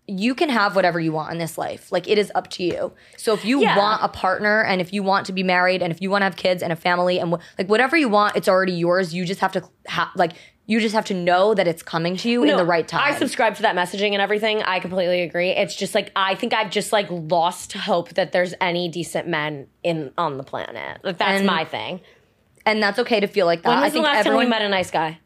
you 0.06 0.34
can 0.34 0.48
have 0.48 0.74
whatever 0.74 0.98
you 0.98 1.12
want 1.12 1.30
in 1.30 1.38
this 1.38 1.56
life. 1.56 1.92
Like 1.92 2.08
it 2.08 2.18
is 2.18 2.32
up 2.34 2.50
to 2.50 2.64
you. 2.64 2.92
So 3.16 3.32
if 3.32 3.44
you 3.44 3.60
Yeah. 3.60 3.78
want 3.78 4.02
a 4.02 4.08
partner 4.08 4.62
and 4.64 4.80
if 4.80 4.92
you 4.92 5.04
want 5.04 5.26
to 5.26 5.32
be 5.32 5.44
married 5.44 5.82
and 5.82 5.92
if 5.92 6.00
you 6.02 6.10
want 6.10 6.22
to 6.22 6.24
have 6.24 6.34
kids 6.36 6.64
and 6.64 6.72
a 6.72 6.76
family 6.76 7.20
and 7.20 7.32
wh- 7.34 7.38
like 7.58 7.68
whatever 7.68 7.96
you 7.96 8.08
want, 8.08 8.34
it's 8.34 8.48
already 8.48 8.72
yours. 8.72 9.14
You 9.14 9.24
just 9.24 9.38
have 9.40 9.52
to 9.52 9.62
ha- 9.88 10.10
like 10.16 10.32
you 10.70 10.78
just 10.78 10.94
have 10.94 11.04
to 11.06 11.14
know 11.14 11.52
that 11.52 11.66
it's 11.66 11.82
coming 11.82 12.16
to 12.18 12.30
you 12.30 12.44
in 12.44 12.56
the 12.56 12.64
right 12.64 12.86
time. 12.86 13.00
I 13.02 13.18
subscribe 13.18 13.56
to 13.56 13.62
that 13.62 13.74
messaging 13.74 14.12
and 14.12 14.22
everything. 14.22 14.62
I 14.62 14.78
completely 14.78 15.22
agree. 15.22 15.50
It's 15.50 15.74
just 15.74 15.96
like 15.96 16.12
I 16.14 16.36
think 16.36 16.54
I've 16.54 16.70
just 16.70 16.92
like 16.92 17.08
lost 17.10 17.72
hope 17.72 18.10
that 18.10 18.30
there's 18.30 18.54
any 18.60 18.88
decent 18.88 19.26
men 19.26 19.66
in 19.82 20.12
on 20.16 20.36
the 20.36 20.44
planet. 20.44 21.00
Like 21.02 21.18
that's 21.18 21.38
And 21.38 21.46
my 21.46 21.64
thing. 21.64 22.02
and 22.64 22.80
that's 22.80 23.00
okay 23.00 23.18
to 23.18 23.26
feel 23.26 23.46
like 23.46 23.62
that. 23.62 23.68
When 23.68 23.78
I 23.78 23.82
was 23.82 23.92
the 23.92 23.96
think 23.96 24.04
last 24.04 24.18
everyone 24.18 24.44
time 24.44 24.46
you 24.46 24.50
met 24.50 24.62
a 24.62 24.68
nice 24.68 24.92
guy? 24.92 25.18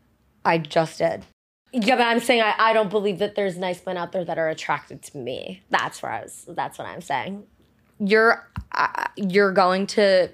I 0.47 0.57
just 0.57 0.97
did. 0.97 1.27
Yeah, 1.75 1.97
but 1.97 2.07
I'm 2.07 2.21
saying 2.21 2.41
I, 2.41 2.55
I 2.59 2.73
don't 2.73 2.89
believe 2.89 3.19
that 3.19 3.35
there's 3.35 3.59
nice 3.59 3.85
men 3.85 3.99
out 3.99 4.13
there 4.13 4.25
that 4.25 4.39
are 4.39 4.49
attracted 4.49 5.03
to 5.03 5.19
me. 5.19 5.63
That's 5.69 6.03
where 6.03 6.13
I 6.13 6.23
was. 6.23 6.47
That's 6.49 6.79
what 6.79 6.89
I'm 6.89 7.03
saying. 7.03 7.45
You're 7.99 8.49
uh, 8.73 9.09
you're 9.17 9.53
going 9.53 9.89
to 9.89 10.31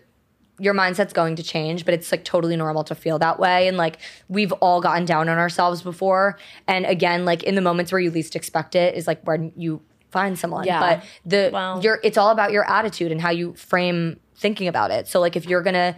your 0.61 0.75
mindset's 0.75 1.13
going 1.15 1.37
to 1.37 1.43
change, 1.43 1.85
but 1.85 1.95
it's 1.95 2.13
like 2.13 2.23
totally 2.23 2.55
normal 2.55 2.85
to 2.85 2.95
feel 2.95 3.19
that 3.19 3.39
way. 3.41 3.67
And 3.67 3.77
like 3.77 3.99
we've 4.29 4.53
all 4.53 4.81
gotten 4.81 5.07
down 5.07 5.29
on 5.29 5.39
ourselves 5.39 5.81
before. 5.83 6.39
And 6.69 6.85
again, 6.85 7.25
like 7.25 7.43
in 7.43 7.55
the 7.55 7.63
moments 7.63 7.91
where 7.91 8.01
you 8.01 8.11
least 8.11 8.37
expect 8.37 8.75
it 8.75 8.95
is 8.95 9.07
like 9.07 9.27
when 9.27 9.53
you 9.57 9.81
find 10.11 10.39
someone. 10.39 10.65
Yeah. 10.67 10.81
But 10.81 11.05
the 11.25 11.51
Well- 11.53 11.81
you're 11.83 11.99
it's 12.05 12.19
all 12.19 12.31
about 12.31 12.53
your 12.53 12.69
attitude 12.71 13.11
and 13.11 13.21
how 13.21 13.31
you 13.31 13.55
frame 13.55 14.21
thinking 14.37 14.69
about 14.69 14.91
it. 14.91 15.09
So 15.09 15.19
like 15.19 15.35
if 15.35 15.47
you're 15.47 15.63
gonna 15.63 15.97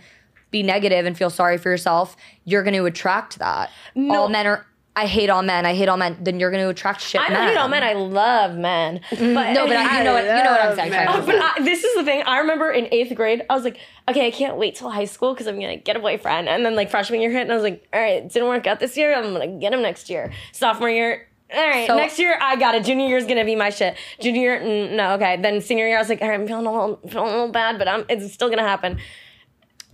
be 0.51 0.63
negative 0.63 1.07
and 1.07 1.17
feel 1.17 1.31
sorry 1.31 1.59
for 1.59 1.71
yourself, 1.71 2.17
you're 2.45 2.63
gonna 2.63 2.85
attract 2.85 3.39
that. 3.41 3.71
All 3.97 4.29
men 4.29 4.47
are 4.47 4.67
I 4.95 5.07
hate 5.07 5.31
all 5.31 5.43
men. 5.43 5.65
I 5.65 5.75
hate 5.75 5.89
all 5.89 5.97
men. 5.97 6.19
Then 6.21 6.39
you're 6.39 6.51
going 6.51 6.63
to 6.63 6.69
attract 6.69 7.01
shit 7.01 7.21
I 7.21 7.31
don't 7.31 7.49
hate 7.49 7.57
all 7.57 7.69
men. 7.69 7.83
I 7.83 7.95
love 7.95 8.57
men. 8.57 9.01
Mm-hmm. 9.11 9.35
But 9.35 9.53
no, 9.53 9.67
but 9.67 9.77
I, 9.77 9.99
you 9.99 10.05
know 10.05 10.13
what 10.13 10.25
you 10.25 10.31
know 10.31 10.51
what 10.51 10.61
I'm 10.61 10.77
saying. 10.77 11.07
Oh, 11.09 11.25
but 11.25 11.35
I, 11.37 11.65
this 11.65 11.83
is 11.83 11.95
the 11.95 12.05
thing. 12.05 12.23
I 12.27 12.39
remember 12.41 12.71
in 12.71 12.89
eighth 12.93 13.15
grade, 13.15 13.43
I 13.49 13.55
was 13.55 13.65
like, 13.65 13.79
okay, 14.09 14.27
I 14.27 14.31
can't 14.31 14.57
wait 14.57 14.75
till 14.75 14.91
high 14.91 15.07
school 15.07 15.33
because 15.33 15.47
I'm 15.47 15.59
gonna 15.59 15.79
get 15.79 15.97
a 15.97 16.01
boyfriend. 16.01 16.49
And 16.49 16.65
then 16.65 16.77
like 16.77 16.91
freshman 16.91 17.23
year 17.23 17.31
hit, 17.31 17.41
and 17.43 17.53
I 17.53 17.55
was 17.55 17.65
like, 17.65 17.89
all 17.93 18.01
right, 18.01 18.23
it 18.23 18.33
didn't 18.33 18.49
work 18.49 18.67
out 18.67 18.81
this 18.81 18.97
year. 18.99 19.15
I'm 19.15 19.33
gonna 19.33 19.59
get 19.59 19.73
him 19.73 19.81
next 19.81 20.11
year. 20.11 20.31
Sophomore 20.53 20.91
year. 20.91 21.27
All 21.55 21.67
right, 21.67 21.87
So- 21.87 21.97
next 21.97 22.19
year 22.19 22.39
I 22.41 22.57
got 22.57 22.75
it. 22.75 22.85
Junior 22.85 23.07
year 23.07 23.17
is 23.17 23.27
gonna 23.27 23.45
be 23.47 23.57
my 23.57 23.71
shit. 23.71 23.97
Junior 24.21 24.59
year, 24.59 24.91
no, 24.95 25.15
okay. 25.15 25.39
Then 25.41 25.61
senior 25.63 25.87
year, 25.87 25.97
I 25.97 26.01
was 26.01 26.09
like, 26.11 26.21
all 26.21 26.29
right, 26.29 26.39
I'm 26.41 26.47
feeling 26.47 26.67
a 26.67 26.71
little, 26.73 26.97
feeling 27.09 27.29
a 27.29 27.33
little 27.33 27.53
bad, 27.53 27.79
but 27.79 27.89
I'm, 27.89 28.05
it's 28.11 28.33
still 28.33 28.49
gonna 28.51 28.63
happen. 28.63 28.99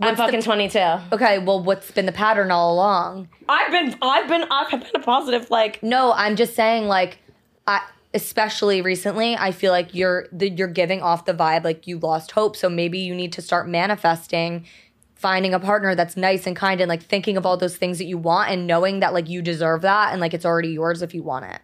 I'm 0.01 0.15
What's 0.15 0.17
the- 0.19 0.25
fucking 0.25 0.41
22. 0.43 0.79
Okay, 1.15 1.39
well, 1.39 1.61
what's 1.61 1.91
been 1.91 2.05
the 2.05 2.11
pattern 2.13 2.51
all 2.51 2.73
along? 2.73 3.27
I've 3.49 3.71
been, 3.71 3.95
I've 4.01 4.27
been, 4.29 4.45
I've 4.49 4.69
been 4.71 4.83
a 4.95 4.99
positive. 4.99 5.49
Like, 5.51 5.83
No, 5.83 6.13
I'm 6.13 6.35
just 6.37 6.55
saying, 6.55 6.87
like, 6.87 7.19
I 7.67 7.81
especially 8.13 8.81
recently, 8.81 9.35
I 9.35 9.51
feel 9.51 9.71
like 9.71 9.93
you're 9.93 10.27
the, 10.31 10.49
you're 10.49 10.67
giving 10.69 11.01
off 11.01 11.25
the 11.25 11.33
vibe 11.33 11.63
like 11.65 11.85
you 11.85 11.99
lost 11.99 12.31
hope. 12.31 12.55
So 12.55 12.69
maybe 12.69 12.97
you 12.99 13.13
need 13.13 13.33
to 13.33 13.41
start 13.41 13.67
manifesting, 13.67 14.65
finding 15.15 15.53
a 15.53 15.59
partner 15.59 15.93
that's 15.95 16.15
nice 16.15 16.47
and 16.47 16.55
kind, 16.55 16.79
and 16.79 16.87
like 16.89 17.03
thinking 17.03 17.35
of 17.37 17.45
all 17.45 17.57
those 17.57 17.75
things 17.75 17.97
that 17.97 18.05
you 18.05 18.17
want 18.17 18.49
and 18.51 18.65
knowing 18.65 19.01
that 19.01 19.13
like 19.13 19.27
you 19.27 19.41
deserve 19.41 19.81
that 19.81 20.11
and 20.13 20.21
like 20.21 20.33
it's 20.33 20.45
already 20.45 20.69
yours 20.69 21.01
if 21.01 21.13
you 21.13 21.21
want 21.23 21.45
it. 21.45 21.59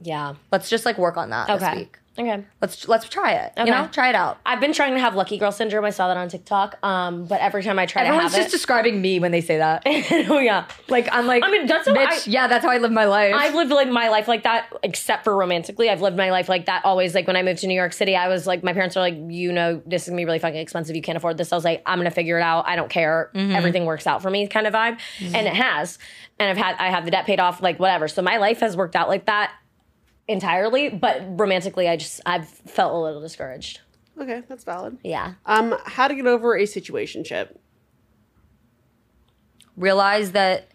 yeah. 0.00 0.34
Let's 0.50 0.68
just 0.68 0.84
like 0.84 0.98
work 0.98 1.16
on 1.16 1.30
that 1.30 1.46
this 1.46 1.62
Okay. 1.62 1.76
week. 1.78 1.98
Okay. 2.20 2.44
Let's 2.60 2.86
let's 2.86 3.08
try 3.08 3.32
it. 3.32 3.52
Okay. 3.56 3.64
You 3.64 3.70
know, 3.70 3.88
try 3.90 4.10
it 4.10 4.14
out. 4.14 4.38
I've 4.44 4.60
been 4.60 4.72
trying 4.74 4.92
to 4.94 5.00
have 5.00 5.14
lucky 5.14 5.38
girl 5.38 5.50
syndrome. 5.52 5.84
I 5.84 5.90
saw 5.90 6.08
that 6.08 6.16
on 6.16 6.28
TikTok. 6.28 6.78
Um, 6.84 7.24
but 7.24 7.40
every 7.40 7.62
time 7.62 7.78
I 7.78 7.86
try 7.86 8.02
Everyone's 8.02 8.32
to 8.32 8.36
have 8.38 8.44
just 8.46 8.52
describing 8.54 9.00
me 9.00 9.18
when 9.20 9.32
they 9.32 9.40
say 9.40 9.56
that. 9.58 9.82
oh 10.30 10.38
yeah. 10.38 10.66
Like 10.88 11.08
I'm 11.10 11.26
like, 11.26 11.42
I 11.44 11.50
mean, 11.50 11.66
that's 11.66 11.88
bitch. 11.88 11.96
I- 12.06 12.20
yeah, 12.26 12.46
that's 12.46 12.64
how 12.64 12.70
I 12.70 12.78
live 12.78 12.92
my 12.92 13.06
life. 13.06 13.34
I've 13.34 13.54
lived 13.54 13.70
like 13.70 13.88
my 13.88 14.08
life 14.10 14.28
like 14.28 14.42
that, 14.42 14.70
except 14.82 15.24
for 15.24 15.34
romantically. 15.36 15.88
I've 15.88 16.02
lived 16.02 16.16
my 16.16 16.30
life 16.30 16.48
like 16.48 16.66
that 16.66 16.84
always. 16.84 17.14
Like 17.14 17.26
when 17.26 17.36
I 17.36 17.42
moved 17.42 17.60
to 17.60 17.66
New 17.66 17.74
York 17.74 17.92
City, 17.94 18.14
I 18.16 18.28
was 18.28 18.46
like, 18.46 18.62
my 18.62 18.72
parents 18.74 18.96
were 18.96 19.02
like, 19.02 19.16
you 19.28 19.50
know, 19.52 19.82
this 19.86 20.02
is 20.02 20.08
gonna 20.10 20.20
be 20.20 20.26
really 20.26 20.38
fucking 20.38 20.60
expensive. 20.60 20.94
You 20.94 21.02
can't 21.02 21.16
afford 21.16 21.38
this. 21.38 21.52
I 21.52 21.56
was 21.56 21.64
like, 21.64 21.82
I'm 21.86 21.98
gonna 21.98 22.10
figure 22.10 22.38
it 22.38 22.42
out. 22.42 22.68
I 22.68 22.76
don't 22.76 22.90
care. 22.90 23.30
Everything 23.34 23.86
works 23.86 24.06
out 24.06 24.20
for 24.20 24.30
me, 24.30 24.46
kind 24.46 24.66
of 24.66 24.74
vibe, 24.74 24.98
and 25.20 25.46
it 25.46 25.54
has. 25.54 25.98
And 26.38 26.48
I've 26.50 26.56
had, 26.56 26.76
I 26.78 26.88
have 26.90 27.04
the 27.04 27.10
debt 27.10 27.26
paid 27.26 27.38
off, 27.40 27.62
like 27.62 27.78
whatever. 27.78 28.08
So 28.08 28.22
my 28.22 28.38
life 28.38 28.60
has 28.60 28.76
worked 28.76 28.96
out 28.96 29.08
like 29.08 29.26
that 29.26 29.52
entirely. 30.30 30.88
But 30.88 31.38
romantically, 31.38 31.88
I 31.88 31.96
just 31.96 32.20
I've 32.24 32.48
felt 32.48 32.94
a 32.94 32.98
little 32.98 33.20
discouraged. 33.20 33.80
Okay, 34.18 34.42
that's 34.48 34.64
valid. 34.64 34.98
Yeah. 35.02 35.34
Um, 35.46 35.76
how 35.84 36.08
to 36.08 36.14
get 36.14 36.26
over 36.26 36.56
a 36.56 36.64
situationship? 36.64 37.56
realize 39.80 40.32
that 40.32 40.69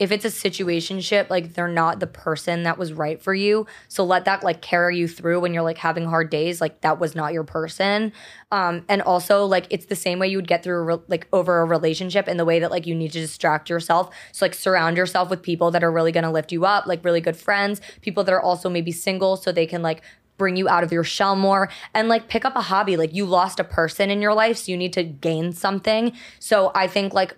if 0.00 0.10
it's 0.10 0.24
a 0.24 0.28
situationship, 0.28 1.28
like 1.28 1.52
they're 1.52 1.68
not 1.68 2.00
the 2.00 2.06
person 2.06 2.62
that 2.62 2.78
was 2.78 2.94
right 2.94 3.22
for 3.22 3.34
you. 3.34 3.66
So 3.88 4.02
let 4.02 4.24
that 4.24 4.42
like 4.42 4.62
carry 4.62 4.96
you 4.96 5.06
through 5.06 5.40
when 5.40 5.52
you're 5.52 5.62
like 5.62 5.76
having 5.76 6.06
hard 6.06 6.30
days. 6.30 6.58
Like 6.58 6.80
that 6.80 6.98
was 6.98 7.14
not 7.14 7.34
your 7.34 7.44
person. 7.44 8.14
Um, 8.50 8.82
and 8.88 9.02
also 9.02 9.44
like 9.44 9.66
it's 9.68 9.86
the 9.86 9.94
same 9.94 10.18
way 10.18 10.28
you 10.28 10.38
would 10.38 10.48
get 10.48 10.64
through 10.64 10.82
re- 10.82 11.04
like 11.08 11.28
over 11.34 11.60
a 11.60 11.66
relationship 11.66 12.28
in 12.28 12.38
the 12.38 12.46
way 12.46 12.60
that 12.60 12.70
like 12.70 12.86
you 12.86 12.94
need 12.94 13.12
to 13.12 13.20
distract 13.20 13.68
yourself. 13.68 14.08
So 14.32 14.46
like 14.46 14.54
surround 14.54 14.96
yourself 14.96 15.28
with 15.28 15.42
people 15.42 15.70
that 15.72 15.84
are 15.84 15.92
really 15.92 16.12
gonna 16.12 16.32
lift 16.32 16.50
you 16.50 16.64
up, 16.64 16.86
like 16.86 17.04
really 17.04 17.20
good 17.20 17.36
friends, 17.36 17.82
people 18.00 18.24
that 18.24 18.32
are 18.32 18.40
also 18.40 18.70
maybe 18.70 18.92
single, 18.92 19.36
so 19.36 19.52
they 19.52 19.66
can 19.66 19.82
like 19.82 20.02
bring 20.38 20.56
you 20.56 20.70
out 20.70 20.82
of 20.82 20.90
your 20.90 21.04
shell 21.04 21.36
more 21.36 21.68
and 21.92 22.08
like 22.08 22.26
pick 22.26 22.46
up 22.46 22.56
a 22.56 22.62
hobby 22.62 22.96
like 22.96 23.12
you 23.12 23.26
lost 23.26 23.60
a 23.60 23.64
person 23.64 24.08
in 24.08 24.22
your 24.22 24.32
life 24.32 24.56
so 24.56 24.72
you 24.72 24.78
need 24.78 24.90
to 24.94 25.02
gain 25.02 25.52
something 25.52 26.16
so 26.38 26.72
i 26.74 26.86
think 26.86 27.12
like 27.12 27.36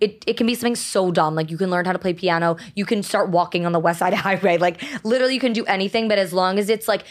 it, 0.00 0.24
it 0.26 0.36
can 0.36 0.46
be 0.46 0.54
something 0.54 0.76
so 0.76 1.10
dumb. 1.10 1.34
Like 1.34 1.50
you 1.50 1.58
can 1.58 1.70
learn 1.70 1.84
how 1.84 1.92
to 1.92 1.98
play 1.98 2.14
piano. 2.14 2.56
You 2.74 2.86
can 2.86 3.02
start 3.02 3.30
walking 3.30 3.66
on 3.66 3.72
the 3.72 3.78
West 3.78 3.98
Side 3.98 4.14
Highway. 4.26 4.58
Like 4.58 4.82
literally 5.04 5.34
you 5.34 5.40
can 5.40 5.52
do 5.52 5.64
anything, 5.66 6.08
but 6.08 6.18
as 6.18 6.32
long 6.32 6.58
as 6.58 6.68
it's 6.68 6.88
like 6.88 7.04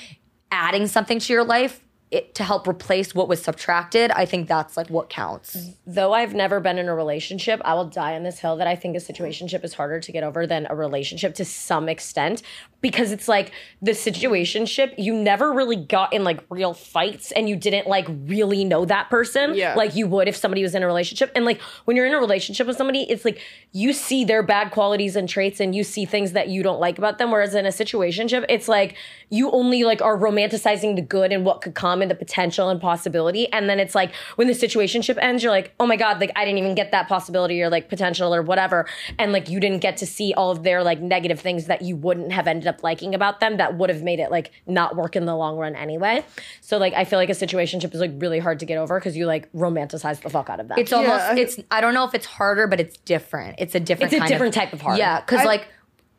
adding 0.52 0.88
something 0.88 1.20
to 1.20 1.34
your 1.34 1.44
life 1.44 1.82
it, 2.10 2.34
to 2.36 2.44
help 2.44 2.68
replace 2.68 3.14
what 3.14 3.28
was 3.28 3.42
subtracted, 3.42 4.12
I 4.12 4.26
think 4.26 4.48
that's 4.48 4.78
like 4.78 4.90
what 4.90 5.10
counts. 5.10 5.58
Though 5.86 6.14
I've 6.14 6.34
never 6.34 6.62
been 6.62 6.78
in 6.78 6.88
a 6.88 6.96
relationship, 6.96 7.60
I 7.66 7.74
will 7.74 7.86
die 7.90 8.16
on 8.16 8.24
this 8.24 8.40
hill 8.40 8.56
that 8.58 8.68
I 8.68 8.76
think 8.78 8.96
a 8.96 9.00
situationship 9.00 9.64
is 9.66 9.74
harder 9.74 10.00
to 10.00 10.12
get 10.14 10.24
over 10.24 10.48
than 10.48 10.68
a 10.70 10.76
relationship 10.76 11.36
to 11.36 11.44
some 11.44 11.90
extent 11.90 12.44
because 12.80 13.12
it's 13.12 13.28
like 13.28 13.52
the 13.82 13.92
situationship 13.92 14.94
you 14.98 15.14
never 15.14 15.52
really 15.52 15.76
got 15.76 16.14
in 16.14 16.24
like 16.24 16.40
real 16.50 16.74
fights 16.74 17.32
and 17.32 17.50
you 17.50 17.56
didn't 17.56 17.88
like 17.88 18.06
really 18.26 18.64
know 18.64 18.86
that 18.86 19.10
person 19.10 19.56
Yeah. 19.56 19.74
like 19.76 19.96
you 19.96 20.08
would 20.08 20.28
if 20.28 20.36
somebody 20.36 20.62
was 20.62 20.76
in 20.76 20.84
a 20.84 20.86
relationship 20.86 21.32
and 21.36 21.44
like 21.44 21.60
when 21.86 21.98
you're 21.98 22.06
in 22.06 22.14
a 22.14 22.20
relationship 22.20 22.68
with 22.68 22.78
somebody 22.78 23.02
it's 23.10 23.26
like 23.26 23.42
you 23.72 23.94
see 23.94 24.24
their 24.26 24.44
bad 24.44 24.72
qualities 24.72 25.16
and 25.16 25.28
traits 25.28 25.60
and 25.60 25.74
you 25.76 25.84
see 25.84 26.06
things 26.06 26.34
that 26.34 26.50
you 26.50 26.62
don't 26.62 26.80
like 26.80 26.98
about 27.00 27.18
them 27.18 27.32
whereas 27.32 27.56
in 27.56 27.66
a 27.66 27.70
situationship 27.70 28.46
it's 28.48 28.68
like 28.68 28.96
you 29.30 29.50
only 29.52 29.84
like 29.84 30.02
are 30.02 30.18
romanticizing 30.18 30.96
the 30.96 31.02
good 31.02 31.32
and 31.32 31.46
what 31.46 31.62
could 31.62 31.74
come 31.74 31.97
and 32.02 32.10
the 32.12 32.16
potential 32.16 32.70
and 32.70 32.80
possibility. 32.82 33.52
And 33.52 33.70
then 33.70 33.80
it's 33.80 33.96
like 33.96 34.14
when 34.36 34.48
the 34.48 34.54
situationship 34.54 35.18
ends 35.22 35.44
you're 35.44 35.52
like 35.52 35.74
oh 35.80 35.88
my 35.88 35.96
god 35.96 36.20
like 36.20 36.32
I 36.36 36.46
didn't 36.46 36.60
even 36.60 36.76
get 36.76 36.92
that 36.92 37.08
possibility 37.08 37.62
or 37.62 37.70
like 37.70 37.90
potential 37.90 38.34
or 38.34 38.42
whatever. 38.42 38.88
And 39.20 39.32
like 39.32 39.50
you 39.50 39.60
didn't 39.60 39.80
get 39.80 39.98
to 39.98 40.06
see 40.06 40.34
all 40.36 40.52
of 40.52 40.64
their 40.64 40.84
like 40.84 41.00
negative 41.02 41.40
things 41.40 41.66
that 41.66 41.82
you 41.82 41.96
wouldn't 41.96 42.32
have 42.32 42.48
ended 42.48 42.68
up 42.68 42.84
liking 42.84 43.14
about 43.16 43.40
them 43.40 43.58
that 43.58 43.78
would 43.78 43.90
have 43.90 44.04
made 44.04 44.20
it 44.20 44.32
like 44.32 44.52
not 44.66 44.96
work 44.96 45.16
in 45.16 45.26
the 45.26 45.36
long 45.36 45.58
run 45.58 45.76
anyway. 45.76 46.24
So 46.62 46.78
like 46.78 46.94
I 46.94 47.06
feel 47.06 47.20
like 47.20 47.30
a 47.30 47.34
situationship 47.34 47.94
is 47.94 48.00
like 48.00 48.12
really 48.18 48.40
hard 48.40 48.60
to 48.60 48.66
get 48.66 48.78
over 48.78 49.00
because 49.00 49.16
you 49.16 49.26
like 49.26 49.52
romanticize 49.54 50.22
the 50.22 50.30
fuck 50.30 50.50
out 50.50 50.60
of 50.60 50.68
that 50.70 50.78
It's 50.80 50.94
almost 50.94 51.24
I- 51.24 51.38
it's 51.40 51.60
I 51.72 51.82
don't 51.82 51.94
know 51.94 52.06
if 52.06 52.14
it's 52.14 52.26
harder, 52.26 52.68
but 52.68 52.80
it's 52.80 52.98
different. 52.98 53.56
It's 53.60 53.76
a 53.76 53.80
different 53.80 54.14
It's 54.14 54.18
a 54.18 54.20
kind 54.20 54.30
different 54.30 54.54
type 54.54 54.74
of 54.74 54.82
hard. 54.82 54.98
Yeah, 54.98 55.20
because 55.22 55.42
I- 55.42 55.46
like 55.46 55.68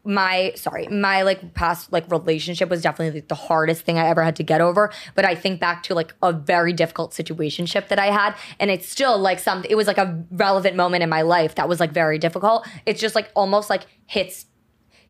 my 0.09 0.53
sorry, 0.57 0.89
my 0.89 1.21
like 1.21 1.53
past 1.53 1.93
like 1.93 2.11
relationship 2.11 2.71
was 2.71 2.81
definitely 2.81 3.21
like, 3.21 3.29
the 3.29 3.35
hardest 3.35 3.83
thing 3.83 3.99
I 3.99 4.09
ever 4.09 4.25
had 4.25 4.37
to 4.37 4.43
get 4.43 4.63
over. 4.63 4.91
But 5.15 5.27
I 5.27 5.35
think 5.35 5.61
back 5.61 5.83
to 5.85 5.95
like 5.95 6.15
a 6.23 6.33
very 6.33 6.73
difficult 6.73 7.13
situationship 7.13 7.89
that 7.89 7.99
I 7.99 8.07
had, 8.07 8.35
and 8.59 8.71
it's 8.71 8.89
still 8.89 9.19
like 9.19 9.39
something. 9.39 9.71
It 9.71 9.75
was 9.75 9.87
like 9.87 9.99
a 9.99 10.25
relevant 10.31 10.77
moment 10.77 11.03
in 11.03 11.11
my 11.11 11.23
life 11.23 11.57
that 11.57 11.69
was 11.69 11.79
like 11.79 11.93
very 11.93 12.19
difficult. 12.19 12.67
It's 12.87 13.01
just 13.01 13.15
like 13.15 13.31
almost 13.37 13.69
like 13.69 13.83
hits. 14.07 14.47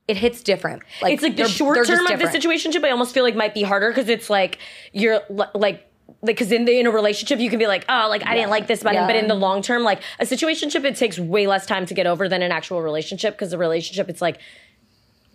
It 0.09 0.17
hits 0.17 0.43
different. 0.43 0.83
Like 1.01 1.15
it's 1.15 1.23
like 1.23 1.37
the 1.37 1.47
short 1.47 1.87
term 1.87 2.07
of 2.07 2.19
the 2.19 2.25
situationship. 2.27 2.85
I 2.85 2.91
almost 2.91 3.15
feel 3.15 3.23
like 3.23 3.37
might 3.37 3.55
be 3.55 3.63
harder 3.63 3.91
because 3.91 4.09
it's 4.09 4.29
like 4.29 4.59
you're 4.93 5.21
li- 5.31 5.47
like. 5.55 5.85
Like, 6.21 6.35
because 6.35 6.51
in 6.51 6.65
the 6.65 6.81
in 6.81 6.87
a 6.87 6.91
relationship, 6.91 7.39
you 7.39 7.51
can 7.51 7.59
be 7.59 7.67
like, 7.67 7.85
oh, 7.89 8.07
like 8.09 8.27
I 8.27 8.35
didn't 8.35 8.49
like 8.51 8.67
this 8.67 8.81
about 8.81 8.95
him, 8.95 9.07
but 9.07 9.15
in 9.15 9.29
the 9.29 9.35
long 9.35 9.61
term, 9.63 9.85
like 9.85 10.03
a 10.19 10.25
situationship, 10.25 10.83
it 10.85 10.97
takes 10.97 11.19
way 11.19 11.47
less 11.47 11.67
time 11.67 11.85
to 11.87 11.95
get 11.95 12.07
over 12.07 12.29
than 12.29 12.41
an 12.43 12.51
actual 12.51 12.81
relationship. 12.83 13.35
Because 13.35 13.53
a 13.53 13.59
relationship, 13.59 14.09
it's 14.09 14.23
like 14.23 14.41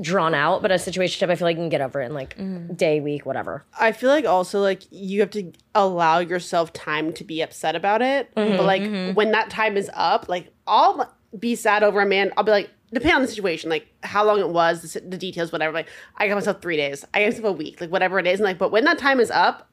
drawn 0.04 0.36
out, 0.36 0.62
but 0.62 0.72
a 0.72 0.76
situationship, 0.76 1.30
I 1.32 1.36
feel 1.36 1.48
like 1.48 1.58
you 1.58 1.62
can 1.64 1.70
get 1.70 1.82
over 1.82 2.02
it 2.02 2.06
in 2.06 2.14
like 2.14 2.38
Mm-hmm. 2.38 2.74
day, 2.76 3.00
week, 3.00 3.26
whatever. 3.26 3.66
I 3.80 3.92
feel 3.92 4.10
like 4.10 4.26
also 4.26 4.60
like 4.62 4.84
you 4.92 5.20
have 5.22 5.32
to 5.32 5.52
allow 5.74 6.20
yourself 6.20 6.72
time 6.74 7.14
to 7.14 7.24
be 7.24 7.42
upset 7.42 7.76
about 7.76 8.02
it. 8.02 8.30
Mm-hmm, 8.36 8.58
but 8.58 8.66
like 8.66 9.16
when 9.16 9.32
that 9.32 9.50
time 9.50 9.78
is 9.78 9.90
up, 9.96 10.28
like 10.30 10.52
I'll 10.68 11.12
be 11.40 11.56
sad 11.56 11.82
over 11.84 12.02
a 12.02 12.06
man. 12.06 12.32
I'll 12.38 12.44
be 12.44 12.52
like, 12.52 12.70
depending 12.94 13.16
on 13.16 13.22
the 13.24 13.28
situation, 13.28 13.70
like 13.72 13.88
how 14.04 14.24
long 14.24 14.40
it 14.40 14.50
was, 14.50 14.94
the, 14.94 15.00
the 15.00 15.18
details, 15.18 15.52
whatever. 15.52 15.74
Like 15.74 15.90
I 16.18 16.28
got 16.28 16.36
myself 16.36 16.62
three 16.62 16.78
days, 16.78 17.04
I 17.14 17.22
got 17.24 17.32
myself 17.34 17.46
a 17.46 17.52
week, 17.52 17.82
like 17.82 17.92
whatever 17.92 18.20
it 18.20 18.28
is. 18.28 18.40
And 18.40 18.46
like, 18.46 18.60
but 18.60 18.72
when 18.72 18.84
that 18.86 19.00
time 19.00 19.20
is 19.20 19.32
up, 19.32 19.68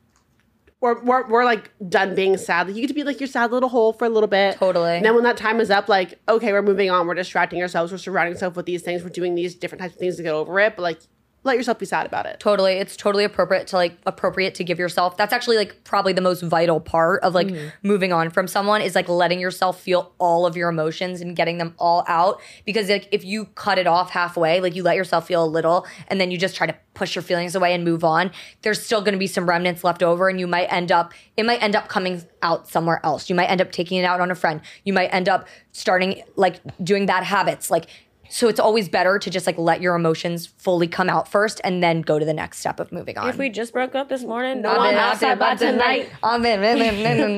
we're, 0.81 1.01
we're, 1.03 1.29
we're 1.29 1.45
like 1.45 1.71
done 1.89 2.15
being 2.15 2.37
sad. 2.39 2.67
Like 2.67 2.77
you 2.77 2.83
get 2.83 2.89
to 2.89 2.95
be 2.95 3.05
like 3.05 3.21
your 3.21 3.27
sad 3.27 3.53
little 3.53 3.69
hole 3.69 3.93
for 3.93 4.07
a 4.07 4.09
little 4.09 4.29
bit. 4.29 4.57
Totally. 4.57 4.97
And 4.97 5.05
then 5.05 5.15
when 5.15 5.25
that 5.25 5.37
time 5.37 5.61
is 5.61 5.71
up, 5.71 5.89
like, 5.89 6.19
okay, 6.29 6.53
we're 6.53 6.63
moving 6.63 6.91
on. 6.91 7.07
We're 7.07 7.15
distracting 7.15 7.61
ourselves. 7.61 7.93
We're 7.93 7.99
surrounding 7.99 8.35
ourselves 8.35 8.57
with 8.57 8.67
these 8.67 8.83
things. 8.83 9.03
We're 9.03 9.11
doing 9.11 9.35
these 9.35 9.55
different 9.55 9.83
types 9.83 9.95
of 9.95 10.01
things 10.01 10.17
to 10.17 10.23
get 10.23 10.33
over 10.33 10.59
it. 10.61 10.77
But 10.77 10.83
like, 10.83 11.01
let 11.43 11.57
yourself 11.57 11.79
be 11.79 11.87
sad 11.87 12.05
about 12.07 12.27
it. 12.27 12.39
Totally. 12.39 12.75
It's 12.75 12.97
totally 12.97 13.25
appropriate 13.25 13.67
to 13.69 13.77
like 13.77 13.97
appropriate 14.05 14.55
to 14.57 14.65
give 14.65 14.79
yourself. 14.79 15.17
That's 15.17 15.33
actually 15.33 15.57
like 15.57 15.85
probably 15.85 16.13
the 16.13 16.21
most 16.21 16.43
vital 16.43 16.81
part 16.81 17.23
of 17.23 17.35
like 17.35 17.47
Mm-hmm. 17.49 17.69
moving 17.83 18.13
on 18.13 18.29
from 18.29 18.47
someone 18.47 18.83
is 18.83 18.95
like 18.95 19.09
letting 19.09 19.41
yourself 19.41 19.81
feel 19.81 20.13
all 20.19 20.45
of 20.45 20.55
your 20.57 20.69
emotions 20.69 21.23
and 21.23 21.35
getting 21.35 21.57
them 21.57 21.75
all 21.79 22.05
out 22.07 22.41
because 22.67 22.91
like 22.91 23.09
if 23.11 23.25
you 23.25 23.47
cut 23.55 23.79
it 23.79 23.87
off 23.87 24.11
halfway, 24.11 24.61
like 24.61 24.77
you 24.77 24.83
let 24.83 24.97
yourself 24.97 25.27
feel 25.27 25.43
a 25.43 25.47
little 25.47 25.87
and 26.09 26.21
then 26.21 26.31
you 26.31 26.37
just 26.37 26.55
try 26.55 26.67
to 26.67 26.77
push 26.93 27.15
your 27.15 27.23
feelings 27.23 27.55
away 27.55 27.73
and 27.73 27.85
move 27.85 28.05
on, 28.05 28.31
there's 28.61 28.83
still 28.85 29.01
going 29.01 29.15
to 29.15 29.19
be 29.19 29.27
some 29.27 29.49
remnants 29.49 29.83
left 29.83 30.03
over 30.03 30.29
and 30.29 30.39
you 30.39 30.47
might 30.47 30.67
end 30.67 30.93
up 30.93 31.15
it 31.39 31.47
might 31.47 31.63
end 31.63 31.75
up 31.75 31.89
coming 31.89 32.23
out 32.43 32.69
somewhere 32.69 33.01
else. 33.03 33.31
You 33.31 33.35
might 33.35 33.47
end 33.47 33.63
up 33.63 33.73
taking 33.73 33.99
it 33.99 34.05
out 34.05 34.21
on 34.21 34.31
a 34.31 34.35
friend. 34.35 34.61
You 34.85 34.93
might 34.93 35.09
end 35.09 35.29
up 35.29 35.49
starting 35.73 36.23
like 36.37 36.61
doing 36.85 37.07
bad 37.07 37.25
habits. 37.25 37.71
Like 37.71 37.87
so 38.31 38.49
it's 38.49 38.61
always 38.61 38.89
better 38.89 39.19
to 39.19 39.29
just 39.31 39.47
like 39.47 39.59
let 39.59 39.81
your 39.83 39.95
emotions 39.97 40.47
fully 40.47 40.87
come 40.87 41.09
out 41.09 41.29
first 41.29 41.61
and 41.65 41.83
then 41.83 42.01
go 42.01 42.19
to 42.19 42.25
the 42.25 42.33
next 42.33 42.59
step 42.59 42.81
of 42.81 42.93
moving 42.93 43.19
on. 43.19 43.29
If 43.29 43.37
we 43.37 43.51
just 43.51 43.73
broke 43.73 43.95
up 43.95 44.09
this 44.09 44.23
morning, 44.23 44.63
no 44.63 44.71
I'm 44.71 44.95
outside 44.95 45.39
by 45.39 45.57
tonight. 45.57 46.11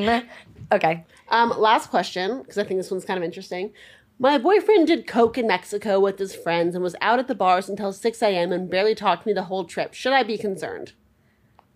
Been- 0.05 0.25
okay. 0.73 1.05
Um, 1.29 1.51
last 1.57 1.89
question, 1.89 2.43
because 2.43 2.59
I 2.59 2.65
think 2.65 2.79
this 2.79 2.91
one's 2.91 3.05
kind 3.07 3.17
of 3.19 3.25
interesting. 3.25 3.73
My 4.19 4.39
boyfriend 4.39 4.87
did 4.87 5.07
coke 5.07 5.39
in 5.39 5.47
Mexico 5.47 5.99
with 5.99 6.19
his 6.19 6.35
friends 6.35 6.75
and 6.75 6.85
was 6.85 6.95
out 7.01 7.19
at 7.19 7.27
the 7.27 7.35
bars 7.35 7.69
until 7.69 7.93
6 7.93 8.23
a.m. 8.23 8.53
and 8.53 8.71
barely 8.71 8.95
talked 8.95 9.23
to 9.23 9.29
me 9.29 9.33
the 9.33 9.45
whole 9.45 9.65
trip. 9.65 9.95
Should 9.95 10.13
I 10.13 10.23
be 10.23 10.37
concerned? 10.37 10.93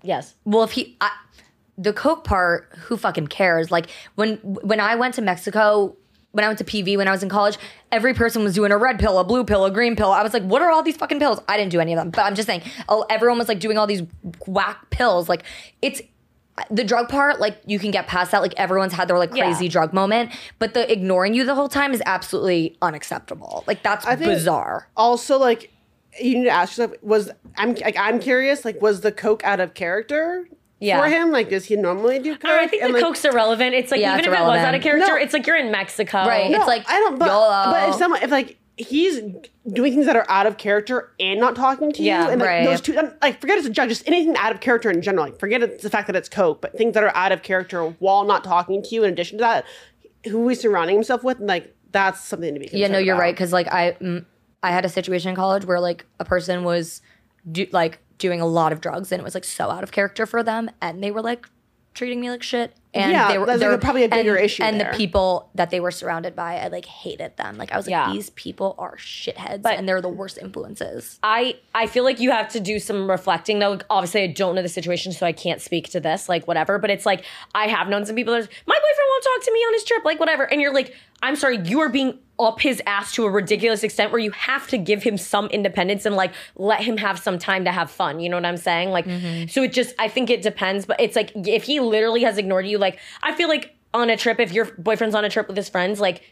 Yes. 0.02 0.34
Well, 0.44 0.62
if 0.62 0.72
he, 0.72 0.96
I, 1.00 1.10
the 1.78 1.92
coke 1.92 2.24
part, 2.24 2.68
who 2.76 2.96
fucking 2.96 3.26
cares? 3.28 3.70
Like 3.70 3.90
when 4.14 4.36
when 4.42 4.78
I 4.80 4.94
went 4.94 5.14
to 5.14 5.22
Mexico, 5.22 5.96
when 6.37 6.45
I 6.45 6.49
went 6.49 6.59
to 6.59 6.64
PV 6.64 6.97
when 6.99 7.09
I 7.09 7.11
was 7.11 7.22
in 7.22 7.28
college, 7.28 7.57
every 7.91 8.12
person 8.14 8.45
was 8.45 8.55
doing 8.55 8.70
a 8.70 8.76
red 8.76 8.99
pill, 9.01 9.18
a 9.18 9.24
blue 9.24 9.43
pill, 9.43 9.64
a 9.64 9.70
green 9.70 9.97
pill. 9.97 10.12
I 10.12 10.22
was 10.22 10.34
like, 10.34 10.43
what 10.45 10.61
are 10.62 10.70
all 10.70 10.82
these 10.82 10.97
fucking 10.97 11.18
pills? 11.18 11.41
I 11.49 11.57
didn't 11.57 11.72
do 11.72 11.80
any 11.80 11.93
of 11.93 11.97
them, 11.97 12.11
but 12.11 12.20
I'm 12.22 12.34
just 12.34 12.47
saying, 12.47 12.62
oh, 12.89 13.05
everyone 13.09 13.39
was 13.39 13.49
like 13.49 13.59
doing 13.59 13.78
all 13.78 13.87
these 13.87 14.03
whack 14.47 14.91
pills. 14.91 15.28
Like 15.28 15.43
it's. 15.82 16.01
The 16.70 16.84
drug 16.84 17.11
part, 17.11 17.39
like 17.39 17.61
you 17.66 17.78
can 17.78 17.91
get 17.91 18.07
past 18.07 18.30
that. 18.30 18.41
Like 18.41 18.55
everyone's 18.57 18.95
had 18.95 19.09
their 19.09 19.18
like 19.18 19.34
Yeah. 19.34 19.45
crazy 19.45 19.68
drug 19.68 19.93
moment, 19.93 20.30
but 20.59 20.72
the 20.72 20.91
ignoring 20.91 21.34
you 21.34 21.45
the 21.45 21.55
whole 21.55 21.68
time 21.68 21.93
is 21.93 22.03
absolutely 22.07 22.78
unacceptable. 22.80 23.62
Like 23.66 23.82
that's 23.82 24.07
think- 24.07 24.20
bizarre. 24.20 24.89
Also, 24.97 25.39
like, 25.39 25.70
you 26.18 26.39
need 26.39 26.45
to 26.45 26.51
ask 26.51 26.78
yourself: 26.78 26.97
Was 27.03 27.30
I'm 27.59 27.74
like 27.74 27.99
I'm 27.99 28.18
curious? 28.20 28.64
Like, 28.64 28.80
was 28.80 29.03
the 29.03 29.12
coke 29.12 29.45
out 29.45 29.61
of 29.61 29.74
character 29.74 30.49
Yeah. 30.80 31.00
for 31.00 31.08
him? 31.08 31.30
Like, 31.30 31.48
does 31.48 31.64
he 31.64 31.76
normally 31.76 32.18
do 32.18 32.36
coke? 32.36 32.44
Or 32.50 32.54
I 32.58 32.66
think 32.66 32.82
And, 32.82 32.90
the 32.94 32.98
like, 32.98 33.04
coke's 33.06 33.24
irrelevant. 33.24 33.74
It's 33.74 33.90
like 33.90 34.00
Yeah, 34.00 34.08
even 34.14 34.18
it's 34.20 34.28
if 34.28 34.32
it 34.32 34.36
was 34.36 34.40
out 34.40 34.46
irrelevant. 34.52 34.76
of 34.76 34.82
character, 34.82 35.06
No. 35.12 35.16
it's 35.16 35.32
like 35.32 35.46
you're 35.46 35.56
in 35.56 35.70
Mexico. 35.70 36.18
Right. 36.26 36.50
No, 36.50 36.58
It's 36.58 36.66
like, 36.66 36.84
I 36.88 36.98
don't. 37.00 37.18
But, 37.18 37.28
YOLO. 37.28 37.64
but 37.72 37.88
if 37.88 37.94
someone, 37.94 38.22
if 38.22 38.30
like 38.30 38.58
he's 38.78 39.20
doing 39.72 39.94
things 39.94 40.04
that 40.04 40.16
are 40.16 40.26
out 40.28 40.44
of 40.46 40.58
character 40.58 41.10
and 41.18 41.40
not 41.40 41.56
talking 41.56 41.92
to 41.92 42.02
Yeah, 42.02 42.24
you, 42.24 42.30
and 42.32 42.40
like 42.42 42.48
right. 42.50 42.64
those 42.66 42.82
two, 42.82 42.92
like 43.22 43.40
forget 43.40 43.56
it's 43.56 43.66
a 43.66 43.70
judge, 43.70 43.88
just 43.88 44.06
anything 44.06 44.36
out 44.36 44.52
of 44.52 44.60
character 44.60 44.90
in 44.90 45.00
general. 45.00 45.24
Like 45.24 45.38
forget 45.40 45.62
it's 45.62 45.82
the 45.82 45.88
fact 45.88 46.08
that 46.08 46.16
it's 46.16 46.28
coke, 46.28 46.60
but 46.60 46.76
things 46.76 46.92
that 46.92 47.02
are 47.02 47.16
out 47.16 47.32
of 47.32 47.42
character 47.42 47.82
while 47.98 48.24
not 48.24 48.44
talking 48.44 48.82
to 48.82 48.94
you. 48.94 49.02
In 49.04 49.10
addition 49.12 49.38
to 49.38 49.42
that, 49.44 49.64
who 50.26 50.46
he's 50.48 50.60
surrounding 50.60 50.94
himself 50.96 51.24
with, 51.24 51.40
like 51.40 51.74
that's 51.92 52.22
something 52.22 52.52
to 52.52 52.60
be. 52.60 52.68
Yeah, 52.70 52.88
no, 52.88 52.98
you're 52.98 53.14
about. 53.14 53.22
right. 53.22 53.34
Because 53.34 53.50
like 53.50 53.72
I, 53.72 53.92
mm, 53.92 54.26
I 54.62 54.72
had 54.72 54.84
a 54.84 54.90
situation 54.90 55.30
in 55.30 55.36
college 55.36 55.64
where 55.64 55.80
like 55.80 56.04
a 56.20 56.26
person 56.26 56.62
was, 56.62 57.00
do, 57.50 57.66
like 57.72 57.98
doing 58.18 58.40
a 58.40 58.46
lot 58.46 58.72
of 58.72 58.80
drugs 58.80 59.12
and 59.12 59.20
it 59.20 59.24
was 59.24 59.34
like 59.34 59.44
so 59.44 59.70
out 59.70 59.82
of 59.82 59.92
character 59.92 60.26
for 60.26 60.42
them, 60.42 60.70
and 60.80 61.02
they 61.02 61.10
were 61.10 61.22
like 61.22 61.48
treating 61.94 62.20
me 62.20 62.30
like 62.30 62.42
shit. 62.42 62.74
And 62.97 63.12
Yeah, 63.12 63.28
they 63.28 63.38
were 63.38 63.57
they're- 63.59 63.78
probably 63.78 64.05
a 64.05 64.09
bigger 64.09 64.34
and, 64.36 64.44
issue 64.44 64.62
And 64.62 64.80
there. 64.80 64.90
the 64.90 64.97
people 64.97 65.51
that 65.55 65.70
they 65.70 65.80
were 65.80 65.90
surrounded 65.90 66.34
by, 66.34 66.57
I 66.59 66.68
like 66.68 66.86
hated 66.86 67.36
them. 67.36 67.59
Like 67.59 67.72
I 67.72 67.76
was 67.76 67.86
like, 67.86 67.90
Yeah. 67.92 68.12
these 68.12 68.30
people 68.30 68.74
are 68.78 68.97
shitheads, 68.97 69.62
But- 69.62 69.78
and 69.78 69.88
they're 69.88 70.01
the 70.01 70.09
worst 70.09 70.38
influences. 70.38 71.18
I 71.22 71.57
I 71.74 71.86
feel 71.86 72.05
like 72.05 72.20
you 72.20 72.30
have 72.30 72.49
to 72.53 72.61
do 72.61 72.78
some 72.78 73.09
reflecting 73.11 73.59
though. 73.59 73.78
Obviously, 73.90 74.22
I 74.22 74.28
don't 74.28 74.55
know 74.55 74.62
the 74.62 74.68
situation, 74.68 75.12
so 75.12 75.26
I 75.26 75.32
can't 75.32 75.61
speak 75.61 75.90
to 75.90 76.01
this. 76.01 76.28
Like 76.28 76.47
whatever, 76.49 76.78
but 76.78 76.90
it's 76.90 77.07
like 77.07 77.24
I 77.55 77.68
have 77.68 77.88
known 77.88 78.07
some 78.07 78.16
people. 78.16 78.32
That 78.34 78.44
are, 78.44 78.49
my 78.66 78.74
boyfriend 78.74 79.09
won't 79.11 79.24
talk 79.24 79.44
to 79.44 79.53
me 79.53 79.59
on 79.61 79.72
his 79.74 79.84
trip, 79.84 80.05
like 80.05 80.18
whatever, 80.20 80.44
and 80.51 80.61
you're 80.61 80.72
like, 80.74 80.94
I'm 81.22 81.36
sorry, 81.36 81.59
you 81.64 81.80
are 81.80 81.88
being 81.88 82.18
up 82.38 82.61
his 82.61 82.82
ass 82.86 83.12
to 83.12 83.24
a 83.24 83.30
ridiculous 83.30 83.82
extent 83.82 84.12
where 84.12 84.18
you 84.20 84.30
have 84.32 84.66
to 84.68 84.76
give 84.76 85.03
him 85.03 85.16
some 85.16 85.47
independence 85.47 86.05
and 86.05 86.14
like 86.14 86.32
let 86.57 86.82
him 86.82 86.99
have 86.99 87.18
some 87.18 87.38
time 87.38 87.64
to 87.64 87.72
have 87.72 87.90
fun. 87.90 88.20
You 88.20 88.28
know 88.28 88.36
what 88.36 88.44
I'm 88.44 88.59
saying? 88.59 88.90
Like, 88.90 89.07
mm-hmm. 89.07 89.47
so 89.49 89.62
it 89.62 89.72
just 89.72 89.94
I 89.99 90.09
think 90.09 90.28
it 90.28 90.42
depends, 90.42 90.84
but 90.84 91.01
it's 91.01 91.16
like 91.16 91.32
if 91.34 91.62
he 91.64 91.80
literally 91.80 92.22
has 92.24 92.36
ignored 92.36 92.66
you, 92.66 92.76
like 92.76 92.86
I 93.22 93.34
feel 93.34 93.49
like 93.49 93.74
on 93.95 94.11
a 94.11 94.16
trip, 94.16 94.39
if 94.41 94.53
your 94.53 94.66
boyfriend's 94.78 95.14
on 95.14 95.24
a 95.24 95.28
trip 95.30 95.49
with 95.49 95.57
his 95.57 95.68
friends, 95.68 96.01
like 96.01 96.22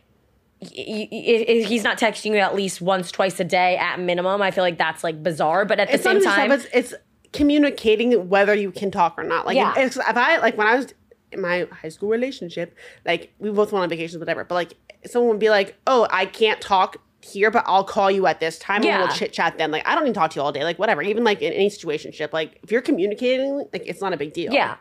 he's 0.61 1.85
not 1.85 1.99
texting 1.99 2.33
you 2.33 2.39
at 2.39 2.55
least 2.55 2.81
once, 2.81 3.11
twice 3.11 3.39
a 3.41 3.45
day 3.45 3.77
at 3.77 3.99
minimum. 4.01 4.41
I 4.43 4.51
feel 4.51 4.65
like 4.65 4.79
that's 4.79 5.05
like 5.05 5.23
bizarre. 5.23 5.65
But 5.65 5.81
at 5.81 5.89
the 5.89 5.95
it's 5.95 6.05
same 6.05 6.23
time, 6.23 6.53
it's, 6.53 6.67
it's 6.73 6.95
communicating 7.33 8.29
whether 8.29 8.55
you 8.55 8.71
can 8.71 8.91
talk 8.91 9.15
or 9.19 9.25
not. 9.25 9.47
Like 9.47 9.57
Yeah. 9.57 9.75
if, 9.79 9.97
if 9.97 10.17
I 10.17 10.39
like 10.39 10.57
when 10.57 10.67
I 10.67 10.77
was 10.77 10.87
in 11.33 11.41
my 11.41 11.67
high 11.73 11.89
school 11.89 12.09
relationship, 12.09 12.77
like 13.05 13.33
we 13.39 13.51
both 13.51 13.73
went 13.73 13.83
on 13.83 13.89
vacations, 13.89 14.19
whatever. 14.21 14.45
But 14.45 14.55
like 14.55 14.75
someone 15.07 15.31
would 15.31 15.41
be 15.41 15.51
like, 15.51 15.77
"Oh, 15.87 16.07
I 16.11 16.27
can't 16.27 16.61
talk." 16.61 16.97
Here, 17.21 17.51
but 17.51 17.65
I'll 17.67 17.85
call 17.85 18.11
you 18.11 18.27
at 18.27 18.39
this 18.39 18.59
time 18.59 18.83
Yeah. 18.83 18.99
and 19.01 19.09
we'll 19.09 19.17
chit 19.17 19.33
chat 19.33 19.57
then. 19.57 19.71
Like, 19.71 19.89
I 19.89 19.95
don't 19.95 20.05
need 20.05 20.13
to 20.13 20.21
talk 20.21 20.33
to 20.33 20.37
you 20.37 20.43
all 20.43 20.53
day. 20.53 20.63
Like, 20.63 20.79
whatever. 20.79 21.01
Even 21.01 21.25
like 21.25 21.41
in 21.41 21.55
any 21.55 21.71
situationship, 21.71 22.35
like 22.35 22.61
if 22.63 22.71
you're 22.71 22.83
communicating, 22.83 23.67
like 23.73 23.83
it's 23.87 24.03
not 24.03 24.13
a 24.13 24.19
big 24.19 24.35
deal. 24.35 24.53
yeah, 24.53 24.77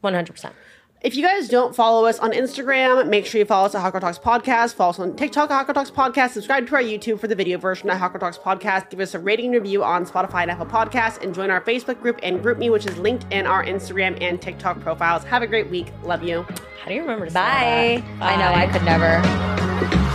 one 0.00 0.14
hundred 0.14 0.32
percent. 0.32 0.54
If 1.02 1.16
you 1.16 1.22
guys 1.24 1.48
don't 1.48 1.74
follow 1.74 2.06
us 2.06 2.20
on 2.20 2.30
Instagram, 2.30 3.08
make 3.08 3.26
sure 3.26 3.40
you 3.40 3.44
follow 3.44 3.66
us 3.66 3.74
at 3.74 3.80
Hot 3.80 3.90
Girl 3.90 4.00
Talks 4.00 4.20
Podcast. 4.20 4.74
Follow 4.74 4.90
us 4.90 5.00
on 5.00 5.16
TikTok 5.16 5.50
at 5.50 5.54
Hot 5.54 5.66
Girl 5.66 5.74
Talks 5.74 5.90
Podcast. 5.90 6.30
Subscribe 6.30 6.68
to 6.68 6.76
our 6.76 6.82
YouTube 6.82 7.18
for 7.18 7.26
the 7.26 7.34
video 7.34 7.58
version 7.58 7.90
at 7.90 7.98
Hot 7.98 8.12
Girl 8.12 8.20
Talks 8.20 8.38
Podcast. 8.38 8.88
Give 8.88 9.00
us 9.00 9.12
a 9.14 9.18
rating 9.18 9.46
and 9.46 9.54
review 9.54 9.82
on 9.82 10.06
Spotify 10.06 10.42
and 10.42 10.52
Apple 10.52 10.66
Podcasts. 10.66 11.20
And 11.20 11.34
join 11.34 11.50
our 11.50 11.60
Facebook 11.60 12.00
group 12.00 12.20
and 12.22 12.40
GroupMe, 12.40 12.70
which 12.70 12.86
is 12.86 12.96
linked 12.98 13.26
in 13.32 13.48
our 13.48 13.64
Instagram 13.64 14.16
and 14.22 14.40
TikTok 14.40 14.78
profiles. 14.78 15.24
Have 15.24 15.42
a 15.42 15.46
great 15.48 15.68
week. 15.70 15.92
Love 16.04 16.22
you. 16.22 16.42
How 16.42 16.86
do 16.86 16.94
you 16.94 17.00
remember 17.00 17.24
to 17.26 17.32
say 17.32 17.36
Bye. 17.36 18.04
I 18.20 18.36
know 18.36 18.52
I 18.54 18.66
could 18.68 18.84
never. 18.84 20.11